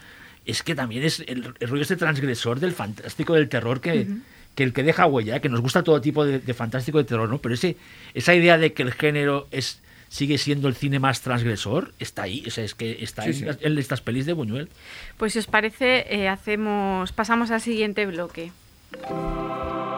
es 0.45 0.61
que 0.61 0.75
también 0.75 1.03
es 1.03 1.21
el, 1.21 1.53
el 1.59 1.67
rollo 1.69 1.81
este 1.81 1.95
transgresor 1.95 2.59
del 2.59 2.73
fantástico 2.73 3.33
del 3.33 3.49
terror 3.49 3.81
que 3.81 4.07
que 4.55 4.63
el 4.63 4.73
que 4.73 4.81
deja 4.81 5.05
huella, 5.05 5.39
que 5.39 5.49
nos 5.49 5.61
gusta 5.61 5.83
todo 5.83 6.01
tipo 6.01 6.25
de, 6.25 6.39
de 6.39 6.53
fantástico 6.55 6.97
de 6.97 7.03
terror, 7.03 7.29
¿no? 7.29 7.37
Pero 7.37 7.53
ese, 7.53 7.77
esa 8.15 8.33
idea 8.33 8.57
de 8.57 8.73
que 8.73 8.81
el 8.81 8.91
género 8.91 9.47
es 9.51 9.81
sigue 10.09 10.37
siendo 10.37 10.67
el 10.67 10.75
cine 10.75 10.99
más 10.99 11.21
transgresor, 11.21 11.93
está 11.99 12.23
ahí, 12.23 12.43
o 12.47 12.51
sea, 12.51 12.63
es 12.63 12.75
que 12.75 13.03
está 13.03 13.23
Sí, 13.23 13.29
en, 13.29 13.53
sí. 13.53 13.59
en 13.61 13.77
estas 13.77 14.01
pelis 14.01 14.25
de 14.25 14.33
Buñuel. 14.33 14.69
Pues 15.17 15.33
si 15.33 15.39
os 15.39 15.47
parece, 15.47 16.05
eh, 16.13 16.27
hacemos, 16.29 17.11
pasamos 17.11 17.51
al 17.51 17.61
siguiente 17.61 18.05
bloque. 18.05 18.51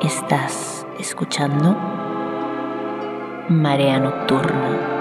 ¿Estás 0.03 0.86
escuchando? 0.99 1.74
Marea 3.49 3.99
Nocturna. 3.99 4.99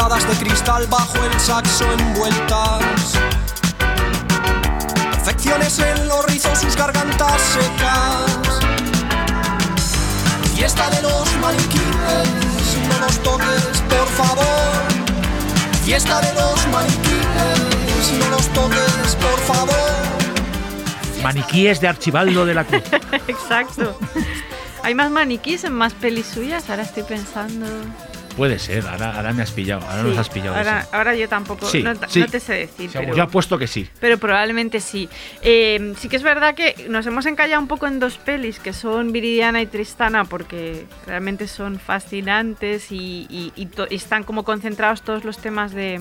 Miradas 0.00 0.26
de 0.26 0.46
cristal 0.46 0.86
bajo 0.86 1.18
el 1.22 1.38
saxo 1.38 1.84
envueltas. 1.92 3.18
Perfecciones 5.10 5.78
en 5.78 6.08
los 6.08 6.24
rizos, 6.24 6.58
sus 6.58 6.74
gargantas 6.74 7.38
secas. 7.42 8.60
Fiesta 10.54 10.88
de 10.88 11.02
los 11.02 11.36
maniquíes, 11.36 12.78
no 12.88 12.98
los 12.98 13.22
toques, 13.22 13.82
por 13.90 14.08
favor. 14.08 14.46
Fiesta 15.84 16.18
de 16.22 16.32
los 16.32 16.66
maniquíes, 16.68 18.12
no 18.20 18.28
los 18.30 18.48
toques, 18.54 19.16
por 19.20 19.38
favor. 19.40 19.74
Maniquíes 21.22 21.78
de 21.78 21.88
Archibaldo 21.88 22.46
de 22.46 22.54
la 22.54 22.64
Cruz. 22.64 22.84
Exacto. 23.28 23.98
¿Hay 24.82 24.94
más 24.94 25.10
maniquís 25.10 25.64
en 25.64 25.74
más 25.74 25.92
pelis 25.92 26.24
suyas? 26.24 26.70
Ahora 26.70 26.84
estoy 26.84 27.02
pensando. 27.02 27.66
Puede 28.40 28.58
ser, 28.58 28.86
ahora, 28.86 29.14
ahora 29.14 29.34
me 29.34 29.42
has 29.42 29.50
pillado, 29.50 29.86
ahora 29.86 30.02
nos 30.02 30.16
has 30.16 30.30
pillado. 30.30 30.56
Ahora, 30.56 30.86
ahora 30.92 31.14
yo 31.14 31.28
tampoco. 31.28 31.66
Sí, 31.66 31.82
no, 31.82 31.92
sí. 32.08 32.20
no 32.20 32.26
te 32.26 32.40
sé 32.40 32.54
decir. 32.54 32.88
Pero, 32.90 33.14
Yo 33.14 33.22
apuesto 33.22 33.58
que 33.58 33.66
sí. 33.66 33.86
pero 34.00 34.16
probablemente 34.16 34.80
sí. 34.80 35.10
Eh, 35.42 35.92
sí 35.98 36.08
que 36.08 36.16
es 36.16 36.22
verdad 36.22 36.54
que 36.54 36.86
nos 36.88 37.04
hemos 37.06 37.26
encallado 37.26 37.60
un 37.60 37.68
poco 37.68 37.86
en 37.86 38.00
dos 38.00 38.16
pelis 38.16 38.58
que 38.58 38.72
son 38.72 39.12
Viridiana 39.12 39.60
y 39.60 39.66
Tristana 39.66 40.24
porque 40.24 40.86
realmente 41.06 41.48
son 41.48 41.78
fascinantes 41.78 42.90
y, 42.92 43.26
y- 43.28 43.52
y 43.56 43.66
to- 43.66 43.86
y 43.90 43.96
están 43.96 44.24
como 44.24 44.42
concentrados 44.42 45.02
todos 45.02 45.24
los 45.24 45.36
temas 45.36 45.72
de, 45.72 46.00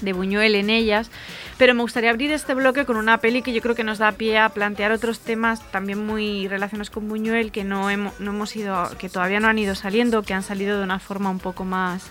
de 0.00 0.12
Buñuel 0.12 0.54
en 0.54 0.70
ellas. 0.70 1.10
Pero 1.58 1.74
me 1.74 1.82
gustaría 1.82 2.10
abrir 2.10 2.30
este 2.32 2.54
bloque 2.54 2.84
con 2.84 2.96
una 2.96 3.18
peli 3.18 3.42
que 3.42 3.52
yo 3.52 3.60
creo 3.62 3.74
que 3.74 3.84
nos 3.84 3.98
da 3.98 4.12
pie 4.12 4.38
a 4.38 4.48
plantear 4.50 4.92
otros 4.92 5.20
temas 5.20 5.60
también 5.72 6.04
muy 6.04 6.48
relacionados 6.48 6.90
con 6.90 7.08
Buñuel 7.08 7.50
que 7.50 7.64
no 7.64 7.88
hemos, 7.90 8.18
no 8.20 8.32
hemos 8.32 8.54
ido, 8.56 8.90
que 8.98 9.08
todavía 9.08 9.40
no 9.40 9.48
han 9.48 9.58
ido 9.58 9.74
saliendo, 9.74 10.22
que 10.22 10.34
han 10.34 10.42
salido 10.42 10.76
de 10.78 10.84
una 10.84 10.98
forma 10.98 11.30
un 11.30 11.38
poco 11.38 11.64
más, 11.64 12.04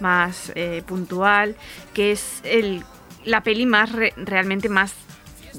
más 0.00 0.50
eh, 0.54 0.82
puntual, 0.86 1.56
que 1.92 2.12
es 2.12 2.40
el, 2.44 2.82
la 3.24 3.42
peli 3.42 3.66
más 3.66 3.92
re- 3.92 4.14
realmente 4.16 4.68
más 4.70 4.94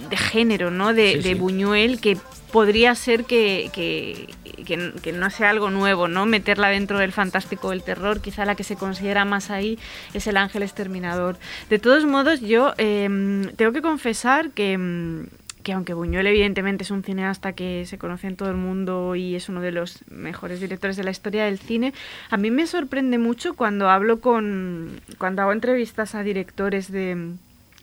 de 0.09 0.17
género, 0.17 0.71
¿no? 0.71 0.93
De, 0.93 1.11
Sí, 1.11 1.17
de 1.17 1.23
sí. 1.23 1.33
Buñuel, 1.35 1.99
que 2.01 2.17
podría 2.51 2.95
ser 2.95 3.25
que, 3.25 3.69
que, 3.71 4.33
que- 4.65 5.11
no 5.13 5.29
sea 5.29 5.49
algo 5.49 5.69
nuevo, 5.69 6.07
¿no? 6.07 6.25
Meterla 6.25 6.69
dentro 6.69 6.99
del 6.99 7.11
fantástico 7.11 7.69
del 7.71 7.83
terror, 7.83 8.21
quizá 8.21 8.45
la 8.45 8.55
que 8.55 8.63
se 8.63 8.75
considera 8.75 9.25
más 9.25 9.49
ahí 9.49 9.77
es 10.13 10.27
el 10.27 10.37
ángel 10.37 10.63
exterminador. 10.63 11.37
De 11.69 11.79
todos 11.79 12.05
modos, 12.05 12.41
yo 12.41 12.73
eh, 12.77 13.09
tengo 13.55 13.71
que 13.73 13.81
confesar 13.81 14.51
que, 14.51 14.77
mm, 14.77 15.27
que 15.63 15.73
aunque 15.73 15.93
Buñuel 15.93 16.25
evidentemente 16.25 16.83
es 16.83 16.89
un 16.89 17.03
cineasta 17.03 17.53
que 17.53 17.85
se 17.85 17.99
conoce 17.99 18.25
en 18.27 18.35
todo 18.35 18.49
el 18.49 18.57
mundo 18.57 19.15
y 19.15 19.35
es 19.35 19.47
uno 19.47 19.61
de 19.61 19.71
los 19.71 19.99
mejores 20.09 20.59
directores 20.59 20.97
de 20.97 21.03
la 21.03 21.11
historia 21.11 21.45
del 21.45 21.59
cine, 21.59 21.93
a 22.31 22.37
mí 22.37 22.49
me 22.49 22.65
sorprende 22.65 23.19
mucho 23.19 23.53
cuando 23.53 23.87
hablo 23.89 24.21
con, 24.21 24.99
cuando 25.19 25.43
hago 25.43 25.51
entrevistas 25.51 26.15
a 26.15 26.23
directores 26.23 26.91
de 26.91 27.35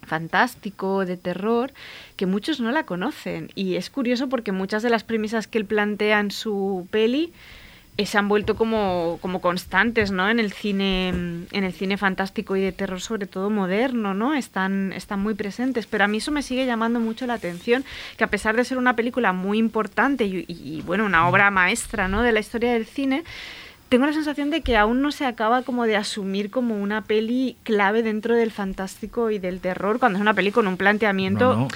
fantástico, 0.09 1.05
de 1.05 1.17
terror, 1.17 1.73
que 2.17 2.27
muchos 2.27 2.61
no 2.61 2.73
la 2.73 2.85
conocen. 2.85 3.51
Y 3.55 3.77
es 3.77 3.91
curioso 3.91 4.29
porque 4.29 4.53
muchas 4.53 4.83
de 4.83 4.91
las 4.91 5.05
premisas 5.05 5.47
que 5.47 5.59
él 5.59 5.65
plantea 5.65 6.19
en 6.21 6.31
su 6.31 6.89
peli 6.91 7.33
eh, 7.99 8.07
se 8.07 8.17
han 8.17 8.29
vuelto 8.29 8.55
como, 8.55 9.19
como 9.21 9.41
constantes, 9.41 10.13
¿no? 10.13 10.31
En 10.31 10.39
el 10.39 10.53
cine, 10.53 11.09
en 11.09 11.65
el 11.65 11.73
cine 11.73 11.97
fantástico 11.97 12.55
y 12.55 12.61
de 12.61 12.71
terror, 12.71 13.01
sobre 13.01 13.27
todo 13.27 13.51
moderno, 13.51 14.15
¿no? 14.15 14.35
Están, 14.35 14.93
están 14.93 15.19
muy 15.19 15.35
presentes. 15.35 15.87
Pero 15.87 16.05
a 16.05 16.07
mí 16.07 16.19
eso 16.19 16.31
me 16.31 16.43
sigue 16.43 16.65
llamando 16.65 17.01
mucho 17.01 17.27
la 17.27 17.35
atención, 17.35 17.85
que 18.17 18.23
a 18.23 18.29
pesar 18.29 18.55
de 18.55 18.65
ser 18.65 18.79
una 18.79 18.95
película 18.95 19.33
muy 19.33 19.59
importante 19.59 20.25
y, 20.25 20.45
y, 20.47 20.81
bueno, 20.83 21.05
una 21.07 21.29
obra 21.29 21.51
maestra, 21.51 22.07
¿no? 22.07 22.23
De 22.23 22.31
la 22.31 22.39
historia 22.39 22.73
del 22.73 22.87
cine, 22.87 23.25
tengo 23.89 24.07
la 24.07 24.13
sensación 24.13 24.51
de 24.51 24.61
que 24.63 24.77
aún 24.77 25.01
no 25.03 25.13
se 25.13 25.25
acaba 25.27 25.63
como 25.63 25.85
de 25.85 25.97
asumir 25.97 26.51
como 26.51 26.77
una 26.77 27.03
peli 27.05 27.57
clave 27.63 28.03
dentro 28.03 28.35
del 28.35 28.51
fantástico 28.51 29.31
y 29.31 29.39
del 29.39 29.61
terror, 29.61 29.99
cuando 29.99 30.19
es 30.19 30.23
una 30.23 30.35
peli 30.35 30.51
con 30.51 30.67
un 30.67 30.77
planteamiento 30.77 31.55
No, 31.55 31.61
no. 31.63 31.69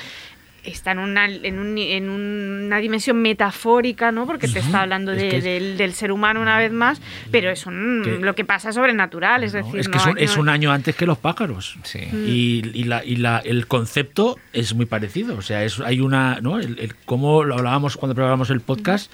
está 0.65 0.93
en 0.93 0.99
una, 1.01 1.27
en, 1.27 1.59
un- 1.59 1.77
en 1.79 2.09
una 2.11 2.77
dimensión 2.79 3.21
metafórica, 3.21 4.13
¿no? 4.13 4.27
Porque 4.27 4.47
te 4.47 4.61
está 4.61 4.83
hablando 4.83 5.13
es 5.13 5.21
de- 5.23 5.29
que 5.31 5.37
es- 5.39 5.45
del, 5.45 5.77
del 5.77 5.93
ser 5.95 6.13
humano 6.13 6.41
una 6.41 6.57
vez 6.59 6.71
más, 6.71 7.01
pero 7.33 7.51
es 7.51 7.67
un, 7.67 8.03
Que- 8.05 8.19
lo 8.19 8.35
que 8.35 8.45
pasa 8.45 8.69
es 8.69 8.75
sobrenatural, 8.77 9.43
es 9.43 9.55
No, 9.55 9.65
decir, 9.65 9.81
es 9.81 9.89
que 9.89 9.99
no 9.99 10.17
es 10.17 10.37
un, 10.37 10.49
año 10.49 10.71
antes 10.71 10.95
que 10.95 11.07
los 11.07 11.19
pájaros. 11.19 11.77
Sí. 11.83 11.99
Y, 12.13 12.63
y 12.79 12.85
la, 12.85 13.05
y 13.05 13.17
la- 13.17 13.39
el 13.45 13.67
concepto 13.67 14.39
es 14.53 14.75
muy 14.75 14.87
parecido. 14.87 15.37
O 15.37 15.43
sea, 15.43 15.65
es, 15.65 15.81
hay 15.81 15.99
una. 16.01 16.39
¿no? 16.41 16.61
El, 16.61 16.79
el- 16.79 16.95
cómo 17.07 17.43
lo 17.43 17.57
hablábamos 17.57 17.97
cuando 17.97 18.15
preparábamos 18.15 18.51
el 18.51 18.61
podcast, 18.61 19.11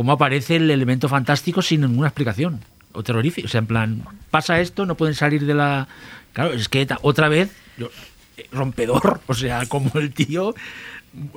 cómo 0.00 0.12
aparece 0.12 0.56
el 0.56 0.70
elemento 0.70 1.10
fantástico 1.10 1.60
sin 1.60 1.82
ninguna 1.82 2.08
explicación. 2.08 2.60
O 2.92 3.02
terrorífico. 3.02 3.44
O 3.44 3.50
sea, 3.50 3.58
en 3.58 3.66
plan, 3.66 4.02
pasa 4.30 4.58
esto, 4.58 4.86
no 4.86 4.94
pueden 4.94 5.14
salir 5.14 5.44
de 5.44 5.52
la. 5.52 5.88
Claro, 6.32 6.54
es 6.54 6.70
que 6.70 6.88
otra 7.02 7.28
vez. 7.28 7.50
eh, 7.78 8.46
rompedor. 8.50 9.20
O 9.26 9.34
sea, 9.34 9.66
como 9.66 9.90
el 9.96 10.10
tío. 10.14 10.54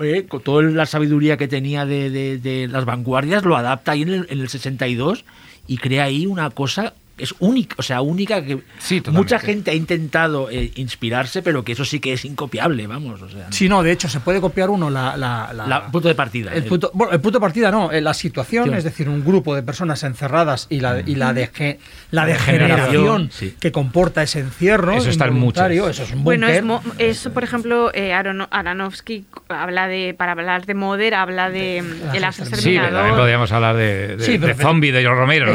eh, 0.01 0.27
con 0.29 0.41
toda 0.41 0.63
la 0.63 0.85
sabiduría 0.85 1.35
que 1.35 1.49
tenía 1.49 1.85
de, 1.85 2.09
de- 2.09 2.69
las 2.69 2.85
vanguardias, 2.85 3.43
lo 3.43 3.57
adapta 3.57 3.91
ahí 3.91 4.03
en 4.03 4.09
el, 4.13 4.27
en 4.29 4.39
el 4.39 4.47
62 4.47 5.25
y 5.67 5.75
crea 5.77 6.05
ahí 6.05 6.25
una 6.25 6.49
cosa 6.49 6.93
es 7.17 7.35
única, 7.39 7.75
o 7.77 7.83
sea, 7.83 8.01
única 8.01 8.43
que 8.43 8.59
Sí, 8.79 9.01
mucha 9.11 9.37
gente 9.39 9.69
ha 9.71 9.75
intentado 9.75 10.49
eh, 10.49 10.71
inspirarse, 10.75 11.41
pero 11.43 11.63
que 11.63 11.73
eso 11.73 11.85
sí 11.85 11.99
que 11.99 12.13
es 12.13 12.25
incopiable, 12.25 12.87
vamos. 12.87 13.21
O 13.21 13.29
sea, 13.29 13.51
Sí, 13.51 13.69
no, 13.69 13.83
de 13.83 13.91
hecho, 13.91 14.09
se 14.09 14.19
puede 14.19 14.41
copiar 14.41 14.69
uno 14.69 14.89
la... 14.89 15.15
la- 15.15 15.51
la- 15.53 15.67
la 15.67 15.87
punto 15.91 16.07
de 16.07 16.15
partida. 16.15 16.51
el 16.53 16.63
eh. 16.63 16.67
punto, 16.67 16.89
bueno, 16.93 17.13
el 17.13 17.21
punto 17.21 17.37
de 17.37 17.41
partida 17.41 17.69
no, 17.71 17.91
eh, 17.91 18.01
la 18.01 18.13
situación, 18.13 18.69
Sí. 18.71 18.75
es 18.77 18.83
decir, 18.83 19.07
un 19.09 19.23
grupo 19.23 19.53
de 19.55 19.61
personas 19.63 20.03
encerradas 20.03 20.67
y 20.69 20.79
la, 20.79 21.01
y 21.05 21.15
la, 21.15 21.33
dege- 21.33 21.77
la 22.11 22.25
degeneración, 22.25 22.77
degeneración 22.87 23.31
sí. 23.31 23.55
que 23.59 23.71
comporta 23.71 24.23
ese 24.23 24.39
encierro 24.39 24.93
Eso 24.93 25.09
está 25.09 25.25
en 25.27 25.35
muchas. 25.35 25.69
eso 25.71 26.03
es 26.03 26.11
un 26.13 26.23
Bueno, 26.23 26.47
es 26.97 27.27
por 27.29 27.43
ejemplo, 27.43 27.91
eh, 27.93 28.13
Arono- 28.13 28.47
Aronofsky 28.51 29.25
habla 29.49 29.87
de, 29.87 30.15
para 30.17 30.31
hablar 30.33 30.65
de 30.65 30.73
Moder, 30.73 31.13
habla 31.13 31.49
de, 31.49 31.77
El 31.77 32.23
Sí, 32.33 32.77
pero 32.79 32.91
también 32.97 33.15
podríamos 33.15 33.51
hablar 33.51 33.75
de, 33.75 34.17
de, 34.17 34.25
Sí, 34.25 34.37
pero- 34.39 34.55
de 34.55 34.61
Zombie, 34.61 34.91
de 34.91 35.01
George 35.01 35.19
Romero. 35.19 35.53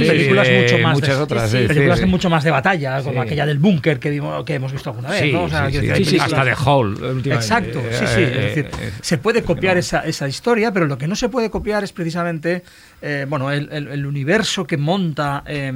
de- 0.00 0.06
películas 0.08 0.48
de 0.48 0.62
mucho 0.62 0.78
más 0.78 0.97
Muchas 1.00 1.16
de, 1.16 1.22
otras. 1.22 1.50
sí, 1.50 1.58
sí, 1.62 1.66
películas 1.68 1.98
sí, 2.00 2.06
mucho 2.06 2.30
más 2.30 2.44
de 2.44 2.50
batalla, 2.50 3.02
como 3.02 3.20
aquella 3.22 3.46
del 3.46 3.58
búnker 3.58 3.98
que, 3.98 4.10
vimos- 4.10 4.44
que 4.44 4.54
hemos 4.54 4.72
visto 4.72 4.90
alguna 4.90 5.10
vez, 5.10 5.32
¿no? 5.32 5.44
O 5.44 5.48
sea, 5.48 5.68
decir, 5.68 6.20
hasta 6.20 6.44
de 6.44 6.54
Hall. 6.54 7.22
Exacto, 7.26 7.80
sí, 7.90 8.04
sí. 8.06 8.20
Eh, 8.20 8.34
es 8.48 8.54
decir, 8.54 8.66
eh, 8.80 8.92
se 9.00 9.18
puede 9.18 9.40
¿por 9.42 9.54
qué 9.54 9.54
copiar 9.60 9.74
no? 9.74 9.80
esa, 9.80 10.00
esa 10.00 10.28
historia, 10.28 10.72
pero 10.72 10.86
lo 10.86 10.98
que 10.98 11.06
no 11.08 11.16
se 11.16 11.28
puede 11.28 11.50
copiar 11.50 11.84
es 11.84 11.92
precisamente 11.92 12.62
eh, 13.02 13.26
bueno, 13.28 13.50
el, 13.50 13.68
el- 13.72 13.88
el 13.88 14.06
universo 14.06 14.66
que 14.66 14.76
monta 14.76 15.42
eh, 15.46 15.72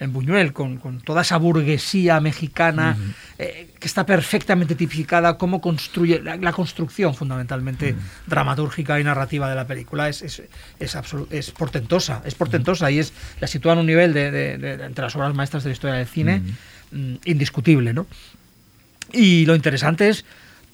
en 0.00 0.12
Buñuel 0.12 0.52
con, 0.52 0.76
con 0.78 1.00
toda 1.00 1.22
esa 1.22 1.36
burguesía 1.38 2.20
mexicana 2.20 2.96
eh, 3.38 3.70
que 3.80 3.86
está 3.86 4.06
perfectamente 4.06 4.74
tipificada, 4.74 5.36
cómo 5.38 5.60
construye 5.60 6.20
la, 6.22 6.36
la 6.36 6.52
construcción 6.52 7.14
fundamentalmente 7.14 7.94
dramatúrgica 8.26 9.00
y 9.00 9.04
narrativa 9.04 9.48
de 9.50 9.56
la 9.56 9.66
película 9.66 10.08
es, 10.08 10.22
es, 10.22 10.42
es, 10.78 10.96
es 11.30 11.50
portentosa, 11.50 12.22
es 12.24 12.34
portentosa 12.34 12.90
y 12.90 12.98
es 13.00 13.12
la 13.40 13.48
sitúa 13.48 13.72
en 13.72 13.80
un 13.80 13.86
nivel 13.86 14.12
de, 14.12 14.30
de- 14.30 14.58
de- 14.58 14.84
entre 14.84 15.04
las 15.04 15.16
obras 15.16 15.34
maestras 15.34 15.64
de 15.64 15.70
la 15.70 15.72
historia 15.72 15.96
del 15.96 16.06
cine 16.06 16.42
mm, 16.92 17.14
indiscutible, 17.24 17.92
¿no? 17.92 18.06
Y 19.12 19.46
lo 19.46 19.54
interesante 19.54 20.08
es 20.08 20.24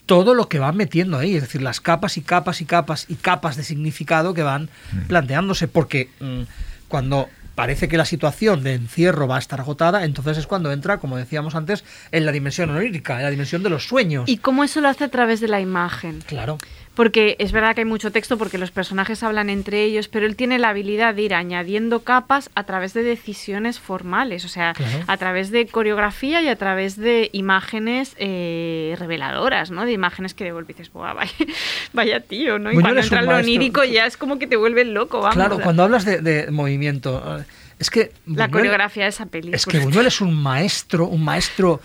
todo 0.06 0.34
lo 0.34 0.48
que 0.48 0.58
van 0.58 0.76
metiendo 0.76 1.16
ahí, 1.18 1.34
es 1.36 1.42
decir, 1.42 1.62
las 1.62 1.80
capas 1.80 2.16
y 2.18 2.20
capas 2.22 2.60
y 2.60 2.66
capas 2.66 3.06
y 3.08 3.14
capas 3.14 3.56
de 3.56 3.62
significado 3.64 4.34
que 4.34 4.42
van 4.42 4.68
planteándose, 5.08 5.66
porque 5.68 6.10
mm, 6.20 6.42
cuando 6.88 7.28
parece 7.54 7.88
que 7.88 7.96
la 7.96 8.04
situación 8.04 8.62
de 8.62 8.74
encierro 8.74 9.28
va 9.28 9.36
a 9.36 9.38
estar 9.38 9.60
agotada, 9.60 10.04
entonces 10.04 10.38
es 10.38 10.46
cuando 10.46 10.72
entra, 10.72 10.98
como 10.98 11.16
decíamos 11.16 11.54
antes, 11.54 11.84
en 12.10 12.26
la 12.26 12.32
dimensión 12.32 12.70
onírica, 12.70 13.16
en 13.16 13.22
la 13.22 13.30
dimensión 13.30 13.62
de 13.62 13.70
los 13.70 13.86
sueños. 13.86 14.28
Y 14.28 14.38
cómo 14.38 14.64
eso 14.64 14.80
lo 14.80 14.88
hace 14.88 15.04
a 15.04 15.08
través 15.08 15.40
de 15.40 15.48
la 15.48 15.60
imagen. 15.60 16.22
claro. 16.26 16.58
Porque 16.94 17.34
es 17.40 17.50
verdad 17.50 17.74
que 17.74 17.80
hay 17.80 17.84
mucho 17.86 18.12
texto 18.12 18.38
porque 18.38 18.56
los 18.56 18.70
personajes 18.70 19.22
hablan 19.24 19.50
entre 19.50 19.82
ellos, 19.82 20.06
pero 20.06 20.26
él 20.26 20.36
tiene 20.36 20.58
la 20.60 20.68
habilidad 20.68 21.14
de 21.14 21.22
ir 21.22 21.34
añadiendo 21.34 22.00
capas 22.04 22.50
a 22.54 22.62
través 22.64 22.94
de 22.94 23.02
decisiones 23.02 23.80
formales, 23.80 24.44
o 24.44 24.48
sea, 24.48 24.74
Claro. 24.74 24.98
a 25.08 25.16
través 25.16 25.50
de 25.50 25.66
coreografía 25.66 26.40
y 26.40 26.48
a 26.48 26.54
través 26.56 26.96
de 26.96 27.30
imágenes 27.32 28.14
eh, 28.18 28.94
reveladoras, 28.98 29.70
¿no? 29.72 29.84
De 29.84 29.92
imágenes 29.92 30.34
que 30.34 30.44
de 30.44 30.52
golpe 30.52 30.72
dices, 30.72 30.92
"Buah, 30.92 31.14
vaya, 31.14 31.32
vaya 31.92 32.20
tío, 32.20 32.58
¿no? 32.60 32.70
Y 32.70 32.80
cuando 32.80 33.00
entra 33.00 33.22
lo 33.22 33.36
onírico 33.36 33.82
ya 33.84 34.06
es 34.06 34.16
como 34.16 34.38
que 34.38 34.46
te 34.46 34.56
vuelve 34.56 34.84
loco, 34.84 35.18
vamos. 35.18 35.34
claro, 35.34 35.58
cuando 35.60 35.82
hablas 35.82 36.04
de, 36.04 36.20
de 36.20 36.50
movimiento, 36.52 37.40
eh, 37.40 37.44
es 37.80 37.90
que... 37.90 38.12
la 38.26 38.48
coreografía 38.48 39.02
de 39.02 39.08
esa 39.10 39.26
película. 39.26 39.56
Es 39.56 39.66
que 39.66 39.80
Buñuel 39.80 40.06
es 40.06 40.20
un 40.20 40.32
maestro, 40.40 41.06
un 41.06 41.24
maestro 41.24 41.80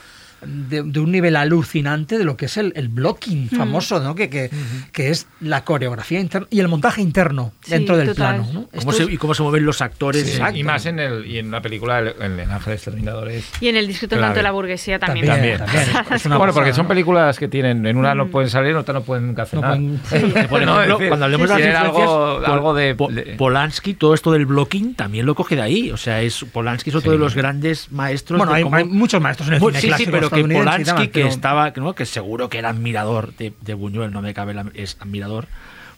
de, 0.46 0.84
de 0.84 1.00
un 1.00 1.12
nivel 1.12 1.36
alucinante 1.36 2.18
de 2.18 2.24
lo 2.24 2.38
que 2.38 2.46
es 2.46 2.58
el, 2.58 2.72
el 2.76 2.88
blocking 2.90 3.50
famoso, 3.50 4.00
¿no? 4.00 4.16
Que, 4.16 4.30
que, 4.30 4.50
que 4.92 5.10
es 5.10 5.28
la 5.42 5.64
coreografía 5.64 6.20
interna 6.20 6.48
y 6.50 6.60
el 6.60 6.68
montaje 6.68 7.02
interno 7.02 7.52
Sí, 7.62 7.72
dentro 7.72 7.98
del 7.98 8.10
total. 8.10 8.38
plano. 8.44 8.50
¿no? 8.54 8.70
¿Cómo 8.80 8.92
se- 8.92 9.04
es- 9.04 9.10
y 9.10 9.18
cómo 9.18 9.34
se 9.34 9.44
mueven 9.44 9.66
los 9.66 9.82
actores. 9.82 10.30
Sí, 10.30 10.42
y 10.60 10.64
más 10.64 10.86
en 10.86 11.00
el 11.00 11.26
y 11.26 11.40
en 11.40 11.52
la 11.52 11.62
película 11.62 12.00
el, 12.00 12.14
el, 12.22 12.40
el 12.40 12.52
Ángel 12.52 12.74
Exterminador 12.74 13.30
es 13.30 13.46
Y 13.62 13.68
en 13.68 13.76
el 13.78 13.88
discreto 13.88 14.16
Clave. 14.16 14.26
encanto 14.28 14.40
de 14.40 14.44
la 14.44 14.52
burguesía 14.52 15.00
también. 15.00 15.26
También, 15.28 15.58
también. 15.60 15.84
encanta. 15.90 16.16
Es 16.16 16.26
una 16.26 16.38
bueno, 16.38 16.54
porque 16.54 16.74
son 16.74 16.88
películas 16.88 17.38
que 17.38 17.48
tienen, 17.48 17.86
en 17.86 17.98
una 17.98 18.16
no 18.16 18.28
pueden 18.28 18.50
salir, 18.50 18.72
en 18.72 18.78
otra 18.78 18.94
no 18.94 19.02
pueden 19.02 19.28
nunca 19.28 19.44
hacer 19.44 19.60
No 19.60 19.62
nada. 19.62 19.76
pueden- 19.76 20.00
Por 20.50 20.62
ejemplo, 20.62 20.82
es 20.82 20.88
decir, 20.90 21.08
cuando 21.10 21.26
hablemos 21.26 21.50
de 21.56 21.70
algo, 21.76 22.40
algo 22.46 22.74
de, 22.74 22.96
Po- 22.96 23.10
de- 23.10 23.36
Polanski, 23.38 23.94
todo 23.94 24.14
esto 24.14 24.32
del 24.32 24.46
blocking 24.46 24.96
también 24.96 25.26
lo 25.26 25.36
coge 25.36 25.56
de 25.56 25.62
ahí. 25.62 25.92
O 25.92 25.98
sea, 25.98 26.22
es 26.22 26.44
Polanski 26.52 26.90
es 26.90 26.96
otro 26.96 27.12
Sí. 27.12 27.18
de 27.18 27.24
los 27.24 27.36
grandes 27.36 27.92
maestros. 27.92 28.38
Bueno, 28.38 28.52
de 28.54 28.58
hay, 28.58 28.64
cómo- 28.64 28.76
hay 28.76 28.84
muchos 28.86 29.22
maestros 29.22 29.48
en 29.50 29.56
el 29.56 29.60
cine 29.60 29.74
sí, 29.74 29.82
sí, 29.82 29.88
clásico 29.88 30.12
pero 30.12 30.29
que 30.32 30.42
Polanski, 30.44 30.84
demás, 30.86 31.02
que 31.04 31.10
pero- 31.10 31.28
estaba, 31.28 31.72
¿no? 31.76 31.94
que 31.96 32.06
seguro 32.06 32.50
que 32.50 32.58
era 32.60 32.70
admirador 32.70 33.34
de, 33.36 33.54
de 33.62 33.74
Buñuel, 33.74 34.12
no 34.12 34.22
me 34.22 34.34
cabe 34.34 34.54
la, 34.54 34.66
es 34.74 34.98
admirador, 35.00 35.48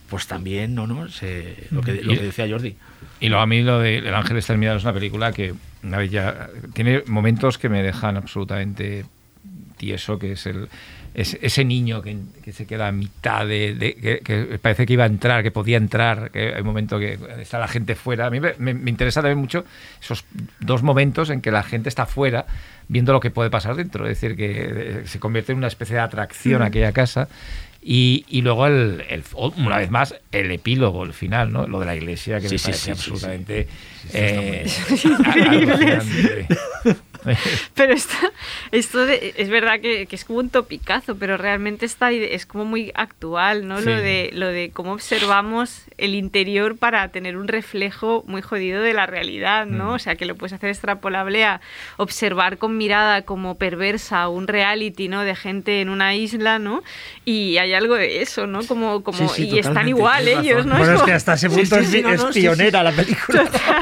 pues 0.09 0.27
también, 0.27 0.75
¿no? 0.75 0.87
no 0.87 1.07
Se- 1.09 1.67
lo, 1.71 1.81
que, 1.81 2.01
lo 2.03 2.13
que 2.13 2.21
decía 2.23 2.47
Jordi. 2.49 2.75
Y 3.19 3.29
lo, 3.29 3.39
a 3.39 3.45
mí 3.45 3.61
lo 3.61 3.79
de 3.79 3.97
El 3.99 4.13
Ángel 4.15 4.37
Exterminador 4.37 4.77
es 4.79 4.83
una 4.83 4.93
película 4.93 5.31
que 5.31 5.53
una 5.83 5.97
vez 5.97 6.11
ya 6.11 6.49
tiene 6.73 7.03
momentos 7.07 7.57
que 7.57 7.69
me 7.69 7.81
dejan 7.83 8.17
absolutamente 8.17 9.05
tieso, 9.77 10.19
que 10.19 10.33
es 10.33 10.45
el 10.45 10.67
es- 11.13 11.37
ese 11.41 11.65
niño 11.65 12.01
que, 12.01 12.17
que 12.43 12.53
se 12.53 12.65
queda 12.65 12.87
a 12.87 12.91
mitad 12.93 13.45
de, 13.45 13.75
de- 13.75 13.95
que, 13.95 14.19
que 14.19 14.57
parece 14.61 14.85
que 14.85 14.93
iba 14.93 15.03
a 15.03 15.07
entrar, 15.07 15.43
que 15.43 15.51
podía 15.51 15.75
entrar, 15.77 16.31
que 16.31 16.53
hay 16.53 16.61
un 16.61 16.67
momento 16.67 16.97
que 16.99 17.19
está 17.39 17.59
la 17.59 17.67
gente 17.67 17.95
fuera. 17.95 18.27
A 18.27 18.29
mí 18.29 18.39
me, 18.39 18.53
me- 18.59 18.73
me 18.73 18.89
interesa 18.89 19.21
también 19.21 19.37
mucho 19.39 19.65
esos 20.01 20.23
dos 20.61 20.83
momentos 20.83 21.29
en 21.29 21.41
que 21.41 21.51
la 21.51 21.63
gente 21.63 21.89
está 21.89 22.05
fuera 22.05 22.45
viendo 22.91 23.13
lo 23.13 23.21
que 23.21 23.31
puede 23.31 23.49
pasar 23.49 23.75
dentro, 23.75 24.05
es 24.05 24.19
decir, 24.19 24.35
que 24.35 24.51
eh, 24.51 25.01
se 25.05 25.17
convierte 25.17 25.53
en 25.53 25.59
una 25.59 25.67
especie 25.67 25.95
de 25.95 26.01
atracción 26.01 26.61
aquella 26.61 26.91
casa. 26.91 27.29
Y, 27.83 28.25
y 28.27 28.41
luego, 28.41 28.67
el, 28.67 29.03
el- 29.09 29.23
una 29.57 29.77
vez 29.77 29.89
más, 29.89 30.13
el 30.31 30.51
epílogo, 30.51 31.03
el 31.03 31.13
final, 31.13 31.51
¿no? 31.51 31.65
Lo 31.67 31.79
de 31.79 31.85
la 31.87 31.95
iglesia, 31.95 32.39
que 32.39 32.47
Sí, 32.49 32.55
me 32.55 32.59
parece 32.61 32.77
sí, 32.79 32.83
sí, 32.83 32.83
sí. 32.83 32.91
absolutamente... 32.91 33.67
Está 34.05 34.19
eh, 34.19 34.65
alucinante. 34.89 36.47
Pero 37.75 37.93
esto, 37.93 38.15
esto 38.71 39.05
de- 39.05 39.35
es 39.37 39.49
verdad 39.49 39.79
que, 39.79 40.07
que 40.07 40.15
es 40.15 40.25
como 40.25 40.39
un 40.39 40.49
topicazo, 40.49 41.15
pero 41.15 41.37
realmente 41.37 41.85
está, 41.85 42.11
es 42.11 42.45
como 42.45 42.65
muy 42.65 42.91
actual, 42.95 43.67
¿no? 43.67 43.79
Sí. 43.79 43.85
Lo, 43.85 43.95
de, 43.95 44.29
lo 44.33 44.47
de 44.47 44.71
cómo 44.73 44.93
observamos 44.93 45.83
el 45.97 46.15
interior 46.15 46.77
para 46.77 47.07
tener 47.09 47.37
un 47.37 47.47
reflejo 47.47 48.23
muy 48.27 48.41
jodido 48.41 48.81
de 48.81 48.93
la 48.93 49.05
realidad, 49.05 49.67
¿no? 49.67 49.91
Mm. 49.91 49.93
O 49.93 49.99
sea, 49.99 50.15
que 50.15 50.25
lo 50.25 50.35
puedes 50.35 50.53
hacer 50.53 50.69
extrapolable 50.69 51.45
a 51.45 51.61
observar 51.97 52.57
con 52.57 52.77
mirada 52.77 53.21
como 53.21 53.55
perversa 53.55 54.27
un 54.27 54.47
reality, 54.47 55.07
¿no? 55.07 55.23
De 55.23 55.35
gente 55.35 55.81
en 55.81 55.89
una 55.89 56.15
isla, 56.15 56.57
¿no? 56.57 56.81
Y 57.23 57.57
hay 57.57 57.73
algo 57.73 57.95
de 57.95 58.21
eso, 58.23 58.47
¿no? 58.47 58.63
Como, 58.65 59.03
como, 59.03 59.29
Sí, 59.29 59.45
sí, 59.45 59.49
y 59.49 59.59
están 59.59 59.87
igual 59.87 60.27
ellos. 60.27 60.65
¿no? 60.65 60.77
Bueno, 60.77 60.95
es 60.95 61.03
que 61.03 61.13
hasta 61.13 61.33
ese 61.35 61.49
punto 61.51 61.75
es, 61.77 61.93
es 61.93 62.23
pionera 62.33 62.81
la 62.81 62.91
película. 62.91 63.49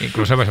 Incluso 0.00 0.34
pues, 0.36 0.48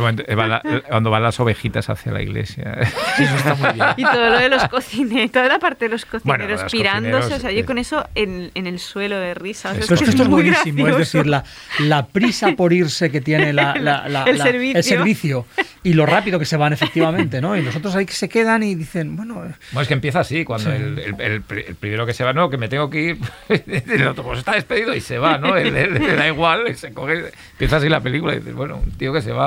cuando 0.88 1.10
van 1.10 1.22
las 1.22 1.40
ovejitas 1.40 1.88
hacia 1.90 2.12
la 2.12 2.22
iglesia. 2.22 2.78
Sí, 3.16 3.24
eso 3.24 3.36
está 3.36 3.54
muy 3.54 3.72
bien. 3.74 3.86
Y 3.96 4.02
todo 4.04 4.30
lo 4.30 4.38
de 4.38 4.48
los 4.48 4.68
cocineros, 4.68 5.30
toda 5.32 5.48
la 5.48 5.58
parte 5.58 5.86
de 5.86 5.90
los 5.90 6.06
Bueno, 6.24 6.44
cocineros 6.44 6.62
los 6.62 6.72
pirándose, 6.72 7.12
cocineros, 7.16 7.38
o 7.38 7.40
sea, 7.42 7.50
yo 7.52 7.60
eh. 7.60 7.64
con 7.64 7.78
eso 7.78 8.08
en, 8.14 8.50
en 8.54 8.66
el 8.66 8.78
suelo 8.78 9.16
de 9.18 9.34
risa. 9.34 9.70
o 9.70 9.74
sea, 9.74 9.80
Eso 9.82 9.94
es 9.94 9.98
Pero 9.98 9.98
que 9.98 10.04
es 10.04 10.08
que 10.08 10.10
esto 10.10 10.22
es 10.22 10.28
muy 10.28 10.42
buenísimo, 10.42 10.86
es 10.88 10.94
gracioso. 10.96 11.18
decir, 11.18 11.26
la, 11.30 11.44
la 11.80 12.06
prisa 12.06 12.52
por 12.56 12.72
irse 12.72 13.10
que 13.10 13.20
tiene 13.20 13.52
la, 13.52 13.74
la- 13.80 14.08
la- 14.08 14.22
El 14.24 14.38
la- 14.38 14.44
servicio. 14.44 14.78
el 14.78 14.84
servicio 14.84 15.46
y 15.82 15.94
lo 15.94 16.06
rápido 16.06 16.38
que 16.38 16.44
se 16.44 16.56
van 16.56 16.72
efectivamente, 16.72 17.40
¿no? 17.40 17.56
Y 17.56 17.62
nosotros 17.62 17.94
ahí 17.96 18.06
que 18.06 18.12
se 18.14 18.28
quedan 18.28 18.62
y 18.62 18.74
dicen, 18.74 19.16
bueno, 19.16 19.44
eh, 19.44 19.52
Bueno, 19.72 19.82
es 19.82 19.88
que 19.88 19.94
empieza 19.94 20.20
así, 20.20 20.44
cuando 20.44 20.72
el, 20.72 20.98
el- 20.98 21.20
el 21.20 21.42
el 21.50 21.74
primero 21.74 22.06
que 22.06 22.14
se 22.14 22.22
va, 22.24 22.32
no, 22.32 22.48
que 22.48 22.56
me 22.58 22.68
tengo 22.68 22.88
que 22.88 23.00
ir, 23.00 23.18
el 23.48 24.06
otro 24.06 24.22
pues 24.24 24.38
está 24.38 24.52
despedido 24.52 24.94
y 24.94 25.00
se 25.00 25.18
va, 25.18 25.36
¿no? 25.38 25.54
Le 25.56 25.88
da 26.16 26.26
igual, 26.28 26.74
se 26.76 26.92
coge, 26.94 27.32
empieza 27.52 27.76
así 27.76 27.88
la 27.88 28.00
película 28.00 28.34
y 28.34 28.38
dices, 28.38 28.54
bueno, 28.54 28.76
un 28.76 28.92
tío 28.92 29.12
que 29.12 29.20
se 29.20 29.32
va 29.32 29.39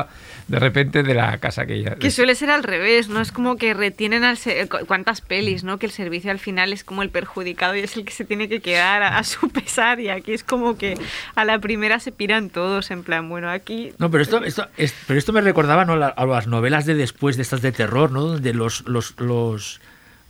de 0.47 0.59
repente 0.59 1.03
de 1.03 1.13
la 1.13 1.37
casa 1.37 1.65
que 1.65 1.81
ya... 1.81 1.95
Que 1.95 2.11
suele 2.11 2.35
ser 2.35 2.49
al 2.49 2.63
revés, 2.63 3.07
¿no? 3.07 3.21
Es 3.21 3.31
como 3.31 3.55
que 3.55 3.73
retienen 3.73 4.23
al 4.25 4.37
se- 4.37 4.67
cu- 4.67 4.85
cuántas 4.85 5.21
pelis, 5.21 5.63
¿no? 5.63 5.79
Que 5.79 5.85
el 5.85 5.91
servicio 5.91 6.31
al 6.31 6.39
final 6.39 6.73
es 6.73 6.83
como 6.83 7.01
el 7.01 7.09
perjudicado 7.09 7.75
y 7.75 7.79
es 7.79 7.95
el 7.95 8.03
que 8.03 8.11
se 8.11 8.25
tiene 8.25 8.49
que 8.49 8.59
quedar 8.59 9.03
a, 9.03 9.17
a 9.17 9.23
su 9.23 9.49
pesar 9.51 9.99
y 9.99 10.09
aquí 10.09 10.33
es 10.33 10.43
como 10.43 10.77
que 10.77 10.95
a 11.35 11.45
la 11.45 11.59
primera 11.59 11.99
se 11.99 12.11
piran 12.11 12.49
todos 12.49 12.91
en 12.91 13.03
plan, 13.03 13.29
bueno, 13.29 13.49
aquí 13.49 13.93
No, 13.99 14.11
pero 14.11 14.21
esto, 14.23 14.43
esto, 14.43 14.67
es- 14.77 14.93
pero 15.07 15.17
esto 15.17 15.31
me 15.33 15.41
recordaba 15.41 15.85
¿no? 15.85 15.93
a 15.93 16.25
las 16.25 16.47
novelas 16.47 16.85
de 16.85 16.95
después 16.95 17.37
de 17.37 17.43
estas 17.43 17.61
de 17.61 17.71
terror, 17.71 18.11
¿no? 18.11 18.21
Donde 18.23 18.53
los, 18.53 18.83
los, 18.87 19.15
los, 19.19 19.79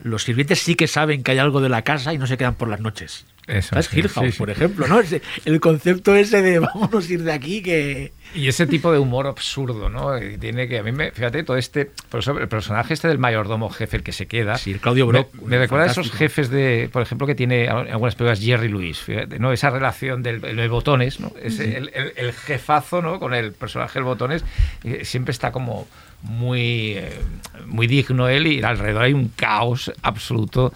los 0.03 0.23
sirvientes 0.23 0.59
sí 0.59 0.75
que 0.75 0.87
saben 0.87 1.23
que 1.23 1.31
hay 1.31 1.39
algo 1.39 1.59
de 1.61 1.69
la 1.69 1.81
casa 1.81 2.13
y 2.13 2.17
no 2.19 2.27
se 2.27 2.37
quedan 2.37 2.55
por 2.55 2.67
las 2.69 2.79
noches. 2.81 3.25
Eso, 3.47 3.69
¿Sabes? 3.71 3.87
sí, 3.87 3.99
Hill 3.99 4.07
House, 4.09 4.25
sí, 4.27 4.31
sí. 4.31 4.37
por 4.37 4.49
ejemplo, 4.49 4.87
¿no? 4.87 5.01
El 5.45 5.59
concepto 5.59 6.15
ese 6.15 6.41
de 6.41 6.59
vámonos 6.59 7.09
a 7.09 7.13
ir 7.13 7.23
de 7.23 7.31
aquí 7.33 7.61
que... 7.61 8.13
Y 8.35 8.47
ese 8.47 8.65
tipo 8.65 8.91
de 8.91 8.99
humor 8.99 9.27
absurdo, 9.27 9.89
¿no? 9.89 10.17
Y 10.17 10.37
tiene 10.37 10.67
que, 10.67 10.79
a 10.79 10.83
mí 10.83 10.91
me, 10.91 11.11
fíjate, 11.11 11.43
todo 11.43 11.57
este, 11.57 11.91
por 12.09 12.21
eso 12.21 12.37
el 12.39 12.47
personaje 12.47 12.93
este 12.93 13.07
del 13.09 13.19
mayordomo 13.19 13.69
jefe, 13.69 13.97
el 13.97 14.03
que 14.03 14.11
se 14.13 14.27
queda, 14.27 14.57
Sí, 14.57 14.71
el 14.71 14.79
Claudio 14.79 15.05
me, 15.07 15.11
Brock, 15.11 15.33
me 15.45 15.57
recuerda 15.59 15.85
a 15.85 15.91
esos 15.91 16.09
jefes 16.11 16.49
de, 16.49 16.89
por 16.91 17.01
ejemplo, 17.01 17.27
que 17.27 17.35
tiene 17.35 17.65
en 17.65 17.69
algunas 17.71 18.15
películas 18.15 18.39
Jerry 18.39 18.69
Lewis, 18.69 18.99
fíjate, 18.99 19.37
¿no? 19.39 19.51
Esa 19.51 19.69
relación 19.69 20.23
del 20.23 20.43
el 20.45 20.55
de 20.55 20.67
botones, 20.69 21.19
¿no? 21.19 21.31
Ese, 21.41 21.77
el, 21.77 21.91
el- 21.93 22.13
el 22.15 22.31
jefazo, 22.33 23.01
¿no? 23.01 23.19
Con 23.19 23.33
el 23.33 23.51
personaje 23.51 23.95
del 23.99 24.05
botones, 24.05 24.43
eh, 24.83 25.01
siempre 25.03 25.31
está 25.31 25.51
como 25.51 25.87
muy, 26.23 26.93
eh, 26.97 27.19
muy 27.67 27.85
digno 27.87 28.29
él 28.29 28.47
y 28.47 28.63
alrededor 28.63 29.03
hay 29.03 29.13
un 29.13 29.27
caos 29.35 29.91
absoluto 30.01 30.73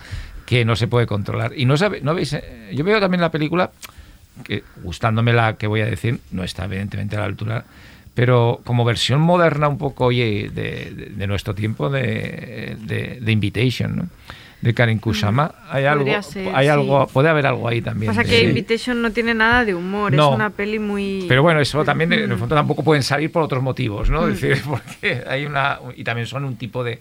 que 0.48 0.64
no 0.66 0.76
se 0.76 0.88
puede 0.88 1.06
controlar. 1.06 1.52
Y 1.56 1.66
no 1.66 1.78
sabe, 1.78 2.00
no 2.02 2.16
veis, 2.16 2.34
eh, 2.34 2.72
yo 2.74 2.84
veo 2.84 3.00
también 3.00 3.22
la 3.22 3.30
película 3.30 3.70
que 4.46 4.64
gustándome 4.82 5.34
la 5.34 5.58
que 5.58 5.68
voy 5.68 5.82
a 5.82 5.86
decir, 5.86 6.20
no 6.32 6.44
está 6.44 6.66
evidentemente 6.66 7.16
a 7.18 7.20
la 7.20 7.26
altura, 7.26 7.66
pero 8.14 8.62
como 8.64 8.86
versión 8.86 9.20
moderna 9.20 9.68
un 9.68 9.78
poco 9.78 10.06
oye, 10.06 10.50
de, 10.54 10.92
de- 10.96 11.06
de 11.18 11.28
nuestro 11.28 11.54
tiempo 11.54 11.90
de, 11.90 12.78
de, 13.20 13.32
Invitation, 13.32 13.96
¿no? 13.98 14.08
de 14.62 14.74
Karen 14.74 14.98
Kusama, 15.00 15.54
hay 15.70 15.86
algo, 15.86 16.06
ser, 16.24 16.48
hay 16.56 16.66
sí. 16.66 16.70
algo, 16.72 17.06
puede 17.08 17.30
haber 17.30 17.46
algo 17.46 17.68
ahí 17.68 17.82
también. 17.82 18.12
pasa 18.16 18.24
que 18.28 18.42
Invitation 18.44 19.02
no 19.04 19.12
tiene 19.12 19.34
nada 19.36 19.64
de 19.66 19.76
humor, 19.76 20.14
No. 20.14 20.30
es 20.30 20.36
una 20.36 20.50
peli 20.50 20.80
muy... 20.80 21.26
pero 21.28 21.44
bueno, 21.44 21.60
eso 21.60 21.84
también 21.84 22.12
en 22.14 22.28
Mm. 22.28 22.32
el 22.32 22.38
fondo 22.40 22.56
tampoco 22.56 22.84
pueden 22.84 23.04
salir 23.04 23.32
por 23.32 23.44
otros 23.44 23.62
motivos, 23.62 24.10
¿no? 24.10 24.28
Es 24.28 24.40
decir, 24.42 24.64
porque 24.68 25.24
hay 25.28 25.46
una 25.46 25.78
y 25.96 26.04
también 26.04 26.26
son 26.26 26.44
un 26.46 26.56
tipo 26.56 26.84
de 26.84 27.00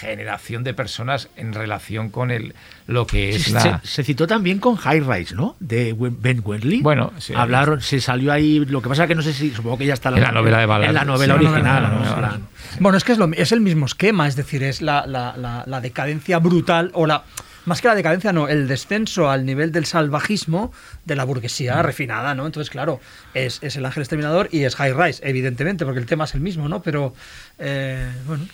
generación 0.00 0.62
de 0.64 0.74
personas 0.74 1.28
en 1.36 1.52
relación 1.52 2.10
con 2.10 2.30
el 2.30 2.54
lo 2.86 3.06
que 3.06 3.30
es 3.30 3.44
Se, 3.44 3.52
la 3.52 3.80
se 3.82 4.04
citó 4.04 4.26
también 4.26 4.58
con 4.58 4.76
High 4.76 5.00
Rise, 5.00 5.34
¿no? 5.34 5.56
De 5.60 5.94
Ben 5.98 6.40
Wendley. 6.44 6.82
Bueno, 6.82 7.12
sí. 7.18 7.32
Hablaron, 7.34 7.80
se 7.80 8.00
salió 8.00 8.32
ahí, 8.32 8.64
lo 8.66 8.80
que 8.82 8.88
pasa 8.88 9.06
que 9.06 9.14
no 9.14 9.22
sé 9.22 9.32
si, 9.32 9.50
supongo 9.50 9.78
que 9.78 9.86
ya 9.86 9.94
está 9.94 10.10
En 10.10 10.20
la 10.20 10.30
novela 10.32 10.58
de 10.58 10.66
Ballard. 10.66 10.88
En 10.90 10.94
la 10.94 11.04
novela 11.04 11.36
Sí, 11.36 11.42
la 11.44 11.50
original, 11.50 11.82
¿no? 11.82 12.20
la 12.20 12.38
Bueno, 12.80 12.98
es 12.98 13.04
que 13.04 13.12
es, 13.12 13.18
lo, 13.18 13.28
es 13.32 13.50
el 13.52 13.60
mismo 13.60 13.86
esquema, 13.86 14.28
es 14.28 14.36
decir, 14.36 14.62
es 14.62 14.82
la, 14.82 15.06
la- 15.06 15.36
la- 15.36 15.64
la 15.66 15.80
decadencia 15.80 16.38
brutal 16.38 16.90
o 16.94 17.06
la... 17.06 17.24
Más 17.64 17.80
que 17.82 17.88
la 17.88 17.96
decadencia, 17.96 18.32
no, 18.32 18.46
el 18.46 18.68
descenso 18.68 19.28
al 19.28 19.44
nivel 19.44 19.72
del 19.72 19.86
salvajismo 19.86 20.72
de 21.04 21.16
la 21.16 21.24
burguesía 21.24 21.82
refinada, 21.82 22.32
¿no? 22.36 22.46
Entonces, 22.46 22.70
claro, 22.70 23.00
es, 23.34 23.58
es 23.60 23.74
el 23.74 23.84
ángel 23.84 24.02
exterminador 24.02 24.48
y 24.52 24.62
es 24.62 24.76
High 24.76 24.92
Rise, 24.92 25.28
evidentemente, 25.28 25.84
porque 25.84 25.98
el 25.98 26.06
tema 26.06 26.24
es 26.26 26.34
el 26.34 26.40
mismo, 26.42 26.68
¿no? 26.68 26.80
Pero, 26.82 27.12
eh, 27.58 28.08
bueno... 28.28 28.44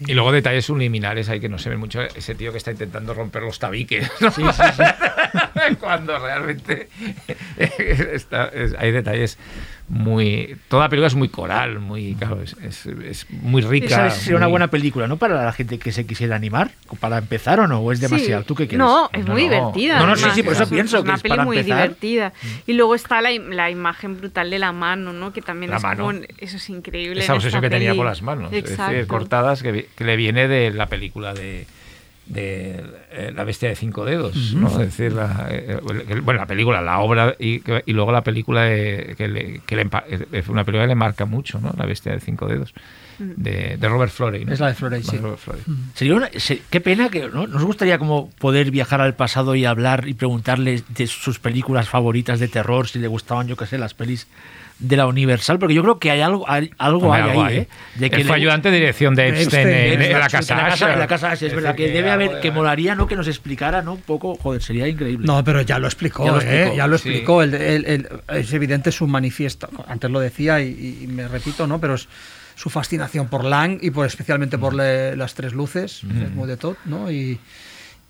Y 0.00 0.12
luego 0.14 0.30
detalles 0.32 0.64
subliminales 0.66 1.28
hay 1.28 1.40
que 1.40 1.48
no 1.48 1.58
se 1.58 1.70
ven 1.70 1.78
mucho. 1.78 2.02
Ese 2.02 2.34
tío 2.34 2.52
que 2.52 2.58
está 2.58 2.70
intentando 2.70 3.14
romper 3.14 3.42
los 3.42 3.58
tabiques. 3.58 4.10
¿no? 4.20 4.30
Cuando 5.80 6.18
realmente 6.18 6.88
está- 7.56 8.46
es- 8.48 8.74
hay 8.78 8.90
detalles 8.92 9.38
muy. 9.88 10.56
Toda 10.68 10.84
la 10.84 10.88
película 10.88 11.06
es 11.06 11.14
muy 11.14 11.28
coral, 11.28 11.78
muy. 11.78 12.14
Claro, 12.14 12.42
es, 12.42 12.56
es- 12.62 12.86
es 12.86 13.26
muy 13.30 13.62
rica. 13.62 14.06
Esa 14.08 14.10
sería 14.10 14.36
una 14.36 14.46
muy- 14.46 14.52
buena 14.52 14.68
película, 14.68 15.06
¿no? 15.06 15.16
Para 15.16 15.44
la 15.44 15.52
gente 15.52 15.78
que 15.78 15.92
se 15.92 16.06
quisiera 16.06 16.34
animar, 16.36 16.72
para 17.00 17.18
empezar 17.18 17.60
o 17.60 17.66
no, 17.68 17.78
o 17.80 17.92
es 17.92 17.98
Sí. 18.00 18.06
demasiado. 18.06 18.42
¿Tú 18.44 18.54
qué 18.54 18.66
quieres? 18.66 18.78
No, 18.86 19.08
es 19.12 19.24
No, 19.24 19.32
muy 19.34 19.44
no. 19.46 19.50
divertida. 19.54 19.98
No, 20.00 20.06
no, 20.08 20.16
sí, 20.16 20.26
sí, 20.34 20.42
por 20.42 20.54
eso 20.54 20.64
es- 20.64 20.68
pienso 20.70 20.96
es 20.98 21.02
que 21.04 21.08
una 21.08 21.16
es 21.16 21.22
peli 21.22 21.30
para 21.30 21.44
muy 21.44 21.58
empezar. 21.58 21.82
divertida. 21.82 22.32
Y 22.66 22.72
luego 22.72 22.94
está 22.94 23.20
la, 23.22 23.30
la 23.30 23.70
imagen 23.70 24.16
brutal 24.16 24.50
de 24.50 24.58
la 24.58 24.72
mano, 24.72 25.12
¿no? 25.12 25.32
Que 25.32 25.42
también 25.42 25.70
La 25.70 25.76
es 25.76 25.82
mano. 25.82 26.04
como... 26.06 26.18
Eso 26.38 26.56
es 26.56 26.68
increíble. 26.70 27.20
Esa 27.20 27.34
obsesión 27.34 27.60
que 27.62 27.70
tenía 27.70 27.90
peli. 27.90 27.98
por 27.98 28.06
las 28.06 28.22
manos. 28.22 28.52
Es 28.52 28.58
Exacto. 28.70 28.92
decir, 28.92 29.06
cortadas 29.06 29.62
que, 29.62 29.72
vi- 29.72 29.86
que 29.96 30.04
le 30.04 30.16
viene 30.16 30.48
de 30.48 30.72
la 30.72 30.86
película 30.86 31.32
de 31.32 31.66
de 32.26 32.82
eh, 33.12 33.32
La 33.34 33.44
bestia 33.44 33.68
de 33.68 33.76
cinco 33.76 34.04
dedos, 34.04 34.52
¿no? 34.54 34.68
Es 34.68 34.78
decir, 34.78 35.12
la, 35.12 35.46
eh, 35.50 35.78
bueno, 36.22 36.40
la 36.40 36.46
película, 36.46 36.80
la 36.82 36.98
obra 36.98 37.34
y, 37.38 37.60
que- 37.60 37.82
y 37.86 37.92
luego 37.92 38.10
la 38.12 38.22
película 38.22 38.62
de- 38.64 39.14
que, 39.16 39.28
le, 39.28 39.60
que 39.64 39.76
le 39.76 39.88
es 40.32 40.48
una 40.48 40.64
película 40.64 40.84
que 40.84 40.88
le 40.88 40.94
marca 40.96 41.24
mucho, 41.24 41.60
¿no? 41.60 41.72
La 41.76 41.86
bestia 41.86 42.12
de 42.12 42.20
cinco 42.20 42.46
dedos 42.46 42.74
de, 43.18 43.76
de 43.78 43.88
Robert 43.88 44.12
Florey. 44.12 44.44
¿no? 44.44 44.52
Es 44.52 44.60
la 44.60 44.68
de 44.68 44.74
Florey, 44.74 45.02
sí. 45.02 45.16
Robert 45.18 45.38
Florey. 45.38 45.62
Sería 45.94 46.14
una- 46.16 46.30
se- 46.36 46.62
qué 46.68 46.80
pena 46.80 47.08
que 47.10 47.28
¿no? 47.28 47.46
nos 47.46 47.64
gustaría 47.64 47.98
como 47.98 48.28
poder 48.38 48.70
viajar 48.70 49.00
al 49.00 49.14
pasado 49.14 49.54
y 49.54 49.64
hablar 49.64 50.06
y 50.08 50.14
preguntarle 50.14 50.82
de 50.88 51.06
sus 51.06 51.38
películas 51.38 51.88
favoritas 51.88 52.40
de 52.40 52.48
terror, 52.48 52.88
si 52.88 52.98
le 52.98 53.08
gustaban, 53.08 53.46
yo 53.46 53.56
qué 53.56 53.66
sé, 53.66 53.78
las 53.78 53.94
pelis 53.94 54.26
de 54.78 54.96
la 54.96 55.06
Universal, 55.06 55.58
porque 55.58 55.74
yo 55.74 55.82
creo 55.82 55.98
que 55.98 56.10
hay 56.10 56.20
algo, 56.20 56.44
hay, 56.48 56.70
algo 56.76 57.06
Hombre, 57.08 57.22
hay 57.22 57.28
algo 57.30 57.44
ahí. 57.44 57.56
¿eh? 57.58 57.68
De 57.94 58.06
Él 58.08 58.12
fue 58.24 58.36
le- 58.36 58.42
ayudante 58.42 58.70
de 58.70 58.76
dirección 58.76 59.14
de 59.14 59.28
Epstein, 59.28 59.66
Epstein, 59.68 59.68
en, 59.68 60.02
en 60.02 60.12
la 60.12 60.26
en 60.26 60.28
casa 60.30 60.54
la 60.54 60.62
casa, 60.64 60.66
Asher. 60.66 60.90
en 60.90 60.98
la 60.98 61.06
casa 61.06 61.30
Asher, 61.30 61.48
es 61.48 61.54
verdad 61.54 61.74
que 61.74 61.88
debe 61.90 62.10
haber, 62.10 62.34
de- 62.34 62.40
que 62.40 62.50
molaría, 62.50 62.94
¿no? 62.94 63.06
Que 63.06 63.16
nos 63.16 63.26
explicara, 63.26 63.80
¿no? 63.80 63.94
Un 63.94 64.02
poco, 64.02 64.36
joder, 64.36 64.62
sería 64.62 64.86
increíble. 64.86 65.26
No, 65.26 65.42
pero 65.44 65.62
ya 65.62 65.78
lo 65.78 65.86
explicó, 65.86 66.26
Ya 66.26 66.32
lo 66.32 66.40
¿eh? 66.40 66.44
explicó, 66.44 66.76
ya 66.76 66.86
lo 66.88 66.98
sí. 66.98 67.08
explicó. 67.08 67.42
El- 67.42 67.54
el- 67.54 67.84
el- 67.86 68.08
es 68.36 68.52
evidente 68.52 68.92
su 68.92 69.06
manifiesto. 69.06 69.68
Antes 69.88 70.10
lo 70.10 70.20
decía 70.20 70.60
y, 70.60 70.98
y 71.02 71.06
me 71.06 71.26
repito, 71.26 71.66
¿no? 71.66 71.80
Pero 71.80 71.94
es 71.94 72.06
su 72.54 72.68
fascinación 72.68 73.28
por 73.28 73.44
Lang 73.44 73.78
y 73.80 73.90
por 73.90 74.06
especialmente 74.06 74.58
por 74.58 74.74
le- 74.74 75.16
las 75.16 75.34
tres 75.34 75.54
luces, 75.54 76.02
como 76.34 76.46
de 76.46 76.56
Todd, 76.58 76.76
¿no? 76.84 77.10
Y, 77.10 77.38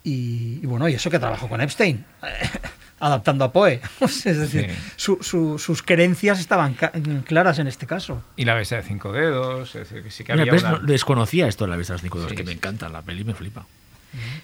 y- 0.03 0.59
y 0.61 0.65
bueno, 0.65 0.87
y 0.89 0.93
eso 0.95 1.09
que 1.09 1.19
trabajó 1.19 1.47
con 1.47 1.61
Epstein, 1.61 2.03
adaptando 2.99 3.45
a 3.45 3.51
Poe. 3.51 3.81
es 4.01 4.23
decir, 4.23 4.69
Sí. 4.71 4.77
su- 4.95 5.17
su- 5.21 5.59
sus 5.59 5.83
creencias 5.83 6.39
estaban 6.39 6.73
ca- 6.73 6.91
claras 7.25 7.59
en 7.59 7.67
este 7.67 7.85
caso. 7.87 8.23
Y 8.35 8.45
la 8.45 8.53
bestia 8.55 8.77
de 8.77 8.83
cinco 8.83 9.11
dedos, 9.11 9.75
es 9.75 9.89
decir, 9.89 10.03
que 10.03 10.11
sí 10.11 10.23
que 10.23 10.31
había 10.33 10.51
una, 10.51 10.71
no- 10.71 10.79
desconocía 10.79 11.47
esto 11.47 11.65
de 11.65 11.71
la 11.71 11.77
Vista 11.77 11.93
de 11.93 11.95
los 11.95 12.01
Cinco 12.01 12.17
Dedos, 12.19 12.31
Sí, 12.31 12.35
que 12.37 12.43
me 12.43 12.51
encanta, 12.53 12.89
la 12.89 13.01
peli 13.01 13.23
me 13.23 13.33
flipa. 13.33 13.65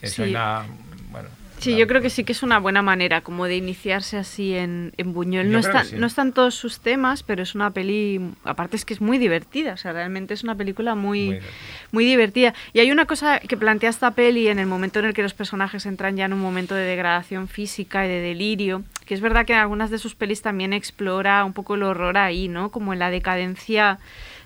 es 0.01 0.13
Sí. 0.13 0.21
una- 0.23 0.63
bueno, 1.11 1.29
Sí, 1.63 1.77
yo 1.77 1.87
creo 1.87 2.01
que 2.01 2.09
sí 2.09 2.23
que 2.23 2.33
es 2.33 2.43
una 2.43 2.59
buena 2.59 2.81
manera 2.81 3.21
como 3.21 3.45
de 3.45 3.55
iniciarse 3.55 4.17
así 4.17 4.55
en, 4.55 4.93
en 4.97 5.13
Buñuel. 5.13 5.49
Yo 5.49 5.59
No, 5.61 5.83
sí. 5.83 5.95
no 5.97 6.07
están 6.07 6.33
todos 6.33 6.55
sus 6.55 6.79
temas, 6.79 7.23
pero 7.23 7.41
es 7.43 7.55
una 7.55 7.71
peli, 7.71 8.19
aparte 8.43 8.75
es 8.75 8.85
que 8.85 8.93
es 8.93 9.01
muy 9.01 9.17
divertida, 9.17 9.73
o 9.73 9.77
sea, 9.77 9.93
realmente 9.93 10.33
es 10.33 10.43
una 10.43 10.55
película 10.55 10.95
muy, 10.95 11.27
Muy 11.27 11.39
muy, 11.91 12.05
divertida. 12.05 12.53
Y 12.73 12.79
hay 12.79 12.91
una 12.91 13.05
cosa 13.05 13.39
que 13.39 13.57
plantea 13.57 13.89
esta 13.89 14.11
peli 14.11 14.47
en 14.47 14.59
el 14.59 14.65
momento 14.65 14.99
en 14.99 15.05
el 15.05 15.13
que 15.13 15.23
los 15.23 15.33
personajes 15.33 15.85
entran 15.85 16.17
ya 16.17 16.25
en 16.25 16.33
un 16.33 16.39
momento 16.41 16.75
de 16.75 16.83
degradación 16.83 17.47
física 17.47 18.05
y 18.05 18.09
de 18.09 18.19
delirio, 18.19 18.83
que 19.05 19.13
es 19.13 19.21
verdad 19.21 19.45
que 19.45 19.53
en 19.53 19.59
algunas 19.59 19.89
de 19.89 19.99
sus 19.99 20.15
pelis 20.15 20.41
también 20.41 20.73
explora 20.73 21.43
un 21.45 21.53
poco 21.53 21.75
el 21.75 21.83
horror 21.83 22.17
ahí, 22.17 22.47
¿no? 22.47 22.69
Como 22.69 22.93
en 22.93 22.99
la 22.99 23.09
decadencia 23.09 23.99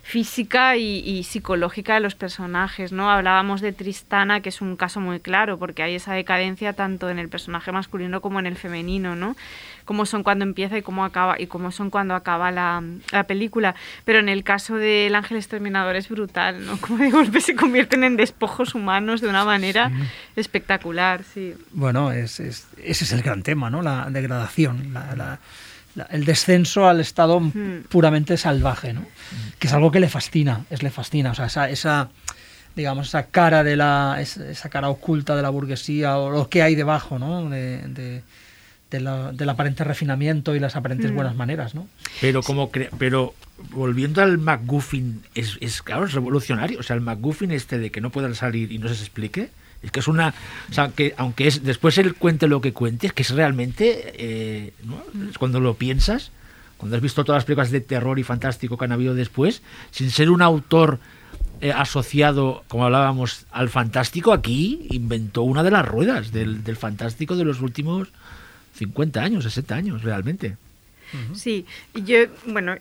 física 0.08 0.78
y, 0.78 0.99
y 0.99 1.24
psicológica 1.26 1.95
de 1.95 1.99
los 1.99 2.16
personajes, 2.16 2.93
¿no? 2.93 3.12
Hablábamos 3.12 3.60
de 3.60 3.74
Tristana, 3.74 4.39
que 4.39 4.47
es 4.47 4.62
un 4.62 4.78
caso 4.78 5.01
muy 5.01 5.20
claro, 5.20 5.60
porque 5.60 5.84
hay 5.84 5.95
esa 5.95 6.14
decadencia 6.14 6.72
tanto 6.72 7.10
en 7.10 7.20
el 7.20 7.28
personaje 7.28 7.74
masculino 7.74 8.22
como 8.22 8.39
en 8.39 8.45
el 8.45 8.55
femenino, 8.55 9.18
¿no? 9.18 9.36
Cómo 9.84 10.05
son 10.05 10.24
cuando 10.24 10.45
empieza 10.45 10.78
y 10.78 10.82
cómo 10.82 11.03
acaba 11.03 11.39
y 11.41 11.47
cómo 11.47 11.72
son 11.74 11.89
cuando 11.89 12.16
acaba 12.16 12.51
la, 12.51 12.82
la 13.12 13.26
película. 13.26 13.76
Pero 14.05 14.20
en 14.20 14.30
el 14.30 14.45
caso 14.45 14.76
del 14.78 15.14
Ángel 15.14 15.36
Exterminador 15.38 15.97
es 15.97 16.08
brutal, 16.08 16.66
¿no? 16.66 16.78
Como 16.82 16.99
de 16.99 17.10
golpe 17.10 17.41
se 17.41 17.55
convierten 17.55 18.05
en 18.05 18.16
despojos 18.16 18.76
humanos 18.76 19.20
de 19.20 19.28
una 19.28 19.43
manera 19.43 19.91
espectacular, 20.38 21.24
sí. 21.34 21.53
Bueno, 21.72 22.14
es, 22.14 22.39
es- 22.39 22.68
ese 22.82 23.03
es 23.03 23.12
el 23.12 23.24
gran 23.24 23.43
tema, 23.43 23.70
¿no? 23.70 23.82
La 23.82 24.08
degradación, 24.10 24.93
la- 24.93 25.16
la- 25.18 25.39
el 26.11 26.25
descenso 26.25 26.87
al 26.87 26.99
estado 26.99 27.41
puramente 27.89 28.37
salvaje, 28.37 28.93
¿no? 28.93 29.05
Que 29.59 29.67
es 29.67 29.73
algo 29.73 29.91
que 29.91 29.99
le 29.99 30.09
fascina, 30.09 30.65
es 30.69 30.83
le 30.83 30.89
fascina, 30.91 31.31
o 31.31 31.35
sea, 31.35 31.45
esa, 31.47 31.69
esa 31.69 32.09
digamos, 32.75 33.07
esa 33.07 33.23
cara 33.27 33.63
de 33.63 33.75
la, 33.75 34.17
es- 34.19 34.37
esa 34.37 34.69
cara 34.69 34.89
oculta 34.89 35.35
de 35.35 35.41
la 35.41 35.49
burguesía 35.49 36.17
o 36.17 36.29
lo 36.29 36.47
que 36.49 36.61
hay 36.61 36.75
debajo, 36.75 37.17
¿no? 37.17 37.49
De, 37.49 37.79
de- 37.87 38.21
de 38.91 38.99
la- 39.01 39.31
del 39.33 39.49
aparente 39.49 39.83
refinamiento 39.83 40.55
y 40.55 40.59
las 40.59 40.75
aparentes 40.75 41.11
buenas 41.13 41.35
maneras, 41.35 41.75
¿no? 41.75 41.87
Pero 42.21 42.41
como 42.43 42.71
cre- 42.71 42.89
pero 42.97 43.33
volviendo 43.71 44.21
al 44.21 44.37
McGuffin, 44.37 45.23
es, 45.35 45.57
es 45.59 45.81
claro, 45.81 46.05
es 46.05 46.13
revolucionario. 46.13 46.79
O 46.79 46.83
sea, 46.83 46.95
el 46.95 47.01
McGuffin 47.01 47.51
este 47.51 47.79
de 47.79 47.89
que 47.91 47.99
no 47.99 48.11
puedan 48.11 48.33
salir 48.35 48.71
y 48.71 48.77
no 48.77 48.87
se 48.87 48.93
les 48.93 49.01
explique, 49.01 49.49
que 49.91 49.99
es 49.99 50.07
una. 50.07 50.33
O 50.69 50.73
sea, 50.73 50.89
que 50.89 51.13
aunque 51.17 51.47
es 51.47 51.63
después 51.63 51.97
él 51.97 52.15
cuente 52.15 52.47
lo 52.47 52.61
que 52.61 52.73
cuente, 52.73 53.07
es 53.07 53.13
que 53.13 53.23
es 53.23 53.31
realmente. 53.31 54.13
eh, 54.17 54.73
cuando 55.39 55.59
lo 55.59 55.75
piensas, 55.75 56.31
cuando 56.77 56.95
has 56.95 57.01
visto 57.01 57.23
todas 57.23 57.39
las 57.39 57.45
películas 57.45 57.71
de 57.71 57.81
terror 57.81 58.19
y 58.19 58.23
fantástico 58.23 58.77
que 58.77 58.85
han 58.85 58.91
habido 58.91 59.15
después, 59.15 59.61
sin 59.91 60.11
ser 60.11 60.29
un 60.29 60.41
autor 60.41 60.99
eh, 61.59 61.71
asociado, 61.71 62.63
como 62.67 62.86
hablábamos, 62.86 63.45
al 63.51 63.70
fantástico, 63.70 64.32
aquí 64.32 64.87
inventó 64.91 65.41
una 65.41 65.63
de 65.63 65.71
las 65.71 65.86
ruedas 65.87 66.32
del, 66.32 66.63
del 66.63 66.75
fantástico 66.75 67.36
de 67.36 67.45
los 67.45 67.62
últimos 67.62 68.09
50 68.75 69.21
años, 69.21 69.43
60 69.43 69.75
años, 69.75 70.03
realmente. 70.03 70.57
Sí, 71.34 71.66
y 71.96 72.04
yo, 72.04 72.17
bueno, 72.46 72.75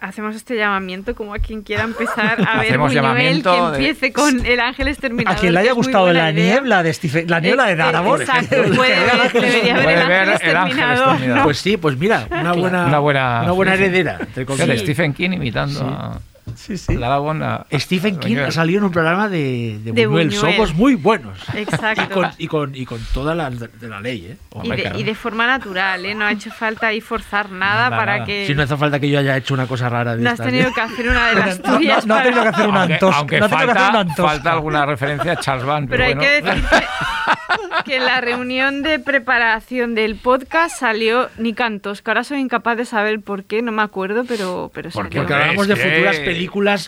hacemos 0.00 0.36
este 0.36 0.56
llamamiento 0.56 1.14
como 1.16 1.34
a 1.34 1.38
quien 1.40 1.62
quiera 1.62 1.82
empezar 1.84 2.38
a 2.46 2.58
ver 2.58 2.66
Hacemos 2.68 2.88
Buñuel, 2.90 2.94
llamamiento 2.94 3.52
que 3.52 3.60
de- 3.60 3.88
empiece 3.88 4.12
con 4.12 4.46
El 4.46 4.60
Ángel 4.60 4.86
A 4.86 4.90
Exterminador. 4.90 5.40
quien 5.40 5.54
le 5.54 5.60
haya 5.60 5.72
gustado 5.72 6.12
la 6.12 6.30
idea. 6.30 6.52
niebla 6.54 6.82
de 6.82 6.92
Stephen, 6.92 7.28
la 7.28 7.40
niebla 7.40 7.66
de 7.66 7.72
Eh, 7.72 7.76
Darabo, 7.76 8.16
eh, 8.16 8.20
Exacto, 8.22 8.56
puede 8.76 8.94
ver- 8.94 9.32
debería 9.32 9.74
ver 9.74 9.82
Puede 9.84 10.00
El 10.02 10.08
ver 10.08 10.18
Ángel 10.28 10.50
El 10.50 10.56
Ángel 10.56 10.68
Exterminador. 10.78 11.08
Exterminador. 11.08 11.44
Pues 11.44 11.58
sí, 11.58 11.76
pues 11.76 11.96
mira, 11.98 12.28
una 12.30 12.52
buena, 12.52 12.86
Una 12.86 12.98
buena, 13.00 13.40
una 13.42 13.52
buena 13.52 13.72
sí, 13.72 13.78
sí. 13.78 13.84
heredera, 13.84 14.18
entre 14.20 14.46
comillas. 14.46 14.80
Stephen 14.80 15.12
King 15.12 15.30
imitando 15.32 15.80
a 15.80 16.20
Sí, 16.56 16.76
sí. 16.78 16.98
A- 17.02 17.66
Stephen 17.78 18.16
a 18.16 18.20
King 18.20 18.36
ha 18.38 18.50
salido 18.50 18.78
en 18.78 18.84
un 18.84 18.90
programa 18.92 19.28
de, 19.28 19.78
de, 19.82 19.92
De 19.92 20.06
Buñuel. 20.06 20.28
Buñuel. 20.28 20.32
Somos 20.54 20.74
muy 20.74 20.94
buenos. 20.94 21.38
Exacto. 21.54 22.02
Y 22.02 22.08
con, 22.08 22.30
y 22.38 22.46
con, 22.46 22.74
y 22.76 22.84
con 22.86 23.00
todas 23.14 23.36
las 23.36 23.58
de, 23.58 23.88
la 23.88 24.00
ley, 24.00 24.26
¿eh? 24.30 24.36
Y 24.54 24.58
Hombre, 24.58 24.90
de, 24.90 24.98
y 24.98 25.02
de 25.02 25.14
forma 25.14 25.46
natural, 25.46 26.04
¿eh? 26.04 26.14
No 26.14 26.24
ha 26.24 26.32
hecho 26.32 26.50
falta 26.50 26.88
ahí 26.88 27.00
forzar 27.00 27.50
nada, 27.50 27.90
Nada, 27.90 27.96
para 27.96 28.12
nada. 28.14 28.26
que... 28.26 28.46
Si 28.46 28.54
no 28.54 28.62
hace 28.62 28.76
falta 28.76 28.98
que 29.00 29.08
yo 29.10 29.18
haya 29.18 29.36
hecho 29.36 29.54
una 29.54 29.66
cosa 29.66 29.88
rara 29.88 30.16
de 30.16 30.22
no 30.22 30.30
has 30.30 30.38
tenido 30.40 30.68
¿eh? 30.68 30.72
que 30.74 30.80
hacer 30.80 31.08
una 31.08 31.28
de 31.28 31.34
las 31.34 31.60
No, 31.64 31.70
no, 31.72 31.78
tuyas. 31.78 32.06
no 32.06 32.14
ha 32.14 32.22
tenido 32.22 32.42
que 32.42 32.50
para- 32.50 32.56
hacer 32.56 32.68
un 32.68 32.76
Aunque, 32.76 32.94
antos. 32.94 33.14
aunque 33.14 33.38
no 33.40 33.44
ha 33.46 33.48
tenido 33.48 33.66
que 33.66 33.72
hacer 33.72 33.82
falta, 33.82 34.00
un 34.00 34.08
antos. 34.08 34.26
falta 34.26 34.52
alguna 34.52 34.86
referencia 34.86 35.32
a 35.32 35.36
Charles 35.36 35.64
Band. 35.66 35.88
Pero 35.90 36.04
hay 36.04 36.14
bueno. 36.14 36.28
que 36.30 36.42
decir 36.42 36.64
que, 37.84 37.96
en 37.96 38.04
la 38.04 38.20
reunión 38.20 38.82
de 38.82 38.98
preparación 38.98 39.94
del 39.94 40.16
podcast 40.16 40.78
salió 40.78 41.28
Nick 41.38 41.60
Antos, 41.60 42.02
que 42.02 42.10
ahora 42.10 42.24
soy 42.24 42.38
incapaz 42.40 42.76
de 42.76 42.84
saber 42.84 43.20
por 43.20 43.44
qué, 43.44 43.62
no 43.62 43.72
me 43.72 43.82
acuerdo, 43.82 44.24
pero, 44.26 44.70
pero 44.74 44.90
¿Por 44.90 45.04
salió. 45.06 45.20
Porque 45.22 45.34
hablamos 45.34 45.66
de 45.68 45.76
futuras 45.76 46.16
películas 46.18 46.37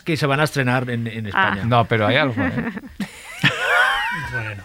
que 0.03 0.17
se 0.17 0.25
van 0.25 0.39
a 0.39 0.43
estrenar 0.43 0.89
en, 0.89 1.07
en 1.07 1.25
España. 1.27 1.63
No, 1.65 1.85
pero 1.85 2.07
hay 2.07 2.15
algo. 2.17 2.35
¿eh? 2.41 2.51
Bueno, 4.33 4.63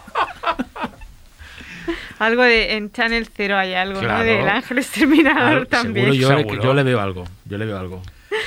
Algo 2.19 2.41
de 2.43 2.73
en 2.75 2.91
Channel 2.91 3.27
Cero 3.33 3.57
hay 3.57 3.73
algo, 3.73 3.99
Claro. 3.99 4.19
¿no? 4.19 4.23
Del 4.23 4.47
Ángel 4.49 4.77
Exterminador 4.79 5.67
también. 5.67 6.07
seguro 6.07 6.13
yo, 6.21 6.31
le- 6.31 6.37
Seguro. 6.43 6.63
yo 6.63 6.73
le 6.73 6.83
veo 6.83 6.99
algo. 7.01 7.23
Yo 7.45 7.57
le 7.57 7.65
veo 7.65 7.77
algo. 7.77 8.01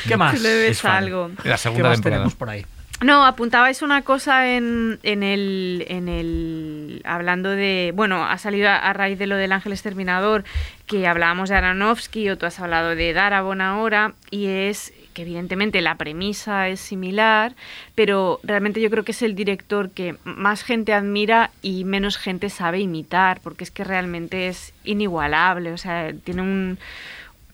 ¿Qué 0.06 0.16
más? 0.16 0.40
Le 0.40 0.54
ves 0.54 0.84
algo. 0.84 1.30
La 1.44 1.52
¿Qué 1.52 1.58
segunda 1.58 1.88
más 1.88 1.96
temporada. 1.98 2.00
tenemos 2.22 2.34
por 2.34 2.50
ahí? 2.50 2.66
No, 3.02 3.24
apuntabais 3.24 3.80
una 3.80 4.02
cosa 4.02 4.48
en, 4.50 4.98
en 5.02 5.22
el, 5.22 5.86
en 5.88 6.08
el. 6.08 7.00
Hablando 7.04 7.50
de. 7.50 7.92
Bueno, 7.94 8.26
ha 8.26 8.36
salido 8.38 8.68
a, 8.68 8.76
a 8.76 8.92
raíz 8.92 9.18
de 9.18 9.26
lo 9.26 9.36
del 9.36 9.52
Ángel 9.52 9.72
Exterminador, 9.72 10.44
que 10.86 11.06
hablábamos 11.06 11.48
de 11.48 11.56
Aronofsky, 11.56 12.28
o 12.28 12.36
tú 12.36 12.44
has 12.46 12.60
hablado 12.60 12.94
de 12.94 13.12
Darabont 13.14 13.62
ahora, 13.62 14.12
y 14.30 14.48
es 14.48 14.92
que 15.12 15.22
evidentemente 15.22 15.80
la 15.80 15.96
premisa 15.96 16.68
es 16.68 16.80
similar, 16.80 17.54
pero 17.94 18.40
realmente 18.42 18.80
yo 18.80 18.90
creo 18.90 19.04
que 19.04 19.12
es 19.12 19.22
el 19.22 19.34
director 19.34 19.90
que 19.90 20.16
más 20.24 20.62
gente 20.62 20.92
admira 20.92 21.50
y 21.62 21.84
menos 21.84 22.16
gente 22.16 22.50
sabe 22.50 22.80
imitar, 22.80 23.40
porque 23.42 23.64
es 23.64 23.70
que 23.70 23.84
realmente 23.84 24.48
es 24.48 24.72
inigualable, 24.84 25.72
o 25.72 25.78
sea, 25.78 26.12
tiene 26.24 26.42
un 26.42 26.78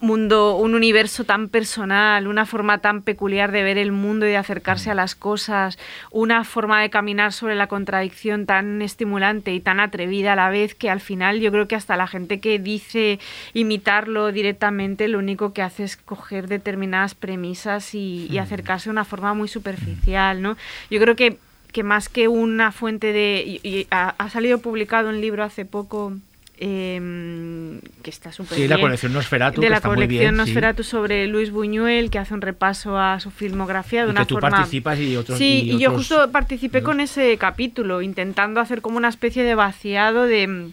mundo, 0.07 0.57
un 0.57 0.75
universo 0.75 1.25
tan 1.25 1.49
personal, 1.49 2.27
una 2.29 2.47
forma 2.47 2.79
tan 2.79 3.03
peculiar 3.03 3.51
de 3.53 3.63
ver 3.63 3.77
el 3.79 3.93
mundo 3.93 4.25
y 4.27 4.31
de 4.31 4.37
acercarse 4.37 4.91
a 4.91 4.95
las 4.95 5.15
cosas, 5.15 5.79
una 6.11 6.45
forma 6.45 6.81
de 6.81 6.91
caminar 6.91 7.33
sobre 7.33 7.55
la 7.57 7.67
contradicción 7.67 8.47
tan 8.47 8.81
estimulante 8.83 9.53
y 9.53 9.61
tan 9.61 9.81
atrevida 9.81 10.33
a 10.33 10.37
la 10.37 10.49
vez 10.51 10.75
que 10.75 10.89
al 10.91 11.01
final 11.01 11.41
yo 11.41 11.51
creo 11.51 11.67
que 11.69 11.75
hasta 11.77 11.97
la 11.97 12.07
gente 12.07 12.41
que 12.41 12.59
dice 12.59 13.19
imitarlo 13.53 14.31
directamente 14.33 15.09
lo 15.09 15.19
único 15.19 15.53
que 15.53 15.63
hace 15.63 15.85
es 15.85 15.97
coger 15.97 16.47
determinadas 16.47 17.15
premisas 17.15 17.95
y, 17.95 18.29
y 18.31 18.39
acercarse 18.39 18.85
de 18.89 18.93
una 18.93 19.05
forma 19.05 19.35
muy 19.35 19.49
superficial, 19.49 20.41
¿no? 20.41 20.57
Yo 20.91 21.01
creo 21.01 21.17
que, 21.17 21.39
que 21.73 21.83
más 21.83 22.09
que 22.09 22.29
una 22.29 22.71
fuente 22.73 23.13
de... 23.13 23.43
y- 23.47 23.61
y 23.69 23.87
ha, 23.91 24.15
ha 24.19 24.31
salido 24.31 24.59
publicado 24.59 25.09
un 25.09 25.21
libro 25.21 25.43
hace 25.43 25.65
poco 25.65 26.13
em, 26.59 27.81
que 28.03 28.11
está 28.11 28.33
súper 28.33 28.57
Sí, 28.57 28.69
la 28.69 28.77
bien, 28.77 28.87
colección 28.87 29.13
Nosferatu, 29.13 29.61
de 29.61 29.67
que 29.67 29.71
la 29.71 29.77
está 29.77 29.89
muy 29.89 29.97
colección 29.97 30.35
sí. 30.35 30.37
Nosferatu 30.39 30.83
sobre 30.83 31.27
Luis 31.27 31.51
Buñuel 31.51 32.11
que 32.11 32.19
hace 32.19 32.35
un 32.35 32.41
repaso 32.41 32.99
a 32.99 33.21
su 33.21 33.31
filmografía 33.31 34.03
de 34.03 34.09
Y 34.09 34.11
una 34.13 34.21
que 34.23 34.27
tú 34.29 34.35
forma 34.37 34.51
participas 34.51 34.99
y 34.99 35.17
otros- 35.17 35.39
sí 35.39 35.63
y 35.65 35.73
y, 35.75 35.79
yo 35.79 35.91
justo 35.93 36.31
participé 36.33 36.83
con 36.83 37.01
ese 37.01 37.37
capítulo 37.39 38.03
intentando 38.03 38.61
hacer 38.61 38.81
como 38.81 38.97
una 38.97 39.09
especie 39.09 39.43
de 39.45 39.55
vaciado 39.55 40.25
de 40.25 40.71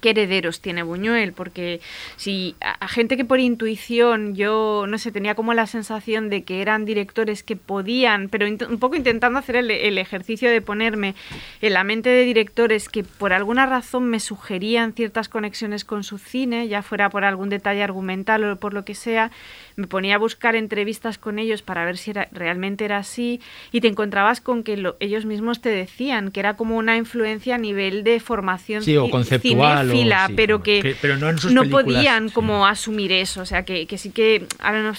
qué 0.00 0.10
herederos 0.10 0.60
tiene 0.60 0.82
Buñuel, 0.82 1.32
porque 1.32 1.80
si 2.16 2.56
a, 2.60 2.88
gente 2.88 3.16
que 3.16 3.24
por 3.24 3.40
intuición 3.40 4.34
yo, 4.34 4.86
no 4.88 4.98
sé, 4.98 5.12
tenía 5.12 5.34
como 5.34 5.54
la 5.54 5.66
sensación 5.66 6.28
de 6.30 6.44
que 6.44 6.62
eran 6.62 6.84
directores 6.84 7.42
que 7.42 7.56
podían, 7.56 8.28
pero 8.28 8.46
un 8.46 8.78
poco 8.78 8.96
intentando 8.96 9.38
hacer 9.38 9.56
el, 9.56 9.70
el 9.70 9.98
ejercicio 9.98 10.50
de 10.50 10.60
ponerme 10.60 11.14
en 11.60 11.72
la 11.72 11.84
mente 11.84 12.10
de 12.10 12.24
directores 12.24 12.88
que 12.88 13.04
por 13.04 13.32
alguna 13.32 13.66
razón 13.66 14.08
me 14.08 14.20
sugerían 14.20 14.92
ciertas 14.92 15.28
conexiones 15.28 15.84
con 15.84 16.04
su 16.04 16.18
cine, 16.18 16.68
ya 16.68 16.82
fuera 16.82 17.10
por 17.10 17.24
algún 17.24 17.48
detalle 17.48 17.82
argumental 17.82 18.44
o 18.44 18.56
por 18.56 18.74
lo 18.74 18.84
que 18.84 18.94
sea, 18.94 19.30
me 19.76 19.86
ponía 19.86 20.14
a 20.14 20.18
buscar 20.18 20.56
entrevistas 20.56 21.18
con 21.18 21.38
ellos 21.38 21.60
para 21.62 21.84
ver 21.84 21.98
si 21.98 22.10
era, 22.10 22.28
realmente 22.32 22.84
era 22.86 22.96
así 22.98 23.40
y 23.72 23.82
te 23.82 23.88
encontrabas 23.88 24.40
con 24.40 24.62
que 24.62 24.76
lo- 24.78 24.96
ellos 25.00 25.26
mismos 25.26 25.60
te 25.60 25.68
decían 25.68 26.30
que 26.30 26.40
era 26.40 26.56
como 26.56 26.76
una 26.78 26.96
influencia 26.96 27.56
a 27.56 27.58
nivel 27.58 28.02
de 28.02 28.18
formación 28.20 28.82
Sí, 28.82 28.96
o 28.96 29.10
conceptual, 29.10 29.86
o- 29.88 29.92
cinéfila, 29.92 30.26
sí, 30.28 30.32
pero 30.34 30.62
que, 30.62 30.80
que- 30.80 30.96
pero 31.00 31.18
no 31.18 31.28
en 31.28 31.38
sus 31.38 31.52
no 31.52 31.60
películas, 31.60 31.84
podían 31.84 32.28
sí. 32.28 32.34
como 32.34 32.66
asumir 32.66 33.12
eso, 33.12 33.42
o 33.42 33.46
sea 33.46 33.64
que, 33.64 33.86
que 33.86 33.98
sí 33.98 34.10
que 34.10 34.46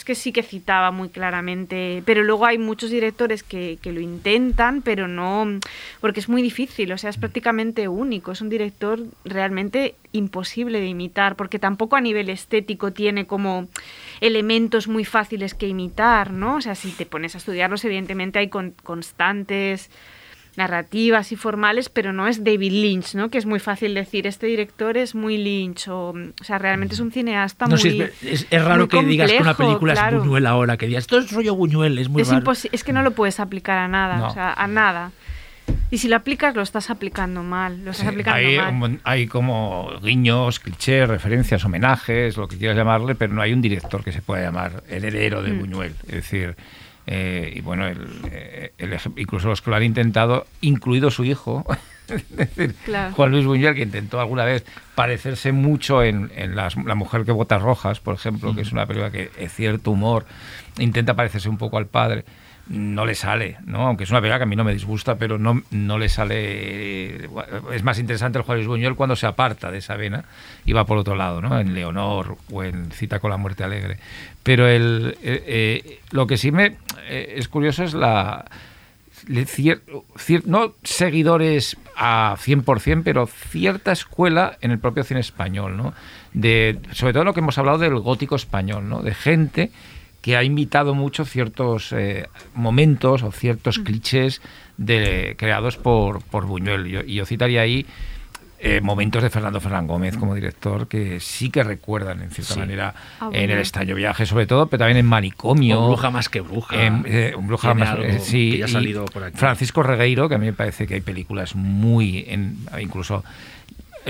que 0.05 0.15
sí 0.15 0.31
que 0.31 0.43
citaba 0.43 0.91
muy 0.91 1.09
claramente, 1.09 2.03
pero 2.05 2.23
luego 2.23 2.45
hay 2.45 2.57
muchos 2.59 2.91
directores 2.91 3.41
que, 3.43 3.79
que 3.81 3.91
lo 3.91 3.99
intentan, 3.99 4.81
pero 4.83 5.07
no, 5.07 5.59
porque 6.01 6.19
es 6.19 6.29
muy 6.29 6.41
difícil, 6.43 6.91
o 6.91 6.97
sea, 6.97 7.09
es 7.09 7.17
prácticamente 7.17 7.87
único, 7.87 8.31
es 8.31 8.41
un 8.41 8.49
director 8.49 8.99
realmente 9.25 9.95
imposible 10.17 10.79
de 10.79 10.87
imitar, 10.87 11.35
porque 11.35 11.59
tampoco 11.59 11.95
a 11.95 12.01
nivel 12.01 12.29
estético 12.29 12.91
tiene 12.91 13.25
como 13.27 13.67
elementos 14.21 14.87
muy 14.87 15.05
fáciles 15.05 15.53
que 15.53 15.67
imitar, 15.67 16.31
¿no? 16.31 16.55
O 16.55 16.61
sea, 16.61 16.75
si 16.75 16.91
te 16.91 17.05
pones 17.05 17.35
a 17.35 17.37
estudiarlos, 17.37 17.85
evidentemente 17.85 18.39
hay 18.39 18.49
con- 18.49 18.73
constantes 18.83 19.89
narrativas 20.55 21.31
y 21.31 21.35
formales, 21.35 21.87
pero 21.87 22.13
no 22.13 22.27
es 22.27 22.43
David 22.43 22.71
Lynch, 22.71 23.13
¿no? 23.13 23.29
Que 23.29 23.37
es 23.37 23.45
muy 23.45 23.59
fácil 23.59 23.93
decir, 23.93 24.25
este 24.25 24.47
director 24.47 24.97
es 24.97 25.13
muy 25.13 25.37
Lynch, 25.37 25.87
o, 25.87 26.09
o 26.09 26.43
sea, 26.43 26.57
realmente 26.57 26.95
es 26.95 26.99
un 26.99 27.11
cineasta 27.11 27.67
No 27.67 27.75
muy 27.77 28.01
es, 28.01 28.23
es- 28.23 28.47
es 28.49 28.65
raro 28.65 28.87
que 28.87 29.03
digas 29.03 29.31
que 29.31 29.37
una 29.39 29.55
película 29.55 29.93
claro. 29.93 30.17
es 30.17 30.23
Buñuel 30.23 30.47
ahora, 30.47 30.75
que 30.77 30.87
digas, 30.87 31.03
esto 31.03 31.19
es 31.19 31.31
rollo 31.31 31.53
Buñuel, 31.55 31.99
es 31.99 32.09
muy 32.09 32.23
es, 32.23 32.29
raro. 32.29 32.51
es 32.71 32.83
que 32.83 32.91
no 32.91 33.03
lo 33.03 33.11
puedes 33.11 33.39
aplicar 33.39 33.77
a 33.77 33.87
nada, 33.87 34.17
No. 34.17 34.27
o 34.29 34.33
sea, 34.33 34.51
a 34.53 34.65
nada. 34.67 35.11
Y 35.89 35.99
si 35.99 36.07
lo 36.09 36.17
aplicas, 36.17 36.53
lo 36.55 36.61
estás 36.61 36.89
aplicando 36.89 37.43
mal, 37.43 37.83
lo 37.85 37.91
estás 37.91 38.07
Sí, 38.07 38.11
aplicando 38.11 38.37
hay, 38.39 38.57
mal. 38.57 38.73
un 38.91 38.99
hay 39.05 39.27
como 39.27 39.89
guiños, 40.01 40.59
clichés, 40.59 41.07
referencias, 41.07 41.63
homenajes, 41.63 42.35
lo 42.35 42.47
que 42.47 42.57
quieras 42.57 42.75
llamarle, 42.75 43.15
pero 43.15 43.33
no 43.33 43.41
hay 43.41 43.53
un 43.53 43.61
director 43.61 44.03
que 44.03 44.11
se 44.11 44.21
pueda 44.21 44.43
llamar 44.43 44.83
heredero 44.89 45.41
Mm. 45.41 45.45
de 45.45 45.51
Buñuel. 45.53 45.95
Es 46.07 46.13
decir, 46.15 46.55
eh, 47.05 47.53
y 47.55 47.61
bueno, 47.61 47.87
el- 47.87 48.05
eh, 48.31 48.73
el 48.77 48.97
incluso 49.15 49.47
los 49.47 49.61
que 49.61 49.69
lo 49.69 49.77
han 49.77 49.83
intentado, 49.83 50.45
incluido 50.59 51.09
su 51.09 51.23
hijo, 51.23 51.65
es 52.09 52.35
decir, 52.35 52.75
Claro. 52.83 53.13
Juan 53.15 53.31
Luis 53.31 53.45
Buñuel, 53.45 53.73
que 53.75 53.83
intentó 53.83 54.19
alguna 54.19 54.43
vez 54.43 54.65
parecerse 54.93 55.53
mucho 55.53 56.03
en, 56.03 56.31
en 56.35 56.57
las- 56.57 56.75
La 56.75 56.95
mujer 56.95 57.23
que 57.23 57.31
bota 57.31 57.59
rojas, 57.59 58.01
por 58.01 58.13
ejemplo, 58.15 58.53
que 58.53 58.61
es 58.61 58.73
una 58.73 58.85
película 58.85 59.09
que 59.09 59.31
es 59.37 59.53
cierto 59.53 59.91
humor, 59.91 60.25
intenta 60.79 61.13
parecerse 61.13 61.47
un 61.47 61.57
poco 61.57 61.77
al 61.77 61.87
padre 61.87 62.25
no 62.69 63.05
le 63.05 63.15
sale, 63.15 63.57
¿no? 63.65 63.87
Aunque 63.87 64.03
es 64.03 64.09
una 64.09 64.19
película 64.19 64.39
que 64.39 64.43
a 64.43 64.47
mí 64.47 64.55
no 64.55 64.63
me 64.63 64.73
disgusta, 64.73 65.15
pero 65.17 65.37
no, 65.37 65.61
no 65.71 65.97
le 65.97 66.09
sale... 66.09 67.25
Es 67.73 67.83
más 67.83 67.97
interesante 67.99 68.39
el 68.39 68.45
Luis 68.55 68.67
Buñuel 68.67 68.95
cuando 68.95 69.15
se 69.15 69.25
aparta 69.27 69.71
de 69.71 69.77
esa 69.77 69.95
vena 69.95 70.25
y 70.65 70.73
va 70.73 70.85
por 70.85 70.97
otro 70.97 71.15
lado, 71.15 71.41
¿no? 71.41 71.59
En 71.59 71.73
Leonor 71.73 72.37
o 72.51 72.63
en 72.63 72.91
Cita 72.91 73.19
con 73.19 73.31
la 73.31 73.37
muerte 73.37 73.63
alegre. 73.63 73.97
Pero 74.43 74.67
el, 74.67 75.17
eh, 75.23 75.43
eh, 75.47 75.99
lo 76.11 76.27
que 76.27 76.37
sí 76.37 76.51
me 76.51 76.75
eh, 77.07 77.35
es 77.37 77.47
curioso 77.47 77.83
es 77.83 77.93
la... 77.93 78.45
cier- 79.27 79.81
cier- 80.17 80.43
no 80.45 80.73
seguidores 80.83 81.77
a 81.95 82.35
100%, 82.37 83.01
pero 83.03 83.27
cierta 83.27 83.91
escuela 83.91 84.57
en 84.61 84.71
el 84.71 84.79
propio 84.79 85.03
cine 85.03 85.19
español, 85.21 85.77
¿no? 85.77 85.93
De, 86.33 86.79
sobre 86.91 87.13
todo 87.13 87.23
lo 87.23 87.33
que 87.33 87.39
hemos 87.39 87.57
hablado 87.57 87.77
del 87.79 87.95
gótico 87.99 88.35
español, 88.35 88.87
¿no? 88.89 89.01
De 89.01 89.13
gente 89.15 89.71
que 90.21 90.35
ha 90.35 90.43
imitado 90.43 90.93
mucho 90.93 91.25
ciertos 91.25 91.91
eh, 91.93 92.27
momentos 92.55 93.23
o 93.23 93.31
ciertos 93.31 93.79
clichés 93.79 94.41
de, 94.77 95.35
creados 95.37 95.77
por, 95.77 96.21
por 96.23 96.45
Buñuel. 96.45 96.85
Yo- 96.87 97.01
y 97.01 97.15
yo 97.15 97.25
citaría 97.25 97.61
ahí 97.61 97.85
eh, 98.59 98.81
momentos 98.81 99.21
de 99.21 99.29
Fernando 99.29 99.61
Fernández 99.61 99.87
Gómez 99.87 100.17
como 100.17 100.33
director 100.33 100.87
que 100.87 101.19
sí 101.19 101.51
que 101.51 101.63
recuerdan 101.63 102.23
en 102.23 102.31
cierta 102.31 102.55
Sí. 102.55 102.59
manera 102.59 102.95
Ah, 103.19 103.29
en 103.31 103.51
el 103.51 103.59
extraño 103.59 103.93
viaje 103.93 104.25
sobre 104.25 104.47
todo, 104.47 104.65
pero 104.67 104.79
también 104.79 104.97
en 104.97 105.05
Manicomio. 105.05 105.79
O 105.83 105.87
bruja 105.89 106.09
más 106.09 106.27
que 106.27 106.41
bruja. 106.41 106.83
Em, 106.83 107.03
eh, 107.05 107.33
un 107.37 107.45
bruja 107.45 107.75
más, 107.75 107.89
algo 107.89 108.03
eh, 108.03 108.19
sí, 108.19 108.51
que 108.53 108.57
ya 108.57 108.65
ha 108.65 108.67
salido 108.67 109.05
por 109.05 109.23
aquí. 109.23 109.37
Francisco 109.37 109.83
Regueiro, 109.83 110.27
que 110.27 110.35
a 110.35 110.37
mí 110.39 110.47
me 110.47 110.53
parece 110.53 110.87
que 110.87 110.95
hay 110.95 111.01
películas 111.01 111.55
muy, 111.55 112.25
en- 112.27 112.57
incluso 112.81 113.23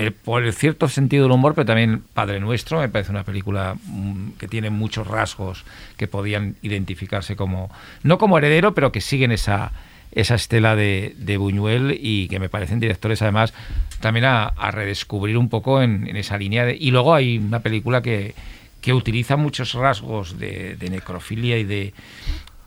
eh, 0.00 0.12
por 0.12 0.44
el 0.44 0.52
cierto 0.52 0.88
sentido 0.88 1.24
del 1.24 1.32
humor, 1.32 1.56
pero 1.56 1.66
también 1.66 2.04
Padre 2.14 2.38
Nuestro, 2.38 2.78
me 2.78 2.88
parece 2.88 3.10
una 3.10 3.24
película 3.24 3.74
mm, 3.74 4.30
que 4.38 4.46
tiene 4.46 4.70
muchos 4.70 5.08
rasgos 5.08 5.64
que 5.96 6.06
podían 6.06 6.54
identificarse 6.62 7.34
como, 7.34 7.68
no 8.04 8.16
como 8.16 8.38
heredero, 8.38 8.74
pero 8.74 8.92
que 8.92 9.00
siguen 9.00 9.32
esa, 9.32 9.72
esa 10.12 10.36
estela 10.36 10.76
de, 10.76 11.16
de 11.18 11.36
Buñuel 11.36 11.98
y 12.00 12.28
que 12.28 12.38
me 12.38 12.48
parecen 12.48 12.78
directores 12.78 13.22
además 13.22 13.52
también 13.98 14.26
a, 14.26 14.52
redescubrir 14.70 15.36
un 15.36 15.48
poco 15.48 15.82
en, 15.82 16.16
esa 16.16 16.38
línea. 16.38 16.64
De, 16.64 16.76
y 16.78 16.92
luego 16.92 17.12
hay 17.12 17.38
una 17.38 17.58
película 17.58 18.00
que, 18.00 18.36
que 18.80 18.92
utiliza 18.92 19.36
muchos 19.36 19.74
rasgos 19.74 20.38
de 20.38 20.76
necrofilia 20.88 21.58
y 21.58 21.64
de 21.64 21.92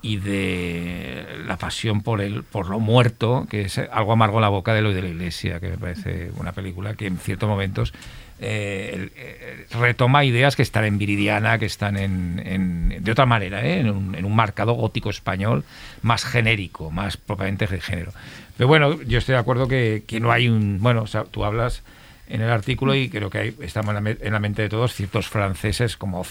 y 0.03 0.17
de 0.17 1.25
la 1.45 1.57
pasión 1.57 2.01
por 2.01 2.21
el 2.21 2.43
por 2.43 2.69
lo 2.69 2.79
muerto, 2.79 3.45
que 3.49 3.61
es 3.61 3.77
algo 3.77 4.13
amargo 4.13 4.37
en 4.37 4.41
la 4.41 4.49
boca 4.49 4.73
de 4.73 4.81
lo 4.81 4.93
de 4.93 5.01
la 5.01 5.07
iglesia, 5.09 5.59
que 5.59 5.69
me 5.69 5.77
parece 5.77 6.31
una 6.37 6.51
película 6.53 6.95
que 6.95 7.05
en 7.07 7.17
ciertos 7.17 7.47
momentos 7.47 7.93
eh, 8.39 9.09
eh, 9.15 9.65
retoma 9.79 10.25
ideas 10.25 10.55
que 10.55 10.63
están 10.63 10.85
en 10.85 10.97
Viridiana, 10.97 11.59
que 11.59 11.67
están 11.67 11.97
en, 11.97 12.41
en- 12.43 13.03
de 13.03 13.11
otra 13.11 13.27
manera, 13.27 13.63
¿eh? 13.63 13.79
en, 13.81 13.89
un, 13.91 14.15
en 14.15 14.25
un 14.25 14.35
marcado 14.35 14.73
gótico 14.73 15.11
español 15.11 15.63
más 16.01 16.25
genérico, 16.25 16.89
más 16.89 17.17
propiamente 17.17 17.67
de 17.67 17.79
género. 17.79 18.11
Pero 18.57 18.67
bueno, 18.67 18.99
yo 19.03 19.19
estoy 19.19 19.33
de 19.33 19.39
acuerdo 19.39 19.67
que, 19.67 20.03
que 20.07 20.19
no 20.19 20.31
hay 20.31 20.49
un... 20.49 20.79
Bueno, 20.81 21.03
o 21.03 21.07
sea, 21.07 21.23
tú 21.25 21.45
hablas 21.45 21.83
en 22.31 22.41
el 22.41 22.49
artículo 22.49 22.95
y 22.95 23.09
creo 23.09 23.29
que 23.29 23.37
hay, 23.37 23.55
estamos 23.61 23.89
en 23.89 23.95
la, 23.95 24.01
me- 24.01 24.17
en 24.21 24.33
la 24.33 24.39
mente 24.39 24.61
de 24.61 24.69
todos 24.69 24.93
ciertos 24.93 25.27
franceses 25.27 25.97
como 25.97 26.23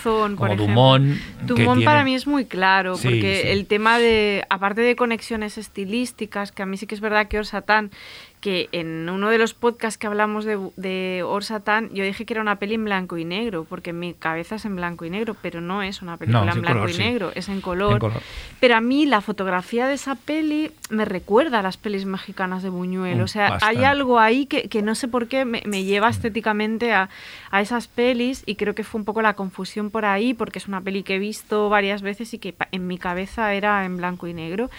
por 0.00 0.36
como. 0.36 0.56
Dumont. 0.56 1.16
Dumont 1.42 1.84
para 1.84 2.04
mí 2.04 2.14
es 2.14 2.26
muy 2.26 2.44
claro, 2.44 2.96
Sí, 2.96 3.08
porque 3.08 3.40
sí. 3.42 3.48
el 3.48 3.66
tema 3.66 3.98
de, 3.98 4.44
aparte 4.50 4.80
de 4.82 4.94
conexiones 4.96 5.58
estilísticas, 5.58 6.52
que 6.52 6.62
a 6.62 6.66
mí 6.66 6.76
sí 6.76 6.86
que 6.86 6.94
es 6.94 7.00
verdad 7.00 7.28
que 7.28 7.38
Orsatán, 7.38 7.90
que 8.40 8.68
en 8.72 9.08
uno 9.08 9.30
de 9.30 9.38
los 9.38 9.54
podcasts 9.54 9.98
que 9.98 10.06
hablamos 10.06 10.44
de, 10.44 10.58
de 10.76 11.22
Orsatán, 11.24 11.90
yo 11.90 12.04
dije 12.04 12.24
que 12.24 12.34
era 12.34 12.40
una 12.40 12.56
peli 12.56 12.74
en 12.74 12.84
blanco 12.84 13.18
y 13.18 13.24
negro, 13.24 13.66
porque 13.68 13.90
en 13.90 13.98
mi 13.98 14.14
cabeza 14.14 14.56
es 14.56 14.64
en 14.64 14.76
blanco 14.76 15.04
y 15.04 15.10
negro, 15.10 15.36
pero 15.40 15.60
no 15.60 15.82
es 15.82 16.02
una 16.02 16.16
película 16.16 16.50
es 16.50 16.56
en 16.56 16.62
blanco 16.62 16.78
color, 16.78 16.90
y 16.90 16.92
sí. 16.94 17.02
negro, 17.02 17.32
es 17.34 17.48
en 17.48 17.60
color. 17.60 17.94
En 17.94 17.98
color. 17.98 18.22
Pero 18.60 18.76
a 18.76 18.80
mí 18.80 19.06
la 19.06 19.20
fotografía 19.20 19.86
de 19.86 19.94
esa 19.94 20.14
peli 20.14 20.70
me 20.90 21.04
recuerda 21.04 21.58
a 21.58 21.62
las 21.62 21.76
pelis 21.76 22.04
mexicanas 22.04 22.62
de 22.62 22.68
Buñuel. 22.68 23.18
Mm, 23.18 23.22
o 23.22 23.28
sea, 23.28 23.50
bastante. 23.50 23.78
hay 23.78 23.84
algo 23.84 24.18
ahí 24.18 24.46
que, 24.46 24.68
que 24.68 24.82
no 24.82 24.94
sé 24.94 25.08
por 25.08 25.28
qué 25.28 25.44
me, 25.44 25.62
me 25.66 25.84
lleva 25.84 26.08
estéticamente 26.08 26.92
a, 26.92 27.08
a 27.50 27.60
esas 27.60 27.88
pelis 27.88 28.42
y 28.46 28.54
creo 28.54 28.74
que 28.74 28.84
fue 28.84 29.00
un 29.00 29.04
poco 29.04 29.22
la 29.22 29.34
confusión 29.34 29.90
por 29.90 30.04
ahí 30.04 30.34
porque 30.34 30.58
es 30.58 30.68
una 30.68 30.80
peli 30.80 31.02
que 31.02 31.16
he 31.16 31.18
visto 31.18 31.68
varias 31.68 32.02
veces 32.02 32.32
y 32.34 32.38
que 32.38 32.54
en 32.72 32.86
mi 32.86 32.98
cabeza 32.98 33.52
era 33.54 33.84
en 33.84 33.96
blanco 33.96 34.26
y 34.26 34.34
negro. 34.34 34.70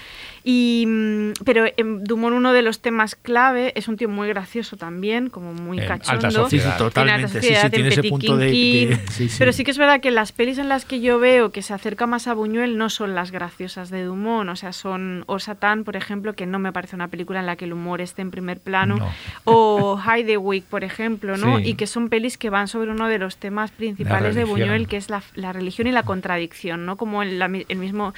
Y, 0.43 0.85
mm, 0.87 1.31
pero 1.45 1.65
en 1.75 2.03
Dumont 2.03 2.35
uno 2.35 2.53
de 2.53 2.61
los 2.61 2.79
temas 2.79 3.15
clave 3.15 3.48
es 3.55 3.87
un 3.87 3.97
tío 3.97 4.09
muy 4.09 4.27
gracioso 4.29 4.77
también, 4.77 5.29
como 5.29 5.53
muy 5.53 5.79
En 5.79 5.87
cachondo. 5.87 6.27
alta 6.27 6.31
sociedad. 6.31 6.65
Sí, 6.65 6.71
sí, 6.71 6.77
totalmente, 6.77 7.27
sí, 7.27 7.47
sí, 7.55 7.69
tiene 7.69 7.77
en 7.87 7.91
ese 7.91 8.01
Petit 8.01 8.09
punto 8.11 8.37
de- 8.37 8.45
de- 8.45 8.51
Quinquín. 8.51 8.99
sí, 9.09 9.29
sí. 9.29 9.35
Pero 9.39 9.53
sí 9.53 9.63
que 9.63 9.71
es 9.71 9.77
verdad 9.77 10.01
que 10.01 10.11
las 10.11 10.31
pelis 10.31 10.57
en 10.57 10.69
las 10.69 10.85
que 10.85 11.01
yo 11.01 11.19
veo 11.19 11.51
que 11.51 11.61
se 11.61 11.73
acerca 11.73 12.07
más 12.07 12.27
a 12.27 12.33
Buñuel 12.33 12.77
no 12.77 12.89
son 12.89 13.15
las 13.15 13.31
graciosas 13.31 13.89
de 13.89 14.03
Dumont, 14.03 14.49
o 14.49 14.55
sea, 14.55 14.73
son 14.73 15.23
O 15.27 15.39
Satán, 15.39 15.83
por 15.83 15.95
ejemplo, 15.95 16.33
que 16.33 16.45
no 16.45 16.59
me 16.59 16.71
parece 16.73 16.95
una 16.95 17.07
película 17.07 17.39
en 17.39 17.45
la 17.45 17.55
que 17.55 17.65
el 17.65 17.73
humor 17.73 18.01
esté 18.01 18.21
en 18.21 18.31
primer 18.31 18.59
plano, 18.59 18.97
No. 18.97 19.09
o 19.45 19.99
Heidewick, 19.99 20.65
por 20.65 20.83
ejemplo, 20.83 21.37
¿no? 21.37 21.57
Sí. 21.57 21.63
Y 21.69 21.73
que 21.75 21.87
son 21.87 22.09
pelis 22.09 22.37
que 22.37 22.49
van 22.49 22.67
sobre 22.67 22.91
uno 22.91 23.07
de 23.07 23.19
los 23.19 23.37
temas 23.37 23.71
principales 23.71 24.35
de. 24.35 24.43
Buñuel, 24.43 24.87
que 24.87 24.97
es 24.97 25.09
la, 25.09 25.21
la 25.35 25.53
religión 25.53 25.87
y 25.87 25.91
la 25.91 26.03
contradicción, 26.03 26.85
¿no? 26.85 26.97
Como 26.97 27.21
el, 27.23 27.37
la 27.39 27.47
mi- 27.47 27.65
el 27.69 27.77
mismo 27.77 28.13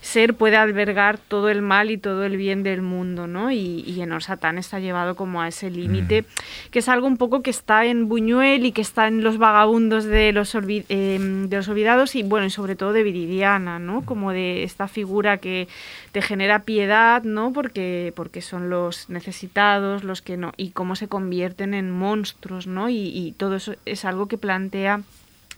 ser 0.00 0.34
puede 0.34 0.56
albergar 0.56 1.18
todo 1.18 1.48
el 1.48 1.62
mal 1.62 1.90
y 1.90 1.98
todo 1.98 2.24
el 2.24 2.36
bien 2.36 2.62
del 2.62 2.82
mundo, 2.82 3.26
¿no? 3.26 3.50
Y, 3.52 3.84
y 3.86 4.00
en 4.02 4.12
Orsatán 4.12 4.58
está 4.58 4.75
llevado 4.80 5.16
como 5.16 5.40
a 5.42 5.48
ese 5.48 5.70
límite, 5.70 6.24
que 6.70 6.78
es 6.80 6.88
algo 6.88 7.06
un 7.06 7.16
poco 7.16 7.42
que 7.42 7.50
está 7.50 7.84
en 7.84 8.08
Buñuel 8.08 8.64
y 8.66 8.72
que 8.72 8.80
está 8.82 9.08
en 9.08 9.22
los 9.24 9.38
vagabundos 9.38 10.04
de 10.04 10.32
los, 10.32 10.54
olvi- 10.54 10.84
eh, 10.88 11.18
de 11.20 11.56
los 11.56 11.68
olvidados 11.68 12.14
y, 12.14 12.22
bueno, 12.22 12.46
y 12.46 12.50
sobre 12.50 12.76
todo 12.76 12.92
de 12.92 13.02
Viridiana, 13.02 13.78
¿no? 13.78 14.02
Como 14.02 14.32
de 14.32 14.62
esta 14.62 14.88
figura 14.88 15.38
que 15.38 15.68
te 16.12 16.22
genera 16.22 16.60
piedad, 16.60 17.22
¿no? 17.22 17.52
Porque, 17.52 18.12
porque 18.16 18.40
son 18.40 18.70
los 18.70 19.08
necesitados, 19.10 20.04
los 20.04 20.22
que 20.22 20.36
no, 20.36 20.52
y 20.56 20.70
cómo 20.70 20.96
se 20.96 21.08
convierten 21.08 21.74
en 21.74 21.90
monstruos, 21.90 22.66
¿no? 22.66 22.88
Y, 22.88 22.96
y 23.08 23.32
todo 23.32 23.56
eso 23.56 23.74
es 23.84 24.04
algo 24.04 24.26
que 24.26 24.38
plantea 24.38 25.02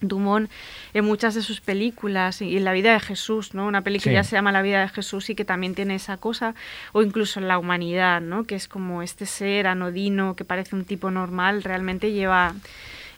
Dumont 0.01 0.51
en 0.95 1.05
muchas 1.05 1.35
de 1.35 1.43
sus 1.43 1.61
películas 1.61 2.41
y 2.43 2.57
en 2.57 2.65
La 2.65 2.73
vida 2.73 2.93
de 2.93 3.01
Jesús, 3.01 3.55
¿no? 3.55 3.67
Una 3.67 3.83
peli 3.83 3.99
que 3.99 4.13
ya 4.13 4.25
se 4.25 4.37
llama 4.37 4.53
La 4.53 4.63
vida 4.63 4.81
de 4.81 4.89
Jesús 4.89 5.29
y 5.31 5.35
que 5.35 5.45
también 5.45 5.75
tiene 5.75 5.95
esa 5.97 6.17
cosa, 6.19 6.55
o 6.93 7.03
incluso 7.03 7.41
en 7.41 7.49
La 7.49 7.59
humanidad, 7.59 8.21
¿no? 8.21 8.45
Que 8.45 8.55
es 8.55 8.69
como 8.69 9.03
este 9.03 9.27
ser 9.27 9.67
anodino 9.67 10.37
que 10.37 10.45
parece 10.45 10.77
un 10.77 10.85
tipo 10.85 11.11
normal, 11.11 11.63
realmente 11.63 12.13
lleva 12.13 12.55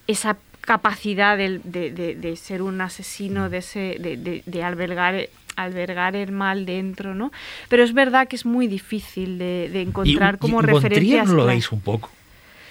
esa 0.07 0.37
capacidad 0.63 1.37
del- 1.37 1.61
de, 1.65 1.91
de- 1.91 2.15
de 2.15 2.37
ser 2.37 2.63
un 2.63 2.81
asesino, 2.81 3.49
de, 3.51 3.59
ese, 3.59 3.97
de, 3.99 4.17
de- 4.17 4.43
de 4.47 4.63
albergar 4.63 5.29
albergar 5.57 6.17
el 6.17 6.33
mal 6.33 6.65
dentro, 6.65 7.15
¿no? 7.15 7.33
Pero 7.69 7.83
es 7.83 7.93
verdad 7.93 8.29
que 8.29 8.37
es 8.37 8.47
muy 8.47 8.67
difícil 8.67 9.37
de, 9.37 9.69
de 9.71 9.83
encontrar 9.83 10.37
y, 10.37 10.39
como 10.39 10.63
y 10.63 10.65
referencias. 10.67 11.27
no 11.29 11.35
lo 11.35 11.45
veis 11.47 11.71
un 11.71 11.81
poco. 11.83 12.09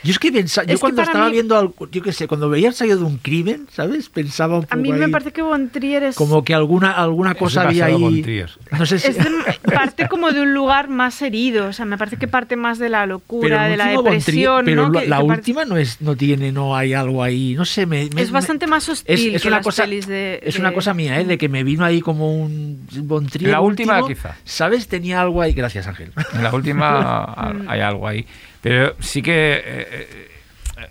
Yo 0.04 0.12
es 0.12 0.20
que 0.20 0.32
pensaba, 0.32 0.66
yo 0.66 0.76
Es 0.76 0.80
cuando 0.80 1.02
estaba 1.02 1.26
mí- 1.26 1.34
viendo, 1.34 1.58
algo- 1.58 1.90
yo 1.92 2.02
qué 2.02 2.14
sé, 2.14 2.28
cuando 2.28 2.50
veía 2.50 2.68
el 2.68 2.74
ensayo 2.74 2.98
de 2.98 3.04
un 3.04 3.18
crimen, 3.18 3.68
¿sabes? 3.72 4.08
Pensaba 4.10 4.56
un 4.56 4.62
poco 4.64 4.74
A 4.74 4.78
mí 4.78 4.94
me 4.94 5.06
ahí 5.06 5.12
parece 5.12 5.32
que 5.34 5.42
Von 5.42 5.70
Trier 5.70 6.04
es... 6.04 6.16
como 6.16 6.44
que 6.44 6.54
alguna 6.54 6.92
alguna 6.92 7.36
cosa 7.36 7.64
había 7.64 7.86
ahí. 7.86 8.02
Von 8.02 8.22
Trier. 8.22 8.50
No 8.78 8.86
sé 8.86 9.00
si 9.00 9.08
Es 9.10 9.18
de- 9.18 9.30
parte 9.74 10.08
como 10.08 10.32
de 10.32 10.42
un 10.42 10.54
lugar 10.54 10.88
más 10.88 11.22
herido, 11.22 11.68
o 11.68 11.74
sea, 11.74 11.86
me 11.86 11.98
parece 11.98 12.18
que 12.18 12.28
parte 12.28 12.56
más 12.56 12.80
de 12.80 12.90
la 12.90 13.06
locura, 13.06 13.66
de 13.68 13.76
la 13.78 13.88
depresión, 13.90 14.64
pero 14.66 14.88
¿no? 14.88 14.94
la, 14.94 15.02
Que- 15.02 15.08
la 15.08 15.18
que 15.20 15.26
parte- 15.28 15.40
última 15.42 15.66
no 15.66 15.76
es 15.78 16.02
no 16.02 16.16
tiene 16.16 16.52
no 16.52 16.76
hay 16.78 16.94
algo 16.94 17.22
ahí, 17.22 17.56
no 17.56 17.66
sé, 17.66 17.86
me, 17.86 18.10
me- 18.16 18.22
Es 18.22 18.32
bastante 18.32 18.68
me- 18.68 18.72
más 18.72 18.88
hostil 18.88 19.14
es, 19.14 19.36
es 19.36 19.42
que 19.42 19.48
una 19.50 19.58
las 19.58 19.66
cosa 19.66 19.84
pelis 19.84 20.08
de- 20.08 20.40
es 20.44 20.58
una 20.58 20.74
cosa 20.74 20.94
mía, 20.94 21.20
¿eh? 21.20 21.26
de 21.26 21.38
que 21.38 21.50
me 21.50 21.64
vino 21.64 21.84
ahí 21.84 22.00
como 22.02 22.34
un 22.36 22.88
Von 23.04 23.26
Trier 23.28 23.52
La 23.52 23.62
última, 23.62 23.98
último, 24.02 24.08
quizá. 24.08 24.36
¿Sabes? 24.46 24.88
Tenía 24.88 25.20
algo 25.22 25.42
ahí. 25.42 25.52
Gracias, 25.54 25.88
Ángel. 25.88 26.12
En 26.34 26.44
la 26.44 26.54
última 26.54 27.34
hay 27.68 27.82
algo 27.82 28.08
ahí. 28.08 28.26
Pero 28.70 28.96
sí 29.00 29.24
que 29.24 29.32
eh, 29.32 29.62
eh, 29.66 30.32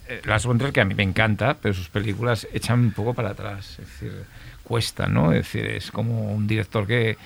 eh, 0.09 0.21
Las 0.25 0.45
von 0.45 0.59
Trier, 0.59 0.73
que 0.73 0.81
a 0.81 0.85
mí 0.85 0.97
me 0.97 1.05
encanta, 1.05 1.59
pero 1.63 1.73
sus 1.75 1.89
películas 1.89 2.49
echan 2.53 2.81
un 2.81 2.91
poco 2.91 3.15
para 3.15 3.31
atrás. 3.31 3.79
Es 3.79 3.87
decir, 3.87 4.25
cuesta, 4.65 5.07
¿no? 5.07 5.31
Es 5.31 5.45
decir, 5.45 5.65
es 5.65 5.93
como 5.93 6.33
un 6.33 6.49
director 6.49 6.89
que, 6.89 7.17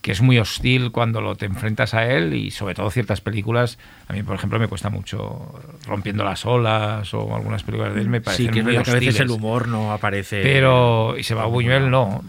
que 0.00 0.12
es 0.12 0.22
muy 0.22 0.38
hostil 0.38 0.92
cuando 0.92 1.20
lo 1.20 1.36
te 1.36 1.44
enfrentas 1.44 1.92
a 1.92 2.06
él 2.06 2.32
y 2.32 2.50
sobre 2.50 2.74
todo 2.74 2.90
ciertas 2.90 3.20
películas, 3.20 3.78
a 4.08 4.14
mí 4.14 4.22
por 4.22 4.34
ejemplo 4.34 4.58
me 4.58 4.66
cuesta 4.66 4.88
mucho 4.88 5.60
Rompiendo 5.86 6.24
las 6.24 6.46
olas 6.46 7.12
o 7.12 7.36
algunas 7.36 7.62
películas 7.62 7.94
de 7.94 8.00
él 8.00 8.08
me 8.08 8.22
parecen 8.22 8.46
Sí, 8.46 8.50
que 8.50 8.62
muy 8.62 8.82
que 8.82 8.90
a 8.90 8.94
veces 8.94 9.20
el 9.20 9.30
humor 9.30 9.68
no 9.68 9.92
aparece. 9.92 10.40
Pero, 10.40 11.18
y 11.18 11.22
se 11.22 11.34
va 11.34 11.44
Buñuel, 11.44 11.90
no. 11.90 12.24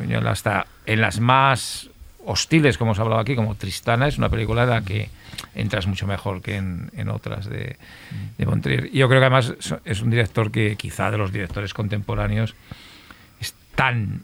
Buñuel 0.00 0.26
hasta 0.26 0.66
en 0.84 1.00
las 1.00 1.20
más 1.20 1.90
hostiles, 2.24 2.78
como 2.78 2.90
hemos 2.90 2.98
hablado 2.98 3.20
aquí, 3.20 3.34
como 3.34 3.54
Tristana, 3.54 4.08
es 4.08 4.18
una 4.18 4.28
película 4.28 4.64
en 4.64 4.70
la 4.70 4.82
que 4.82 5.10
entras 5.54 5.86
mucho 5.86 6.06
mejor 6.06 6.42
que 6.42 6.56
en, 6.56 6.90
en 6.94 7.08
otras 7.08 7.46
de, 7.46 7.76
de 8.36 8.44
Von 8.44 8.60
Trier. 8.60 8.86
Y 8.92 8.98
Yo 8.98 9.08
creo 9.08 9.20
que 9.20 9.26
además 9.26 9.54
es 9.84 10.00
un 10.00 10.10
director 10.10 10.50
que 10.50 10.76
quizá 10.76 11.10
de 11.10 11.18
los 11.18 11.32
directores 11.32 11.74
contemporáneos 11.74 12.54
es 13.40 13.54
tan 13.74 14.22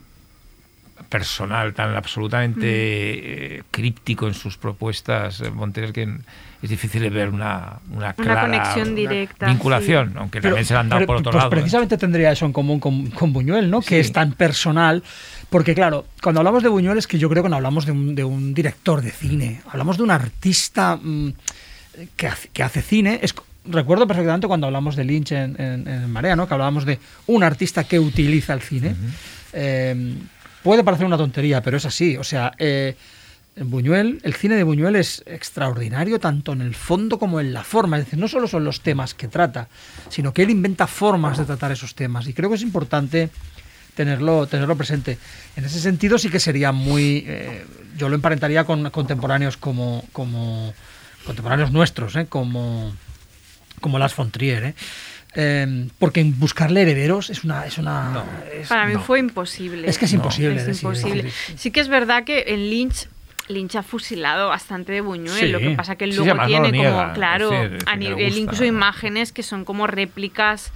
personal, 1.09 1.75
tan 1.75 1.95
absolutamente 1.95 3.57
eh, 3.57 3.63
críptico 3.71 4.27
en 4.27 4.35
sus 4.35 4.57
propuestas, 4.57 5.41
eh, 5.41 5.51
Von 5.51 5.73
Trier, 5.73 5.93
que 5.93 6.19
es 6.63 6.71
difícil 6.71 7.09
ver 7.11 7.29
una, 7.29 7.79
una, 7.93 8.13
clara 8.15 8.43
conexión 8.43 8.95
directa, 8.95 9.47
vinculación, 9.47 10.11
sí. 10.13 10.15
aunque 10.19 10.41
Pero- 10.41 10.53
también 10.55 10.65
se 10.67 10.75
la 10.75 10.81
han 10.81 10.89
dado 10.89 11.01
pero, 11.01 11.07
por 11.07 11.17
otro 11.17 11.33
pues 11.33 11.43
lado. 11.45 11.49
¿eh? 11.49 11.57
precisamente 11.57 11.97
tendría 11.99 12.33
eso 12.33 12.47
en 12.47 12.53
común 12.53 12.81
con, 12.81 13.11
con 13.11 13.33
Buñuel, 13.33 13.71
¿no? 13.71 13.81
Que 13.83 14.01
es 14.01 14.13
tan 14.13 14.33
personal. 14.33 15.03
Porque, 15.51 15.75
claro, 15.75 16.07
cuando 16.23 16.41
hablamos 16.41 16.63
de 16.63 16.69
Buñuel 16.69 16.99
es 16.99 17.07
que 17.07 17.19
yo 17.19 17.29
creo 17.29 17.43
que 17.43 17.49
no 17.49 17.57
hablamos 17.57 17.87
de 17.87 17.93
un, 17.93 18.15
de 18.15 18.25
un 18.25 18.53
director 18.53 19.01
de 19.01 19.11
cine. 19.13 19.61
Hablamos 19.71 19.97
de 19.97 20.03
un 20.03 20.11
artista 20.11 20.97
mm, 21.01 21.33
que, 22.17 22.27
hace, 22.27 22.49
que 22.49 22.63
hace 22.65 22.83
cine. 22.83 23.21
Es, 23.23 23.33
recuerdo 23.65 24.07
perfectamente 24.09 24.49
cuando 24.49 24.67
hablamos 24.67 24.97
de 24.97 25.05
Lynch 25.05 25.33
en, 25.33 25.61
en- 25.61 25.87
en 25.87 26.11
Marea, 26.11 26.35
¿no? 26.35 26.49
Que 26.49 26.55
hablábamos 26.55 26.85
de 26.85 26.99
un 27.27 27.45
artista 27.45 27.85
que 27.85 28.01
utiliza 28.01 28.55
el 28.55 28.61
cine. 28.61 28.97
Eh, 29.53 30.15
puede 30.63 30.83
parecer 30.83 31.07
una 31.07 31.17
tontería, 31.17 31.63
pero 31.63 31.77
es 31.77 31.87
así. 31.87 32.17
O 32.17 32.25
sea, 32.25 32.53
eh, 32.59 32.97
Buñuel, 33.59 34.21
el 34.23 34.35
cine 34.35 34.55
de 34.57 34.63
Buñuel 34.65 34.97
es 34.97 35.23
extraordinario 35.27 36.21
tanto 36.21 36.53
en 36.53 36.61
el 36.61 36.75
fondo 36.75 37.19
como 37.19 37.41
en 37.41 37.53
la 37.55 37.65
forma. 37.65 37.99
Es 37.99 38.05
decir, 38.05 38.19
no 38.19 38.29
solo 38.29 38.47
son 38.49 38.65
los 38.65 38.81
temas 38.83 39.15
que 39.15 39.29
trata, 39.29 39.69
sino 40.11 40.33
que 40.35 40.43
él 40.43 40.51
inventa 40.51 40.87
formas 40.87 41.39
de 41.39 41.45
tratar 41.47 41.73
esos 41.73 41.95
temas. 41.95 42.27
Y 42.29 42.35
creo 42.35 42.51
que 42.51 42.57
es 42.57 42.63
importante 42.63 43.31
tenerlo, 43.95 44.47
tenerlo 44.47 44.77
presente. 44.77 45.17
En 45.57 45.65
ese 45.65 45.81
sentido 45.81 46.19
sí 46.19 46.29
que 46.29 46.39
sería 46.41 46.71
muy... 46.73 47.25
eh, 47.27 47.65
yo 47.97 48.09
lo 48.11 48.15
emparentaría 48.15 48.65
con 48.65 48.91
contemporáneos 48.91 49.57
como... 49.57 50.05
como 50.13 50.75
contemporáneos 51.25 51.73
nuestros, 51.73 52.15
¿eh? 52.17 52.27
como 52.27 52.95
como 53.81 53.99
Las 53.99 54.15
von 54.17 54.31
Trier, 54.31 54.65
¿eh? 54.65 54.75
Eh, 55.35 55.89
porque 55.99 56.21
en 56.21 56.39
buscarle 56.39 56.83
herederos 56.83 57.29
es 57.31 57.43
una... 57.45 57.67
Es 57.67 57.79
una 57.79 58.25
es- 58.55 58.69
Para 58.69 58.87
mí 58.87 58.95
no. 58.95 59.01
fue 59.03 59.19
imposible. 59.19 59.89
Es 59.89 59.99
que 59.99 60.05
es 60.07 60.13
imposible. 60.13 60.63
Es 60.71 60.83
imposible. 60.83 61.31
Sí 61.57 61.71
que 61.71 61.81
es 61.81 61.89
verdad 61.89 62.25
que 62.25 62.45
en 62.49 62.71
Lynch 62.71 63.09
Lynch 63.49 63.77
ha 63.77 63.83
fusilado 63.83 64.49
bastante 64.49 64.93
de 64.93 65.01
Buñuel, 65.01 65.39
Sí. 65.39 65.49
lo 65.49 65.59
que 65.61 65.71
pasa 65.71 65.97
que 65.97 66.07
Sí, 66.07 66.17
luego 66.17 66.35
no 66.35 66.43
lo 66.43 66.47
tiene 66.49 66.73
niega, 66.73 66.91
como, 67.03 67.13
claro, 67.15 67.53
es 67.53 67.73
es 67.75 67.83
a 67.87 67.97
nivel 67.97 68.27
gusta. 68.27 68.41
incluso 68.41 68.65
imágenes 68.65 69.33
que 69.33 69.43
son 69.43 69.65
como 69.65 69.87
réplicas 69.87 70.73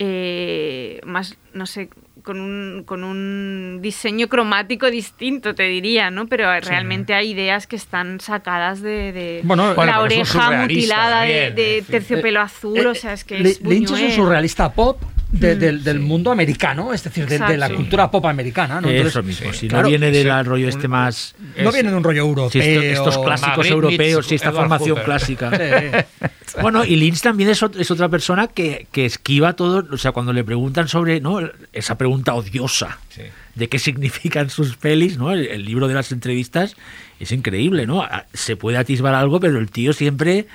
eh, 0.00 1.00
más, 1.04 1.36
no 1.54 1.66
sé, 1.66 1.90
con 2.22 2.40
un, 2.40 2.82
con 2.84 3.02
un 3.04 3.78
diseño 3.80 4.28
cromático 4.28 4.90
distinto, 4.90 5.54
te 5.54 5.64
diría, 5.64 6.10
¿no? 6.10 6.26
Pero 6.28 6.48
realmente 6.60 7.14
hay 7.14 7.30
ideas 7.30 7.66
que 7.66 7.76
están 7.76 8.20
sacadas 8.20 8.80
de, 8.82 9.12
de 9.12 9.40
Bueno, 9.44 9.74
Bueno, 9.74 9.90
la 9.92 9.98
es 9.98 10.04
oreja 10.04 10.50
mutilada 10.62 11.22
de, 11.22 11.28
también, 11.32 11.54
de 11.56 11.78
es 11.78 11.86
decir. 11.86 11.90
terciopelo 12.08 12.40
azul, 12.40 12.86
o 12.86 12.94
sea, 12.94 13.12
es 13.14 13.24
que 13.24 13.40
es 13.40 13.60
Li- 13.62 13.68
Lynch 13.70 13.90
es 13.92 14.00
un 14.02 14.10
surrealista 14.12 14.72
pop 14.72 15.00
de- 15.30 15.56
del, 15.56 15.84
del 15.84 16.00
mundo 16.00 16.30
americano, 16.32 16.92
es 16.92 17.04
decir, 17.04 17.26
de, 17.26 17.38
de 17.38 17.56
la 17.56 17.68
cultura 17.70 18.10
pop 18.10 18.24
americana. 18.26 18.80
¿no? 18.80 18.88
Eso 18.88 19.20
Entonces, 19.20 19.24
mismo, 19.24 19.52
si 19.52 19.68
claro, 19.68 19.82
no 19.84 19.88
viene 19.90 20.10
del 20.10 20.26
ese- 20.26 20.42
rollo 20.42 20.68
este 20.68 20.88
más... 20.88 21.34
no 21.62 21.70
viene 21.72 21.90
de 21.90 21.96
un 21.96 22.04
rollo 22.04 22.20
europeo. 22.22 22.50
sí, 22.50 22.58
esto- 22.60 23.08
estos 23.10 23.18
clásicos 23.24 23.56
Madrid 23.58 23.72
europeos, 23.72 24.26
sí, 24.26 24.34
esta 24.36 24.48
Edward 24.48 24.60
formación 24.62 24.90
Hooper. 24.90 25.04
clásica. 25.04 25.50
Sí. 25.56 26.22
Bueno, 26.62 26.82
y 26.82 26.96
Lynch 26.96 27.20
también 27.20 27.50
es, 27.50 27.62
ot- 27.62 27.78
es 27.78 27.90
otra 27.90 28.08
persona 28.08 28.46
que, 28.48 28.86
que 28.90 29.04
esquiva 29.04 29.52
todo, 29.52 29.86
o 29.92 29.98
sea, 29.98 30.12
cuando 30.12 30.32
le 30.32 30.42
preguntan 30.44 30.88
sobre 30.88 31.20
¿no? 31.20 31.40
esa 31.74 31.98
pregunta 31.98 32.32
odiosa 32.34 32.98
Sí. 33.10 33.20
de 33.54 33.68
qué 33.68 33.78
significan 33.78 34.48
sus 34.48 34.76
pelis, 34.76 35.18
¿no? 35.18 35.30
El, 35.30 35.46
el 35.46 35.64
libro 35.66 35.88
de 35.88 35.94
las 35.94 36.10
entrevistas 36.10 36.74
es 37.20 37.32
increíble, 37.32 37.86
¿no? 37.86 38.02
Se 38.32 38.56
puede 38.56 38.78
atisbar 38.78 39.14
algo, 39.14 39.40
pero 39.40 39.58
el 39.58 39.70
tío 39.70 39.92
siempre 39.92 40.46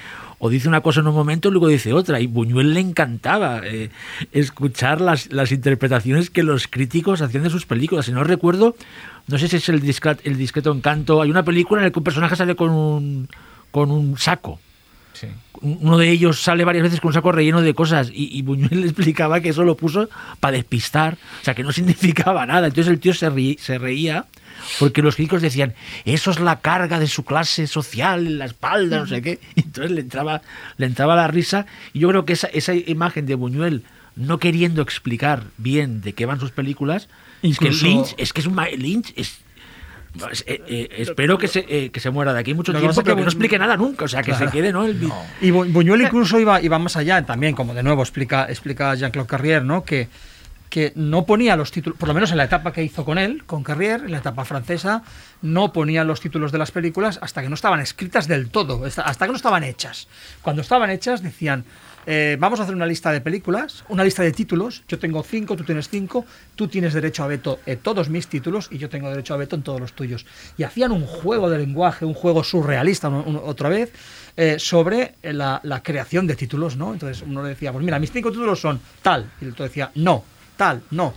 o 0.46 0.50
dice 0.50 0.68
una 0.68 0.82
cosa 0.82 1.00
en 1.00 1.08
un 1.08 1.16
momento 1.16 1.48
y 1.48 1.52
luego 1.52 1.70
dice 1.70 1.94
otra. 1.94 2.20
Y 2.20 2.28
Buñuel 2.28 2.74
le 2.74 2.82
encantaba 2.82 3.62
eh, 3.64 3.92
escuchar 4.34 5.00
las, 5.00 5.32
las 5.32 5.54
interpretaciones 5.54 6.30
que 6.30 6.44
los 6.44 6.68
críticos 6.68 7.22
hacían 7.22 7.44
de 7.44 7.50
sus 7.50 7.66
películas. 7.66 8.08
Si 8.08 8.12
no 8.12 8.26
recuerdo, 8.26 8.76
no 9.28 9.38
sé 9.38 9.48
si 9.48 9.56
es 9.56 9.70
el, 9.70 9.82
discret- 9.82 10.20
el 10.26 10.36
discreto 10.36 10.74
encanto, 10.74 11.22
hay 11.22 11.30
una 11.30 11.44
película 11.44 11.80
en 11.80 11.86
la 11.86 11.92
que 11.92 12.00
un 12.00 12.04
personaje 12.04 12.36
sale 12.36 12.58
con 12.58 12.72
un, 12.72 13.30
con 13.72 13.90
un 13.90 14.18
saco 14.18 14.60
Sí. 15.14 15.28
uno 15.62 15.98
de 15.98 16.10
ellos 16.10 16.42
sale 16.42 16.66
varias 16.66 16.84
veces 16.84 17.00
con 17.00 17.10
un 17.10 17.14
saco 17.14 17.32
relleno 17.32 17.62
de 17.62 17.74
cosas 17.74 18.10
y, 18.14 18.38
y 18.38 18.42
Buñuel 18.42 18.82
le 18.82 18.88
explicaba 18.88 19.40
que 19.42 19.50
eso 19.50 19.64
lo 19.64 19.78
puso 19.78 20.10
para 20.40 20.58
despistar, 20.58 21.18
o 21.42 21.44
sea, 21.46 21.54
que 21.54 21.64
no 21.64 21.72
significaba 21.74 22.46
nada. 22.46 22.68
Entonces 22.68 22.92
el 22.92 23.00
tío 23.00 23.14
se, 23.14 23.30
ri- 23.32 23.58
se 23.60 23.78
reía 23.78 24.26
porque 24.80 25.02
los 25.02 25.16
críticos 25.16 25.42
decían, 25.42 25.74
eso 26.06 26.32
es 26.32 26.40
la 26.40 26.60
carga 26.62 27.00
de 27.00 27.08
su 27.08 27.24
clase 27.26 27.68
social 27.68 28.26
en 28.28 28.38
la 28.40 28.46
espalda, 28.46 29.00
no 29.00 29.08
sé 29.08 29.22
qué. 29.22 29.40
Y 29.56 29.62
entonces 29.66 29.92
le 29.92 30.02
entraba, 30.02 30.42
le 30.78 30.86
entraba 30.88 31.16
la 31.16 31.28
risa 31.28 31.66
y 31.94 32.00
yo 32.00 32.10
creo 32.10 32.26
que 32.26 32.34
esa, 32.34 32.48
esa 32.48 32.74
imagen 32.74 33.26
de 33.26 33.36
Buñuel 33.36 33.84
no 34.16 34.38
queriendo 34.40 34.82
explicar 34.82 35.44
bien 35.58 36.02
de 36.02 36.14
qué 36.14 36.26
van 36.26 36.40
sus 36.40 36.52
películas, 36.52 37.08
Incluso- 37.42 37.74
es 37.76 37.82
que 37.82 37.88
Lynch, 37.88 38.14
es 38.18 38.34
que 38.34 38.42
es 38.42 38.48
un 38.48 38.56
Lynch 38.78 39.14
es 39.16 39.40
eh, 40.46 40.62
eh, 40.68 40.88
espero 40.98 41.38
que 41.38 41.48
se, 41.48 41.66
eh, 41.68 41.90
que 41.92 42.00
se 42.00 42.10
muera 42.12 42.34
de 42.34 42.40
aquí 42.40 42.54
mucho 42.54 42.72
tiempo, 42.72 42.92
es 42.92 42.98
que 42.98 43.04
pero 43.04 43.16
que 43.16 43.22
no 43.24 43.28
explique 43.30 43.58
nada 43.58 43.76
nunca. 43.78 44.06
O 44.06 44.08
sea, 44.08 44.22
que 44.22 44.32
Claro. 44.32 44.46
se 44.46 44.52
quede, 44.52 44.72
¿no? 44.72 44.86
El, 44.86 45.02
Y 45.42 45.50
Bu- 45.52 45.72
Buñuel 45.72 46.02
incluso 46.02 46.40
iba, 46.40 46.62
iba 46.62 46.78
más 46.80 46.96
allá 46.98 47.26
también, 47.26 47.56
como 47.56 47.74
de 47.74 47.84
nuevo 47.84 48.02
explica, 48.04 48.46
explica 48.50 48.94
Jean-Claude 48.96 49.28
Carrier, 49.28 49.64
¿no? 49.64 49.84
Que, 49.84 50.10
que 50.70 50.92
no 50.96 51.26
ponía 51.26 51.56
los 51.56 51.72
títulos, 51.72 51.98
por 52.00 52.08
lo 52.08 52.14
menos 52.16 52.32
en 52.32 52.38
la 52.38 52.46
etapa 52.46 52.74
que 52.74 52.84
hizo 52.84 53.06
con 53.06 53.18
él, 53.20 53.44
con 53.46 53.64
Carrier, 53.64 54.02
en 54.06 54.12
la 54.12 54.18
etapa 54.20 54.44
francesa, 54.44 55.04
no 55.44 55.72
ponía 55.72 56.04
los 56.04 56.20
títulos 56.20 56.52
de 56.52 56.58
las 56.58 56.72
películas 56.72 57.20
hasta 57.22 57.42
que 57.44 57.50
no 57.50 57.56
estaban 57.56 57.80
escritas 57.80 58.28
del 58.28 58.50
todo, 58.50 58.84
hasta 58.86 59.26
que 59.26 59.32
no 59.32 59.36
estaban 59.36 59.64
hechas. 59.64 60.08
Cuando 60.42 60.62
estaban 60.64 60.90
hechas 60.90 61.22
decían, 61.22 61.64
eh, 62.06 62.38
vamos 62.40 62.60
a 62.60 62.64
hacer 62.64 62.76
una 62.76 62.86
lista 62.86 63.12
de 63.12 63.22
películas, 63.22 63.84
una 63.90 64.04
lista 64.04 64.24
de 64.24 64.32
títulos, 64.32 64.84
yo 64.88 65.00
tengo 65.00 65.24
cinco, 65.24 65.56
tú 65.56 65.64
tienes 65.64 65.90
cinco, 65.90 66.26
tú 66.56 66.68
tienes 66.68 66.94
derecho 66.94 67.24
a 67.24 67.28
veto 67.28 67.60
en 67.66 67.80
todos 67.80 68.10
mis 68.10 68.28
títulos 68.28 68.68
y 68.72 68.78
yo 68.78 68.90
tengo 68.90 69.10
derecho 69.10 69.34
a 69.34 69.38
veto 69.38 69.56
en 69.56 69.64
todos 69.64 69.80
los 69.80 69.94
tuyos. 69.94 70.26
Y 70.58 70.64
hacían 70.64 70.92
un 70.92 71.06
juego 71.06 71.50
de 71.50 71.58
lenguaje, 71.58 72.06
un 72.06 72.14
juego 72.14 72.44
surrealista 72.44 73.10
otra 73.10 73.70
vez, 73.70 73.92
eh, 74.36 74.56
sobre 74.58 75.16
la, 75.22 75.60
la 75.64 75.84
creación 75.84 76.28
de 76.28 76.36
títulos, 76.36 76.76
¿no? 76.76 76.94
Entonces 76.94 77.24
uno 77.26 77.44
le 77.44 77.50
decía, 77.50 77.72
pues 77.72 77.84
mira, 77.86 78.00
mis 78.00 78.12
cinco 78.12 78.32
títulos 78.32 78.60
son 78.60 78.80
tal, 79.02 79.32
y 79.40 79.46
el 79.46 79.52
otro 79.52 79.66
decía, 79.66 79.92
no, 79.96 80.24
tal, 80.58 80.82
no. 80.92 81.14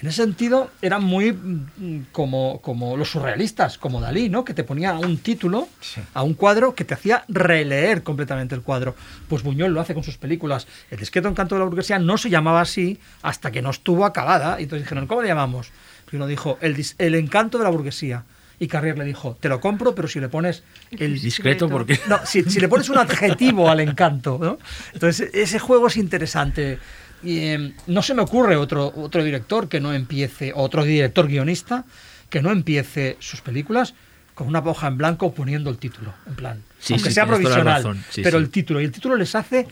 En 0.00 0.08
ese 0.08 0.22
sentido, 0.22 0.70
eran 0.82 1.04
muy 1.04 1.32
mm, 1.32 2.06
como, 2.12 2.60
como 2.60 2.96
los 2.96 3.10
surrealistas, 3.10 3.78
como 3.78 4.00
Dalí, 4.00 4.28
¿no? 4.28 4.44
Que 4.44 4.52
te 4.52 4.62
ponía 4.62 4.92
un 4.94 5.18
título 5.18 5.68
a 6.12 6.22
un 6.22 6.34
cuadro 6.34 6.74
que 6.74 6.84
te 6.84 6.94
hacía 6.94 7.24
releer 7.28 8.02
completamente 8.02 8.54
el 8.54 8.62
cuadro. 8.62 8.94
Pues 9.28 9.42
Buñuel 9.42 9.72
lo 9.72 9.80
hace 9.80 9.94
con 9.94 10.02
sus 10.02 10.18
películas. 10.18 10.66
El 10.90 10.98
discreto 10.98 11.28
encanto 11.28 11.54
de 11.54 11.60
la 11.60 11.64
burguesía 11.64 11.98
no 11.98 12.18
se 12.18 12.28
llamaba 12.28 12.60
así 12.60 12.98
hasta 13.22 13.50
que 13.50 13.62
no 13.62 13.70
estuvo 13.70 14.04
acabada. 14.04 14.60
Y 14.60 14.64
entonces 14.64 14.84
dijeron, 14.84 15.06
¿cómo 15.06 15.22
le 15.22 15.28
llamamos? 15.28 15.70
Y 16.12 16.16
uno 16.16 16.26
dijo, 16.26 16.58
el, 16.60 16.76
el 16.98 17.14
encanto 17.14 17.58
de 17.58 17.64
la 17.64 17.70
burguesía. 17.70 18.24
Y 18.58 18.68
Carrier 18.68 18.96
le 18.96 19.04
dijo, 19.04 19.36
te 19.38 19.48
lo 19.48 19.60
compro, 19.60 19.94
pero 19.94 20.08
si 20.08 20.18
le 20.18 20.28
pones 20.28 20.62
el 20.90 21.20
discreto, 21.20 21.68
porque 21.68 22.00
no, 22.08 22.24
si, 22.24 22.42
si 22.44 22.58
le 22.58 22.68
pones 22.68 22.88
un 22.88 22.96
adjetivo 22.96 23.68
al 23.68 23.80
encanto, 23.80 24.38
¿no? 24.40 24.58
Entonces, 24.94 25.30
ese 25.34 25.58
juego 25.58 25.88
es 25.88 25.96
interesante. 25.98 26.78
Eh, 27.24 27.72
no 27.86 28.02
se 28.02 28.14
me 28.14 28.22
ocurre 28.22 28.56
otro, 28.56 28.92
otro 28.96 29.24
director 29.24 29.68
que 29.68 29.80
no 29.80 29.92
empiece, 29.92 30.52
otro 30.54 30.84
director 30.84 31.26
guionista 31.26 31.84
que 32.30 32.42
no 32.42 32.50
empiece 32.50 33.16
sus 33.20 33.40
películas 33.40 33.94
con 34.34 34.48
una 34.48 34.58
hoja 34.58 34.88
en 34.88 34.98
blanco 34.98 35.32
poniendo 35.32 35.70
el 35.70 35.78
título, 35.78 36.12
en 36.26 36.34
plan. 36.34 36.62
Sí, 36.78 36.92
aunque 36.92 37.08
sí, 37.08 37.14
sea 37.14 37.26
provisional, 37.26 38.04
sí, 38.10 38.22
pero 38.22 38.38
el 38.38 38.50
título. 38.50 38.80
Y 38.80 38.84
el 38.84 38.92
título 38.92 39.16
les 39.16 39.34
hace 39.34 39.66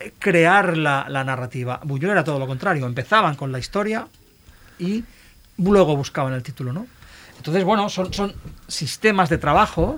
eh, 0.00 0.12
crear 0.18 0.76
la, 0.76 1.06
la 1.08 1.24
narrativa. 1.24 1.80
Buñuel 1.82 2.12
era 2.12 2.24
todo 2.24 2.38
lo 2.38 2.46
contrario. 2.46 2.84
Empezaban 2.86 3.36
con 3.36 3.50
la 3.50 3.58
historia 3.58 4.06
y 4.78 5.02
luego 5.56 5.96
buscaban 5.96 6.34
el 6.34 6.42
título, 6.42 6.72
¿no? 6.72 6.86
Entonces, 7.38 7.64
bueno, 7.64 7.88
son, 7.88 8.12
son 8.12 8.34
sistemas 8.68 9.28
de 9.30 9.38
trabajo 9.38 9.96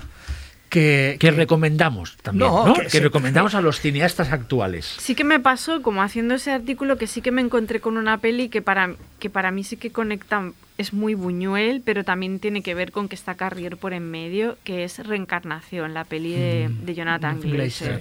que, 0.74 1.16
que 1.20 1.28
que- 1.28 1.30
recomendamos 1.30 2.16
también, 2.18 2.50
No, 2.50 2.66
¿no? 2.66 2.74
que 2.74 2.82
Que, 2.82 2.90
sí. 2.90 2.98
recomendamos 3.00 3.54
a 3.54 3.60
los 3.60 3.80
cineastas 3.80 4.32
actuales. 4.32 4.84
Sí 4.98 5.14
que 5.14 5.24
me 5.24 5.40
pasó, 5.40 5.80
como 5.82 6.02
haciendo 6.02 6.34
ese 6.34 6.50
artículo, 6.52 6.98
que 6.98 7.06
sí 7.06 7.22
que 7.22 7.30
me 7.30 7.40
encontré 7.40 7.80
con 7.80 7.96
una 7.96 8.18
peli 8.18 8.48
que 8.48 8.60
para, 8.62 8.94
que 9.18 9.30
para 9.30 9.50
mí 9.50 9.64
sí 9.64 9.76
que 9.76 9.90
conecta, 9.92 10.50
es 10.76 10.92
muy 10.92 11.14
Buñuel, 11.14 11.82
pero 11.84 12.02
también 12.04 12.40
tiene 12.40 12.62
que 12.62 12.74
ver 12.74 12.90
con 12.90 13.08
que 13.08 13.14
está 13.14 13.34
Carrier 13.36 13.76
por 13.76 13.92
en 13.92 14.10
medio, 14.10 14.58
que 14.64 14.84
es 14.84 14.98
Reencarnación, 14.98 15.94
la 15.94 16.04
peli 16.04 16.32
de, 16.32 16.68
de 16.68 16.94
Jonathan. 16.94 17.40
Glazer. 17.40 18.00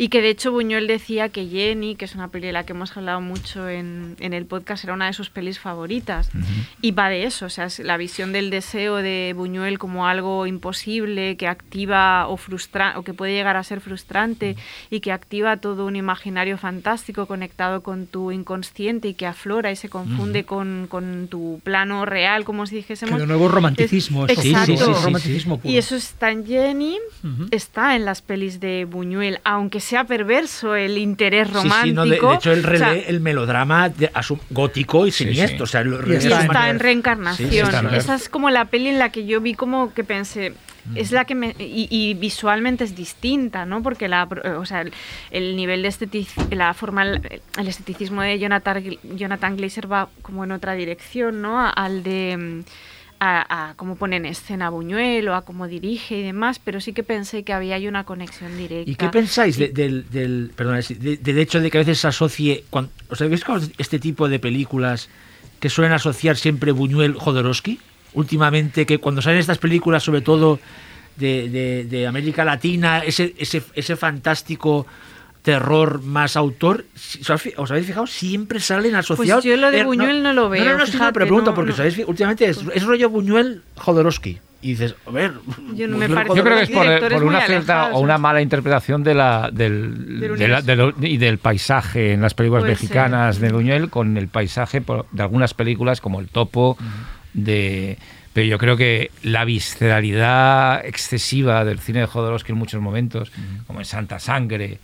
Y 0.00 0.10
que 0.10 0.22
de 0.22 0.30
hecho 0.30 0.52
Buñuel 0.52 0.86
decía 0.86 1.28
que 1.28 1.46
Jenny, 1.48 1.96
que 1.96 2.04
es 2.04 2.14
una 2.14 2.28
peli 2.28 2.46
de 2.46 2.52
la 2.52 2.64
que 2.64 2.72
hemos 2.72 2.96
hablado 2.96 3.20
mucho 3.20 3.68
en, 3.68 4.16
en 4.20 4.32
el 4.32 4.46
podcast, 4.46 4.84
era 4.84 4.94
una 4.94 5.06
de 5.06 5.12
sus 5.12 5.28
pelis 5.28 5.58
favoritas. 5.58 6.30
Y 6.80 6.92
va 6.92 7.08
de 7.08 7.24
eso, 7.24 7.46
o 7.46 7.48
sea, 7.48 7.64
es 7.64 7.80
la 7.80 7.96
visión 7.96 8.32
del 8.32 8.50
deseo 8.50 8.96
de 8.96 9.34
Buñuel 9.36 9.80
como 9.80 10.06
algo 10.06 10.46
imposible, 10.46 11.36
que 11.36 11.48
activa 11.48 12.28
o 12.28 12.36
frustra 12.36 12.94
o 12.96 13.02
que 13.02 13.12
puede 13.12 13.32
llegar 13.32 13.56
a 13.56 13.64
ser 13.64 13.80
frustrante 13.80 14.56
y 14.88 15.00
que 15.00 15.10
activa 15.10 15.56
todo 15.56 15.84
un 15.86 15.96
imaginario 15.96 16.58
fantástico 16.58 17.26
conectado 17.26 17.82
con 17.82 18.06
tu 18.06 18.30
inconsciente 18.30 19.08
y 19.08 19.14
que 19.14 19.26
aflora 19.26 19.72
y 19.72 19.76
se 19.76 19.88
confunde 19.88 20.44
con, 20.44 20.86
con 20.88 21.26
tu 21.26 21.60
plano 21.64 22.04
real, 22.08 22.44
como 22.44 22.66
si 22.66 22.76
dijésemos. 22.76 23.14
Que 23.14 23.20
de 23.20 23.26
nuevo 23.26 23.48
romanticismo, 23.48 24.26
Es- 24.26 24.32
eso 24.32 24.42
Sí, 24.42 24.48
sí, 24.48 24.54
Exacto. 24.54 24.72
sí, 24.72 24.78
sí, 24.78 24.94
sí. 24.98 25.04
romanticismo 25.04 25.58
puro. 25.58 25.72
Y 25.72 25.78
eso 25.78 25.96
está 25.96 26.30
en 26.30 26.46
Jenny, 26.46 26.96
Ujú. 27.22 27.46
está 27.50 27.94
en 27.96 28.04
las 28.04 28.22
pelis 28.22 28.60
de 28.60 28.84
Buñuel, 28.84 29.40
aunque 29.44 29.80
sea 29.80 30.04
perverso 30.04 30.74
el 30.74 30.98
interés 30.98 31.50
romántico. 31.52 31.84
sí, 31.84 31.92
no, 31.92 32.04
de, 32.04 32.10
de 32.20 32.34
hecho, 32.34 32.52
él 32.52 32.64
o 32.66 32.76
sea, 32.78 32.94
el 32.94 33.20
melodrama 33.20 33.88
de- 33.88 34.10
a 34.12 34.22
su- 34.22 34.38
gótico 34.50 35.06
y 35.06 35.10
siniestro. 35.12 35.58
sí. 35.58 35.62
O 35.62 35.66
sea, 35.66 35.84
lo 35.84 35.96
Y 36.12 36.16
está 36.16 36.36
manera- 36.44 36.70
en 36.70 36.78
reencarnación. 36.78 37.50
Sí, 37.50 37.56
sí, 37.56 37.60
está 37.60 37.80
en 37.80 37.94
Esa 37.94 38.14
es 38.14 38.28
como 38.28 38.50
la 38.50 38.64
peli 38.66 38.88
en 38.88 38.98
la 38.98 39.10
que 39.10 39.26
yo 39.26 39.40
vi 39.40 39.54
como 39.54 39.92
que 39.94 40.04
pensé, 40.04 40.54
es 40.94 41.12
la 41.12 41.24
que 41.24 41.34
me... 41.34 41.54
Y, 41.58 41.88
y 41.90 42.14
visualmente 42.14 42.84
es 42.84 42.94
distinta, 42.96 43.66
¿no? 43.66 43.82
Porque 43.82 44.08
la, 44.08 44.24
o 44.58 44.64
sea, 44.64 44.80
el, 44.82 44.92
el 45.30 45.56
nivel 45.56 45.82
de 45.82 45.88
esteticismo, 45.88 46.46
la 46.52 46.72
forma, 46.74 47.02
el, 47.02 47.40
el 47.58 47.68
esteticismo 47.68 48.22
de 48.22 48.38
Jonathan, 48.38 48.82
Jonathan 49.16 49.56
Glazer 49.56 49.90
va 49.90 50.08
como 50.22 50.44
en 50.44 50.52
otra 50.52 50.74
dirección, 50.74 51.42
¿no? 51.42 51.60
Al 51.66 52.02
de... 52.02 52.36
mm, 52.36 52.60
A, 53.20 53.70
a 53.70 53.74
cómo 53.74 53.96
pone 53.96 54.14
en 54.16 54.26
escena 54.26 54.70
Buñuel 54.70 55.26
o 55.28 55.34
a 55.34 55.42
cómo 55.44 55.66
dirige 55.66 56.18
y 56.18 56.22
demás, 56.22 56.60
pero 56.62 56.80
sí 56.80 56.92
que 56.92 57.02
pensé 57.02 57.42
que 57.42 57.52
había 57.52 57.74
ahí 57.74 57.88
una 57.88 58.04
conexión 58.04 58.56
directa. 58.56 58.88
¿Y 58.88 58.94
qué 58.94 59.08
pensáis 59.08 59.58
de- 59.58 59.70
del, 59.70 60.08
del, 60.08 60.52
perdona, 60.54 60.78
de- 60.78 61.16
del 61.16 61.38
hecho 61.40 61.58
de 61.58 61.68
que 61.68 61.78
a 61.78 61.80
veces 61.80 61.98
se 61.98 62.06
asocie, 62.06 62.62
cuando, 62.70 62.92
¿os 63.10 63.20
habéis 63.20 63.42
con 63.44 63.60
este 63.76 63.98
tipo 63.98 64.28
de 64.28 64.38
películas 64.38 65.08
que 65.58 65.68
suelen 65.68 65.94
asociar 65.94 66.36
siempre 66.36 66.70
Buñuel 66.70 67.14
Jodorowsky? 67.14 67.80
Últimamente, 68.14 68.86
que 68.86 68.98
cuando 68.98 69.20
salen 69.22 69.38
estas 69.40 69.58
películas, 69.58 70.02
sobre 70.02 70.20
todo 70.22 70.58
de, 71.16 71.48
de- 71.48 71.84
de 71.84 72.06
América 72.06 72.44
Latina, 72.44 73.00
ese, 73.04 73.34
ese, 73.38 73.62
ese 73.74 73.96
fantástico 73.96 74.86
terror 75.42 76.02
más 76.02 76.36
autor, 76.36 76.84
¿os 77.20 77.30
habéis- 77.30 77.54
¿os 77.56 77.70
habéis 77.70 77.86
fijado? 77.86 78.06
Siempre 78.06 78.60
salen 78.60 78.94
asociados. 78.94 79.44
Pues 79.44 79.54
yo 79.54 79.60
lo 79.60 79.70
de 79.70 79.80
Eh, 79.80 79.84
Buñuel 79.84 80.22
no 80.22 80.32
lo 80.32 80.48
veo, 80.48 80.64
No, 80.64 80.72
no, 80.72 80.78
no, 80.78 80.84
no, 80.84 80.86
fíjate, 80.86 81.12
pero 81.12 81.26
pregunto, 81.26 81.50
no, 81.50 81.54
porque 81.54 81.70
no. 81.70 81.76
¿sabéis? 81.76 81.98
últimamente 82.06 82.46
es, 82.46 82.60
es 82.74 82.84
rollo 82.84 83.08
Buñuel 83.08 83.62
Jodorowsky. 83.76 84.38
y 84.60 84.70
dices, 84.70 84.94
a 85.06 85.10
ver, 85.10 85.32
Yo 85.74 85.86
no 85.88 85.96
me 85.96 86.08
Yo 86.08 86.42
creo 86.44 86.56
que 86.56 86.62
es 86.64 86.70
por, 86.70 86.84
muy 87.20 87.28
una 87.28 87.40
cierta 87.46 87.90
o 87.92 88.00
una 88.00 88.14
¿no? 88.14 88.18
mala 88.20 88.42
interpretación 88.42 89.04
de 89.04 89.14
la, 89.14 89.50
del, 89.52 90.18
Del 90.20 90.36
de 90.36 90.48
la- 90.48 90.60
de 90.62 90.76
lo- 90.76 90.94
y 91.00 91.16
del 91.16 91.38
paisaje 91.38 92.12
en 92.12 92.20
las 92.20 92.34
películas 92.34 92.62
Puede 92.62 92.72
mexicanas 92.72 93.38
de 93.40 93.52
Buñuel 93.52 93.88
con 93.88 94.16
el 94.18 94.28
paisaje 94.28 94.80
por- 94.80 95.06
de 95.12 95.22
algunas 95.22 95.54
películas 95.54 96.00
como 96.00 96.18
El 96.20 96.28
Topo, 96.28 96.76
de 97.44 97.98
pero 98.38 98.46
yo 98.46 98.58
creo 98.58 98.76
que 98.76 99.10
la 99.24 99.44
visceralidad 99.44 100.86
excesiva 100.86 101.64
del 101.64 101.80
cine 101.80 102.00
de 102.00 102.06
Jodorowsky 102.06 102.52
en 102.52 102.58
muchos 102.58 102.80
momentos, 102.80 103.32
como 103.66 103.80
en 103.80 103.84
Santa 103.84 104.20
Sangre, 104.20 104.78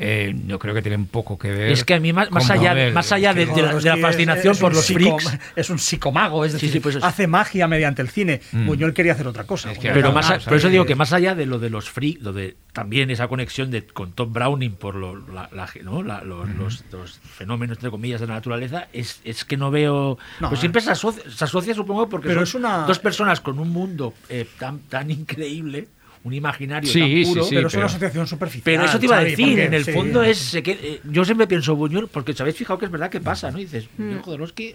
eh, 0.00 0.34
yo 0.46 0.58
creo 0.58 0.74
que 0.74 0.82
tienen 0.82 1.06
poco 1.06 1.38
que 1.38 1.50
ver. 1.50 1.72
Es 1.72 1.84
que 1.84 1.94
a 1.94 2.00
mí, 2.00 2.12
más, 2.12 2.30
más 2.30 2.48
allá, 2.50 2.74
más 2.92 3.12
allá 3.12 3.34
de, 3.34 3.46
de 3.46 3.46
la, 3.46 3.54
de 3.54 3.62
la 3.62 3.70
Jodorowsky 3.72 4.00
fascinación 4.02 4.52
es- 4.52 4.56
es 4.58 4.60
por 4.60 4.70
un 4.72 4.76
los 4.76 4.86
freaks, 4.86 5.38
Es 5.56 5.70
un 5.70 5.78
psicomago, 5.78 6.44
es 6.44 6.52
decir, 6.52 6.70
sí, 6.70 6.80
pues 6.80 6.96
es- 6.96 7.04
hace 7.04 7.26
magia 7.26 7.66
mediante 7.68 8.02
el 8.02 8.08
cine. 8.08 8.40
Mm. 8.52 8.66
Buñuel 8.66 8.94
quería 8.94 9.12
hacer 9.12 9.26
otra 9.26 9.44
cosa. 9.44 9.72
Es 9.72 9.78
que 9.78 9.88
Buñuel 9.88 10.02
Pero 10.02 10.12
más, 10.12 10.30
a- 10.30 10.38
por 10.38 10.54
eso 10.54 10.68
digo 10.68 10.86
que 10.86 10.94
más 10.94 11.12
allá 11.12 11.34
de 11.34 11.46
lo 11.46 11.58
de 11.58 11.70
los 11.70 11.90
freaks, 11.90 12.22
lo 12.22 12.32
de 12.32 12.56
también 12.72 13.10
esa 13.10 13.26
conexión 13.28 13.70
de, 13.70 13.84
con 13.86 14.12
Tom 14.12 14.32
Browning 14.32 14.72
por 14.76 14.94
lo- 14.94 15.16
la- 15.16 15.48
la- 15.52 15.68
¿no? 15.82 16.02
La- 16.02 16.22
los, 16.22 16.48
los- 16.50 16.84
los 16.92 17.18
fenómenos, 17.18 17.76
entre 17.78 17.90
comillas, 17.90 18.20
de 18.20 18.26
la 18.28 18.34
naturaleza, 18.34 18.88
es, 18.92 19.20
es 19.24 19.44
que 19.44 19.56
no 19.56 19.70
veo... 19.70 20.18
No, 20.40 20.48
pues 20.48 20.58
eh. 20.58 20.62
siempre 20.62 20.80
se 20.82 20.90
asocia, 20.92 21.22
se 21.28 21.44
asocia, 21.44 21.74
supongo, 21.74 22.08
porque 22.08 22.28
Pero 22.28 22.40
son 22.40 22.44
es 22.44 22.54
una- 22.54 22.86
dos 22.86 22.98
personas 22.98 23.40
con 23.40 23.58
un 23.58 23.70
mundo 23.70 24.14
eh, 24.28 24.46
tan, 24.58 24.78
tan 24.80 25.10
increíble, 25.10 25.88
un 26.24 26.32
imaginario 26.34 26.90
Sí, 26.90 27.22
tan 27.24 27.32
puro... 27.34 27.44
sí. 27.44 27.54
pero 27.54 27.68
es 27.68 27.74
una 27.74 27.86
asociación 27.86 28.26
superficial. 28.26 28.62
Pero 28.64 28.84
eso 28.84 28.98
te 28.98 29.06
iba 29.06 29.18
a 29.18 29.24
decir, 29.24 29.46
porque- 29.46 29.64
en 29.64 29.74
el 29.74 29.84
sí. 29.84 29.92
fondo 29.92 30.22
es... 30.22 30.38
se 30.38 30.62
que- 30.62 30.72
eh, 30.82 31.00
yo 31.04 31.24
siempre 31.24 31.46
pienso 31.46 31.76
Buñuel, 31.76 32.08
porque 32.08 32.32
os 32.32 32.40
habéis 32.40 32.56
fijado 32.56 32.78
que 32.78 32.84
es 32.86 32.90
verdad 32.90 33.10
que 33.10 33.20
pasa, 33.20 33.50
¿no? 33.50 33.58
Y 33.58 33.62
dices, 33.64 33.88
Mm. 33.98 34.10
yo, 34.12 34.22
Jodorowsky, 34.22 34.74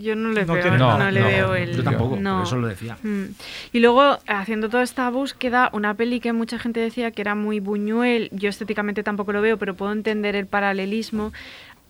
Yo 0.00 0.16
no 0.16 0.30
le 0.32 0.44
No 0.44 0.54
veo, 0.54 0.62
tiene- 0.62 0.76
no, 0.78 0.98
No, 0.98 1.08
le 1.10 1.20
no, 1.20 1.26
veo 1.26 1.54
el. 1.54 1.76
yo 1.76 1.84
tampoco, 1.84 2.16
no. 2.16 2.38
por 2.38 2.46
eso 2.48 2.56
lo 2.56 2.66
decía. 2.66 2.98
Mm. 3.04 3.26
Y 3.72 3.78
luego, 3.78 4.18
haciendo 4.26 4.68
toda 4.68 4.82
esta 4.82 5.08
búsqueda, 5.08 5.70
una 5.72 5.94
peli 5.94 6.18
que 6.18 6.32
mucha 6.32 6.58
gente 6.58 6.80
decía 6.80 7.12
que 7.12 7.22
era 7.22 7.36
muy 7.36 7.60
Buñuel, 7.60 8.28
yo 8.32 8.48
estéticamente 8.48 9.04
tampoco 9.04 9.32
lo 9.32 9.40
veo, 9.40 9.56
pero 9.56 9.74
puedo 9.74 9.92
entender 9.92 10.34
el 10.34 10.46
paralelismo. 10.46 11.32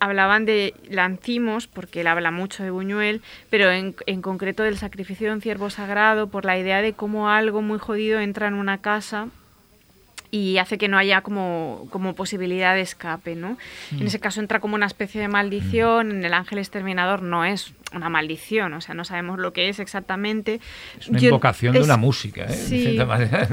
Hablaban 0.04 0.44
de 0.44 0.74
Lancimos, 0.90 1.66
porque 1.66 2.02
él 2.02 2.06
habla 2.08 2.30
mucho 2.30 2.62
de 2.62 2.70
Buñuel, 2.70 3.22
pero 3.50 3.70
en, 3.70 3.94
en 4.06 4.20
concreto 4.22 4.62
del 4.62 4.76
sacrificio 4.76 5.28
de 5.28 5.34
un 5.34 5.40
ciervo 5.40 5.70
sagrado, 5.70 6.26
por 6.28 6.44
la 6.44 6.58
idea 6.58 6.82
de 6.82 6.92
cómo 6.92 7.30
algo 7.30 7.62
muy 7.62 7.78
jodido 7.78 8.20
entra 8.20 8.46
en 8.48 8.54
una 8.54 8.78
casa 8.78 9.28
y 10.30 10.58
hace 10.58 10.78
que 10.78 10.88
no 10.88 10.98
haya 10.98 11.20
como, 11.20 11.86
como 11.90 12.14
posibilidad 12.16 12.74
de 12.74 12.80
escape, 12.80 13.36
¿no? 13.36 13.56
Mm. 13.92 14.00
En 14.00 14.06
ese 14.08 14.18
caso 14.18 14.40
entra 14.40 14.58
como 14.58 14.74
una 14.74 14.86
especie 14.86 15.20
de 15.20 15.28
maldición, 15.28 16.10
en 16.10 16.24
el 16.24 16.34
ángel 16.34 16.58
exterminador 16.58 17.22
no 17.22 17.44
es 17.44 17.72
una 17.94 18.08
maldición, 18.08 18.74
o 18.74 18.80
sea, 18.80 18.96
no 18.96 19.04
sabemos 19.04 19.38
lo 19.38 19.52
que 19.52 19.68
es 19.68 19.78
exactamente. 19.78 20.60
Es 20.98 21.08
una 21.08 21.20
Yo- 21.20 21.28
invocación 21.28 21.72
de 21.72 21.82
una 21.82 21.96
música, 21.96 22.46
¿eh? 22.46 22.52
Sí. 22.52 22.98
manera, 23.06 23.46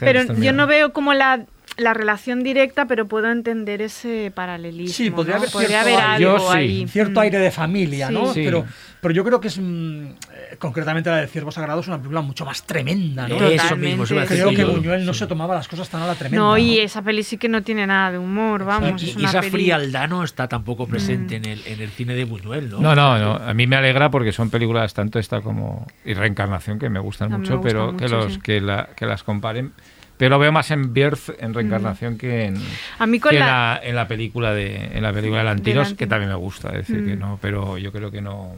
Pero 0.00 0.34
yo 0.34 0.52
no 0.52 0.66
veo 0.66 0.92
como 0.92 1.14
la, 1.14 1.46
la 1.76 1.92
relación 1.92 2.44
directa, 2.44 2.86
pero 2.86 3.06
puedo 3.06 3.28
entender 3.30 3.82
ese 3.82 4.30
paralelismo. 4.32 4.94
Sí, 4.94 5.10
podría 5.10 5.34
¿no? 5.34 5.38
haber 5.40 5.50
Podría 5.50 5.82
cierto 5.82 5.98
haber 5.98 6.10
aire- 6.10 6.26
algo 6.26 6.38
Yo 6.46 6.52
sí. 6.52 6.56
ahí. 6.56 6.86
cierto 6.88 7.20
Mm. 7.20 7.22
aire 7.24 7.38
de 7.38 7.50
familia, 7.50 8.10
¿no? 8.12 8.32
Sí. 8.32 8.42
Pero, 8.44 8.64
pero 9.00 9.12
yo 9.12 9.24
creo 9.24 9.40
que 9.40 9.48
es 9.48 9.58
mm, 9.58 10.04
eh, 10.04 10.56
concretamente 10.60 11.10
la 11.10 11.16
de 11.16 11.26
Ciervo 11.26 11.50
Sagrado 11.50 11.80
es 11.80 11.88
una 11.88 11.96
película 11.96 12.20
mucho 12.20 12.44
más 12.44 12.62
tremenda, 12.62 13.26
¿no? 13.26 13.34
Eso 13.36 13.44
Totalmente. 13.64 13.86
mismo, 13.88 14.04
eso 14.04 14.14
decir 14.14 14.36
Creo 14.36 14.50
que 14.54 14.64
Buñuel 14.64 15.04
no 15.04 15.12
se 15.14 15.26
tomaba 15.26 15.56
las 15.56 15.66
cosas 15.66 15.88
tan 15.88 16.02
a 16.02 16.06
la 16.06 16.14
tremenda. 16.14 16.44
No, 16.46 16.56
y 16.56 16.78
esa 16.78 17.02
peli 17.02 17.24
sí 17.24 17.38
que 17.38 17.48
no 17.48 17.62
tiene 17.62 17.86
nada 17.88 18.12
de 18.12 18.18
humor, 18.18 18.64
vamos. 18.64 19.02
Y, 19.02 19.10
es 19.10 19.16
y 19.16 19.18
una 19.18 19.30
esa 19.30 19.40
peli- 19.40 19.50
frialdad 19.50 20.08
no 20.08 20.22
está 20.22 20.46
tampoco 20.46 20.86
Mm. 20.86 20.90
presente 20.90 21.36
en, 21.36 21.44
el, 21.44 21.60
en 21.66 21.80
el 21.80 21.90
cine 21.90 22.14
de 22.14 22.24
Buñuel, 22.24 22.70
¿no? 22.70 22.78
No, 22.80 22.94
no, 22.94 23.18
no. 23.18 23.34
A 23.34 23.52
mí 23.52 23.66
me 23.66 23.74
alegra 23.74 24.10
porque 24.12 24.30
son 24.32 24.48
películas 24.48 24.94
tanto 24.94 25.18
esta 25.18 25.40
como 25.40 25.88
y 26.04 26.14
Reencarnación 26.14 26.78
que 26.78 26.88
me 26.88 27.00
gustan 27.00 27.30
me 27.32 27.38
mucho, 27.38 27.58
gustan 27.58 27.68
pero 27.72 27.96
que 27.96 28.08
los 28.08 28.34
sí. 28.34 28.40
que, 28.40 28.60
la- 28.60 28.90
que 28.94 29.06
las 29.06 29.24
comparen. 29.24 29.72
Pero 30.16 30.30
lo 30.30 30.38
veo 30.38 30.52
más 30.52 30.70
en 30.70 30.92
Birth, 30.94 31.30
en 31.40 31.54
Reencarnación, 31.54 32.16
que 32.18 32.44
en, 32.44 32.56
A 32.98 33.06
mí 33.06 33.18
con 33.18 33.30
que 33.30 33.38
en 33.38 33.46
la- 33.46 33.80
en 33.82 33.96
la 33.96 34.06
película 34.06 34.54
de 34.54 34.76
en 34.96 35.02
la 35.02 35.12
película 35.12 35.38
de 35.40 35.44
Lantinos, 35.44 35.94
que 35.94 36.06
también 36.06 36.30
me 36.30 36.36
gusta, 36.36 36.68
es 36.70 36.86
decir, 36.86 37.04
que 37.04 37.16
Mm. 37.16 37.18
no, 37.18 37.38
pero 37.42 37.78
yo 37.78 37.90
creo 37.90 38.10
que 38.12 38.20
no 38.20 38.54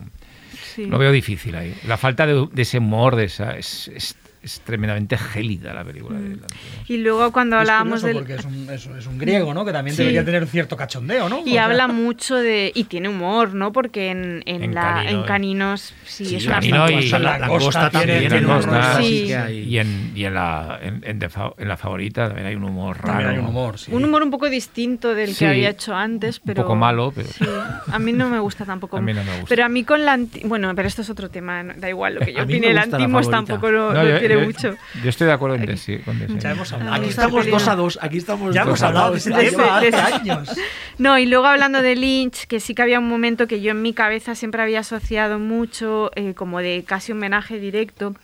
sí. 0.74 0.85
lo 0.87 0.99
veo 0.99 1.11
difícil 1.12 1.55
ahí. 1.57 1.74
La 1.87 1.97
falta 1.97 2.27
de, 2.27 2.47
de 2.53 2.62
ese 2.62 2.78
humor, 2.78 3.16
de 3.16 3.24
esa 3.24 3.57
es, 3.57 3.89
es- 3.89 4.16
es 4.47 4.60
tremendamente 4.60 5.18
gélida 5.18 5.74
la 5.74 5.85
película 5.85 6.18
Mm. 6.18 6.23
de 6.23 6.28
Lantimos. 6.36 6.90
Y 6.90 6.98
luego 6.98 7.32
cuando 7.32 7.56
hablábamos 7.59 8.02
del... 8.02 8.14
porque 8.16 8.35
es 8.35 8.44
un, 8.44 8.68
es 8.70 9.06
un 9.06 9.18
griego, 9.18 9.52
¿no? 9.52 9.64
Que 9.64 9.73
también 9.73 9.94
Sí. 9.97 10.02
debería 10.02 10.24
tener 10.24 10.43
un 10.43 10.48
cierto 10.48 10.77
cachondeo, 10.77 11.28
¿no? 11.28 11.40
O 11.40 11.47
Y 11.47 11.52
sea, 11.52 11.64
habla 11.64 11.89
mucho 11.89 12.36
de... 12.36 12.70
Y 12.74 12.85
tiene 12.85 13.09
humor, 13.09 13.55
¿no? 13.55 13.73
Porque 13.73 14.10
en, 14.10 14.43
en, 14.47 14.62
En 14.62 14.74
la, 14.74 14.82
Canino, 14.82 15.10
en 15.10 15.18
eh. 15.18 15.24
Caninos 15.27 15.94
sí, 16.05 16.24
Sí, 16.27 16.36
es 16.36 16.47
una 16.47 16.55
Canino 16.56 16.89
y- 16.90 17.09
la 17.09 17.36
un 17.51 18.44
humor, 18.44 19.02
Sí. 19.02 19.24
que 19.27 19.36
hay- 19.36 19.59
Y 19.64 19.78
en, 19.78 20.12
y 20.14 20.24
en 20.24 20.35
la 20.35 20.78
en, 20.81 21.02
en 21.05 21.68
la 21.68 21.77
favorita 21.77 22.27
también 22.28 22.47
hay 22.47 22.55
un 22.55 22.64
humor 22.64 22.97
raro. 22.98 23.09
También 23.09 23.31
hay 23.31 23.39
un 23.39 23.47
humor, 23.47 23.78
sí. 23.78 23.93
Un 23.93 24.05
humor 24.05 24.23
un 24.23 24.31
poco 24.31 24.48
distinto 24.48 25.14
del 25.14 25.31
Sí, 25.31 25.40
que 25.40 25.47
había 25.48 25.70
hecho 25.70 25.94
antes, 25.94 26.39
un 26.39 26.44
pero... 26.47 26.62
poco 26.62 26.77
malo, 26.77 27.12
pero- 27.14 27.28
Sí, 27.28 27.44
a 27.93 27.98
mí 27.98 28.12
no 28.12 28.28
me 28.28 28.39
gusta 28.39 28.64
tampoco. 28.64 28.97
A 28.97 29.01
mí 29.01 29.12
no 29.12 29.23
me 29.24 29.31
gusta. 29.32 29.47
Pero 29.48 29.64
a 29.64 29.68
mí 29.68 29.85
con 29.85 30.05
la... 30.05 30.12
anti- 30.14 30.43
Bueno, 30.44 30.73
pero 30.74 30.86
esto 30.89 31.02
es 31.02 31.10
otro 31.10 31.28
tema, 31.31 31.64
da 31.64 31.89
igual 31.89 32.14
lo 32.14 32.20
que 32.20 32.32
yo 32.32 32.43
opine. 32.44 32.68
El 32.68 32.77
la 32.77 32.82
Antimos 32.82 33.28
tampoco 33.31 33.70
lo, 33.70 33.93
No, 33.93 34.02
lo 34.05 34.10
yo, 34.10 34.18
quiere 34.18 34.35
yo- 34.40 34.46
mucho. 34.46 34.76
yo 35.02 35.08
estoy 35.08 35.26
de 35.26 35.32
acuerdo 35.32 35.56
en 35.56 35.66
Desi- 35.66 36.02
con 36.04 36.18
Desi. 36.18 36.38
Ya 36.38 36.52
hemos 36.52 36.72
hablado. 36.72 36.94
Aquí 36.94 37.08
estamos 37.08 37.46
dos 37.50 37.66
no. 37.66 37.72
a 37.72 37.76
dos, 37.76 37.98
aquí 38.02 38.18
estamos 38.18 38.54
Ya 38.54 38.60
dos 38.62 38.68
hemos 38.68 38.82
a 38.82 38.86
hablado 38.88 39.06
de 39.06 39.12
dos. 39.16 39.26
ese 39.26 39.30
De 39.36 39.50
tema 39.50 39.80
ese- 39.82 39.96
hace 39.96 40.14
años. 40.14 40.50
No, 40.98 41.18
y 41.18 41.26
luego 41.26 41.46
hablando 41.46 41.82
de 41.82 41.94
Lynch, 41.96 42.46
que 42.46 42.58
sí 42.60 42.74
que 42.74 42.82
había 42.82 42.98
un 42.98 43.08
momento 43.08 43.46
que 43.46 43.60
yo 43.60 43.72
en 43.72 43.82
mi 43.82 43.92
cabeza 43.92 44.34
siempre 44.34 44.62
había 44.62 44.80
asociado 44.80 45.38
mucho, 45.38 46.10
eh, 46.14 46.32
como 46.34 46.60
de 46.60 46.84
casi 46.86 47.12
homenaje 47.12 47.58
directo, 47.58 48.14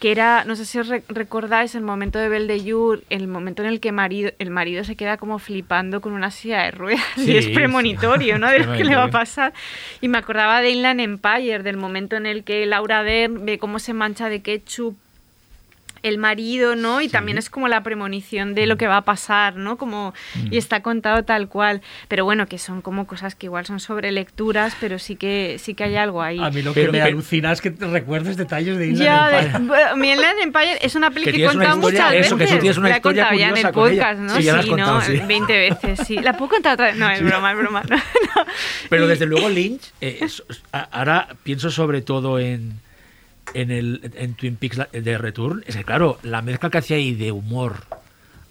que 0.00 0.10
era, 0.10 0.44
no 0.44 0.56
sé 0.56 0.64
si 0.64 0.78
os 0.78 0.88
re- 0.88 1.02
recordáis 1.08 1.74
el 1.74 1.82
momento 1.82 2.18
de 2.18 2.28
Belle 2.28 2.46
de 2.46 2.70
Jour, 2.70 3.02
el 3.10 3.28
momento 3.28 3.62
en 3.62 3.68
el 3.68 3.80
que 3.80 3.92
marido, 3.92 4.30
el 4.38 4.50
marido 4.50 4.84
se 4.84 4.96
queda 4.96 5.16
como 5.18 5.38
flipando 5.38 6.00
con 6.00 6.12
una 6.12 6.30
silla 6.30 6.62
de 6.62 6.70
ruedas 6.70 7.02
Sí, 7.16 7.30
y 7.32 7.36
es 7.36 7.44
sí. 7.46 7.50
premonitorio, 7.54 8.38
¿no? 8.38 8.48
De 8.50 8.60
lo 8.60 8.72
que 8.72 8.84
le 8.84 8.96
va 8.96 9.04
a 9.04 9.10
pasar. 9.10 9.52
Y 10.00 10.08
me 10.08 10.18
acordaba 10.18 10.60
de 10.62 10.70
Inland 10.70 11.00
Empire, 11.00 11.62
del 11.62 11.76
momento 11.76 12.16
en 12.16 12.26
el 12.26 12.42
que 12.44 12.64
Laura 12.66 13.02
Dern 13.02 13.44
ve 13.44 13.58
cómo 13.58 13.78
se 13.78 13.92
mancha 13.94 14.28
de 14.28 14.40
ketchup 14.42 14.96
el 16.04 16.18
marido, 16.18 16.76
¿no? 16.76 17.00
Y 17.00 17.08
también 17.08 17.38
es 17.38 17.50
como 17.50 17.66
la 17.66 17.82
premonición 17.82 18.54
de 18.54 18.66
lo 18.66 18.76
que 18.76 18.86
va 18.86 18.98
a 18.98 19.02
pasar, 19.04 19.56
¿no? 19.56 19.76
Como 19.76 20.14
y 20.50 20.56
está 20.58 20.80
contado 20.82 21.24
tal 21.24 21.48
cual, 21.48 21.80
pero 22.08 22.24
bueno, 22.24 22.46
que 22.46 22.58
son 22.58 22.80
como 22.82 23.06
cosas 23.06 23.34
que 23.34 23.46
igual 23.46 23.66
son 23.66 23.80
sobre 23.80 24.12
lecturas, 24.12 24.76
pero 24.80 24.98
sí 24.98 25.16
que 25.16 25.56
sí 25.58 25.74
que 25.74 25.84
hay 25.84 25.96
algo 25.96 26.22
ahí. 26.22 26.38
A 26.38 26.50
mí 26.50 26.62
lo 26.62 26.72
Pero- 26.72 26.92
que 26.92 26.98
me 26.98 27.04
pero- 27.04 27.14
alucina 27.14 27.50
es 27.52 27.60
que 27.60 27.70
te 27.70 27.86
recuerdes 27.86 28.36
detalles 28.36 28.76
de 28.78 28.88
Inland 28.88 29.34
Empire. 29.34 29.58
bueno, 29.66 29.96
mi 29.96 30.12
Inland 30.12 30.38
Empire 30.42 30.78
es 30.82 30.94
una 30.94 31.10
peli 31.10 31.24
Que 31.24 31.32
que, 31.32 31.44
he 31.44 31.48
contado 31.48 31.76
historia- 31.76 32.04
muchas 32.10 32.26
eso, 32.26 32.36
que 32.36 32.42
veces. 32.44 32.56
tú 32.56 32.60
tienes 32.60 32.78
una 32.78 32.88
la 32.90 32.94
he 32.94 32.98
historia 32.98 33.22
contado 33.24 33.40
ya 33.40 33.48
en 33.48 33.66
el 33.66 33.72
podcast, 33.72 34.20
¿no? 34.20 34.36
Sí, 34.36 34.42
ya 34.44 34.52
la 34.52 34.58
has 34.60 34.66
contado, 34.66 34.94
¿no? 34.94 35.00
sí. 35.00 35.20
20 35.26 35.58
veces, 35.58 36.00
sí. 36.06 36.18
¿La 36.18 36.36
puedo 36.36 36.50
contar 36.50 36.74
otra 36.74 36.86
vez? 36.86 36.96
No, 36.96 37.10
es 37.10 37.22
broma, 37.24 37.52
es 37.52 37.58
broma. 37.58 37.82
no, 37.88 37.96
no. 37.96 38.02
Pero 38.90 39.06
desde 39.06 39.26
luego 39.26 39.48
Lynch, 39.48 39.82
eh, 40.00 40.18
es- 40.20 40.42
ahora 40.92 41.28
pienso 41.42 41.70
sobre 41.70 42.02
todo 42.02 42.38
en, 42.38 42.78
en, 43.54 43.70
el, 43.70 44.10
en 44.16 44.34
Twin 44.34 44.56
Peaks 44.56 44.80
de 44.92 45.18
Return. 45.18 45.64
Es 45.66 45.76
que 45.76 45.84
claro, 45.84 46.18
la 46.22 46.42
mezcla 46.42 46.70
que 46.70 46.78
hacía 46.78 46.96
ahí 46.96 47.14
de 47.14 47.32
humor, 47.32 47.76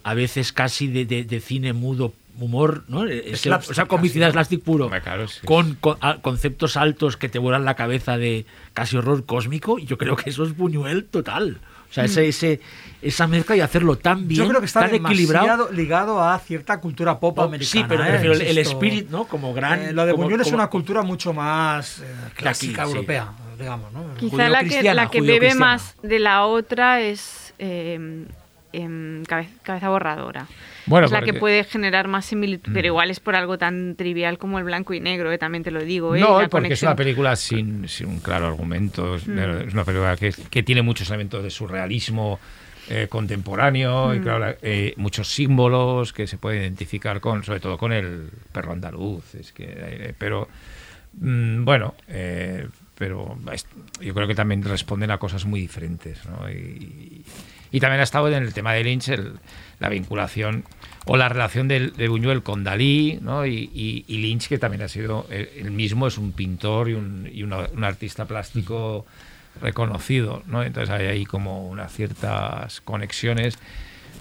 a 0.04 0.14
veces 0.14 0.52
casi 0.54 0.88
de, 0.88 1.06
de- 1.06 1.24
de 1.24 1.40
cine 1.40 1.74
mudo, 1.74 2.14
humor, 2.40 2.84
¿no? 2.88 3.06
Ese- 3.06 3.36
Slapstick, 3.38 3.88
comicidad 3.88 4.34
puro, 4.66 4.86
Hombre, 4.86 5.02
claro, 5.02 5.28
sí. 5.28 5.46
con, 5.46 5.76
con- 5.76 5.98
a- 6.02 6.18
conceptos 6.22 6.78
altos 6.78 7.16
que 7.16 7.30
te 7.30 7.38
vuelan 7.40 7.64
la 7.64 7.76
cabeza 7.76 8.18
de 8.18 8.46
casi 8.74 8.98
horror 8.98 9.26
cósmico, 9.26 9.78
y 9.80 9.86
yo 9.86 9.98
creo 10.00 10.16
que 10.16 10.32
eso 10.32 10.44
es 10.44 10.58
Buñuel 10.58 11.06
total. 11.06 11.60
O 11.94 11.96
sea, 11.96 12.06
ese, 12.06 12.28
ese, 12.28 12.60
esa 13.04 13.28
mezcla 13.28 13.56
y 13.56 13.60
hacerlo 13.62 13.96
tan 14.00 14.28
bien, 14.28 14.42
Yo 14.42 14.48
creo 14.50 14.60
que 14.62 14.66
está 14.66 14.80
tan 14.80 14.96
equilibrado. 14.96 15.46
demasiado 15.46 15.72
ligado 15.72 16.24
a 16.24 16.40
cierta 16.40 16.80
cultura 16.82 17.20
pop 17.20 17.38
Oh, 17.38 17.44
americana. 17.44 17.70
sí, 17.72 17.86
pero 17.88 18.04
¿eh? 18.04 18.12
refiero 18.14 18.34
el, 18.34 18.42
el 18.42 18.58
spirit, 18.58 19.10
¿no? 19.12 19.26
Como 19.26 19.54
gran. 19.54 19.80
Eh, 19.80 19.94
lo 19.94 20.04
de 20.08 20.14
Buñuel 20.14 20.42
es 20.42 20.52
una 20.52 20.68
cultura 20.72 21.04
mucho 21.04 21.34
más 21.34 22.00
eh, 22.00 22.06
clásica 22.36 22.82
europea, 22.84 23.32
digamos, 23.60 23.94
¿no? 23.94 24.16
Quizá 24.16 24.50
la 24.50 24.60
que, 24.62 24.66
Judeocristiana, 24.66 24.94
la 25.04 25.10
que 25.12 25.22
bebe 25.22 25.54
más 25.54 25.96
de 26.02 26.18
la 26.18 26.46
otra 26.48 27.00
es 27.02 27.54
eh, 27.60 28.26
em, 28.74 29.24
cabe- 29.26 29.50
cabeza 29.62 29.90
borradora. 29.90 30.48
Bueno, 30.86 31.06
es 31.06 31.12
la 31.12 31.22
que 31.22 31.34
puede 31.34 31.64
generar 31.64 32.08
más 32.08 32.26
similitud, 32.26 32.72
Mm. 32.72 32.74
pero 32.74 32.88
igual 32.88 33.10
es 33.12 33.20
por 33.20 33.36
algo 33.36 33.58
tan 33.58 33.96
trivial 33.96 34.38
como 34.38 34.60
el 34.60 34.66
blanco 34.66 34.94
y 34.94 35.00
negro, 35.00 35.32
eh, 35.32 35.38
también 35.38 35.64
te 35.64 35.72
lo 35.72 35.84
digo. 35.84 36.16
eh, 36.16 36.20
No, 36.20 36.42
porque 36.50 36.74
es 36.74 36.82
una 36.84 36.96
película 36.96 37.36
sin, 37.36 37.88
sin 37.88 38.08
un 38.08 38.20
claro 38.20 38.48
argumento. 38.48 39.16
Es, 39.16 39.24
es 39.28 39.74
una 39.74 39.84
película 39.86 40.18
que, 40.18 40.34
que 40.50 40.64
tiene 40.64 40.82
muchos 40.82 41.10
elementos 41.10 41.44
de 41.44 41.50
surrealismo 41.50 42.40
eh, 42.90 43.08
contemporáneo 43.10 44.14
y 44.14 44.20
claro, 44.20 44.40
la- 44.40 44.56
eh, 44.62 44.94
muchos 44.98 45.30
símbolos 45.34 46.12
que 46.12 46.28
se 46.28 46.38
pueden 46.38 46.62
identificar 46.64 47.22
con, 47.22 47.44
sobre 47.44 47.62
todo 47.62 47.78
con 47.78 47.94
el 47.94 48.30
perro 48.52 48.74
andaluz. 48.74 49.36
Es 49.36 49.54
que, 49.54 50.14
pero 50.18 50.50
mm, 51.22 51.64
bueno, 51.64 51.96
pero 52.98 53.38
yo 54.02 54.14
creo 54.14 54.28
que 54.28 54.36
también 54.36 54.64
responden 54.64 55.12
a 55.12 55.18
cosas 55.18 55.46
muy 55.46 55.62
diferentes. 55.62 56.20
¿no? 56.26 56.50
Y, 56.52 57.24
y 57.72 57.80
también 57.80 58.02
ha 58.02 58.04
estado 58.04 58.28
en 58.28 58.44
el 58.44 58.54
tema 58.54 58.74
de 58.74 58.84
Lynch 58.84 59.10
el- 59.10 59.34
la 59.84 59.90
vinculación 59.90 60.64
o 61.06 61.18
la 61.18 61.28
relación 61.28 61.68
del- 61.68 61.92
de, 61.94 62.08
Buñuel 62.08 62.42
con 62.42 62.64
Dalí 62.64 63.20
¿no? 63.22 63.46
y, 63.46 64.06
Lynch, 64.08 64.48
que 64.48 64.58
también 64.58 64.82
ha 64.82 64.88
sido, 64.88 65.28
él 65.30 65.72
mismo 65.72 66.08
es 66.08 66.18
un 66.18 66.32
pintor 66.32 66.90
y 66.90 66.94
un, 66.94 67.30
un 67.76 67.84
artista 67.84 68.24
plástico 68.26 69.06
reconocido, 69.62 70.42
¿no? 70.48 70.64
Entonces 70.64 70.90
hay 70.90 71.08
ahí 71.08 71.26
como 71.26 71.68
unas 71.68 71.92
ciertas 71.92 72.80
conexiones. 72.82 73.56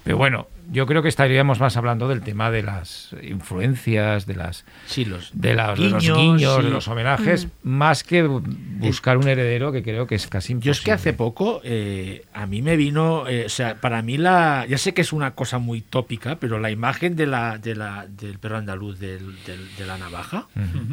Pero 0.03 0.17
bueno, 0.17 0.49
yo 0.73 0.87
creo 0.87 1.03
que 1.03 1.09
estaríamos 1.09 1.61
más 1.61 1.77
hablando 1.77 2.09
del 2.09 2.23
tema 2.23 2.51
de 2.51 2.63
las 2.63 3.15
influencias, 3.23 4.27
de 4.27 4.35
las 4.35 4.65
Sí, 4.87 5.05
los 5.05 5.31
de, 5.35 5.55
la- 5.55 5.75
de 5.75 5.91
los 5.91 6.03
guiños, 6.03 6.57
sí. 6.57 6.63
de 6.63 6.71
los 6.71 6.89
homenajes, 6.89 7.49
más 7.63 8.03
que 8.03 8.25
bu- 8.25 8.43
buscar 8.79 9.19
un 9.19 9.29
heredero 9.29 9.71
que 9.71 9.83
creo 9.83 10.07
que 10.07 10.15
es 10.15 10.27
casi 10.27 10.53
imposible. 10.53 10.67
Yo 10.67 10.73
es 10.73 10.81
que 10.81 10.93
hace 10.93 11.13
poco 11.13 11.61
eh, 11.63 12.25
a 12.33 12.47
mí 12.47 12.63
me 12.63 12.77
vino, 12.77 13.29
eh, 13.29 13.45
o 13.47 13.49
sea, 13.49 13.77
para 13.81 14.03
mí 14.03 14.17
la, 14.19 14.67
ya 14.69 14.79
sé 14.79 14.95
que 14.95 15.03
es 15.03 15.13
una 15.13 15.33
cosa 15.35 15.59
muy 15.59 15.81
tópica, 15.83 16.37
pero 16.37 16.59
la 16.59 16.71
imagen 16.71 17.15
de 17.17 17.27
la, 17.27 17.59
de 17.59 17.75
la, 17.75 18.07
del 18.09 18.39
perro 18.39 18.57
andaluz 18.57 18.99
del- 18.99 19.37
del- 19.45 19.77
de 19.77 19.87
la 19.87 19.99
navaja, 19.99 20.47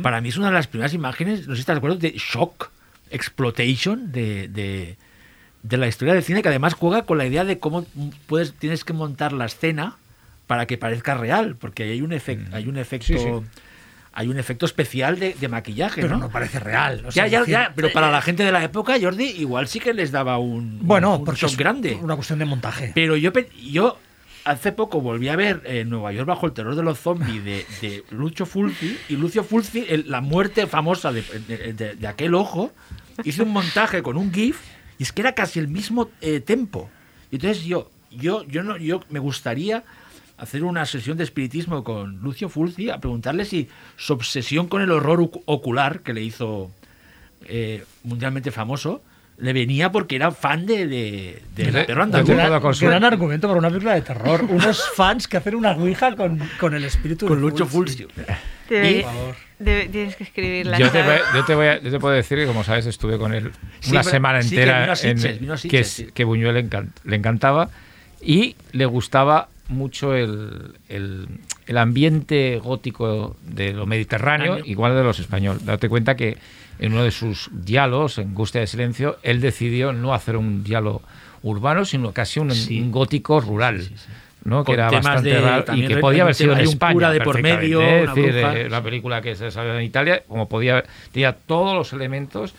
para 0.04 0.22
mí 0.22 0.30
es 0.30 0.38
una 0.38 0.48
de 0.48 0.54
las 0.54 0.68
primeras 0.68 0.94
imágenes, 0.94 1.48
no 1.48 1.54
sé 1.54 1.58
si 1.58 1.62
estás 1.62 1.76
de 1.76 1.78
acuerdo, 1.78 1.98
de 1.98 2.12
shock, 2.18 2.70
exploitation 3.12 4.12
de, 4.12 4.48
de, 4.50 4.98
de 5.64 5.78
la 5.78 5.88
historia 5.88 6.14
del 6.14 6.24
cine, 6.24 6.42
que 6.42 6.50
además 6.50 6.74
juega 6.74 7.04
con 7.04 7.18
la 7.18 7.26
idea 7.26 7.44
de 7.46 7.60
cómo 7.60 7.86
puedes, 8.28 8.54
tienes 8.54 8.84
que 8.84 8.94
montar 8.94 9.34
la 9.34 9.46
escena 9.46 9.98
para 10.48 10.66
que 10.66 10.78
parezca 10.78 11.16
real, 11.16 11.56
porque 11.56 11.84
hay 11.84 12.02
un, 12.02 12.14
efecto 12.14 12.56
hay 12.56 12.68
un 12.68 12.78
efecto... 12.78 13.08
Sí, 13.08 13.18
sí. 13.18 13.30
Hay 14.12 14.28
un 14.28 14.40
efecto 14.40 14.66
especial 14.66 15.20
de, 15.20 15.36
de 15.40 15.48
maquillaje, 15.48 16.02
Pero 16.02 16.16
¿no? 16.18 16.26
no 16.26 16.30
parece 16.32 16.60
real. 16.60 17.04
o 17.06 17.12
sea, 17.12 17.26
Ya, 17.28 17.32
ya, 17.32 17.38
es 17.38 17.42
decir, 17.46 17.54
ya, 17.54 17.74
pero 17.76 17.92
para 17.94 18.10
la 18.12 18.22
gente 18.22 18.44
de 18.44 18.52
la 18.52 18.64
época, 18.64 18.96
Jordi, 19.00 19.24
igual 19.26 19.68
sí 19.68 19.80
que 19.80 19.94
les 19.94 20.12
daba 20.12 20.40
un, 20.40 20.80
Bueno, 20.82 21.18
un 21.18 21.24
porque 21.26 21.42
shock 21.42 21.56
grande. 21.56 21.98
una 22.02 22.16
cuestión 22.16 22.40
de 22.40 22.46
montaje. 22.46 22.92
Pero 22.96 23.16
yo, 23.16 23.32
yo 23.72 23.98
hace 24.46 24.72
poco 24.72 25.00
volví 25.00 25.30
a 25.30 25.36
ver 25.36 25.62
eh, 25.64 25.86
Nueva 25.86 26.12
York 26.12 26.28
bajo 26.28 26.48
el 26.48 26.54
terror 26.54 26.76
de 26.76 26.84
los 26.84 27.00
zombies 27.00 27.46
de, 27.46 27.66
de 27.82 28.04
Lucio 28.10 28.46
Fulci 28.48 28.98
y 29.10 29.16
Lucio 29.16 29.44
Fulci, 29.44 29.86
el- 29.88 30.10
la 30.10 30.22
muerte 30.22 30.66
famosa 30.68 31.12
de, 31.14 31.22
de- 31.48 31.74
de- 31.74 31.96
de 31.96 32.08
aquel 32.08 32.34
ojo, 32.34 32.74
hice 33.24 33.44
un 33.44 33.52
montaje 33.54 34.02
con 34.02 34.18
un 34.18 34.34
GIF 34.34 34.60
y 35.00 35.04
es 35.04 35.12
que 35.12 35.22
era 35.22 35.34
casi 35.34 35.58
el 35.58 35.68
mismo 35.68 36.12
eh, 36.22 36.40
tempo. 36.42 36.90
Entonces 37.32 37.64
yo, 37.64 37.90
yo, 38.12 38.44
yo 38.44 38.62
no, 38.62 38.78
yo 38.78 39.02
me 39.10 39.18
gustaría 39.20 39.84
hacer 40.38 40.64
una 40.64 40.86
sesión 40.86 41.18
de 41.18 41.24
espiritismo 41.24 41.84
con 41.84 42.18
Lucio 42.22 42.48
Fulci 42.50 42.90
a 42.90 43.00
preguntarle 43.00 43.46
si 43.46 43.68
su 43.98 44.14
obsesión 44.14 44.68
con 44.68 44.82
el 44.82 44.92
horror 44.92 45.20
ocu- 45.20 45.42
ocular 45.46 46.02
que 46.02 46.14
le 46.14 46.22
hizo 46.22 46.70
eh, 47.46 47.84
mundialmente 48.04 48.52
famoso 48.52 49.02
le 49.42 49.54
venía 49.54 49.92
porque 49.92 50.16
era 50.18 50.32
fan 50.32 50.66
de, 50.66 50.86
de, 50.88 51.42
de 51.56 51.72
te- 51.72 51.84
perro 51.86 52.04
andaluz. 52.04 52.28
Gran, 52.30 52.62
gran 52.80 53.04
argumento 53.04 53.48
para 53.48 53.60
una 53.60 53.70
película 53.70 53.96
de 53.96 54.02
terror. 54.02 54.44
Unos 54.50 54.90
fans 54.96 55.28
que 55.28 55.38
hacen 55.38 55.56
una 55.56 55.72
ouija 55.72 56.16
con, 56.16 56.40
con 56.60 56.74
el 56.74 56.84
espíritu 56.84 57.26
con 57.28 57.38
de 57.38 57.42
Lucho 57.42 57.66
Fulci. 57.66 58.04
Fulci. 58.04 58.22
Debe- 58.70 58.92
Y- 59.00 59.02
Por 59.04 59.12
favor. 59.14 59.36
debe- 59.60 59.88
tienes 59.90 60.16
que 60.16 60.24
escribirla. 60.26 60.78
Yo 60.78 60.92
te, 60.92 61.02
voy- 61.04 61.18
yo 61.34 61.46
te 61.46 61.56
voy 61.56 61.68
a- 61.68 61.82
yo 61.82 61.90
te 61.92 62.00
puedo 62.00 62.14
decir 62.14 62.38
que, 62.38 62.46
como 62.46 62.64
sabes, 62.64 62.86
estuve 62.86 63.18
con 63.18 63.34
él 63.34 63.52
una 63.90 64.04
semana 64.04 64.42
sí, 64.42 64.50
que 64.56 64.56
entera 64.62 64.84
a 64.84 64.96
en- 65.02 65.18
Sitges, 65.18 65.62
que, 65.72 65.84
sí. 65.84 66.08
que 66.14 66.24
Buñuel 66.24 66.54
le, 66.56 66.70
encan- 66.70 66.90
le 67.06 67.16
encantaba 67.16 67.70
y 68.22 68.56
le 68.74 68.86
gustaba 68.86 69.48
mucho 69.70 70.16
el, 70.16 70.74
el- 70.90 71.28
el 71.68 71.78
ambiente 71.78 72.60
gótico 72.62 73.38
de 73.44 73.74
lo 73.74 73.86
mediterráneo, 73.86 74.56
Año. 74.56 74.66
igual 74.66 74.96
de 74.96 75.04
los 75.04 75.20
españoles. 75.20 75.64
Date 75.66 75.88
cuenta 75.88 76.16
que 76.16 76.38
en 76.80 76.94
uno 76.94 77.04
de 77.04 77.12
sus 77.12 77.50
diálogos, 77.52 78.18
en 78.18 78.30
Angustia 78.30 78.62
de 78.62 78.68
Silencio, 78.68 79.18
él 79.24 79.42
decidió 79.42 79.94
no 79.94 80.14
hacer 80.14 80.38
un 80.38 80.64
diálogo 80.64 81.02
urbano, 81.44 81.86
sino 81.86 82.12
casi 82.14 82.40
un, 82.40 82.52
Sí. 82.52 82.80
un 82.82 82.92
gótico 82.92 83.40
rural. 83.42 83.82
Sí, 83.82 83.94
sí, 83.96 84.10
que 84.66 84.72
era 84.74 84.90
bastante 84.90 85.30
de- 85.30 85.42
raro 85.42 85.76
y 85.76 85.86
que 85.86 85.98
podía 85.98 86.24
haber 86.24 86.34
sido 86.36 86.54
un 86.54 86.60
España 86.62 87.12
de 87.12 87.20
por 87.22 87.42
medio, 87.42 87.82
¿eh? 87.82 88.02
una 88.04 88.12
es 88.12 88.16
decir, 88.16 88.32
bruja. 88.34 88.58
eh, 88.58 88.70
la 88.70 88.82
película 88.82 89.22
que 89.22 89.36
se 89.36 89.52
salió 89.52 89.78
en 89.78 89.84
Italia, 89.84 90.24
como 90.28 90.48
podía 90.48 90.84
tenía 91.12 91.34
todos 91.34 91.76
los 91.76 91.92
elementos 91.94 92.54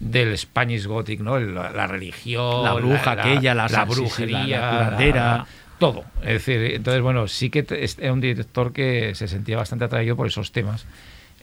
del 0.00 0.38
Spanish 0.38 0.86
Gothic, 0.86 1.20
¿no? 1.20 1.36
El- 1.36 1.54
La, 1.54 1.70
la 1.70 1.86
religión, 1.88 2.62
La 2.64 2.74
bruja 2.74 3.10
aquella, 3.12 3.54
la- 3.54 3.68
la 3.68 3.84
brujería, 3.84 4.60
la- 4.60 4.90
la 4.98 5.06
la- 5.14 5.46
todo. 5.78 6.04
Es 6.22 6.44
decir, 6.44 6.60
entonces 6.76 7.02
bueno, 7.02 7.26
sí 7.26 7.50
que 7.50 7.66
era 7.98 8.12
un 8.12 8.20
director 8.20 8.72
que 8.72 9.14
se 9.16 9.26
sentía 9.26 9.56
bastante 9.56 9.84
atraído 9.84 10.14
por 10.16 10.28
esos 10.28 10.52
temas. 10.52 10.86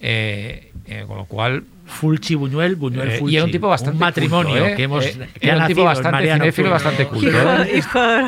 Eh, 0.03 0.71
eh, 0.87 1.03
con 1.07 1.17
lo 1.17 1.25
cual 1.25 1.63
Fulci 1.85 2.35
Buñuel, 2.35 2.75
Buñuel 2.77 3.11
eh, 3.11 3.17
Fulci. 3.19 3.33
y 3.33 3.37
era 3.37 3.45
un 3.45 3.51
tipo 3.51 3.67
bastante 3.67 3.95
un 3.95 3.99
matrimonio 3.99 4.51
culto, 4.53 4.67
¿eh? 4.67 4.75
que 4.75 4.83
hemos 4.83 5.05
Eh, 5.05 5.29
que 5.39 5.47
era 5.47 5.57
un 5.57 5.67
tipo 5.67 5.83
bastante 5.83 6.33
cinéfilo 6.33 6.69
bastante 6.69 7.05
culto. 7.07 7.27
¿eh? 7.63 7.81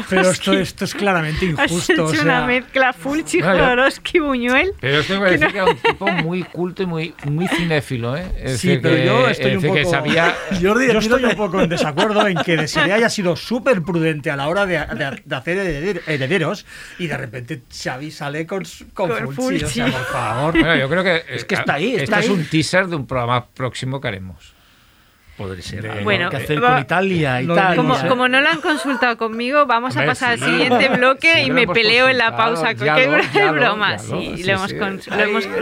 Pero 0.09 0.29
esto, 0.29 0.53
esto 0.53 0.85
es 0.85 0.93
claramente 0.95 1.53
Has 1.57 1.71
injusto. 1.71 1.93
hecho 1.93 2.03
o 2.05 2.13
sea, 2.13 2.23
una 2.23 2.45
mezcla 2.45 2.93
yo- 3.03 3.41
Jodorowsky, 3.41 4.19
Buñuel. 4.19 4.73
Pero 4.79 5.03
tengo 5.03 5.23
que 5.23 5.31
decir 5.31 5.47
que 5.47 5.57
era 5.57 5.65
un 5.65 5.77
tipo 5.77 6.07
muy 6.07 6.43
culto 6.43 6.83
y 6.83 6.85
muy, 6.85 7.13
muy 7.25 7.47
cinéfilo, 7.47 8.17
¿eh? 8.17 8.25
Es 8.41 8.59
Sí, 8.59 8.67
decir, 8.67 8.81
pero 8.81 8.95
que- 8.95 9.05
yo 9.05 9.27
estoy 9.29 9.51
es 9.51 9.57
un 9.57 9.61
que 9.73 9.81
poco. 9.81 9.91
sabía... 9.91 10.35
Jordi, 10.61 10.87
yo 10.93 10.99
estoy 10.99 11.23
un 11.23 11.35
poco 11.35 11.61
en 11.61 11.69
desacuerdo 11.69 12.27
en 12.27 12.37
que 12.37 12.57
Desiree 12.57 12.91
haya 12.93 13.09
sido 13.09 13.35
súper 13.35 13.81
prudente 13.81 14.29
a 14.29 14.35
la 14.35 14.47
hora 14.47 14.65
de, 14.65 14.77
de- 14.79 15.21
de 15.23 15.35
hacer 15.35 15.57
hereder- 15.57 16.01
herederos 16.07 16.65
y 16.99 17.07
de 17.07 17.17
repente 17.17 17.61
Xavi 17.71 18.11
sale 18.11 18.45
con, 18.45 18.65
su- 18.65 18.91
con, 18.93 19.09
Con 19.09 19.33
Fulci. 19.33 19.63
O 19.63 19.69
sea, 19.69 19.85
por 19.87 20.05
favor. 20.05 20.51
Bueno, 20.53 20.75
yo 20.75 20.89
creo 20.89 21.03
que... 21.03 21.23
Es 21.29 21.45
que 21.45 21.55
está 21.55 21.75
ahí, 21.75 21.91
Esto 21.91 22.03
está 22.03 22.19
es 22.19 22.25
ahí. 22.27 22.31
un 22.33 22.45
teaser 22.45 22.87
de 22.87 22.95
un 22.95 23.07
programa 23.07 23.42
próximo 23.53 23.99
que 24.01 24.07
haremos. 24.07 24.53
Podría 25.37 25.63
ser. 25.63 25.81
De- 25.81 25.89
algo 25.89 26.03
Bueno, 26.03 26.29
que 26.29 26.37
hacer 26.37 26.59
con 26.61 26.77
Italia 26.79 27.41
tal. 27.55 27.75
Como, 27.75 27.97
como 28.07 28.27
no 28.27 28.39
lo 28.39 28.49
han 28.49 28.61
consultado 28.61 29.17
conmigo, 29.17 29.65
vamos 29.65 29.97
a 29.97 30.05
pasar 30.05 30.37
sí. 30.37 30.43
al 30.43 30.49
siguiente 30.51 30.89
bloque 30.89 31.33
Sí, 31.33 31.41
y 31.47 31.51
me 31.51 31.65
peleo 31.67 32.07
en 32.07 32.19
la 32.19 32.37
pausa. 32.37 32.73
ya 32.73 32.95
que 32.95 33.07
lo- 33.07 33.17
es 33.17 33.51
broma, 33.51 33.97
sí, 33.97 34.43
lo 34.43 34.53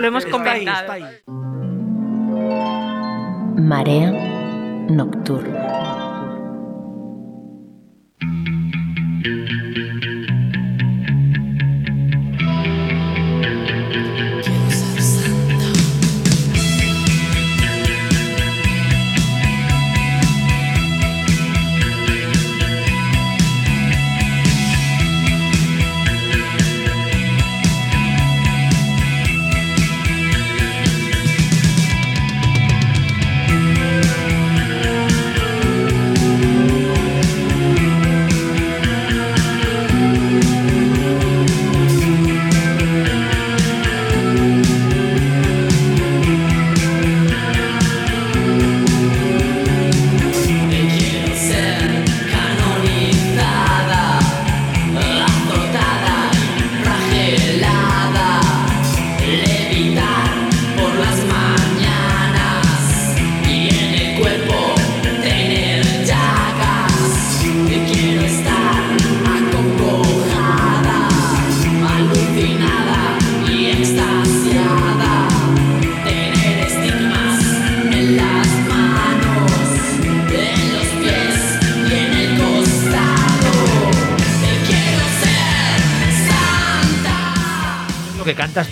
hemos, 0.07 0.25
comentado. 0.25 0.93
Marea 3.57 4.11
nocturna. 4.89 6.00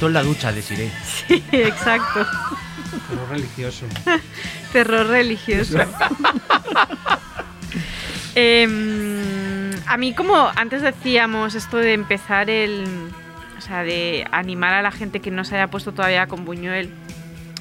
En 0.08 0.14
la 0.14 0.24
ducha, 0.24 0.52
Desiree. 0.52 0.92
Sí, 1.28 1.44
exacto. 1.52 2.26
Terror 3.08 3.30
religioso. 3.30 3.86
Terror 4.74 5.08
religioso. 5.08 5.78
Em, 8.36 9.72
a 9.88 9.98
mí 9.98 10.14
como 10.14 10.52
antes 10.56 10.82
decíamos 10.82 11.56
esto 11.56 11.78
de 11.78 11.94
empezar 11.94 12.50
el... 12.50 12.86
O 13.58 13.62
sea, 13.62 13.84
de 13.84 14.26
animar 14.32 14.74
a 14.74 14.82
la 14.82 14.92
gente 14.92 15.20
que 15.20 15.32
no 15.32 15.44
se 15.44 15.56
haya 15.56 15.68
puesto 15.68 15.92
todavía 15.92 16.28
con 16.28 16.46
Buñuel. 16.46 16.94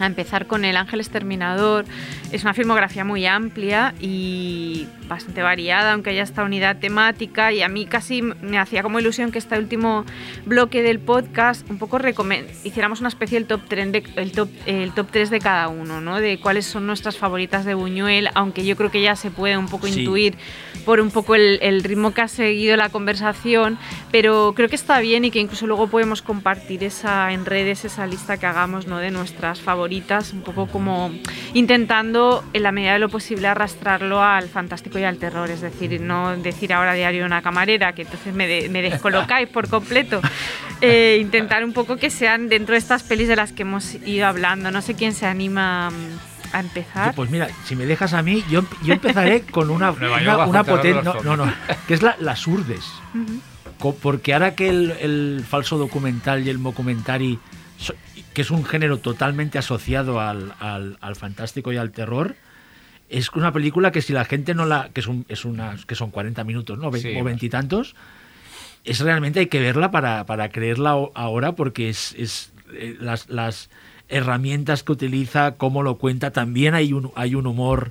A 0.00 0.06
empezar 0.06 0.46
con 0.46 0.64
El 0.64 0.76
Ángel 0.76 1.00
Exterminador. 1.00 1.84
Es 2.32 2.42
una 2.42 2.54
filmografía 2.54 3.04
muy 3.04 3.26
amplia 3.26 3.94
y 4.00 4.86
bastante 5.08 5.42
variada, 5.42 5.92
aunque 5.92 6.10
haya 6.10 6.22
esta 6.22 6.44
unidad 6.44 6.78
temática. 6.78 7.52
Y 7.52 7.62
a 7.62 7.68
mí 7.68 7.86
casi 7.86 8.22
me 8.22 8.58
hacía 8.58 8.82
como 8.82 9.00
ilusión 9.00 9.32
que 9.32 9.38
este 9.38 9.58
último 9.58 10.04
bloque 10.44 10.82
del 10.82 10.98
podcast 10.98 11.68
un 11.70 11.78
poco 11.78 11.98
hiciéramos 12.64 13.00
una 13.00 13.08
especie 13.08 13.38
del 13.38 13.46
top 13.46 13.62
3 13.68 13.92
de, 13.92 14.02
el 14.16 14.32
top, 14.32 14.48
el 14.66 14.92
top 14.92 15.08
3 15.10 15.30
de 15.30 15.38
cada 15.38 15.68
uno, 15.68 16.00
¿no? 16.00 16.20
De 16.20 16.38
cuáles 16.38 16.66
son 16.66 16.86
nuestras 16.86 17.16
favoritas 17.16 17.64
de 17.64 17.74
Buñuel, 17.74 18.28
aunque 18.34 18.64
yo 18.64 18.76
creo 18.76 18.90
que 18.90 19.02
ya 19.02 19.16
se 19.16 19.30
puede 19.30 19.56
un 19.56 19.68
poco 19.68 19.86
Sí. 19.88 20.00
intuir 20.00 20.36
por 20.84 21.00
un 21.00 21.10
poco 21.10 21.34
el, 21.34 21.58
el 21.62 21.82
ritmo 21.82 22.12
que 22.12 22.20
ha 22.22 22.28
seguido 22.28 22.76
la 22.76 22.88
conversación, 22.88 23.78
pero 24.10 24.52
creo 24.54 24.68
que 24.68 24.76
está 24.76 25.00
bien 25.00 25.24
y 25.24 25.30
que 25.30 25.38
incluso 25.38 25.66
luego 25.66 25.86
podemos 25.88 26.22
compartir 26.22 26.84
esa 26.84 27.32
en 27.32 27.44
redes, 27.46 27.84
esa 27.84 28.06
lista 28.06 28.36
que 28.38 28.46
hagamos 28.46 28.86
¿no? 28.86 28.98
de 28.98 29.10
nuestras 29.10 29.60
favoritas, 29.60 29.87
un 29.88 30.42
poco 30.42 30.66
como 30.66 31.10
intentando 31.54 32.44
en 32.52 32.62
la 32.62 32.72
medida 32.72 32.92
de 32.92 32.98
lo 32.98 33.08
posible 33.08 33.48
arrastrarlo 33.48 34.22
al 34.22 34.48
fantástico 34.48 34.98
y 34.98 35.04
al 35.04 35.16
terror, 35.18 35.50
es 35.50 35.60
decir, 35.60 36.00
no 36.00 36.36
decir 36.36 36.72
ahora 36.72 36.92
diario 36.94 37.24
una 37.26 37.42
camarera, 37.42 37.92
que 37.94 38.02
entonces 38.02 38.32
me, 38.34 38.46
de- 38.46 38.68
me 38.68 38.82
descolocáis 38.82 39.48
por 39.48 39.68
completo, 39.68 40.20
Eh, 40.80 41.18
intentar 41.20 41.64
un 41.64 41.72
poco 41.72 41.96
que 41.96 42.08
sean 42.08 42.48
dentro 42.48 42.74
de 42.74 42.78
estas 42.78 43.02
pelis 43.02 43.26
de 43.26 43.34
las 43.34 43.50
que 43.52 43.62
hemos 43.62 43.94
ido 44.06 44.28
hablando, 44.28 44.70
no 44.70 44.80
sé 44.80 44.94
quién 44.94 45.12
se 45.12 45.26
anima 45.26 45.90
mm, 45.90 46.54
a 46.54 46.60
empezar. 46.60 47.14
Pues 47.16 47.30
mira, 47.30 47.48
si 47.64 47.74
me 47.74 47.84
dejas 47.84 48.12
a 48.12 48.22
mí, 48.22 48.44
yo, 48.48 48.62
yo 48.84 48.94
empezaré 48.94 49.42
con 49.42 49.70
una, 49.70 49.90
una, 50.22 50.46
una 50.46 50.60
el 50.60 50.64
terror 50.66 50.82
de 50.82 50.94
poten- 50.94 51.02
los 51.02 51.24
no, 51.24 51.36
no, 51.36 51.46
no, 51.46 51.52
que 51.88 51.94
es 51.94 52.02
la, 52.02 52.14
las 52.20 52.46
urdes. 52.46 52.84
Co- 53.80 53.96
Porque 53.96 54.34
ahora 54.34 54.54
que 54.54 54.68
el, 54.68 54.92
el 55.00 55.44
falso 55.48 55.78
documental 55.78 56.46
y 56.46 56.50
el 56.50 56.62
documentary, 56.62 57.40
que 58.38 58.42
es 58.42 58.52
un 58.52 58.64
género 58.64 58.98
totalmente 58.98 59.58
asociado 59.58 60.20
al, 60.20 60.54
al- 60.60 60.96
al 61.00 61.16
fantástico 61.16 61.72
y 61.72 61.76
al 61.76 61.90
terror, 61.90 62.36
es 63.08 63.30
una 63.32 63.50
película 63.52 63.90
que 63.90 64.00
si 64.00 64.12
la 64.12 64.24
gente 64.24 64.54
no 64.54 64.64
la... 64.64 64.90
que, 64.94 65.00
es 65.00 65.08
un- 65.08 65.26
es 65.28 65.44
una, 65.44 65.76
que 65.88 65.96
son 65.96 66.12
40 66.12 66.44
minutos, 66.44 66.78
¿no? 66.78 66.92
Sí, 66.92 67.08
o 67.20 67.24
veintitantos. 67.24 67.96
Es 68.84 69.00
realmente 69.00 69.40
hay 69.40 69.46
que 69.48 69.58
verla 69.58 69.90
para, 69.90 70.24
para 70.24 70.50
creerla 70.50 70.90
ahora 71.14 71.56
porque 71.56 71.88
es, 71.88 72.14
es, 72.16 72.52
eh, 72.74 72.96
las, 73.00 73.28
las 73.28 73.70
herramientas 74.08 74.84
que 74.84 74.92
utiliza, 74.92 75.56
cómo 75.56 75.82
lo 75.82 75.96
cuenta, 75.96 76.30
también 76.30 76.74
hay 76.74 76.92
un, 76.92 77.10
hay 77.16 77.34
un 77.34 77.48
humor 77.48 77.90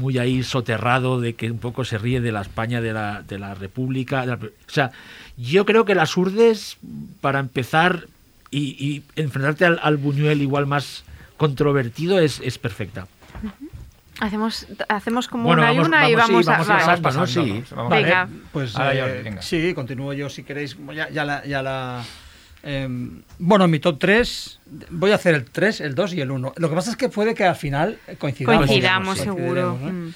muy 0.00 0.16
ahí 0.16 0.42
soterrado 0.44 1.20
de 1.20 1.34
que 1.34 1.50
un 1.50 1.58
poco 1.58 1.84
se 1.84 1.98
ríe 1.98 2.22
de 2.22 2.32
la 2.32 2.40
España 2.40 2.80
de 2.80 2.94
la, 2.94 3.20
de 3.22 3.38
la 3.38 3.54
República. 3.54 4.22
de 4.22 4.26
la- 4.28 4.34
o 4.36 4.48
sea, 4.70 4.92
yo 5.36 5.66
creo 5.66 5.84
que 5.84 5.94
las 5.94 6.16
urdes, 6.16 6.78
para 7.20 7.38
empezar 7.38 8.06
y, 8.50 8.60
y 8.86 9.02
enfrentarte 9.16 9.64
al, 9.64 9.78
al 9.82 9.96
Buñuel 9.96 10.40
igual 10.42 10.66
más 10.66 11.04
controvertido, 11.36 12.18
es, 12.18 12.40
es 12.44 12.58
perfecta. 12.58 13.06
Hacemos, 14.20 14.66
hacemos 14.88 15.28
como 15.28 15.44
Bueno, 15.44 15.62
una 15.62 15.72
y 15.72 15.76
vamos- 15.76 15.88
una 15.88 16.10
y 16.10 16.14
vamos, 16.16 16.44
sí, 16.44 16.50
vamos, 16.50 16.66
vamos 16.66 16.82
a... 16.82 16.86
vale. 16.86 17.02
pasando, 17.02 17.26
Pasando, 17.26 17.26
sí. 17.54 17.64
¿no? 17.70 17.76
Vamos. 17.76 17.90
Vale, 17.90 18.02
Venga. 18.02 18.28
pues 18.52 18.74
Ahora, 18.76 18.94
eh, 19.08 19.22
venga. 19.22 19.42
sí, 19.42 19.72
continúo 19.74 20.12
yo 20.12 20.28
si 20.28 20.42
queréis. 20.42 20.76
Ya, 20.92 21.08
ya 21.08 21.24
la, 21.24 21.44
ya 21.46 21.62
la, 21.62 22.02
em, 22.64 23.22
bueno, 23.38 23.66
en 23.66 23.70
mi 23.70 23.78
top 23.78 23.96
3, 24.00 24.58
voy 24.90 25.12
a 25.12 25.14
hacer 25.14 25.36
el 25.36 25.44
3, 25.44 25.82
el 25.82 25.94
2 25.94 26.14
y 26.14 26.20
el 26.20 26.32
1. 26.32 26.52
Lo 26.56 26.68
que 26.68 26.74
pasa 26.74 26.90
es 26.90 26.96
que 26.96 27.08
puede 27.08 27.34
que 27.36 27.44
al 27.44 27.54
final 27.54 27.98
coincidamos. 28.18 28.66
Coincidamos, 28.66 29.16
digamos, 29.18 29.38
seguro. 29.38 29.78
¿no? 29.80 29.92
Mm. 29.92 30.14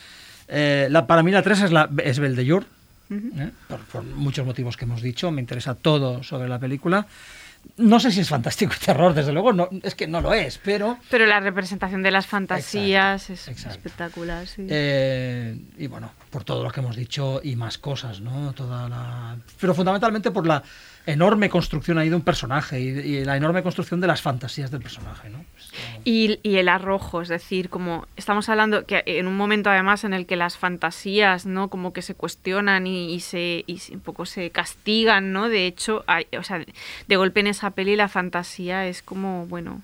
Eh, 0.48 0.88
la, 0.90 1.06
para 1.06 1.22
mí 1.22 1.30
la 1.30 1.42
3 1.42 1.60
es, 1.62 1.70
la, 1.70 1.88
es 2.02 2.18
Beldellur, 2.18 2.64
¿eh? 3.08 3.50
por, 3.68 3.78
por 3.84 4.02
muchos 4.02 4.44
motivos 4.44 4.76
que 4.76 4.84
hemos 4.84 5.00
dicho. 5.00 5.30
Me 5.30 5.40
interesa 5.40 5.76
todo 5.76 6.24
sobre 6.24 6.48
la 6.48 6.58
película. 6.58 7.06
No 7.76 7.98
sé 8.00 8.12
si 8.12 8.20
es 8.20 8.28
fantástico 8.28 8.72
y 8.76 8.84
terror, 8.84 9.14
desde 9.14 9.32
luego, 9.32 9.52
no, 9.52 9.68
es 9.82 9.94
que 9.94 10.06
no 10.06 10.20
lo 10.20 10.34
es, 10.34 10.58
pero... 10.58 10.98
Pero 11.10 11.26
la 11.26 11.40
representación 11.40 12.02
de 12.02 12.10
las 12.10 12.26
fantasías 12.26 13.30
es 13.30 13.48
exacto. 13.48 13.78
espectacular, 13.78 14.46
sí. 14.46 14.66
Eh, 14.68 15.58
y 15.78 15.86
bueno, 15.86 16.12
por 16.30 16.44
todo 16.44 16.62
lo 16.62 16.70
que 16.70 16.80
hemos 16.80 16.96
dicho 16.96 17.40
y 17.42 17.56
más 17.56 17.78
cosas, 17.78 18.20
¿no? 18.20 18.52
Toda 18.52 18.88
la... 18.88 19.36
Pero 19.58 19.74
fundamentalmente 19.74 20.30
por 20.30 20.46
la 20.46 20.62
enorme 21.06 21.50
construcción 21.50 21.98
ahí 21.98 22.08
de 22.08 22.14
un 22.14 22.22
personaje 22.22 22.80
y, 22.80 23.24
la 23.24 23.36
enorme 23.36 23.62
construcción 23.62 24.00
de 24.00 24.06
las 24.06 24.22
fantasías 24.22 24.70
del 24.70 24.80
personaje, 24.80 25.30
¿no? 25.30 25.44
Y, 26.04 26.38
el 26.44 26.68
arrojo, 26.68 27.22
es 27.22 27.28
decir, 27.28 27.68
como 27.68 28.06
estamos 28.16 28.48
hablando 28.48 28.86
que 28.86 29.02
en 29.06 29.26
un 29.26 29.36
momento 29.36 29.70
además 29.70 30.04
en 30.04 30.12
el 30.12 30.26
que 30.26 30.36
las 30.36 30.56
fantasías, 30.56 31.46
¿no? 31.46 31.68
Como 31.68 31.92
que 31.92 32.02
se 32.02 32.14
cuestionan 32.14 32.86
y, 32.86 33.18
se 33.20 33.64
y 33.66 33.80
un 33.92 34.00
poco 34.00 34.26
se 34.26 34.50
castigan, 34.50 35.32
¿no? 35.32 35.48
De 35.48 35.66
hecho, 35.66 36.04
hay- 36.06 36.26
o 36.38 36.42
sea, 36.42 36.64
de 37.08 37.16
golpe 37.16 37.40
en 37.40 37.48
esa 37.48 37.70
peli 37.70 37.96
la 37.96 38.08
fantasía 38.08 38.86
es 38.86 39.02
como, 39.02 39.46
bueno, 39.46 39.82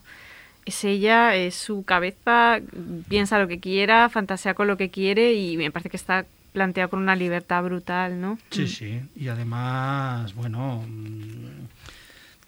es 0.66 0.84
ella, 0.84 1.34
es 1.34 1.54
su 1.54 1.84
cabeza, 1.84 2.60
piensa 3.08 3.38
lo 3.38 3.48
que 3.48 3.58
quiera, 3.58 4.08
fantasea 4.10 4.54
con 4.54 4.68
lo 4.68 4.76
que 4.76 4.90
quiere 4.90 5.32
y 5.32 5.56
me 5.56 5.70
parece 5.70 5.88
que 5.88 5.96
está 5.96 6.26
planteado 6.58 6.90
con 6.90 7.00
una 7.00 7.14
libertad 7.16 7.62
brutal, 7.62 8.20
¿no? 8.20 8.38
Sí, 8.50 8.62
Mm. 8.62 8.66
sí. 8.68 9.00
Y 9.16 9.28
además, 9.28 10.34
bueno... 10.34 10.84
mm, 10.86 11.66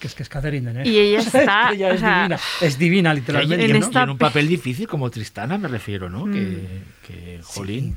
Que 0.01 0.07
es 0.07 0.15
que 0.15 0.23
es 0.23 0.29
Catherine 0.31 0.67
Deneuve. 0.67 0.89
Y 0.89 0.99
ella 0.99 1.19
O 1.21 1.23
sea, 1.23 1.41
es 1.41 1.47
está, 1.49 1.69
que 1.69 1.75
ella 1.77 1.89
o 1.89 1.93
es 1.93 2.01
sea, 2.01 2.17
divina. 2.23 2.39
Es 2.63 2.79
divina, 2.79 3.15
literalmente, 3.15 3.63
y, 3.67 3.71
en 3.71 3.77
en, 3.77 3.81
¿no? 3.81 3.87
esta- 3.87 4.01
y 4.01 4.03
en 4.05 4.11
un 4.11 4.19
papel 4.19 4.49
difícil 4.49 4.87
como 4.89 5.11
Tristana, 5.11 5.59
me 5.59 5.69
refiero, 5.69 6.09
¿no? 6.09 6.25
Mm. 6.27 6.33
Que, 6.33 6.69
que, 7.07 7.41
jolín, 7.43 7.97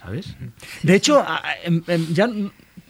¿sabes? 0.00 0.34
De 0.82 0.94
hecho, 0.94 1.24
em- 1.64 1.82
em, 1.86 2.06
ya 2.14 2.28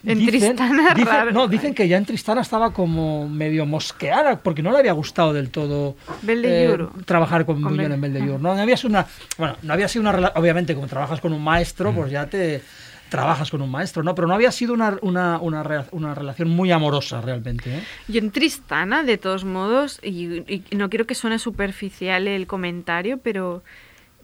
En 0.07 0.19
dicen, 0.19 0.57
Tristana, 0.57 0.95
dicen- 0.95 1.07
raro. 1.07 1.33
no, 1.33 1.49
dicen 1.49 1.75
que 1.75 1.89
ya 1.89 1.97
en 1.97 2.05
Tristana 2.05 2.43
estaba 2.43 2.73
como 2.73 3.29
medio 3.29 3.67
mosqueada 3.67 4.41
porque 4.41 4.63
no 4.63 4.71
le 4.71 4.79
había 4.79 4.93
gustado 4.93 5.33
del 5.33 5.51
todo 5.51 5.97
eh, 6.27 6.79
trabajar 7.05 7.47
con, 7.47 7.63
Con 7.63 7.73
Buñuel 7.73 7.93
en 7.93 8.01
Belle. 8.01 8.21
No, 8.21 8.39
no 8.39 8.53
había 8.53 8.77
sido 8.77 8.91
una, 8.91 9.07
bueno, 9.39 9.57
no 9.63 9.73
había 9.73 9.89
sido 9.89 10.09
una 10.09 10.33
obviamente 10.35 10.75
como 10.75 10.87
trabajas 10.87 11.21
con 11.21 11.33
un 11.33 11.43
maestro, 11.43 11.93
pues 11.93 12.11
ya 12.11 12.27
te 12.27 12.63
trabajas 13.09 13.51
con 13.51 13.63
un 13.63 13.71
maestro, 13.71 14.03
¿no? 14.03 14.15
Pero 14.15 14.27
no 14.27 14.35
había 14.35 14.51
sido 14.51 14.75
una, 14.75 14.99
una, 15.03 15.39
una, 15.39 15.63
relación 15.63 16.51
muy 16.51 16.73
amorosa 16.73 17.21
realmente, 17.21 17.77
¿eh? 17.77 17.83
Yo 18.09 18.19
en 18.19 18.31
Tristana, 18.31 19.05
de 19.05 19.19
todos 19.19 19.45
modos, 19.45 20.01
y, 20.03 20.43
y 20.49 20.65
no 20.77 20.91
quiero 20.91 21.07
que 21.07 21.15
suene 21.15 21.39
superficial 21.39 22.27
el 22.27 22.47
comentario, 22.47 23.19
pero 23.19 23.63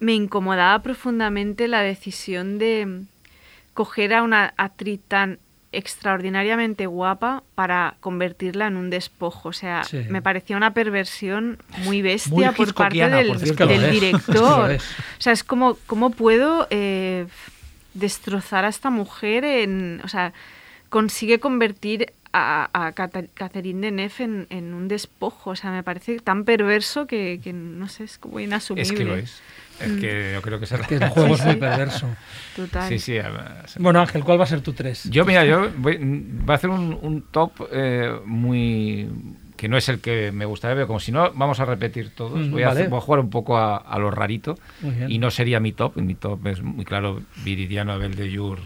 me 0.00 0.14
incomodaba 0.14 0.82
profundamente 0.82 1.68
la 1.68 1.82
decisión 1.82 2.58
de 2.58 2.86
mm, 2.86 3.06
coger 3.74 4.14
a 4.14 4.22
una 4.22 4.54
actriz 4.56 5.00
tan 5.06 5.38
extraordinariamente 5.72 6.86
guapa 6.86 7.42
para 7.54 7.94
convertirla 8.00 8.66
en 8.66 8.76
un 8.76 8.90
despojo. 8.90 9.50
O 9.50 9.52
sea, 9.52 9.84
Sí. 9.84 10.04
me 10.08 10.20
parecía 10.22 10.56
una 10.56 10.74
perversión 10.74 11.58
muy 11.84 12.02
bestia 12.02 12.50
Muy 12.50 12.54
por 12.56 12.74
parte 12.74 13.08
del, 13.08 13.28
por 13.28 13.36
es 13.42 13.52
que 13.52 13.90
director. 13.90 14.72
O 14.72 15.20
sea, 15.20 15.32
es 15.32 15.44
como, 15.44 15.76
¿cómo 15.86 16.10
puedo 16.10 16.66
eh, 16.70 17.26
destrozar 17.94 18.64
a 18.64 18.68
esta 18.68 18.90
mujer 18.90 19.44
en... 19.44 20.00
O 20.04 20.08
sea, 20.08 20.32
consigue 20.88 21.38
convertir 21.38 22.12
a, 22.32 22.68
a 22.72 22.92
Catherine 22.92 23.80
Deneuve 23.80 24.12
en, 24.24 24.46
en 24.50 24.74
un 24.74 24.88
despojo. 24.88 25.50
O 25.50 25.56
sea, 25.56 25.70
me 25.70 25.82
parece 25.82 26.18
tan 26.20 26.44
perverso 26.44 27.06
que, 27.06 27.40
que 27.42 27.52
no 27.52 27.88
sé, 27.88 28.04
es 28.04 28.18
como 28.18 28.40
inasumible. 28.40 28.92
Es 28.92 28.98
que 28.98 29.04
lo 29.04 29.16
es. 29.16 29.40
Es 29.80 29.92
que 30.00 30.32
yo 30.34 30.42
creo 30.42 30.58
que 30.58 30.64
es 30.64 30.72
Que 30.86 30.96
el 30.96 31.08
juego 31.08 31.34
es 31.34 31.44
muy 31.44 31.56
perverso. 31.56 32.08
Total. 32.56 32.88
Sí, 32.88 32.98
sí. 32.98 33.18
Bueno, 33.78 34.00
Ángel, 34.00 34.24
¿cuál 34.24 34.38
va 34.38 34.44
a 34.44 34.46
ser 34.46 34.60
tu 34.60 34.72
tres? 34.72 35.04
Yo, 35.10 35.24
mira, 35.24 35.44
yo 35.44 35.70
voy, 35.78 35.98
voy 36.00 36.52
a 36.52 36.54
hacer 36.54 36.70
un, 36.70 36.98
un 37.00 37.22
top 37.30 37.68
eh, 37.72 38.18
muy 38.24 39.08
que 39.60 39.68
no 39.68 39.76
es 39.76 39.90
el 39.90 40.00
que 40.00 40.32
me 40.32 40.46
gustaría, 40.46 40.74
pero 40.74 40.86
como 40.86 41.00
si 41.00 41.12
no, 41.12 41.32
vamos 41.34 41.60
a 41.60 41.66
repetir 41.66 42.14
todos. 42.14 42.38
Mm, 42.38 42.50
voy, 42.50 42.62
a 42.62 42.68
vale. 42.68 42.88
voy 42.88 42.96
a 42.96 43.02
jugar 43.02 43.20
un 43.20 43.28
poco 43.28 43.58
a, 43.58 43.76
a 43.76 43.98
lo 43.98 44.10
rarito. 44.10 44.58
Y 45.06 45.18
no 45.18 45.30
sería 45.30 45.60
mi 45.60 45.72
top. 45.72 45.96
Mi 45.98 46.14
top 46.14 46.46
es 46.46 46.62
muy 46.62 46.86
claro, 46.86 47.20
Viridiano, 47.44 47.92
Abel 47.92 48.14
de 48.14 48.34
Jur 48.34 48.60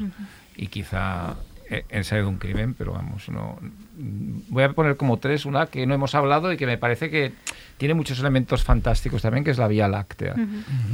y 0.57 0.69
quizá 0.69 1.35
eh, 1.69 1.85
Ensayo 1.89 2.23
de 2.23 2.28
un 2.28 2.39
crimen, 2.39 2.74
pero 2.74 2.93
vamos, 2.93 3.28
no. 3.28 3.59
Voy 3.97 4.65
a 4.65 4.73
poner 4.73 4.97
como 4.97 5.19
tres 5.19 5.47
una 5.47 5.66
que 5.66 5.87
no 5.87 5.95
hemos 5.95 6.15
hablado 6.15 6.53
y 6.53 6.57
que 6.57 6.66
me 6.66 6.79
parece 6.79 7.11
que 7.11 7.33
tiene 7.77 7.95
muchos 7.95 8.19
elementos 8.19 8.62
fantásticos 8.62 9.23
también, 9.23 9.45
que 9.45 9.51
es 9.51 9.59
la 9.59 9.69
Vía 9.69 9.89
Láctea, 9.89 10.35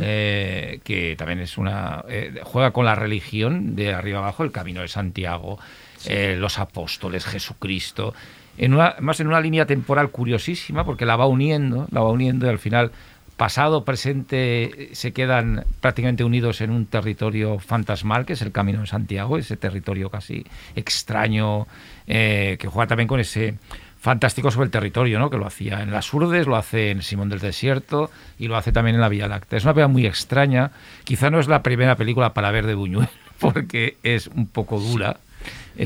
eh, 0.01 0.81
que 0.85 1.15
también 1.17 1.41
es 1.41 1.59
una. 1.59 2.05
eh, 2.09 2.41
juega 2.45 2.73
con 2.73 2.85
la 2.85 2.95
religión 2.95 3.75
de 3.77 3.95
arriba 3.95 4.19
abajo, 4.19 4.45
el 4.45 4.53
camino 4.53 4.81
de 4.83 4.89
Santiago, 4.89 5.59
eh, 6.07 6.37
los 6.39 6.59
apóstoles, 6.59 7.25
Jesucristo. 7.25 8.15
En 8.59 8.75
una, 8.75 8.97
más 9.01 9.21
en 9.21 9.29
una 9.29 9.41
línea 9.41 9.65
temporal 9.65 10.11
curiosísima, 10.11 10.85
porque 10.85 11.07
la 11.07 11.17
va 11.17 11.27
uniendo, 11.27 11.87
la 11.91 12.01
va 12.01 12.11
uniendo 12.11 12.47
y 12.47 12.49
al 12.51 12.59
final 12.59 12.93
pasado, 13.41 13.87
presente, 13.87 14.91
se 14.93 15.15
quedan 15.15 15.65
prácticamente 15.81 16.25
unidos 16.25 16.61
en 16.61 16.71
un 16.71 16.85
territorio 16.85 17.59
fantasmal, 17.59 18.27
que 18.27 18.35
es 18.35 18.43
el 18.43 18.53
Camino 18.53 18.83
de 18.83 18.87
Santiago, 18.87 19.39
ese 19.39 19.57
territorio 19.57 20.11
casi 20.11 20.45
extraño, 20.77 21.67
eh, 22.07 22.59
que 22.61 22.69
juega 22.69 22.89
también 22.89 23.09
con 23.09 23.19
ese 23.19 23.55
fantástico 23.99 24.51
sobre 24.51 24.67
el 24.67 24.71
territorio, 24.71 25.19
¿no? 25.19 25.31
que 25.31 25.39
lo 25.39 25.47
hacía 25.47 25.81
en 25.81 25.91
Las 25.91 26.12
Urdes, 26.12 26.47
lo 26.47 26.55
hace 26.55 26.91
en 26.91 27.01
Simón 27.01 27.31
del 27.31 27.39
Desierto 27.39 28.11
y 28.39 28.47
lo 28.47 28.59
hace 28.59 28.73
también 28.73 28.97
en 28.97 29.01
La 29.01 29.09
Vía 29.09 29.27
Láctea. 29.27 29.57
Es 29.57 29.65
una 29.65 29.73
película 29.73 29.89
muy 29.89 30.05
extraña, 30.05 30.73
quizá 31.05 31.31
no 31.31 31.41
es 31.41 31.49
la 31.49 31.62
primera 31.62 31.97
película 31.97 32.35
para 32.35 32.51
ver 32.51 32.67
de 32.67 32.75
Buñuel, 32.75 33.09
porque 33.41 33.97
es 34.03 34.27
un 34.27 34.49
poco 34.49 34.79
dura. 34.79 35.17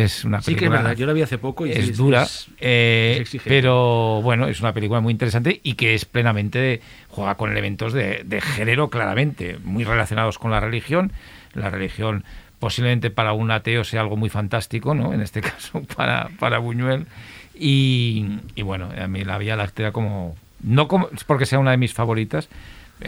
Es 0.02 0.24
una 0.24 0.40
Sí 0.42 0.52
que 0.52 0.52
es 0.52 0.58
película 0.70 0.82
verdad, 0.82 0.96
yo 0.96 1.06
la 1.06 1.12
vi 1.12 1.22
hace 1.22 1.38
poco 1.38 1.66
y 1.66 1.72
sí, 1.72 1.78
es 1.90 1.96
dura, 1.96 2.22
es- 2.24 2.48
eh, 2.60 3.22
es 3.22 3.42
pero 3.44 4.20
bueno, 4.22 4.48
es 4.48 4.60
una 4.60 4.72
película 4.72 5.00
muy 5.00 5.12
interesante 5.12 5.60
y 5.62 5.74
que 5.74 5.94
es 5.94 6.04
plenamente, 6.04 6.80
juega 7.08 7.36
con 7.36 7.50
elementos 7.52 7.92
de, 7.92 8.22
de 8.24 8.40
género 8.40 8.90
claramente, 8.90 9.58
muy 9.64 9.84
relacionados 9.84 10.38
con 10.38 10.50
la 10.50 10.60
religión. 10.60 11.12
La 11.54 11.70
religión 11.70 12.24
posiblemente 12.58 13.10
para 13.10 13.32
un 13.34 13.50
ateo 13.50 13.84
sea 13.84 14.00
algo 14.00 14.16
muy 14.16 14.30
fantástico, 14.30 14.94
¿no? 14.94 15.12
En 15.14 15.20
este 15.20 15.40
caso 15.42 15.82
para, 15.96 16.30
para 16.38 16.58
Buñuel. 16.58 17.06
Y, 17.54 18.38
y 18.56 18.62
bueno, 18.62 18.88
a 19.00 19.06
mí 19.06 19.22
la 19.24 19.38
Vía 19.38 19.56
Láctea 19.56 19.92
como... 19.92 20.36
No 20.62 20.88
como, 20.88 21.08
es 21.14 21.24
porque 21.24 21.44
sea 21.46 21.58
una 21.58 21.72
de 21.72 21.76
mis 21.76 21.92
favoritas, 21.92 22.48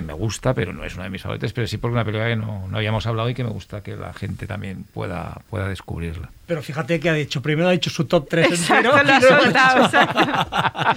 me 0.02 0.12
gusta, 0.12 0.54
pero 0.54 0.72
no 0.72 0.84
es 0.84 0.94
una 0.94 1.04
de 1.04 1.10
mis 1.10 1.22
favoritas, 1.22 1.52
pero 1.52 1.66
sí 1.66 1.78
porque 1.78 1.92
una 1.94 2.04
película 2.04 2.28
que 2.28 2.36
no, 2.36 2.66
no 2.68 2.76
habíamos 2.76 3.06
hablado 3.06 3.28
y 3.30 3.34
que 3.34 3.44
me 3.44 3.50
gusta 3.50 3.82
que 3.82 3.96
la 3.96 4.12
gente 4.12 4.46
también 4.46 4.84
pueda, 4.94 5.40
pueda 5.50 5.68
descubrirla. 5.68 6.30
Pero 6.46 6.62
fíjate 6.62 7.00
que 7.00 7.08
ha 7.10 7.14
dicho, 7.14 7.42
primero 7.42 7.68
ha 7.68 7.72
dicho 7.72 7.90
su 7.90 8.04
top 8.04 8.28
3 8.28 8.46
Exacto, 8.50 8.96
entero. 8.98 9.04
lo 9.04 9.12
ha 9.12 9.20
soltado, 9.42 9.84
exacto. 9.84 10.96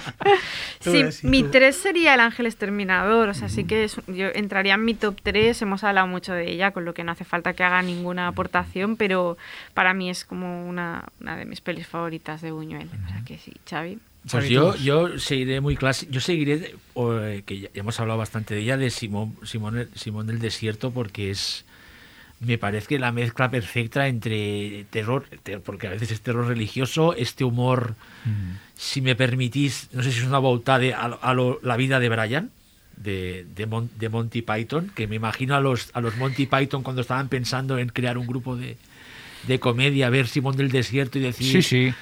Sí, 0.80 1.02
ves, 1.02 1.24
mi 1.24 1.42
tú. 1.42 1.50
3 1.50 1.76
sería 1.76 2.14
El 2.14 2.20
Ángel 2.20 2.46
Exterminador, 2.46 3.28
o 3.28 3.34
sea, 3.34 3.48
sí 3.48 3.64
que 3.64 3.84
es- 3.84 4.00
yo 4.06 4.28
entraría 4.34 4.74
en 4.74 4.84
mi 4.84 4.94
top 4.94 5.16
3, 5.22 5.60
hemos 5.62 5.84
hablado 5.84 6.06
mucho 6.06 6.32
de 6.32 6.50
ella, 6.50 6.70
con 6.70 6.84
lo 6.84 6.94
que 6.94 7.04
no 7.04 7.12
hace 7.12 7.24
falta 7.24 7.52
que 7.52 7.64
haga 7.64 7.82
ninguna 7.82 8.28
aportación, 8.28 8.96
pero 8.96 9.36
para 9.74 9.92
mí 9.92 10.08
es 10.08 10.24
como 10.24 10.66
una, 10.66 11.04
una 11.20 11.36
de 11.36 11.44
mis 11.44 11.60
pelis 11.60 11.86
favoritas 11.86 12.40
de 12.40 12.50
Buñuel. 12.52 12.88
O 13.06 13.08
sea 13.08 13.22
que 13.26 13.36
sí, 13.38 13.52
Xavi. 13.68 13.98
Pues 14.22 14.50
yo, 14.50 14.76
yo 14.76 15.18
seguiré 15.18 15.60
muy 15.60 15.76
clásico. 15.76 16.12
Yo 16.12 16.20
seguiré, 16.20 16.74
eh, 16.96 17.42
que 17.46 17.60
ya 17.60 17.68
hemos 17.74 17.98
hablado 18.00 18.18
bastante 18.18 18.54
de 18.54 18.60
ella, 18.60 18.76
de 18.76 18.90
Simón, 18.90 19.34
Simón, 19.44 19.78
el- 19.78 19.88
Simón 19.94 20.26
del 20.26 20.38
Desierto, 20.38 20.90
porque 20.90 21.30
es. 21.30 21.64
Me 22.40 22.56
parece 22.56 22.98
la 22.98 23.12
mezcla 23.12 23.50
perfecta 23.50 24.06
entre 24.08 24.84
terror, 24.90 25.26
te- 25.42 25.58
porque 25.58 25.88
a 25.88 25.90
veces 25.90 26.10
es 26.10 26.22
terror 26.22 26.46
religioso, 26.46 27.14
este 27.14 27.44
humor, 27.44 27.96
si 28.76 29.02
me 29.02 29.14
permitís, 29.14 29.88
no 29.92 30.02
sé 30.02 30.10
si 30.10 30.20
es 30.20 30.24
una 30.24 30.38
volta 30.38 30.78
de 30.78 30.94
a, 30.94 31.02
a 31.04 31.34
lo- 31.34 31.60
la 31.62 31.76
vida 31.76 32.00
de 32.00 32.08
Brian, 32.08 32.50
de, 32.96 33.44
de, 33.54 33.66
Mon- 33.66 33.90
de 33.98 34.08
Monty 34.08 34.40
Python, 34.40 34.90
que 34.94 35.06
me 35.06 35.16
imagino 35.16 35.54
a 35.54 35.60
los, 35.60 35.90
a 35.92 36.00
los 36.00 36.16
Monty 36.16 36.46
Python 36.46 36.82
cuando 36.82 37.02
estaban 37.02 37.28
pensando 37.28 37.76
en 37.78 37.88
crear 37.90 38.16
un 38.16 38.26
grupo 38.26 38.56
de, 38.56 38.78
de 39.46 39.58
comedia, 39.60 40.08
ver 40.08 40.26
Simón 40.26 40.56
del 40.56 40.70
Desierto 40.70 41.18
y 41.18 41.22
decir, 41.22 41.62
Sí, 41.62 41.90
sí. 41.90 41.94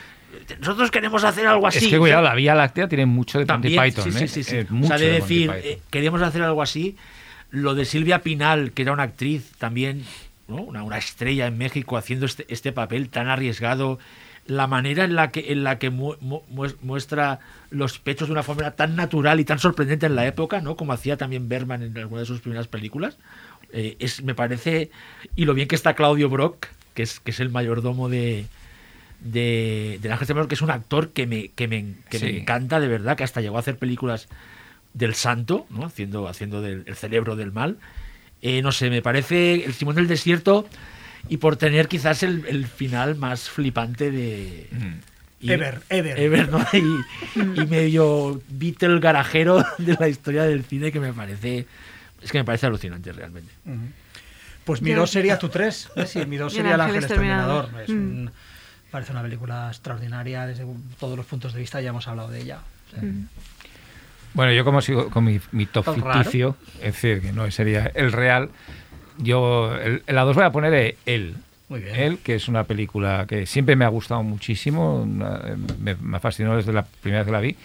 Nosotros 0.60 0.90
queremos 0.90 1.24
hacer 1.24 1.46
algo 1.46 1.66
así. 1.66 1.78
Es 1.78 1.88
que 1.88 1.98
cuidado, 1.98 2.22
la 2.22 2.34
Vía 2.34 2.54
Láctea 2.54 2.88
tiene 2.88 3.06
mucho 3.06 3.38
de 3.38 3.44
Monty 3.46 3.74
También, 3.76 3.82
Python. 3.82 4.04
sí, 4.04 4.12
sí, 4.18 4.24
¿eh? 4.24 4.28
sí, 4.28 4.44
sí. 4.44 4.56
Eh, 4.56 4.66
O 4.70 4.74
mucho 4.74 4.88
sea, 4.88 4.98
de 4.98 5.12
decir, 5.12 5.50
Python. 5.50 5.60
eh, 5.64 5.78
queríamos 5.90 6.22
hacer 6.22 6.42
algo 6.42 6.62
así. 6.62 6.96
Lo 7.50 7.74
de 7.74 7.84
Silvia 7.84 8.20
Pinal, 8.22 8.72
que 8.72 8.82
era 8.82 8.92
una 8.92 9.04
actriz 9.04 9.52
también, 9.58 10.04
¿no? 10.48 10.56
una, 10.56 10.82
una 10.82 10.98
estrella 10.98 11.46
en 11.46 11.56
México 11.56 11.96
haciendo 11.96 12.26
este, 12.26 12.44
este 12.48 12.72
papel 12.72 13.08
tan 13.08 13.28
arriesgado. 13.28 13.98
La 14.46 14.66
manera 14.66 15.04
en 15.04 15.14
la 15.14 15.30
que, 15.30 15.52
en 15.52 15.62
la 15.62 15.78
que 15.78 15.90
mu- 15.90 16.16
mu- 16.20 16.42
mues- 16.50 16.76
muestra 16.80 17.38
los 17.70 17.98
pechos 17.98 18.28
de 18.28 18.32
una 18.32 18.42
forma 18.42 18.70
tan 18.70 18.96
natural 18.96 19.40
y 19.40 19.44
tan 19.44 19.58
sorprendente 19.58 20.06
en 20.06 20.14
la 20.14 20.26
época, 20.26 20.62
¿no? 20.62 20.74
como 20.74 20.94
hacía 20.94 21.18
también 21.18 21.48
Berman 21.50 21.82
en 21.82 21.96
alguna 21.98 22.20
de 22.22 22.26
sus 22.26 22.40
primeras 22.40 22.66
películas. 22.66 23.18
Eh, 23.74 23.96
es, 23.98 24.22
me 24.22 24.34
parece. 24.34 24.90
Y 25.36 25.44
lo 25.44 25.52
bien 25.52 25.68
que 25.68 25.74
está 25.74 25.92
Claudio 25.94 26.30
Brock, 26.30 26.66
que 26.94 27.02
es, 27.02 27.20
que 27.20 27.30
es 27.30 27.40
el 27.40 27.50
mayordomo 27.50 28.08
de, 28.08 28.46
de, 29.20 29.98
de 30.00 30.12
Ángel 30.12 30.46
que 30.48 30.54
es 30.54 30.62
un 30.62 30.70
actor 30.70 31.10
que 31.10 31.26
me, 31.26 31.48
que 31.48 31.66
me, 31.68 31.94
que 32.10 32.18
me 32.18 32.30
Sí. 32.30 32.36
encanta 32.38 32.80
de 32.80 32.88
verdad, 32.88 33.16
que 33.16 33.24
hasta 33.24 33.40
llegó 33.40 33.56
a 33.56 33.60
hacer 33.60 33.76
películas 33.76 34.28
del 34.94 35.14
santo, 35.14 35.66
¿no? 35.70 35.84
haciendo, 35.84 36.28
haciendo 36.28 36.62
del 36.62 36.84
el 36.86 36.94
cerebro 36.96 37.36
del 37.36 37.52
mal. 37.52 37.78
Eh, 38.42 38.62
no 38.62 38.70
sé, 38.72 38.90
me 38.90 39.02
parece 39.02 39.64
el 39.64 39.74
Simón 39.74 39.96
del 39.96 40.06
Desierto 40.08 40.68
y 41.28 41.38
por 41.38 41.56
tener 41.56 41.88
quizás 41.88 42.22
el, 42.22 42.44
el 42.46 42.66
final 42.66 43.16
más 43.16 43.50
flipante 43.50 44.10
de... 44.10 44.68
y- 45.40 45.50
Ever, 45.52 45.80
ever. 45.88 46.18
Ever, 46.18 46.48
¿no? 46.48 46.64
Y, 46.72 47.60
y 47.60 47.66
medio 47.66 48.40
Beatle 48.48 49.00
garajero 49.00 49.64
de 49.78 49.96
la 49.98 50.08
historia 50.08 50.44
del 50.44 50.64
cine 50.64 50.92
que 50.92 51.00
me 51.00 51.12
parece... 51.12 51.66
Es 52.22 52.32
que 52.32 52.38
me 52.38 52.44
parece 52.44 52.66
alucinante 52.66 53.12
realmente. 53.12 53.52
Pues 54.64 54.82
mi 54.82 54.92
2 54.92 55.08
sería 55.10 55.38
tu 55.38 55.48
3. 55.48 55.90
Sí, 56.06 56.26
mi 56.26 56.36
2 56.36 56.52
Y 56.54 56.56
el 56.56 56.62
sería 56.62 56.74
El 56.74 56.80
ángel 56.80 56.96
Ángel 56.96 57.04
Exterminador. 57.04 57.64
exterminador. 57.64 57.82
Es 57.82 57.88
Mm. 57.90 58.18
un- 58.26 58.32
parece 58.90 59.12
una 59.12 59.22
película 59.22 59.68
extraordinaria 59.68 60.46
desde 60.46 60.64
todos 60.98 61.16
los 61.16 61.26
puntos 61.26 61.52
de 61.52 61.60
vista, 61.60 61.80
ya 61.80 61.90
hemos 61.90 62.06
hablado 62.08 62.30
de 62.30 62.40
ella. 62.42 62.58
O 62.88 62.90
sea, 62.90 63.02
Bueno, 64.34 64.52
yo 64.52 64.64
como 64.64 64.80
sigo 64.80 65.10
con 65.10 65.24
mi, 65.24 65.40
mi 65.52 65.66
top 65.66 65.84
Tan 65.86 66.00
raro. 66.00 66.14
ficticio, 66.18 66.56
es 66.76 66.94
decir, 66.94 67.20
que 67.20 67.32
no 67.32 67.50
sería 67.50 67.90
el 67.94 68.12
real, 68.12 68.50
yo 69.18 69.74
el- 69.76 70.02
en 70.06 70.14
la 70.14 70.22
2 70.22 70.36
voy 70.36 70.44
a 70.44 70.52
poner 70.52 70.96
Él. 71.06 71.36
Muy 71.68 71.80
bien. 71.80 71.96
Él, 71.96 72.18
que 72.22 72.34
es 72.34 72.48
una 72.48 72.64
película 72.64 73.26
que 73.28 73.44
siempre 73.46 73.76
me 73.76 73.84
ha 73.84 73.88
gustado 73.88 74.22
muchísimo, 74.22 75.02
una- 75.02 75.40
eh, 75.44 75.56
me, 75.78 75.94
me 75.96 76.18
fascinó 76.20 76.56
desde 76.56 76.72
la 76.72 76.82
primera 76.84 77.22
vez 77.22 77.26
que 77.26 77.32
la 77.32 77.40
vi, 77.40 77.56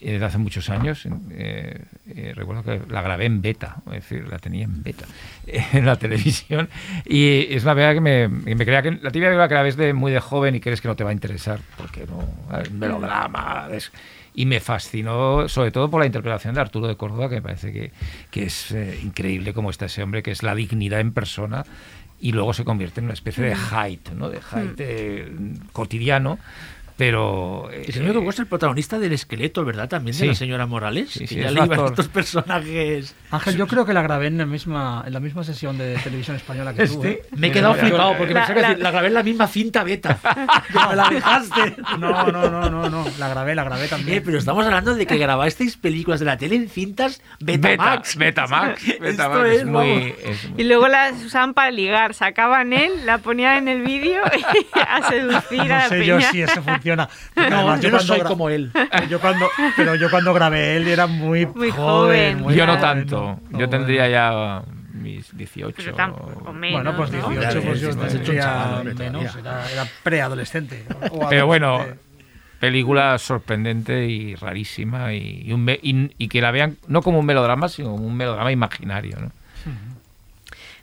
desde 0.00 0.24
hace 0.24 0.38
muchos 0.38 0.70
años. 0.70 1.06
eh, 1.30 1.82
eh, 2.08 2.32
recuerdo 2.34 2.62
que 2.62 2.80
la 2.92 3.02
grabé 3.02 3.26
en 3.26 3.42
beta, 3.42 3.76
es 3.86 3.92
decir, 4.08 4.26
la 4.28 4.38
tenía 4.38 4.64
en 4.64 4.82
beta 4.82 5.06
en 5.46 5.84
la 5.86 5.96
televisión. 5.96 6.68
Y 7.04 7.52
es 7.54 7.64
una 7.64 7.74
película 7.74 7.94
que 7.94 8.00
me, 8.00 8.44
que 8.44 8.54
me 8.54 8.64
creía 8.64 8.82
que 8.82 8.90
la 8.92 9.10
película 9.10 9.48
que 9.48 9.54
la 9.54 9.62
ves 9.62 9.76
de 9.76 9.92
muy 9.92 10.12
de 10.12 10.20
joven 10.20 10.54
y 10.54 10.60
crees 10.60 10.80
que 10.80 10.88
no 10.88 10.96
te 10.96 11.04
va 11.04 11.10
a 11.10 11.12
interesar, 11.12 11.60
porque 11.76 12.06
no, 12.06 12.58
es 12.60 12.70
melodrama. 12.70 13.68
es- 13.72 13.92
y 14.34 14.46
me 14.46 14.60
fascinó, 14.60 15.48
sobre 15.48 15.72
todo 15.72 15.90
por 15.90 15.98
la 16.00 16.06
interpretación 16.06 16.54
de 16.54 16.60
Arturo 16.60 16.86
de 16.86 16.96
Córdoba, 16.96 17.28
que 17.28 17.36
me 17.36 17.42
parece 17.42 17.72
que, 17.72 17.90
que 18.30 18.44
es 18.44 18.70
eh, 18.70 19.00
increíble 19.02 19.52
como 19.52 19.70
está 19.70 19.86
ese 19.86 20.00
hombre, 20.02 20.22
que 20.22 20.30
es 20.30 20.44
la 20.44 20.54
dignidad 20.54 21.00
en 21.00 21.12
persona 21.12 21.64
y 22.20 22.30
luego 22.32 22.52
se 22.54 22.62
convierte 22.64 23.00
en 23.00 23.06
una 23.06 23.14
especie 23.14 23.42
de 23.42 23.56
height, 23.56 24.10
¿no? 24.10 24.28
De 24.30 24.38
height 24.40 24.74
eh, 24.78 25.32
cotidiano, 25.72 26.38
pero... 26.98 27.70
Y 27.86 27.92
si 27.92 28.00
no 28.00 28.06
me 28.06 28.10
equivoco, 28.10 28.30
eh, 28.30 28.34
es 28.34 28.38
el 28.40 28.46
protagonista 28.48 28.98
del 28.98 29.12
esqueleto, 29.12 29.64
¿verdad? 29.64 29.88
También 29.88 30.14
de 30.16 30.20
Sí. 30.20 30.26
la 30.26 30.34
señora 30.34 30.66
Morales. 30.66 31.10
Sí, 31.10 31.20
que 31.20 31.26
sí, 31.28 31.34
ya 31.36 31.46
es 31.46 31.52
le 31.54 31.64
iban 31.64 31.86
estos 31.86 32.08
personajes. 32.08 33.14
Ángel, 33.30 33.56
yo 33.56 33.66
creo 33.68 33.86
que 33.86 33.92
la 33.94 34.02
grabé 34.02 34.26
en 34.26 34.36
la 34.36 34.46
misma, 34.46 35.04
en 35.06 35.12
la 35.12 35.20
misma 35.20 35.44
sesión 35.44 35.78
de 35.78 35.94
televisión 36.02 36.34
española 36.36 36.74
que 36.74 36.86
tú. 36.88 37.04
¿eh? 37.04 37.22
Me 37.36 37.46
he 37.46 37.52
quedado 37.52 37.74
flipado 37.74 38.16
porque 38.18 38.34
la- 38.34 38.40
pensé 38.40 38.54
que 38.54 38.60
la- 38.62 38.68
decir, 38.70 38.82
la 38.82 38.90
grabé 38.90 39.06
en 39.08 39.14
la 39.14 39.22
misma 39.22 39.46
cinta 39.46 39.84
beta. 39.84 40.18
Me 40.90 40.96
la 40.96 41.08
dejaste. 41.08 41.76
No, 42.00 42.26
no, 42.32 42.50
no, 42.50 42.68
no, 42.68 42.90
no. 42.90 43.04
La 43.18 43.28
grabé, 43.28 43.54
la 43.54 43.62
grabé 43.64 43.86
también. 43.86 44.18
Eh, 44.18 44.20
pero 44.20 44.38
estamos 44.38 44.64
hablando 44.66 44.94
de 44.96 45.06
que 45.06 45.16
grabasteis 45.18 45.76
películas 45.76 46.18
de 46.18 46.26
la 46.26 46.36
tele 46.36 46.56
en 46.56 46.68
cintas 46.68 47.22
Betamax. 47.38 48.16
Betamax. 48.16 48.82
Esto 48.88 49.00
Betamax 49.02 49.48
es, 49.50 49.58
es 49.60 49.66
muy... 49.66 50.14
es 50.24 50.50
muy- 50.50 50.60
Y 50.60 50.64
luego 50.66 50.88
las 50.88 51.22
usaban 51.24 51.54
para 51.54 51.70
ligar, 51.70 52.12
sacaban 52.14 52.72
él, 52.72 52.90
la 53.04 53.18
ponían 53.18 53.68
en 53.68 53.68
el 53.68 53.82
vídeo 53.82 54.20
y 54.36 54.66
a 54.78 55.08
seducir 55.08 55.60
a 55.60 55.64
no 55.64 55.68
la 55.68 55.88
sé 55.88 56.04
yo 56.04 56.20
si 56.20 56.42
eso 56.42 56.60
funciona. 56.62 56.87
Porque 56.96 57.50
No, 57.50 57.56
además 57.56 57.80
yo 57.80 57.90
no 57.90 58.00
soy 58.00 58.20
como 58.20 58.48
él. 58.48 58.70
Yo 59.10 59.20
cuando, 59.20 59.48
pero 59.76 59.94
yo 59.96 60.10
cuando 60.10 60.32
grabé 60.34 60.76
él 60.76 60.88
era 60.88 61.06
muy, 61.06 61.46
Muy 61.46 61.70
joven. 61.70 62.40
muy 62.42 62.54
Yo 62.54 62.66
no 62.66 62.78
tanto. 62.78 63.40
Yo 63.50 63.68
tendría 63.68 64.08
ya 64.08 64.62
mis 64.92 65.36
18. 65.36 65.74
Pero 65.76 65.94
tampoco 65.96 66.52
menos, 66.52 66.82
Bueno, 66.82 66.96
pues 66.96 67.12
¿no? 67.12 67.28
18, 67.28 67.62
pues 67.62 67.80
yo 67.80 67.96
tendría 67.96 68.82
menos, 68.84 69.36
era, 69.36 69.70
era 69.70 69.86
preadolescente. 70.02 70.84
Pero 71.30 71.46
bueno, 71.46 71.84
película 72.58 73.16
sorprendente 73.18 74.06
y 74.06 74.34
rarísima 74.34 75.12
y, 75.14 75.42
y 75.46 75.52
un 75.52 75.64
me- 75.64 75.78
y- 75.82 76.10
y 76.18 76.28
que 76.28 76.40
la 76.40 76.50
vean 76.50 76.76
no 76.88 77.02
como 77.02 77.20
un 77.20 77.26
melodrama, 77.26 77.68
sino 77.68 77.92
como 77.92 78.04
un 78.06 78.16
melodrama 78.16 78.50
imaginario. 78.50 79.16
¿no? 79.20 79.30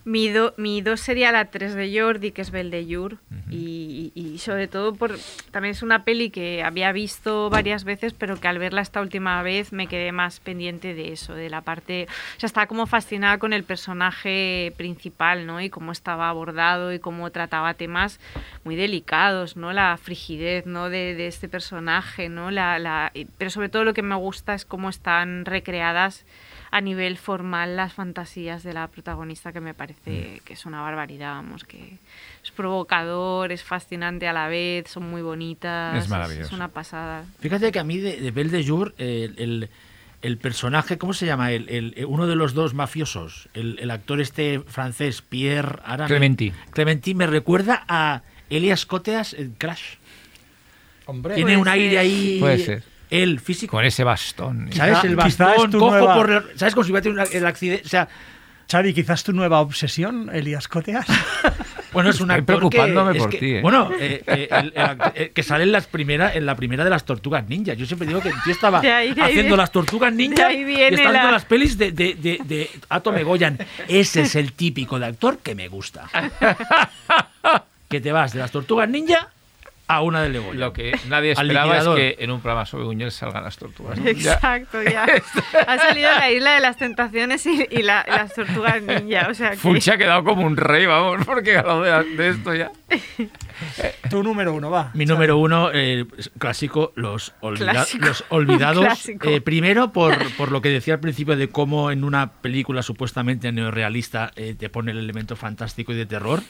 Mi, 0.06 0.28
do- 0.30 0.54
mi 0.56 0.82
dos 0.82 1.00
sería 1.00 1.32
la 1.32 1.46
3 1.46 1.74
de 1.74 1.92
Jordi, 2.00 2.30
que 2.30 2.40
es 2.42 2.52
Beldeyur. 2.52 3.18
y, 3.50 4.12
y- 4.14 4.20
y 4.34 4.38
sobre 4.38 4.66
todo 4.68 4.94
por 4.94 5.16
también 5.50 5.72
es 5.72 5.82
una 5.82 6.04
peli 6.04 6.30
que 6.30 6.62
había 6.62 6.90
visto 6.92 7.50
varias 7.50 7.82
veces, 7.84 8.12
pero 8.12 8.38
que 8.40 8.46
al 8.48 8.58
verla 8.60 8.82
esta 8.82 9.00
última 9.00 9.42
vez 9.42 9.72
me 9.72 9.86
quedé 9.88 10.12
más 10.12 10.38
pendiente 10.40 10.94
de 10.94 11.12
eso, 11.12 11.34
de 11.34 11.50
la 11.50 11.60
parte. 11.62 12.06
O 12.36 12.40
sea, 12.40 12.46
estaba 12.46 12.66
como 12.66 12.86
fascinada 12.86 13.38
con 13.38 13.52
el 13.52 13.64
personaje 13.64 14.72
principal, 14.76 15.44
¿no? 15.46 15.60
Y 15.60 15.70
cómo 15.70 15.90
estaba 15.92 16.28
abordado 16.28 16.92
y 16.92 16.98
cómo 17.00 17.30
trataba 17.32 17.74
temas 17.74 18.20
muy 18.64 18.76
delicados, 18.76 19.56
¿no? 19.56 19.72
La 19.72 19.96
frigidez, 19.96 20.66
¿no? 20.66 20.88
De, 20.88 21.14
de 21.16 21.26
este 21.26 21.48
personaje, 21.48 22.28
¿no? 22.28 22.50
La, 22.52 22.78
la- 22.78 23.12
pero 23.38 23.50
sobre 23.50 23.68
todo 23.68 23.82
lo 23.84 23.92
que 23.94 24.02
me 24.02 24.14
gusta 24.14 24.54
es 24.54 24.64
cómo 24.64 24.88
están 24.88 25.44
recreadas 25.44 26.24
a 26.70 26.80
nivel 26.80 27.16
formal 27.16 27.76
las 27.76 27.92
fantasías 27.92 28.62
de 28.62 28.72
la 28.74 28.88
protagonista 28.88 29.52
que 29.52 29.60
me 29.60 29.74
parece 29.74 30.40
que 30.44 30.52
es 30.54 30.66
una 30.66 30.82
barbaridad, 30.82 31.34
vamos, 31.34 31.64
que 31.64 31.98
es 32.44 32.50
provocador, 32.50 33.52
es 33.52 33.62
fascinante 33.62 34.26
a 34.28 34.32
la 34.32 34.48
vez, 34.48 34.88
son 34.88 35.08
muy 35.10 35.22
bonitas, 35.22 35.96
Es 36.04 36.08
maravilloso. 36.08 36.46
es 36.48 36.52
una 36.52 36.68
pasada. 36.68 37.24
Fíjate 37.40 37.70
que 37.72 37.78
a 37.78 37.84
mí 37.84 37.98
de, 37.98 38.20
de 38.20 38.30
Belle 38.30 38.50
de 38.50 38.66
Jour, 38.66 38.94
eh, 38.98 39.32
el, 39.36 39.68
el 40.22 40.38
personaje, 40.38 40.98
¿cómo 40.98 41.12
se 41.12 41.26
llama? 41.26 41.52
El, 41.52 41.68
el- 41.68 42.04
uno 42.06 42.26
de 42.26 42.34
los 42.36 42.52
dos 42.54 42.74
mafiosos, 42.74 43.48
el, 43.54 43.78
el 43.78 43.90
actor 43.90 44.20
este 44.20 44.60
francés, 44.60 45.22
Pierre 45.22 45.78
Arame. 45.84 46.08
Clementi. 46.08 46.52
Clementi 46.72 47.14
me 47.14 47.26
recuerda 47.26 47.84
a 47.88 48.22
Elias 48.50 48.86
Coteas 48.86 49.34
en 49.34 49.52
Crash. 49.52 49.96
Hombre, 51.06 51.34
Tiene 51.36 51.56
un 51.56 51.68
aire 51.68 51.90
ser. 51.90 51.98
ahí. 51.98 52.36
Puede 52.40 52.58
ser. 52.58 52.82
Él, 53.10 53.40
físico. 53.40 53.76
Con 53.76 53.84
ese 53.84 54.04
bastón. 54.04 54.68
¿Sabes? 54.72 55.04
El 55.04 55.16
bastón, 55.16 55.70
tu 55.70 55.78
cojo 55.78 55.92
nueva- 55.98 56.14
por. 56.14 56.52
¿Sabes? 56.56 56.74
Como 56.74 56.84
si 56.84 56.90
hubiera 56.92 57.02
tenido 57.02 57.22
el 57.22 57.46
accidente. 57.46 57.84
O 57.86 57.88
sea, 57.88 58.08
Xavi, 58.70 58.92
quizás 58.94 59.22
tu 59.22 59.32
nueva 59.32 59.60
obsesión, 59.60 60.28
Elías 60.32 60.68
Coteas. 60.68 61.06
Bueno, 61.92 62.10
es 62.10 62.20
un 62.20 62.30
Estoy 62.30 62.40
actor 62.40 62.56
preocupándome 62.58 63.12
que, 63.12 63.16
es 63.18 63.22
por 63.24 63.30
que- 63.30 63.38
ti, 63.38 63.50
¿eh? 63.54 63.60
Bueno, 63.62 63.90
eh, 63.98 64.22
eh, 64.26 64.48
el- 64.50 64.72
el 64.76 64.98
eh, 65.14 65.32
que 65.34 65.42
sale 65.42 65.64
en, 65.64 65.72
las 65.72 65.86
primera, 65.86 66.34
en 66.34 66.44
la 66.44 66.54
primera 66.54 66.84
de 66.84 66.90
las 66.90 67.06
Tortugas 67.06 67.48
Ninja. 67.48 67.72
Yo 67.72 67.86
siempre 67.86 68.06
digo 68.06 68.20
que 68.20 68.28
tío 68.44 68.52
estaba 68.52 68.80
De 68.82 68.92
ahí- 68.92 69.14
de 69.14 69.22
ahí 69.22 69.30
haciendo 69.30 69.56
las 69.56 69.72
Tortugas 69.72 70.12
Ninja 70.12 70.52
y 70.52 70.62
viene 70.62 70.88
está 70.88 71.08
haciendo 71.08 71.26
la- 71.28 71.30
las 71.32 71.46
pelis 71.46 71.78
de, 71.78 71.92
de, 71.92 72.12
de, 72.14 72.38
de 72.44 72.70
Atome 72.90 73.22
Goyan. 73.22 73.56
Ese 73.88 74.22
es 74.22 74.34
el 74.34 74.52
típico 74.52 74.98
de 74.98 75.06
actor 75.06 75.38
que 75.38 75.54
me 75.54 75.68
gusta. 75.68 76.06
que 77.88 78.00
te 78.00 78.12
vas 78.12 78.32
de 78.34 78.40
las 78.40 78.50
Tortugas 78.50 78.88
Ninja 78.90 79.28
a 79.88 80.02
una 80.02 80.22
de 80.22 80.30
Legoyan. 80.30 80.58
Lo 80.60 80.72
que 80.72 80.98
nadie 81.08 81.32
esperaba 81.32 81.78
es 81.78 81.86
que 81.88 82.16
en 82.18 82.30
un 82.32 82.40
programa 82.40 82.66
sobre 82.66 82.84
Buñuel 82.84 83.12
salgan 83.12 83.44
las 83.44 83.56
tortugas. 83.56 83.98
Ya. 84.16 84.32
Exacto, 84.34 84.82
ya. 84.82 85.06
Ha 85.66 85.78
salido 85.78 86.10
la 86.10 86.30
isla 86.30 86.54
de 86.54 86.60
las 86.60 86.76
tentaciones 86.76 87.46
y, 87.46 87.66
y 87.70 87.82
la- 87.82 88.04
las 88.08 88.34
tortugas 88.34 88.82
ninja. 88.82 89.28
O 89.30 89.34
sea 89.34 89.50
que. 89.50 89.56
Funchi 89.56 89.90
ha 89.90 89.96
quedado 89.98 90.24
como 90.24 90.44
un 90.46 90.56
rey, 90.56 90.86
vamos, 90.86 91.24
porque 91.26 91.56
ha 91.56 91.62
de, 92.02 92.16
de 92.16 92.28
esto 92.30 92.54
ya. 92.54 92.70
Tu 94.10 94.22
número 94.22 94.52
uno, 94.54 94.70
va. 94.70 94.90
Mi 94.94 95.06
número 95.06 95.38
uno, 95.38 95.70
eh, 95.72 96.04
clásico, 96.38 96.92
los, 96.94 97.32
olvida- 97.40 97.70
Clásico. 97.72 98.06
los 98.06 98.24
olvidados. 98.28 98.84
Clásico. 98.84 99.28
Eh, 99.28 99.40
primero, 99.40 99.92
por, 99.92 100.16
por 100.36 100.52
lo 100.52 100.60
que 100.62 100.68
decía 100.68 100.94
al 100.94 101.00
principio 101.00 101.36
de 101.36 101.48
cómo 101.48 101.90
en 101.90 102.04
una 102.04 102.32
película 102.32 102.82
supuestamente 102.82 103.50
neorrealista 103.52 104.30
eh, 104.36 104.54
te 104.58 104.68
pone 104.68 104.90
el 104.92 104.98
elemento 104.98 105.36
fantástico 105.36 105.92
y 105.92 105.96
de 105.96 106.06
terror. 106.06 106.42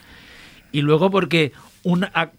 Y 0.73 0.83
luego 0.83 1.11
porque 1.11 1.53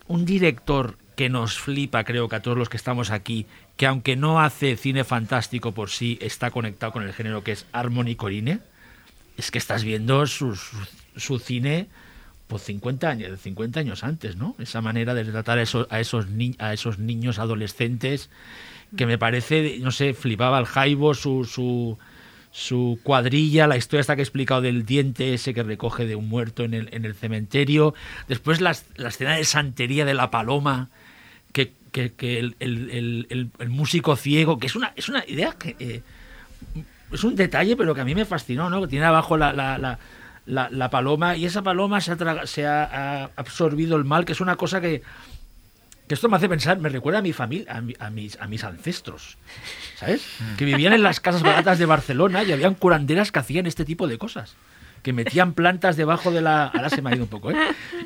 un, 0.08 0.26
director 0.26 0.98
que 1.16 1.30
nos 1.30 1.58
flipa, 1.58 2.04
creo 2.04 2.28
que 2.28 2.36
a 2.36 2.42
todos 2.42 2.58
los 2.58 2.70
que 2.70 2.78
estamos 2.78 3.12
aquí, 3.12 3.46
que 3.78 3.88
aunque 3.88 4.16
no 4.16 4.42
hace 4.42 4.76
cine 4.76 5.04
fantástico 5.04 5.72
por 5.72 5.90
sí, 5.90 6.20
está 6.22 6.52
conectado 6.52 6.92
con 6.92 7.04
el 7.04 7.14
género 7.14 7.44
que 7.44 7.54
es 7.54 7.66
Harmony 7.72 8.16
Corine, 8.16 8.60
es 9.38 9.50
que 9.50 9.58
estás 9.58 9.84
viendo 9.84 10.26
su, 10.28 10.60
su, 11.16 11.40
cine 11.40 11.88
pues 12.48 12.64
50 12.64 13.10
años, 13.10 13.40
50 13.40 13.80
años 13.80 14.04
antes, 14.04 14.36
¿no? 14.36 14.56
Esa 14.60 14.82
manera 14.82 15.14
de 15.14 15.26
tratar 15.26 15.60
a 15.60 15.62
esos, 15.62 15.88
a 15.90 16.00
esos, 16.00 16.28
ni- 16.28 16.56
a 16.60 16.74
esos 16.74 17.00
niños 17.00 17.40
adolescentes 17.40 18.30
que 18.96 19.06
me 19.06 19.18
parece, 19.18 19.80
no 19.80 19.92
sé, 19.92 20.14
flipaba 20.14 20.60
el 20.60 20.66
Jaibo, 20.66 21.14
su, 21.14 21.46
su, 21.46 21.98
su 22.52 23.00
cuadrilla, 23.04 23.68
la 23.68 23.78
historia 23.78 24.02
esta 24.02 24.16
que 24.16 24.22
he 24.22 24.24
explicado 24.24 24.62
del 24.62 24.86
diente 24.86 25.34
ese 25.34 25.54
que 25.54 25.64
recoge 25.64 26.06
de 26.06 26.16
un 26.16 26.28
muerto 26.30 26.64
en 26.64 26.74
el, 26.74 26.90
en 26.92 27.06
el 27.06 27.14
cementerio. 27.14 27.94
Después 28.28 28.62
las- 28.62 28.86
la 28.96 29.10
escena 29.10 29.36
de 29.36 29.44
santería 29.46 30.06
de 30.06 30.14
la 30.14 30.32
paloma, 30.32 30.90
que, 31.52 32.12
que- 32.18 32.40
el, 32.40 32.56
el- 32.60 33.28
el- 33.60 33.70
músico 33.70 34.16
ciego, 34.16 34.58
que 34.60 34.68
es 34.68 34.76
una, 34.76 34.94
es 34.96 35.10
una 35.10 35.24
idea 35.28 35.54
que... 35.54 35.76
eh, 35.80 36.02
es 37.12 37.24
un 37.24 37.36
detalle, 37.36 37.76
pero 37.78 37.96
que 37.96 38.02
a 38.02 38.06
mí 38.06 38.16
me 38.16 38.26
fascinó, 38.26 38.70
¿no? 38.70 38.82
Que 38.82 38.88
tiene 38.88 39.06
abajo 39.06 39.38
la, 39.38 39.54
la, 39.54 39.78
la, 39.78 39.98
la- 40.46 40.70
la 40.70 40.90
paloma 40.90 41.38
y 41.38 41.46
esa 41.46 41.62
paloma 41.62 42.02
se 42.02 42.12
ha, 42.12 42.46
se 42.48 42.66
ha 42.66 43.30
absorbido 43.36 43.96
el 43.96 44.04
mal, 44.04 44.26
que 44.26 44.34
es 44.34 44.42
una 44.42 44.56
cosa 44.58 44.82
que, 44.82 45.02
que 46.08 46.14
esto 46.16 46.30
me 46.30 46.38
hace 46.38 46.48
pensar, 46.50 46.78
me 46.80 46.90
recuerda 46.90 47.20
a 47.20 47.22
mi 47.22 47.34
familia, 47.34 47.74
a, 47.76 47.82
mi- 47.82 47.96
a 48.00 48.10
mis, 48.10 48.40
a 48.40 48.48
mis 48.48 48.64
ancestros, 48.64 49.38
¿sabes? 49.96 50.26
Que 50.58 50.66
vivían 50.66 50.94
en 50.94 51.04
las 51.04 51.20
casas 51.20 51.44
baratas 51.44 51.80
de 51.80 51.86
Barcelona 51.86 52.44
y 52.44 52.52
habían 52.54 52.76
curanderas 52.76 53.32
que 53.32 53.40
hacían 53.40 53.66
este 53.66 53.84
tipo 53.86 54.08
de 54.08 54.18
cosas. 54.18 54.56
Que 55.04 55.14
metían 55.14 55.54
plantas 55.54 55.96
debajo 55.96 56.32
de 56.32 56.42
la. 56.42 56.66
Ahora 56.66 56.90
se 56.90 57.02
me 57.02 57.10
ha 57.12 57.16
ido 57.16 57.24
un 57.26 57.30
poco, 57.30 57.52
¿eh? 57.52 57.56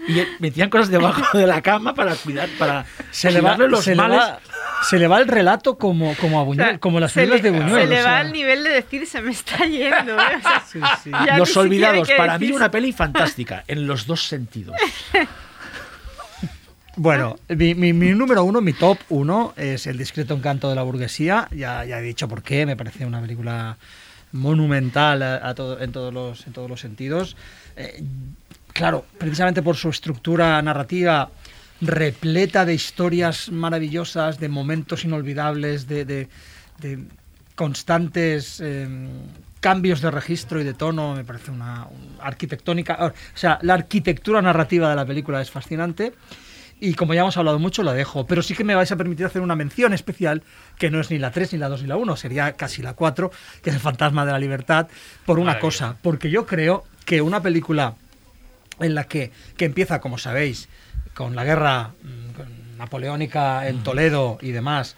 Y 0.08 0.22
metían 0.40 0.70
cosas 0.70 0.90
debajo 0.90 1.36
de 1.38 1.48
la 1.48 1.62
cama 1.62 1.96
para 1.96 2.14
cuidar, 2.16 2.50
para 2.60 2.86
Se 3.12 3.32
le, 3.32 3.40
va, 3.42 3.56
los 3.58 3.84
se, 3.84 3.92
le 3.92 3.96
males. 3.96 4.20
va, 4.20 4.40
se 4.84 5.00
le 5.00 5.08
va 5.08 5.20
el 5.20 5.28
relato 5.28 5.78
como, 5.78 6.14
como 6.18 6.38
a 6.40 6.44
o 6.44 6.46
Buñuel, 6.46 6.68
sea, 6.68 6.78
como 6.80 7.00
las 7.00 7.14
películas 7.14 7.42
le- 7.44 7.52
de 7.52 7.60
Buñuel. 7.60 7.82
Se 7.84 7.88
le 7.88 8.00
o 8.00 8.04
sea. 8.04 8.12
va 8.12 8.20
al 8.20 8.32
nivel 8.34 8.64
de 8.64 8.70
decir 8.72 9.08
se 9.08 9.22
me 9.22 9.32
está 9.32 9.66
yendo. 9.66 10.20
¿eh? 10.20 10.36
O 10.38 10.42
sea, 10.42 10.64
Sí, 10.70 10.80
sí. 11.04 11.12
Los 11.38 11.56
Olvidados, 11.58 12.10
para 12.18 12.38
mí 12.38 12.48
decir- 12.48 12.56
una 12.56 12.70
peli 12.70 12.92
fantástica, 12.92 13.64
en 13.68 13.88
los 13.88 14.06
dos 14.06 14.28
sentidos. 14.28 14.76
Bueno, 17.02 17.36
mi, 17.50 17.94
número 18.14 18.44
uno, 18.44 18.62
mi 18.62 18.74
top 18.74 19.00
uno, 19.10 19.56
es 19.58 19.88
El 19.88 19.98
discreto 19.98 20.36
encanto 20.36 20.70
de 20.70 20.76
la 20.76 20.84
burguesía. 20.84 21.48
Ya, 21.50 21.84
he 21.84 22.02
dicho 22.04 22.28
por 22.28 22.44
qué, 22.44 22.68
me 22.68 22.76
parece 22.76 23.08
una 23.08 23.20
película 23.20 23.76
monumental 24.34 25.24
en, 25.82 25.92
todos 25.92 26.14
los, 26.14 26.80
sentidos. 26.80 27.36
Eh, 27.76 28.04
claro, 28.72 29.04
precisamente 29.18 29.64
por 29.64 29.78
su 29.78 29.90
estructura 29.90 30.62
narrativa 30.62 31.32
repleta 31.82 32.66
de 32.66 32.76
historias 32.76 33.50
maravillosas, 33.50 34.40
de 34.40 34.50
momentos 34.50 35.04
inolvidables, 35.04 35.88
de, 35.88 36.28
constantes 37.56 38.62
eh, 38.64 38.88
cambios 39.60 40.02
de 40.02 40.12
registro 40.12 40.62
y 40.62 40.64
de 40.64 40.76
tono, 40.76 41.16
me 41.16 41.24
parece 41.24 41.50
una, 41.50 41.88
un- 41.88 42.18
arquitectónica, 42.22 43.08
o 43.08 43.12
sea, 43.34 43.58
la 43.64 43.74
arquitectura 43.74 44.40
narrativa 44.40 44.88
de 44.88 44.96
la 44.96 45.06
película 45.06 45.42
es 45.42 45.50
fascinante. 45.50 46.14
Y 46.84 46.96
como 46.96 47.14
ya 47.14 47.22
hemos 47.22 47.38
hablado 47.38 47.60
mucho, 47.60 47.84
la 47.84 47.94
dejo. 47.94 48.26
Pero 48.26 48.42
sí 48.42 48.56
que 48.56 48.64
me 48.64 48.74
vais 48.74 48.92
a 48.92 48.96
permitir 48.96 49.28
hacer 49.28 49.44
una 49.44 49.56
mención 49.56 49.94
especial, 49.94 50.42
que 50.80 50.90
no 50.90 51.00
es 51.00 51.12
ni 51.12 51.20
la 51.20 51.30
3, 51.30 51.54
ni 51.54 51.60
la 51.60 51.70
2, 51.70 51.84
ni 51.84 51.88
la 51.88 51.96
1, 51.96 52.16
sería 52.16 52.54
casi 52.54 52.82
la 52.82 52.96
4, 52.96 53.32
que 53.62 53.70
es 53.70 53.76
el 53.76 53.82
fantasma 53.82 54.26
de 54.26 54.32
la 54.32 54.40
libertad, 54.40 54.88
por 55.28 55.38
una 55.38 55.60
cosa. 55.60 55.98
Porque 56.02 56.32
yo 56.32 56.48
creo 56.48 56.84
que 57.06 57.22
una 57.22 57.40
película 57.40 57.94
en 58.80 58.96
la 58.96 59.04
que, 59.04 59.32
que 59.58 59.66
empieza, 59.66 60.02
como 60.02 60.18
sabéis, 60.18 60.70
con 61.14 61.36
la 61.36 61.44
guerra 61.44 61.92
mm, 62.02 62.34
con 62.36 62.78
napoleónica 62.80 63.68
en 63.68 63.84
Toledo 63.84 64.40
y 64.42 64.50
demás, 64.50 64.96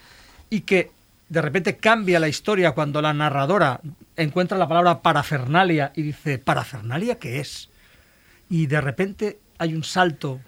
y 0.49 0.61
que 0.61 0.89
de 1.27 1.41
repente 1.41 1.76
cambia 1.76 2.22
la 2.22 2.30
historia 2.30 2.72
cuando 2.72 3.01
la 3.01 3.14
narradora 3.14 3.81
encuentra 4.15 4.57
la 4.57 4.69
palabra 4.69 5.01
parafernalia 5.01 5.91
y 5.95 6.03
dice, 6.03 6.38
¿parafernalia 6.38 7.19
qué 7.19 7.41
es? 7.41 7.69
Y 8.49 8.68
de 8.68 8.80
repente 8.80 9.39
hay 9.57 9.73
un 9.73 9.84
salto 9.84 10.39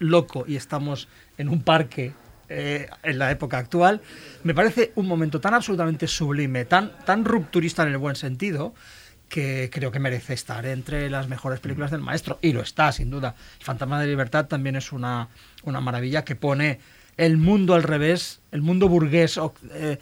loco 0.00 0.44
y 0.48 0.56
estamos 0.56 1.06
en 1.38 1.48
un 1.48 1.62
parque 1.62 2.12
eh, 2.48 2.88
en 3.04 3.18
la 3.20 3.30
época 3.30 3.58
actual, 3.58 4.00
me 4.42 4.54
parece 4.54 4.90
un 4.96 5.06
momento 5.06 5.40
tan 5.40 5.54
absolutamente 5.54 6.08
sublime, 6.08 6.64
tan, 6.64 6.90
tan 7.04 7.24
rupturista 7.24 7.84
en 7.84 7.90
el 7.90 7.98
buen 7.98 8.16
sentido, 8.16 8.74
que 9.28 9.70
creo 9.72 9.92
que 9.92 10.00
merece 10.00 10.32
estar 10.32 10.66
entre 10.66 11.08
las 11.08 11.28
mejores 11.28 11.60
películas 11.60 11.92
del 11.92 12.00
maestro. 12.00 12.40
Y 12.42 12.52
lo 12.52 12.62
está, 12.62 12.90
sin 12.90 13.08
duda. 13.08 13.36
Fantasma 13.60 14.00
de 14.00 14.08
Libertad 14.08 14.46
también 14.46 14.74
es 14.74 14.90
una, 14.90 15.28
una 15.62 15.80
maravilla 15.80 16.24
que 16.24 16.34
pone 16.34 16.80
el 17.16 17.36
mundo 17.36 17.74
al 17.74 17.84
revés, 17.84 18.40
el 18.50 18.62
mundo 18.62 18.88
burgués, 18.88 19.38
eh, 19.72 19.98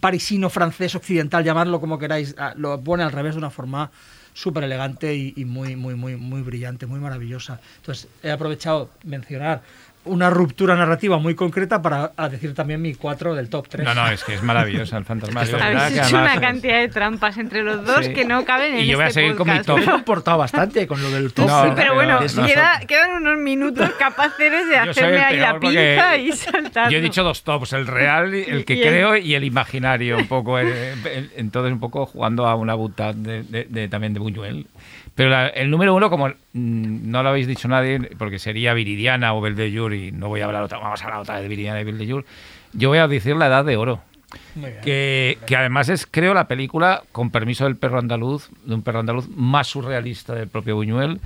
parisino, 0.00 0.50
francés, 0.50 0.96
occidental, 0.96 1.44
llamarlo 1.44 1.80
como 1.80 1.98
queráis, 1.98 2.34
ah, 2.38 2.54
lo 2.56 2.80
pone 2.80 3.04
al 3.04 3.12
revés 3.12 3.34
de 3.34 3.38
una 3.38 3.50
forma 3.50 3.92
súper 4.32 4.64
elegante 4.64 5.14
y, 5.14 5.34
y 5.36 5.44
muy, 5.44 5.76
muy, 5.76 5.94
muy, 5.94 6.16
muy 6.16 6.42
brillante, 6.42 6.86
muy 6.86 7.00
maravillosa. 7.00 7.60
Entonces, 7.76 8.08
he 8.22 8.30
aprovechado 8.30 8.90
mencionar 9.04 9.62
una 10.04 10.30
ruptura 10.30 10.74
narrativa 10.76 11.18
muy 11.18 11.34
concreta 11.34 11.82
para 11.82 12.12
a 12.16 12.28
decir 12.30 12.54
también 12.54 12.80
mi 12.80 12.94
4 12.94 13.34
del 13.34 13.50
top 13.50 13.68
3. 13.68 13.84
No, 13.84 13.94
no, 13.94 14.08
es 14.08 14.24
que 14.24 14.34
es 14.34 14.42
maravillosa 14.42 14.96
el 14.96 15.04
fantasma 15.04 15.44
de 15.44 15.52
Habéis 15.62 15.92
hecho 15.92 16.02
además 16.02 16.12
una 16.12 16.34
es- 16.34 16.40
cantidad 16.40 16.78
de 16.80 16.88
trampas 16.88 17.36
entre 17.36 17.62
los 17.62 17.84
dos 17.84 18.06
Sí. 18.06 18.14
que 18.14 18.24
no 18.24 18.44
caben 18.46 18.74
en 18.74 18.80
Y 18.80 18.86
yo 18.86 18.96
voy 18.96 19.04
a 19.04 19.08
este 19.08 19.20
seguir 19.20 19.36
con 19.36 19.48
mi 19.50 19.60
top. 19.60 19.76
Me 19.78 19.84
he 19.84 19.90
comportado 19.90 20.38
bastante 20.38 20.86
con 20.86 21.02
lo 21.02 21.10
del 21.10 21.32
top. 21.34 21.46
No, 21.46 21.64
Sí, 21.64 21.70
pero 21.76 21.94
bueno, 21.94 22.18
queda- 22.20 22.80
quedan 22.88 23.10
unos 23.12 23.38
minutos 23.38 23.90
capaces 23.98 24.68
de 24.68 24.76
hacerme 24.76 25.20
ahí 25.20 25.36
la 25.38 25.60
pinza 25.60 26.16
y 26.16 26.32
saltar. 26.32 26.90
Yo 26.90 26.96
he 26.98 27.02
dicho 27.02 27.22
dos 27.22 27.42
tops, 27.44 27.74
el 27.74 27.86
real, 27.86 28.32
el 28.34 28.64
que 28.64 28.74
Y 28.74 28.82
el- 28.82 28.88
creo 28.88 29.16
y 29.16 29.34
el 29.34 29.44
imaginario, 29.44 30.16
un 30.16 30.26
poco. 30.28 30.58
eh, 30.58 30.94
eh, 31.04 31.28
Entonces, 31.36 31.72
un 31.72 31.80
poco 31.80 32.06
jugando 32.06 32.46
a 32.46 32.54
una 32.54 32.74
butad 32.74 33.14
de, 33.14 33.42
de- 33.42 33.64
de- 33.68 33.88
también 33.88 34.14
de 34.14 34.20
Buñuel. 34.20 34.66
Pero 35.20 35.30
la- 35.30 35.48
el 35.48 35.70
número 35.70 35.94
uno, 35.94 36.08
como 36.08 36.28
mm, 36.28 36.32
no 37.10 37.22
lo 37.22 37.28
habéis 37.28 37.46
dicho 37.46 37.68
nadie, 37.68 38.00
porque 38.16 38.38
sería 38.38 38.72
Viridiana 38.72 39.34
o 39.34 39.40
Beldejur, 39.42 39.92
y 39.92 40.12
no 40.12 40.28
voy 40.28 40.40
a 40.40 40.46
hablar 40.46 40.62
otra, 40.62 40.78
vamos 40.78 41.02
a 41.02 41.04
hablar 41.04 41.20
otra 41.20 41.34
vez 41.34 41.42
de 41.42 41.48
Viridiana 41.48 41.80
y 41.80 41.84
Beldejur, 41.84 42.24
yo 42.72 42.88
voy 42.88 42.98
a 42.98 43.06
decir 43.08 43.36
La 43.36 43.46
Edad 43.48 43.64
de 43.64 43.76
Oro. 43.76 44.00
Muy 44.54 44.70
bien. 44.70 44.80
Que, 44.82 45.38
que 45.44 45.56
además 45.56 45.88
es, 45.88 46.06
creo, 46.10 46.32
la 46.34 46.46
película, 46.48 47.02
con 47.12 47.30
permiso 47.30 47.64
del 47.64 47.76
perro 47.76 47.98
andaluz, 47.98 48.48
de 48.64 48.74
un 48.74 48.82
perro 48.82 49.00
andaluz 49.00 49.28
más 49.28 49.66
surrealista 49.66 50.34
del 50.34 50.48
propio 50.48 50.76
Buñuel. 50.76 51.20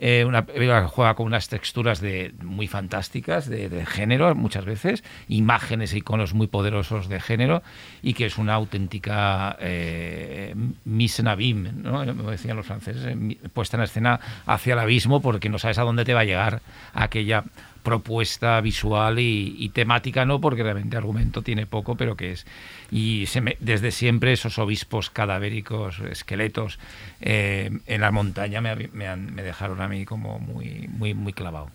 Eh, 0.00 0.24
una 0.24 0.46
película 0.46 0.82
que 0.82 0.86
juega 0.86 1.14
con 1.14 1.26
unas 1.26 1.48
texturas 1.48 2.00
de, 2.00 2.32
muy 2.42 2.68
fantásticas 2.68 3.48
de, 3.48 3.68
de 3.68 3.84
género, 3.84 4.32
muchas 4.36 4.64
veces, 4.64 5.02
imágenes 5.26 5.92
e 5.92 5.98
iconos 5.98 6.34
muy 6.34 6.46
poderosos 6.46 7.08
de 7.08 7.18
género, 7.20 7.64
y 8.00 8.14
que 8.14 8.26
es 8.26 8.38
una 8.38 8.54
auténtica 8.54 9.56
eh, 9.60 10.54
mise 10.84 11.22
en 11.22 11.28
abîme, 11.28 11.72
¿no? 11.72 12.06
Como 12.06 12.30
decían 12.30 12.56
los 12.56 12.66
franceses, 12.66 13.04
eh, 13.06 13.38
puesta 13.52 13.76
en 13.76 13.82
escena 13.82 14.20
hacia 14.46 14.74
el 14.74 14.78
abismo, 14.78 15.20
porque 15.20 15.48
no 15.48 15.58
sabes 15.58 15.78
a 15.78 15.82
dónde 15.82 16.04
te 16.04 16.14
va 16.14 16.20
a 16.20 16.24
llegar 16.24 16.62
aquella 16.94 17.42
propuesta 17.88 18.60
visual 18.60 19.18
y, 19.18 19.54
y 19.58 19.68
temática 19.70 20.24
no 20.24 20.40
porque 20.40 20.62
realmente 20.62 20.96
argumento 20.96 21.42
tiene 21.42 21.66
poco 21.66 21.96
pero 21.96 22.16
que 22.16 22.32
es 22.32 22.46
y 22.90 23.26
se 23.26 23.40
me- 23.40 23.56
desde 23.60 23.90
siempre 23.90 24.32
esos 24.32 24.58
obispos 24.58 25.10
cadavéricos 25.10 26.00
esqueletos 26.00 26.78
eh, 27.20 27.70
en 27.86 28.00
la 28.00 28.10
montaña 28.10 28.60
me, 28.60 28.74
me 28.92 29.06
han- 29.08 29.34
me 29.34 29.42
dejaron 29.42 29.80
a 29.80 29.88
mí 29.88 30.04
como 30.04 30.38
muy 30.38 30.88
muy 30.88 31.14
muy 31.14 31.32
clavado 31.32 31.70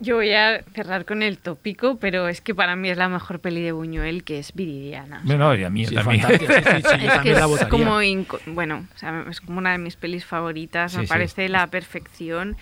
Yo 0.00 0.16
voy 0.16 0.32
a 0.34 0.62
cerrar 0.74 1.04
con 1.04 1.22
el 1.22 1.38
tópico, 1.38 1.96
pero 1.98 2.26
es 2.28 2.40
que 2.40 2.52
para 2.54 2.74
mí 2.76 2.90
es 2.90 2.98
la 2.98 3.08
mejor 3.08 3.38
peli 3.38 3.62
de 3.62 3.70
Buñuel, 3.72 4.24
que 4.24 4.38
es 4.40 4.52
Viridiana. 4.52 5.16
O 5.22 5.26
sea, 5.26 5.36
Bueno, 5.36 5.54
y 5.54 5.62
a 5.64 5.70
mí 5.70 5.86
Sí, 5.86 5.94
también. 5.94 6.20
sí, 6.20 6.36
sí, 6.36 6.42
es 7.06 7.12
que 7.22 7.32
la 7.32 7.46
como, 7.70 8.00
bueno, 8.46 8.84
o 8.94 8.98
sea, 8.98 9.24
es 9.30 9.40
como 9.40 9.58
una 9.58 9.70
de 9.72 9.78
mis 9.78 9.94
pelis 9.96 10.24
favoritas, 10.24 10.90
Sí, 10.92 10.98
me 10.98 11.04
sí. 11.04 11.08
parece 11.08 11.48
la 11.48 11.66
perfección. 11.68 12.56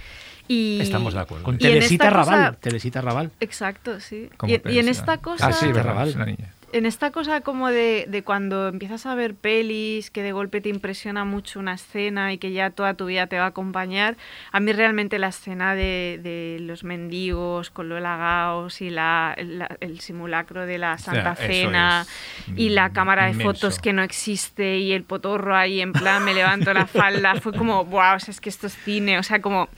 Y, 0.48 0.80
Estamos 0.80 1.14
de 1.14 1.20
acuerdo. 1.20 1.44
Con 1.44 1.58
Teresita 1.58 2.04
esta 2.06 2.18
cosa- 2.18 2.30
Raval. 2.36 2.56
Teresita 2.58 3.00
Raval. 3.00 3.30
Exacto, 3.40 4.00
sí. 4.00 4.28
Y, 4.46 4.70
y 4.70 4.78
en 4.78 4.88
esta 4.88 5.18
cosa... 5.18 5.46
Ah, 5.46 5.52
sí, 5.52 5.72
Raval. 5.72 6.08
es 6.08 6.16
una 6.16 6.26
niña. 6.26 6.52
En 6.72 6.86
esta 6.86 7.10
cosa 7.10 7.42
como 7.42 7.68
de, 7.68 8.06
de 8.08 8.22
cuando 8.22 8.68
empiezas 8.68 9.04
a 9.04 9.14
ver 9.14 9.34
pelis, 9.34 10.10
que 10.10 10.22
de 10.22 10.32
golpe 10.32 10.62
te 10.62 10.70
impresiona 10.70 11.22
mucho 11.26 11.60
una 11.60 11.74
escena 11.74 12.32
y 12.32 12.38
que 12.38 12.50
ya 12.52 12.70
toda 12.70 12.94
tu 12.94 13.04
vida 13.06 13.26
te 13.26 13.36
va 13.36 13.44
a 13.44 13.48
acompañar, 13.48 14.16
a 14.52 14.58
mí 14.58 14.72
realmente 14.72 15.18
la 15.18 15.28
escena 15.28 15.74
de, 15.74 16.18
de 16.22 16.56
los 16.60 16.82
mendigos 16.82 17.68
con 17.68 17.90
Lola 17.90 18.16
Gaos 18.16 18.80
y 18.80 18.88
la, 18.88 19.36
la- 19.38 19.76
el 19.80 20.00
simulacro 20.00 20.64
de 20.64 20.78
la 20.78 20.96
Santa 20.96 21.34
Cena 21.36 22.06
es, 22.48 22.52
y 22.58 22.70
la 22.70 22.88
cámara 22.90 23.24
de 23.26 23.32
inmenso. 23.32 23.52
fotos 23.52 23.78
que 23.78 23.92
no 23.92 24.02
existe 24.02 24.78
y 24.78 24.92
el 24.92 25.04
potorro 25.04 25.54
ahí 25.54 25.82
en 25.82 25.92
plan 25.92 26.24
me 26.24 26.32
levanto 26.32 26.72
la 26.72 26.86
falda, 26.86 27.34
fue 27.34 27.52
como, 27.52 27.84
wow, 27.84 28.16
o 28.16 28.18
sea, 28.18 28.32
es 28.32 28.40
que 28.40 28.48
esto 28.48 28.66
es 28.68 28.74
cine, 28.82 29.18
o 29.18 29.22
sea, 29.22 29.42
como, 29.42 29.68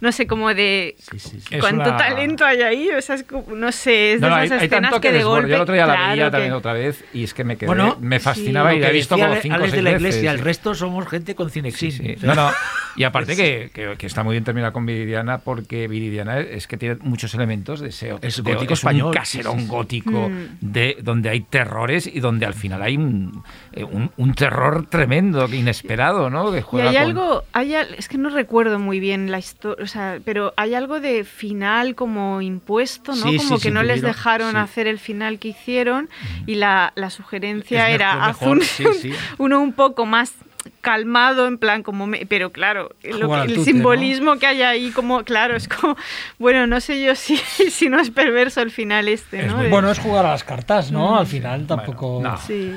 no 0.00 0.12
sé, 0.12 0.28
como 0.28 0.54
de... 0.54 0.94
Sí, 0.98 1.18
sí, 1.18 1.40
sí. 1.40 1.54
Es 1.56 1.60
¿Cuánto 1.60 1.88
una- 1.88 1.96
talento 1.96 2.44
hay 2.44 2.62
ahí? 2.62 2.90
O 2.96 3.02
sea, 3.02 3.16
es 3.16 3.24
como, 3.24 3.56
no 3.56 3.72
sé, 3.72 4.12
es 4.12 4.20
de 4.20 4.28
No, 4.28 4.38
esas 4.38 4.60
hay, 4.60 4.66
escenas 4.66 5.00
que, 5.00 5.10
de 5.10 5.24
golpe... 5.24 5.48
Yo 5.48 5.56
el 5.56 5.62
otro 5.62 5.74
día 5.74 5.86
la 5.86 5.94
claro 5.96 6.10
veía 6.12 6.30
otra 6.52 6.72
vez 6.72 7.04
y 7.12 7.24
es 7.24 7.34
que 7.34 7.44
me 7.44 7.56
quedé, 7.56 7.66
Bueno, 7.66 7.96
me 8.00 8.20
fascinaba 8.20 8.70
sí, 8.72 8.76
y 8.76 8.80
la 8.80 8.90
he 8.90 8.92
visto 8.92 9.16
como 9.18 9.34
cinco 9.36 9.54
o 9.54 9.58
Alex 9.58 9.70
seis 9.70 9.76
de 9.76 9.82
la 9.82 9.90
veces. 9.96 10.00
Iglesia, 10.08 10.30
el 10.32 10.38
resto 10.40 10.74
somos 10.74 11.08
gente 11.08 11.34
con 11.34 11.50
cinexin. 11.50 11.90
Sí, 11.92 11.98
sí. 12.04 12.14
O 12.16 12.20
sea, 12.20 12.34
No, 12.34 12.46
no. 12.48 12.50
Y 12.96 13.02
aparte 13.02 13.34
que, 13.34 13.70
que- 13.74 13.94
que 13.98 14.06
está 14.06 14.22
muy 14.22 14.34
bien 14.34 14.44
terminada 14.44 14.72
con 14.72 14.86
Viridiana 14.86 15.38
porque 15.38 15.88
Viridiana 15.88 16.38
es 16.38 16.66
que 16.68 16.76
tiene 16.76 16.96
muchos 17.00 17.34
elementos 17.34 17.80
de 17.80 17.90
SEO. 17.90 18.18
Es 18.22 18.36
de- 18.36 18.52
gótico 18.54 18.72
un 18.72 18.74
español, 18.74 19.14
caserón 19.14 19.54
sí, 19.54 19.58
sí, 19.60 19.64
sí. 19.66 19.70
gótico 19.70 20.28
Mm. 20.28 20.48
de, 20.60 20.96
donde 21.02 21.28
hay 21.30 21.40
terrores 21.40 22.06
y 22.06 22.20
donde 22.20 22.46
al 22.46 22.54
final 22.54 22.82
hay 22.82 22.96
un, 22.96 23.42
eh, 23.72 23.82
un, 23.84 24.10
un 24.16 24.34
terror 24.34 24.86
tremendo, 24.88 25.48
inesperado, 25.52 26.30
¿no? 26.30 26.52
Que 26.52 26.58
Y 26.58 26.62
juega 26.62 26.90
hay 26.90 26.96
con- 26.96 27.04
algo, 27.04 27.42
hay, 27.52 27.74
al- 27.74 27.94
es 27.94 28.08
que 28.08 28.16
no 28.18 28.28
recuerdo 28.30 28.78
muy 28.78 29.00
bien 29.00 29.30
la 29.32 29.38
historia, 29.38 29.82
o 29.82 29.86
sea, 29.88 30.20
pero 30.24 30.54
hay 30.56 30.74
algo 30.74 31.00
de 31.00 31.24
final 31.24 31.94
como 31.96 32.42
impuesto, 32.42 33.12
¿no? 33.16 33.28
Sí, 33.28 33.36
como 33.38 33.56
sí, 33.58 33.62
que 33.64 33.68
sí, 33.68 33.74
no 33.74 33.82
les 33.82 34.02
dejaron 34.02 34.52
sí. 34.52 34.56
hacer 34.58 34.86
el 34.86 34.98
final 35.00 35.38
que 35.40 35.48
hicieron 35.48 36.08
y 36.46 36.54
la, 36.56 36.92
la 36.96 37.10
sugerencia 37.10 37.88
Es 37.88 37.94
era 37.94 38.14
mejor, 38.14 38.30
haz 38.30 38.40
mejor, 38.40 38.56
un- 38.58 38.62
sí, 38.64 38.84
sí. 39.02 39.12
uno 39.38 39.60
un 39.60 39.72
poco 39.72 40.06
más 40.06 40.32
calmado 40.80 41.46
en 41.46 41.58
plan 41.58 41.82
como 41.82 42.06
me- 42.06 42.24
pero 42.26 42.50
claro 42.50 42.90
lo 43.02 43.26
Jugar 43.26 43.28
que- 43.28 43.42
al 43.42 43.48
el 43.50 43.54
tute, 43.56 43.70
simbolismo 43.70 44.36
que 44.38 44.46
hay 44.46 44.62
ahí 44.62 44.90
como 44.92 45.22
claro 45.22 45.56
es 45.56 45.68
como 45.68 45.94
bueno 46.38 46.66
no 46.66 46.80
sé 46.80 47.02
yo 47.02 47.14
si, 47.14 47.36
si 47.70 47.88
no 47.90 48.00
es 48.00 48.10
perverso 48.10 48.62
el 48.62 48.70
final 48.70 49.08
este 49.08 49.44
Es 49.44 49.50
no 49.52 49.58
muy 49.58 49.68
Bueno, 49.68 49.90
es 49.90 49.98
jugar 49.98 50.24
a 50.24 50.30
las 50.30 50.42
cartas, 50.44 50.90
¿no? 50.90 51.12
Mm. 51.12 51.18
Al 51.18 51.26
final 51.26 51.66
tampoco. 51.66 52.20
no. 52.22 52.36
sí 52.38 52.72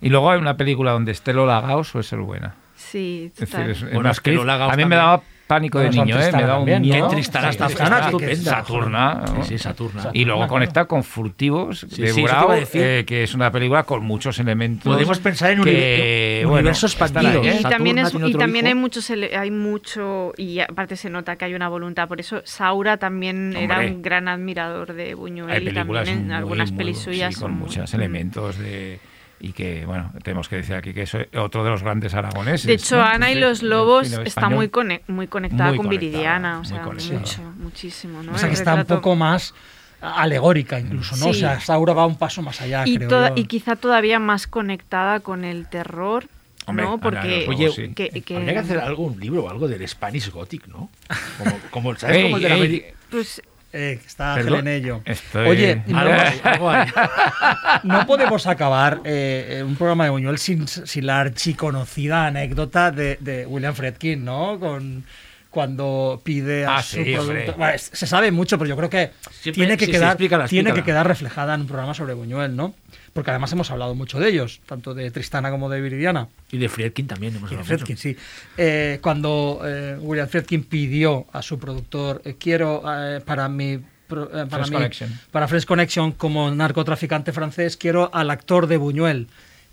Y 0.00 0.08
luego 0.08 0.30
hay 0.30 0.40
una 0.40 0.56
película 0.56 0.90
donde 0.92 1.12
esté 1.12 1.32
Lola 1.32 1.60
Gao 1.60 1.84
suele 1.84 2.02
ser 2.06 2.18
buena. 2.20 2.54
sí 2.76 3.30
Es 3.38 3.48
total. 3.48 3.68
decir, 3.68 3.86
es- 3.88 3.94
Bueno, 3.94 4.10
es 4.10 4.20
que 4.20 4.32
Lola 4.32 4.56
Gao 4.56 4.70
a 4.70 4.76
mí 4.76 4.84
me 4.84 4.96
daba 4.96 5.22
pánico 5.50 5.78
de 5.80 5.90
niño, 5.90 6.18
¿eh? 6.20 6.30
Me 6.32 6.42
da 6.42 6.54
un 6.54 6.60
también, 6.60 6.82
miedo. 6.82 6.98
¿no? 7.04 7.08
Tristana 7.08 7.52
Sí, 7.52 7.58
Tristana, 7.58 7.98
estupenda, 8.06 8.50
Saturna. 8.50 9.22
Sí, 9.26 9.48
sí, 9.48 9.58
Saturna. 9.58 10.10
Y 10.12 10.24
luego 10.24 10.40
Saturna, 10.42 10.48
conecta 10.48 10.84
con 10.86 11.02
Furtivos 11.04 11.86
Sí, 11.90 12.02
de 12.02 12.12
Burao, 12.12 12.54
eh, 12.54 13.04
que 13.06 13.24
es 13.24 13.34
una 13.34 13.50
película 13.50 13.82
con 13.82 14.04
muchos 14.04 14.38
elementos. 14.38 14.84
Podemos 14.92 15.18
pensar 15.18 15.50
en 15.50 15.62
que, 15.64 16.40
univer- 16.42 16.46
bueno, 16.46 16.54
universos 16.60 16.92
están 16.92 17.06
expandidos. 17.08 17.46
ahí, 17.46 17.52
¿eh? 17.52 17.58
y 17.60 17.62
también, 17.62 17.98
es- 17.98 18.10
tiene 18.10 18.26
y 18.26 18.28
otro 18.30 18.38
también 18.40 18.66
hay 18.66 18.74
muchos 18.74 19.10
hay 19.10 19.50
mucho 19.50 20.32
y 20.36 20.60
aparte 20.60 20.96
se 20.96 21.10
nota 21.10 21.36
que 21.36 21.44
hay 21.46 21.54
una 21.54 21.68
voluntad 21.68 22.06
por 22.08 22.20
eso 22.20 22.42
Saura 22.44 22.96
también 22.96 23.54
era 23.56 23.80
un 23.80 24.02
gran 24.02 24.28
admirador 24.28 24.92
de 24.94 25.14
Buñuel 25.14 25.50
Hay 25.50 25.68
y 25.68 25.72
también 25.74 26.08
en 26.08 26.26
muy, 26.26 26.34
algunas 26.34 26.70
muy- 26.70 26.78
pelis 26.78 26.98
sí, 26.98 27.04
suyas 27.04 27.34
con 27.34 27.40
son 27.40 27.52
muy- 27.52 27.60
muchos 27.68 27.92
mm. 27.92 27.96
elementos 27.96 28.58
de 28.58 29.00
y 29.40 29.52
que 29.52 29.86
bueno 29.86 30.12
tenemos 30.22 30.48
que 30.48 30.56
decir 30.56 30.74
aquí 30.76 30.92
que 30.92 31.02
es 31.02 31.12
otro 31.36 31.64
de 31.64 31.70
los 31.70 31.82
grandes 31.82 32.12
aragoneses 32.14 32.66
de 32.66 32.74
hecho 32.74 32.96
¿no? 32.96 33.02
Ana 33.04 33.30
y 33.32 33.36
los 33.36 33.62
lobos 33.62 34.12
está 34.12 34.48
muy 34.50 34.68
cone- 34.68 35.02
muy 35.08 35.26
conectada 35.28 35.70
Muy 35.70 35.78
con 35.78 35.86
conectada, 35.86 36.10
Viridiana 36.10 36.60
o 36.60 36.64
sea 36.64 36.82
conectada. 36.82 37.18
mucho 37.20 37.42
muchísimo 37.58 38.22
¿no? 38.22 38.32
O 38.32 38.38
sea 38.38 38.48
que 38.48 38.54
está 38.54 38.74
un 38.74 38.84
poco 38.84 39.16
más 39.16 39.54
alegórica 40.02 40.78
incluso, 40.80 41.14
¿no? 41.16 41.28
O 41.30 41.34
sea, 41.34 41.60
Saura 41.60 41.92
va 41.92 42.06
un 42.06 42.16
paso 42.16 42.40
más 42.42 42.60
allá, 42.62 42.84
y, 42.86 42.96
creo 42.96 43.08
toda- 43.08 43.28
yo. 43.30 43.34
y 43.36 43.44
quizá 43.44 43.76
todavía 43.76 44.18
más 44.18 44.46
conectada 44.46 45.20
con 45.20 45.44
el 45.44 45.68
terror 45.68 46.24
Hombre, 46.66 46.84
no 46.86 46.98
porque 46.98 47.46
Oye, 47.48 47.70
sí. 47.70 47.92
que- 47.94 48.08
que- 48.22 48.36
Habría 48.36 48.52
que 48.54 48.58
hacer 48.60 48.78
algo, 48.78 49.04
un 49.04 49.18
libro 49.20 49.44
o 49.44 49.50
algo 49.50 49.66
del 49.68 49.86
Spanish 49.88 50.30
Gothic, 50.30 50.68
¿no? 50.68 50.90
Como, 51.38 51.58
como 51.70 51.96
¿sabes? 51.96 52.16
Ey, 52.16 52.22
como 52.24 52.36
el 52.36 52.42
de 52.42 52.48
la 52.48 52.94
pues 53.10 53.42
Eh, 53.72 53.98
que 54.00 54.06
está. 54.06 54.34
Ángel 54.34 54.54
en 54.54 54.68
ello. 54.68 55.00
Estoy- 55.04 55.46
Oye, 55.48 55.82
no, 55.86 55.98
Algo 55.98 56.12
hay, 56.14 56.40
algo 56.42 56.70
hay. 56.70 56.88
no 57.84 58.06
podemos 58.06 58.46
acabar 58.46 59.00
eh, 59.04 59.58
eh, 59.58 59.62
un 59.62 59.76
programa 59.76 60.04
de 60.04 60.10
Buñuel 60.10 60.38
sin, 60.38 60.66
sin 60.66 61.06
la 61.06 61.20
archiconocida 61.20 62.26
anécdota 62.26 62.90
de, 62.90 63.16
de 63.20 63.46
William 63.46 63.74
Fredkin, 63.74 64.24
¿no? 64.24 64.58
Con 64.58 65.04
cuando 65.50 66.20
pide 66.22 66.64
a 66.64 66.76
Ah, 66.76 66.82
su 66.82 66.96
sí. 67.02 67.14
Bueno, 67.16 67.68
es- 67.74 67.90
se 67.92 68.06
sabe 68.06 68.30
mucho, 68.30 68.56
pero 68.56 68.68
yo 68.68 68.76
creo 68.76 68.88
que 68.90 69.10
Siempre- 69.30 69.52
tiene 69.52 69.76
que 69.76 69.86
sí, 69.86 69.92
sí, 69.92 69.98
quedar 69.98 70.08
explícala, 70.12 70.46
tiene 70.48 70.72
que 70.72 70.84
quedar 70.84 71.06
reflejada 71.08 71.54
en 71.54 71.62
un 71.62 71.66
programa 71.66 71.92
sobre 71.94 72.14
Buñuel, 72.14 72.54
¿no? 72.54 72.74
Porque 73.12 73.30
además 73.30 73.50
hemos 73.52 73.70
hablado 73.70 73.94
mucho 73.96 74.20
de 74.20 74.28
ellos, 74.28 74.60
tanto 74.66 74.94
de 74.94 75.10
Tristana 75.10 75.50
como 75.50 75.68
de 75.68 75.80
Viridiana. 75.80 76.28
Y 76.52 76.58
de 76.58 76.68
Friedkin 76.68 77.06
también 77.08 77.34
hemos 77.34 77.50
Y 77.50 77.56
de 77.56 77.60
hablado 77.60 77.72
mucho. 77.80 77.84
Friedkin, 77.86 77.96
sí. 77.96 78.16
Eh, 78.56 78.98
cuando 79.02 79.60
eh, 79.64 79.96
William 80.00 80.28
Friedkin 80.28 80.62
pidió 80.64 81.26
a 81.32 81.42
su 81.42 81.58
productor, 81.58 82.22
eh, 82.24 82.36
quiero 82.38 82.82
eh, 82.86 83.20
para 83.24 83.48
mi... 83.48 83.72
eh, 83.72 83.80
para, 84.08 84.46
Fresh 84.48 84.70
Connection. 84.70 85.20
para 85.32 85.48
Fresh 85.48 85.64
Connection 85.64 86.12
como 86.12 86.50
narcotraficante 86.52 87.32
francés, 87.32 87.76
quiero 87.76 88.10
al 88.14 88.30
actor 88.30 88.68
de 88.68 88.76
Buñuel. 88.76 89.26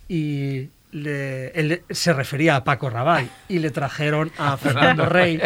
Y 0.10 0.70
le- 0.92 1.50
él 1.52 1.82
se 1.90 2.14
refería 2.14 2.56
a 2.56 2.64
Paco 2.64 2.90
Rabanne 2.90 3.30
y 3.50 3.60
le 3.60 3.70
trajeron 3.72 4.32
a 4.38 4.58
Fernando 4.58 5.06
Rey. 5.06 5.40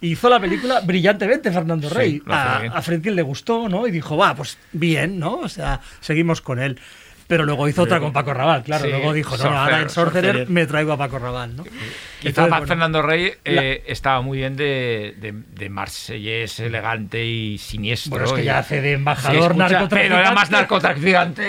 Hizo 0.00 0.28
la 0.28 0.40
película 0.40 0.80
brillantemente 0.80 1.50
Fernando 1.52 1.88
Sí, 1.88 1.94
Rey. 1.94 2.22
hace 2.26 2.66
a, 2.68 2.72
a 2.76 2.82
Friedkin 2.82 3.14
le 3.14 3.22
gustó, 3.22 3.68
¿no? 3.68 3.86
Y 3.86 3.90
dijo, 3.90 4.16
va, 4.16 4.34
pues 4.34 4.58
bien, 4.72 5.18
¿no? 5.18 5.38
O 5.38 5.48
sea, 5.48 5.80
seguimos 6.00 6.40
con 6.42 6.58
él. 6.58 6.78
Pero 7.28 7.44
luego 7.44 7.68
hizo 7.68 7.82
otra 7.82 8.00
con 8.00 8.10
Paco 8.12 8.32
Rabanne, 8.32 8.64
claro. 8.64 8.84
Sí, 8.84 8.90
luego 8.90 9.12
dijo, 9.12 9.36
no, 9.36 9.44
no, 9.50 9.58
ahora 9.58 9.82
en 9.82 9.90
Sorcerer, 9.90 9.92
Sorcerer, 9.92 10.24
Sorcerer. 10.32 10.48
me 10.50 10.66
traigo 10.66 10.92
a 10.92 10.96
Paco 10.96 11.18
Rabanne, 11.18 11.54
¿no? 11.56 11.62
Quizá 11.64 11.74
Entonces, 12.22 12.34
para 12.34 12.48
bueno, 12.48 12.66
Fernando 12.66 13.02
Rey 13.02 13.32
eh, 13.44 13.84
estaba 13.86 14.22
muy 14.22 14.38
bien 14.38 14.56
de, 14.56 15.14
de, 15.20 15.34
de 15.54 15.68
marsellés 15.68 16.58
elegante 16.58 17.22
y 17.24 17.58
siniestro. 17.58 18.10
Bueno, 18.12 18.24
es 18.26 18.32
que 18.32 18.40
y- 18.40 18.44
ya 18.46 18.58
hace 18.60 18.80
de 18.80 18.92
embajador 18.92 19.52
escucha, 19.52 19.56
narcotraficante. 19.56 19.96
Pero 20.08 20.18
era 20.18 20.32
más 20.32 20.50
narcotraficante. 20.50 21.42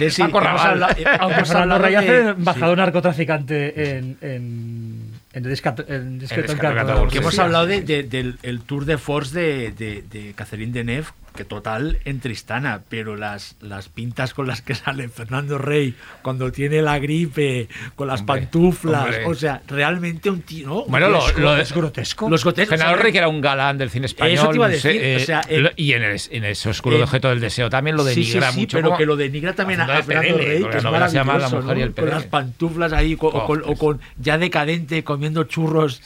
De 0.00 0.10
sí, 0.10 0.20
Paco 0.22 0.40
Rabanne. 0.40 0.86
eh, 0.98 1.04
Aunque 1.20 1.44
Fernando 1.44 1.78
Rey 1.78 1.94
hace 1.94 2.12
de- 2.12 2.22
de 2.24 2.30
embajador 2.30 2.76
sí. 2.76 2.80
narcotraficante 2.82 3.96
en, 3.98 4.18
en, 4.20 5.10
en 5.32 5.42
Discreto 5.48 5.84
Discreto 5.84 6.52
Encanto 6.52 6.68
de 6.68 6.74
la 6.74 6.80
Encantador, 6.82 7.08
Que 7.08 7.18
hemos 7.18 7.38
hablado 7.38 7.66
de- 7.66 7.80
de- 7.82 8.02
del 8.02 8.38
el 8.42 8.60
tour 8.62 8.84
de 8.84 8.98
force 8.98 9.38
de, 9.38 9.70
de, 9.70 10.02
de 10.10 10.32
Catherine 10.34 10.72
Deneuve, 10.72 11.06
que 11.34 11.44
total 11.44 11.98
en 12.04 12.20
Tristana, 12.20 12.82
pero 12.88 13.16
las, 13.16 13.56
las 13.60 13.88
pintas 13.88 14.34
con 14.34 14.46
las 14.46 14.62
que 14.62 14.74
sale 14.74 15.08
Fernando 15.08 15.58
Rey 15.58 15.94
cuando 16.22 16.52
tiene 16.52 16.80
la 16.80 16.98
gripe, 16.98 17.68
con 17.96 18.06
las 18.08 18.20
Hombre, 18.20 18.42
pantuflas, 18.42 19.02
hombre. 19.04 19.24
o 19.26 19.34
sea, 19.34 19.60
realmente 19.66 20.30
un 20.30 20.42
tío, 20.42 20.68
¿no? 20.68 20.84
Bueno, 20.86 21.08
lo, 21.08 21.28
Es, 21.28 21.36
lo- 21.38 21.56
es 21.56 21.72
grotesco. 21.72 22.30
los 22.30 22.44
gotes, 22.44 22.68
Fernando 22.68 22.92
o 22.92 22.96
sea, 22.96 23.02
Rey, 23.02 23.12
que 23.12 23.18
era 23.18 23.28
un 23.28 23.40
galán 23.40 23.78
del 23.78 23.90
cine 23.90 24.06
español. 24.06 24.34
Eso 24.34 24.48
te 24.50 24.56
iba 24.56 24.66
a 24.66 24.68
decir, 24.68 25.16
o 25.16 25.20
sea, 25.20 25.40
el- 25.48 25.62
lo- 25.64 25.70
y 25.76 25.92
en, 25.92 26.02
el, 26.04 26.20
en 26.30 26.44
ese 26.44 26.68
oscuro 26.70 26.96
el- 26.96 27.02
objeto 27.02 27.28
del 27.30 27.40
deseo 27.40 27.68
también 27.68 27.96
lo 27.96 28.04
sí, 28.04 28.10
denigra 28.20 28.48
sí, 28.48 28.54
sí, 28.54 28.60
mucho. 28.60 28.76
pero 28.78 28.96
que 28.96 29.06
lo 29.06 29.16
denigra 29.16 29.52
también 29.54 29.80
a, 29.80 29.86
Fernando 30.02 30.38
Rey, 30.38 30.62
que 30.64 30.76
es 30.76 30.82
llama 30.84 30.98
La 30.98 31.08
maravilloso, 31.10 31.60
mujer 31.62 31.78
y 31.78 31.84
¿no? 31.84 31.94
Con 31.94 32.10
las 32.10 32.24
pantuflas 32.26 32.92
ahí, 32.92 33.16
con- 33.16 33.30
o, 33.34 33.44
con, 33.46 33.62
o 33.66 33.74
con- 33.76 34.00
ya 34.18 34.38
decadente, 34.38 35.02
comiendo 35.04 35.44
churros 35.44 36.00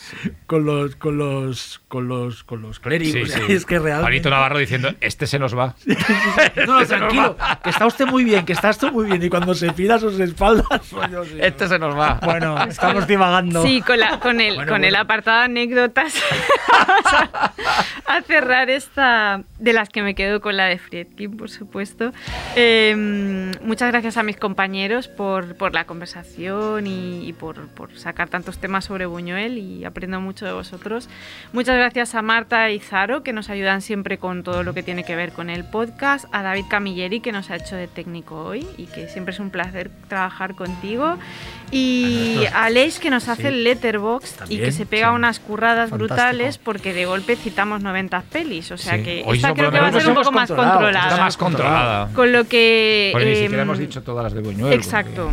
con 0.47 0.65
los 0.65 0.97
con 0.97 1.19
los 1.19 1.81
con 1.89 2.09
los 2.09 2.45
con 2.45 2.63
los 2.63 2.81
clérigos. 2.81 3.31
Sí, 3.31 3.41
sí. 3.47 3.53
Es 3.59 3.67
que 3.67 3.79
realmente 3.79 4.03
Juanito 4.03 4.31
Navarro 4.31 4.59
diciendo, 4.59 4.95
este 5.19 5.27
se 5.27 5.39
nos 5.40 5.57
va. 5.59 5.74
No, 6.66 6.81
no, 6.81 6.86
tranquilo, 6.86 7.36
que 7.65 7.70
está 7.70 7.86
usted 7.86 8.07
muy 8.07 8.23
bien, 8.24 8.45
que 8.45 8.53
está 8.53 8.70
usted 8.70 8.93
muy 8.93 9.07
bien 9.07 9.20
y 9.23 9.28
cuando 9.28 9.53
se 9.55 9.73
pira 9.73 9.97
a 9.97 9.99
sus 9.99 10.19
espaldas, 10.20 10.66
pues 10.90 11.11
yo 11.11 11.24
sí. 11.24 11.39
Este 11.40 11.66
se 11.66 11.78
nos 11.78 11.97
va. 11.99 12.20
Bueno, 12.23 12.57
estamos 12.69 13.07
divagando. 13.07 13.62
Sí, 13.65 13.81
con, 13.82 13.99
la- 13.99 14.20
con 14.20 14.40
el, 14.40 14.55
Bueno, 14.57 14.70
con 14.73 14.85
el 14.85 14.90
bueno. 14.90 15.03
apartado 15.03 15.39
de 15.39 15.45
anécdotas 15.47 16.15
a, 16.73 17.53
a 18.07 18.23
cerrar 18.23 18.70
esta, 18.70 19.43
de 19.59 19.73
las 19.73 19.89
que 19.89 20.03
me 20.03 20.15
quedo 20.15 20.40
con 20.40 20.57
la 20.57 20.66
de 20.66 20.78
Friedkin, 20.78 21.36
por 21.36 21.51
supuesto. 21.51 22.12
Eh, 22.57 22.95
muchas 23.62 23.90
gracias 23.90 24.16
a 24.19 24.23
mis 24.23 24.36
compañeros 24.36 25.09
por, 25.09 25.57
por 25.57 25.74
la 25.74 25.85
conversación 25.85 26.86
y, 26.86 27.27
y 27.28 27.32
por, 27.32 27.69
por 27.69 27.97
sacar 27.99 28.28
tantos 28.28 28.59
temas 28.59 28.85
sobre 28.85 29.07
Buñuel 29.07 29.59
y 29.59 29.85
aprendo 29.85 30.20
mucho 30.20 30.45
de 30.47 30.53
vosotros. 30.53 31.09
Muchas 31.53 31.77
gracias 31.77 32.15
a 32.15 32.23
Marta 32.23 32.70
y 32.70 32.78
Zaro, 32.78 33.23
que 33.23 33.32
nos 33.32 33.51
ayudan 33.51 33.81
siempre 33.82 34.19
con 34.19 34.43
todo 34.43 34.62
lo 34.62 34.74
que 34.74 34.82
tiene 34.82 35.05
que 35.05 35.07
que 35.09 35.16
ver 35.16 35.32
con 35.32 35.48
el 35.48 35.64
podcast, 35.64 36.26
a 36.32 36.43
David 36.43 36.66
Camilleri, 36.68 37.20
que 37.20 37.32
nos 37.32 37.51
ha 37.51 37.56
hecho 37.56 37.74
de 37.76 37.89
técnico 37.89 38.44
hoy 38.44 38.66
y 38.76 38.85
que 38.85 39.09
siempre 39.09 39.32
es 39.32 39.40
un 39.40 39.48
placer 39.48 39.90
trabajar 40.06 40.55
contigo, 40.55 41.16
y 41.70 42.45
a 42.53 42.65
Aleix, 42.65 42.99
que 42.99 43.11
nos 43.11 43.28
hace 43.28 43.43
sí. 43.43 43.49
el 43.49 43.65
letterbox 43.65 44.36
y 44.49 44.59
que 44.59 44.73
se 44.73 44.86
pega 44.86 45.09
sí. 45.11 45.15
unas 45.15 45.40
curradas 45.40 45.90
Fantástico. 45.90 46.15
brutales 46.15 46.59
porque 46.59 46.93
de 46.93 47.07
golpe 47.07 47.36
citamos 47.36 47.82
90 47.82 48.23
pelis, 48.23 48.70
o 48.70 48.77
sea 48.77 48.97
Sí. 48.97 49.03
que 49.03 49.23
Hoy 49.27 49.36
esta 49.36 49.55
creo 49.55 49.70
que 49.70 49.81
va 49.81 49.89
a 49.89 49.93
ser 49.93 50.09
un 50.09 50.15
poco 50.15 50.32
más 50.32 50.49
controlada. 50.51 51.09
Está 51.09 51.20
más 51.20 51.36
controlada. 51.36 52.09
Con 52.15 52.32
lo 52.32 52.45
que... 52.45 53.11
Porque 53.12 53.27
ni 53.27 53.32
em, 53.32 53.43
siquiera 53.43 53.62
hemos 53.62 53.78
dicho 53.78 54.03
todas 54.03 54.24
las 54.24 54.32
de 54.32 54.40
Buñuel. 54.40 54.73
Exacto. 54.73 55.31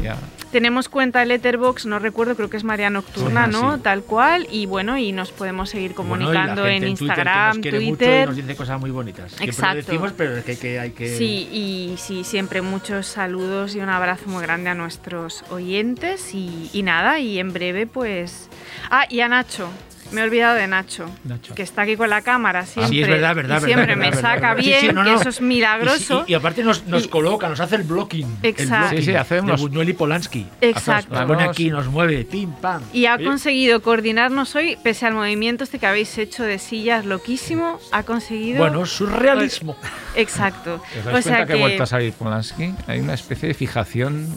Tenemos 0.51 0.87
cuenta 0.89 1.19
de 1.19 1.25
Letterbox, 1.25 1.85
no 1.85 1.99
recuerdo, 1.99 2.35
creo 2.35 2.49
que 2.49 2.57
es 2.57 2.63
María 2.63 2.89
Nocturna, 2.89 3.47
¿no? 3.47 3.75
sí. 3.75 3.81
Tal 3.81 4.03
cual. 4.03 4.47
Y 4.49 4.65
bueno, 4.67 4.97
y 4.97 5.11
nos 5.11 5.31
podemos 5.31 5.69
seguir 5.69 5.93
Bueno, 5.93 6.15
y 6.15 6.33
la 6.33 6.47
comunicando 6.47 6.63
gente 6.63 6.87
en 6.87 6.95
Twitter 6.95 6.97
que 6.97 7.03
Instagram, 7.03 7.47
nos 7.47 7.57
quiere 7.59 7.79
mucho 7.79 7.85
y 7.85 7.97
Twitter. 7.97 8.27
nos 8.27 8.35
dice 8.37 8.55
cosas 8.55 8.79
muy 8.79 8.91
bonitas. 8.91 9.31
Siempre 9.31 9.45
Exacto. 9.47 9.75
lo 9.75 9.81
decimos, 9.83 10.13
pero 10.15 10.37
es 10.37 10.45
que, 10.45 10.57
que 10.57 10.79
hay 10.79 10.91
que... 10.91 11.17
Sí, 11.17 11.49
y 11.51 11.95
sí, 11.97 12.23
siempre 12.23 12.61
muchos 12.61 13.05
saludos 13.07 13.75
y 13.75 13.79
un 13.79 13.89
abrazo 13.89 14.29
muy 14.29 14.41
grande 14.43 14.69
a 14.69 14.75
nuestros 14.75 15.43
oyentes. 15.49 16.24
Y, 16.33 16.69
y 16.73 16.83
nada, 16.83 17.19
y 17.19 17.39
en 17.39 17.53
breve, 17.53 17.87
pues. 17.87 18.49
Ah, 18.89 19.05
y 19.09 19.19
a 19.21 19.27
Nacho. 19.27 19.69
Me 20.11 20.21
he 20.21 20.23
olvidado 20.23 20.53
de 20.53 20.67
Nacho, 20.67 21.09
Nacho. 21.23 21.55
que 21.55 21.63
está 21.63 21.81
aquí 21.81 21.97
con 21.97 22.11
la 22.11 22.21
cámara 22.21 22.67
siempre. 22.67 22.89
Sí, 22.95 23.01
es 23.01 23.07
verdad, 23.07 23.35
verdad, 23.35 23.57
y 23.57 23.61
verdad, 23.61 23.65
siempre 23.65 23.85
verdad, 23.95 23.99
me 23.99 24.09
verdad, 24.11 24.21
saca 24.21 24.47
verdad. 24.53 24.61
Sí, 24.63 24.67
bien, 24.69 24.79
sí, 24.81 24.87
no, 24.89 25.03
que 25.03 25.09
no. 25.09 25.19
eso 25.19 25.29
es 25.29 25.41
milagroso. 25.41 26.23
Y, 26.27 26.29
y- 26.29 26.33
y 26.33 26.35
aparte 26.35 26.63
nos, 26.63 26.85
nos 26.85 27.05
Y- 27.05 27.07
coloca, 27.07 27.49
nos 27.49 27.59
hace 27.59 27.75
el 27.77 27.83
blocking. 27.83 28.37
el 28.43 28.49
Exacto. 28.49 28.77
blocking 28.81 28.99
Sí, 28.99 29.05
sí, 29.11 29.15
hace 29.15 29.41
de 29.41 29.51
Buñuel 29.53 29.89
y 29.89 29.93
Polanski. 29.93 30.45
Exacto. 30.61 31.15
Nos 31.15 31.25
pone 31.25 31.43
aquí, 31.45 31.71
nos 31.71 31.87
mueve, 31.87 32.23
pim, 32.23 32.51
pam. 32.51 32.83
Y 32.93 33.07
ha 33.07 33.15
Oye, 33.15 33.25
conseguido 33.25 33.81
coordinarnos 33.81 34.55
hoy, 34.55 34.77
pese 34.83 35.07
al 35.07 35.15
movimiento 35.15 35.63
este 35.63 35.79
que 35.79 35.87
habéis 35.87 36.15
hecho 36.19 36.43
de 36.43 36.59
sillas 36.59 37.03
loquísimo, 37.03 37.79
ha 37.91 38.03
conseguido... 38.03 38.59
Bueno, 38.59 38.85
surrealismo. 38.85 39.75
Exacto. 40.15 40.75
¿Os 40.99 41.07
O 41.07 41.09
dais 41.09 41.25
sea 41.25 41.37
cuenta 41.37 41.47
que, 41.47 41.53
que... 41.53 41.59
ha 41.59 41.61
vuelto 41.61 41.83
a 41.83 41.87
salir 41.87 42.13
Polanski? 42.13 42.75
Hay 42.85 42.99
una 42.99 43.15
especie 43.15 43.47
de 43.47 43.55
fijación. 43.55 44.27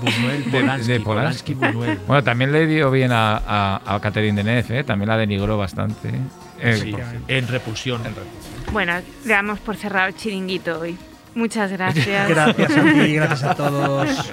Buñuel, 0.00 0.44
De- 0.44 0.60
Polanski, 0.60 0.92
de 0.92 1.00
Polanski, 1.00 1.54
Polanski. 1.54 1.76
Buñuel. 1.78 1.98
Bueno, 2.06 2.24
también 2.24 2.52
le 2.52 2.66
dio 2.66 2.90
bien 2.90 3.12
a, 3.12 3.36
a, 3.46 3.94
a 3.94 4.00
Catherine 4.00 4.42
Deneuve, 4.42 4.80
¿eh? 4.80 4.84
también 4.84 5.08
la 5.08 5.16
denigró 5.16 5.56
bastante. 5.58 6.10
Eh, 6.60 6.78
Sí, 6.82 6.90
por- 6.92 7.00
en 7.28 7.48
repulsión. 7.48 8.02
Bueno, 8.72 8.94
damos 9.24 9.58
por 9.60 9.76
cerrado 9.76 10.08
el 10.08 10.14
chiringuito 10.16 10.80
hoy. 10.80 10.96
Muchas 11.34 11.70
gracias. 11.72 12.28
Gracias 12.28 12.70
a 12.76 12.82
ti, 12.82 13.14
gracias 13.14 13.42
a 13.44 13.54
todos. 13.54 14.32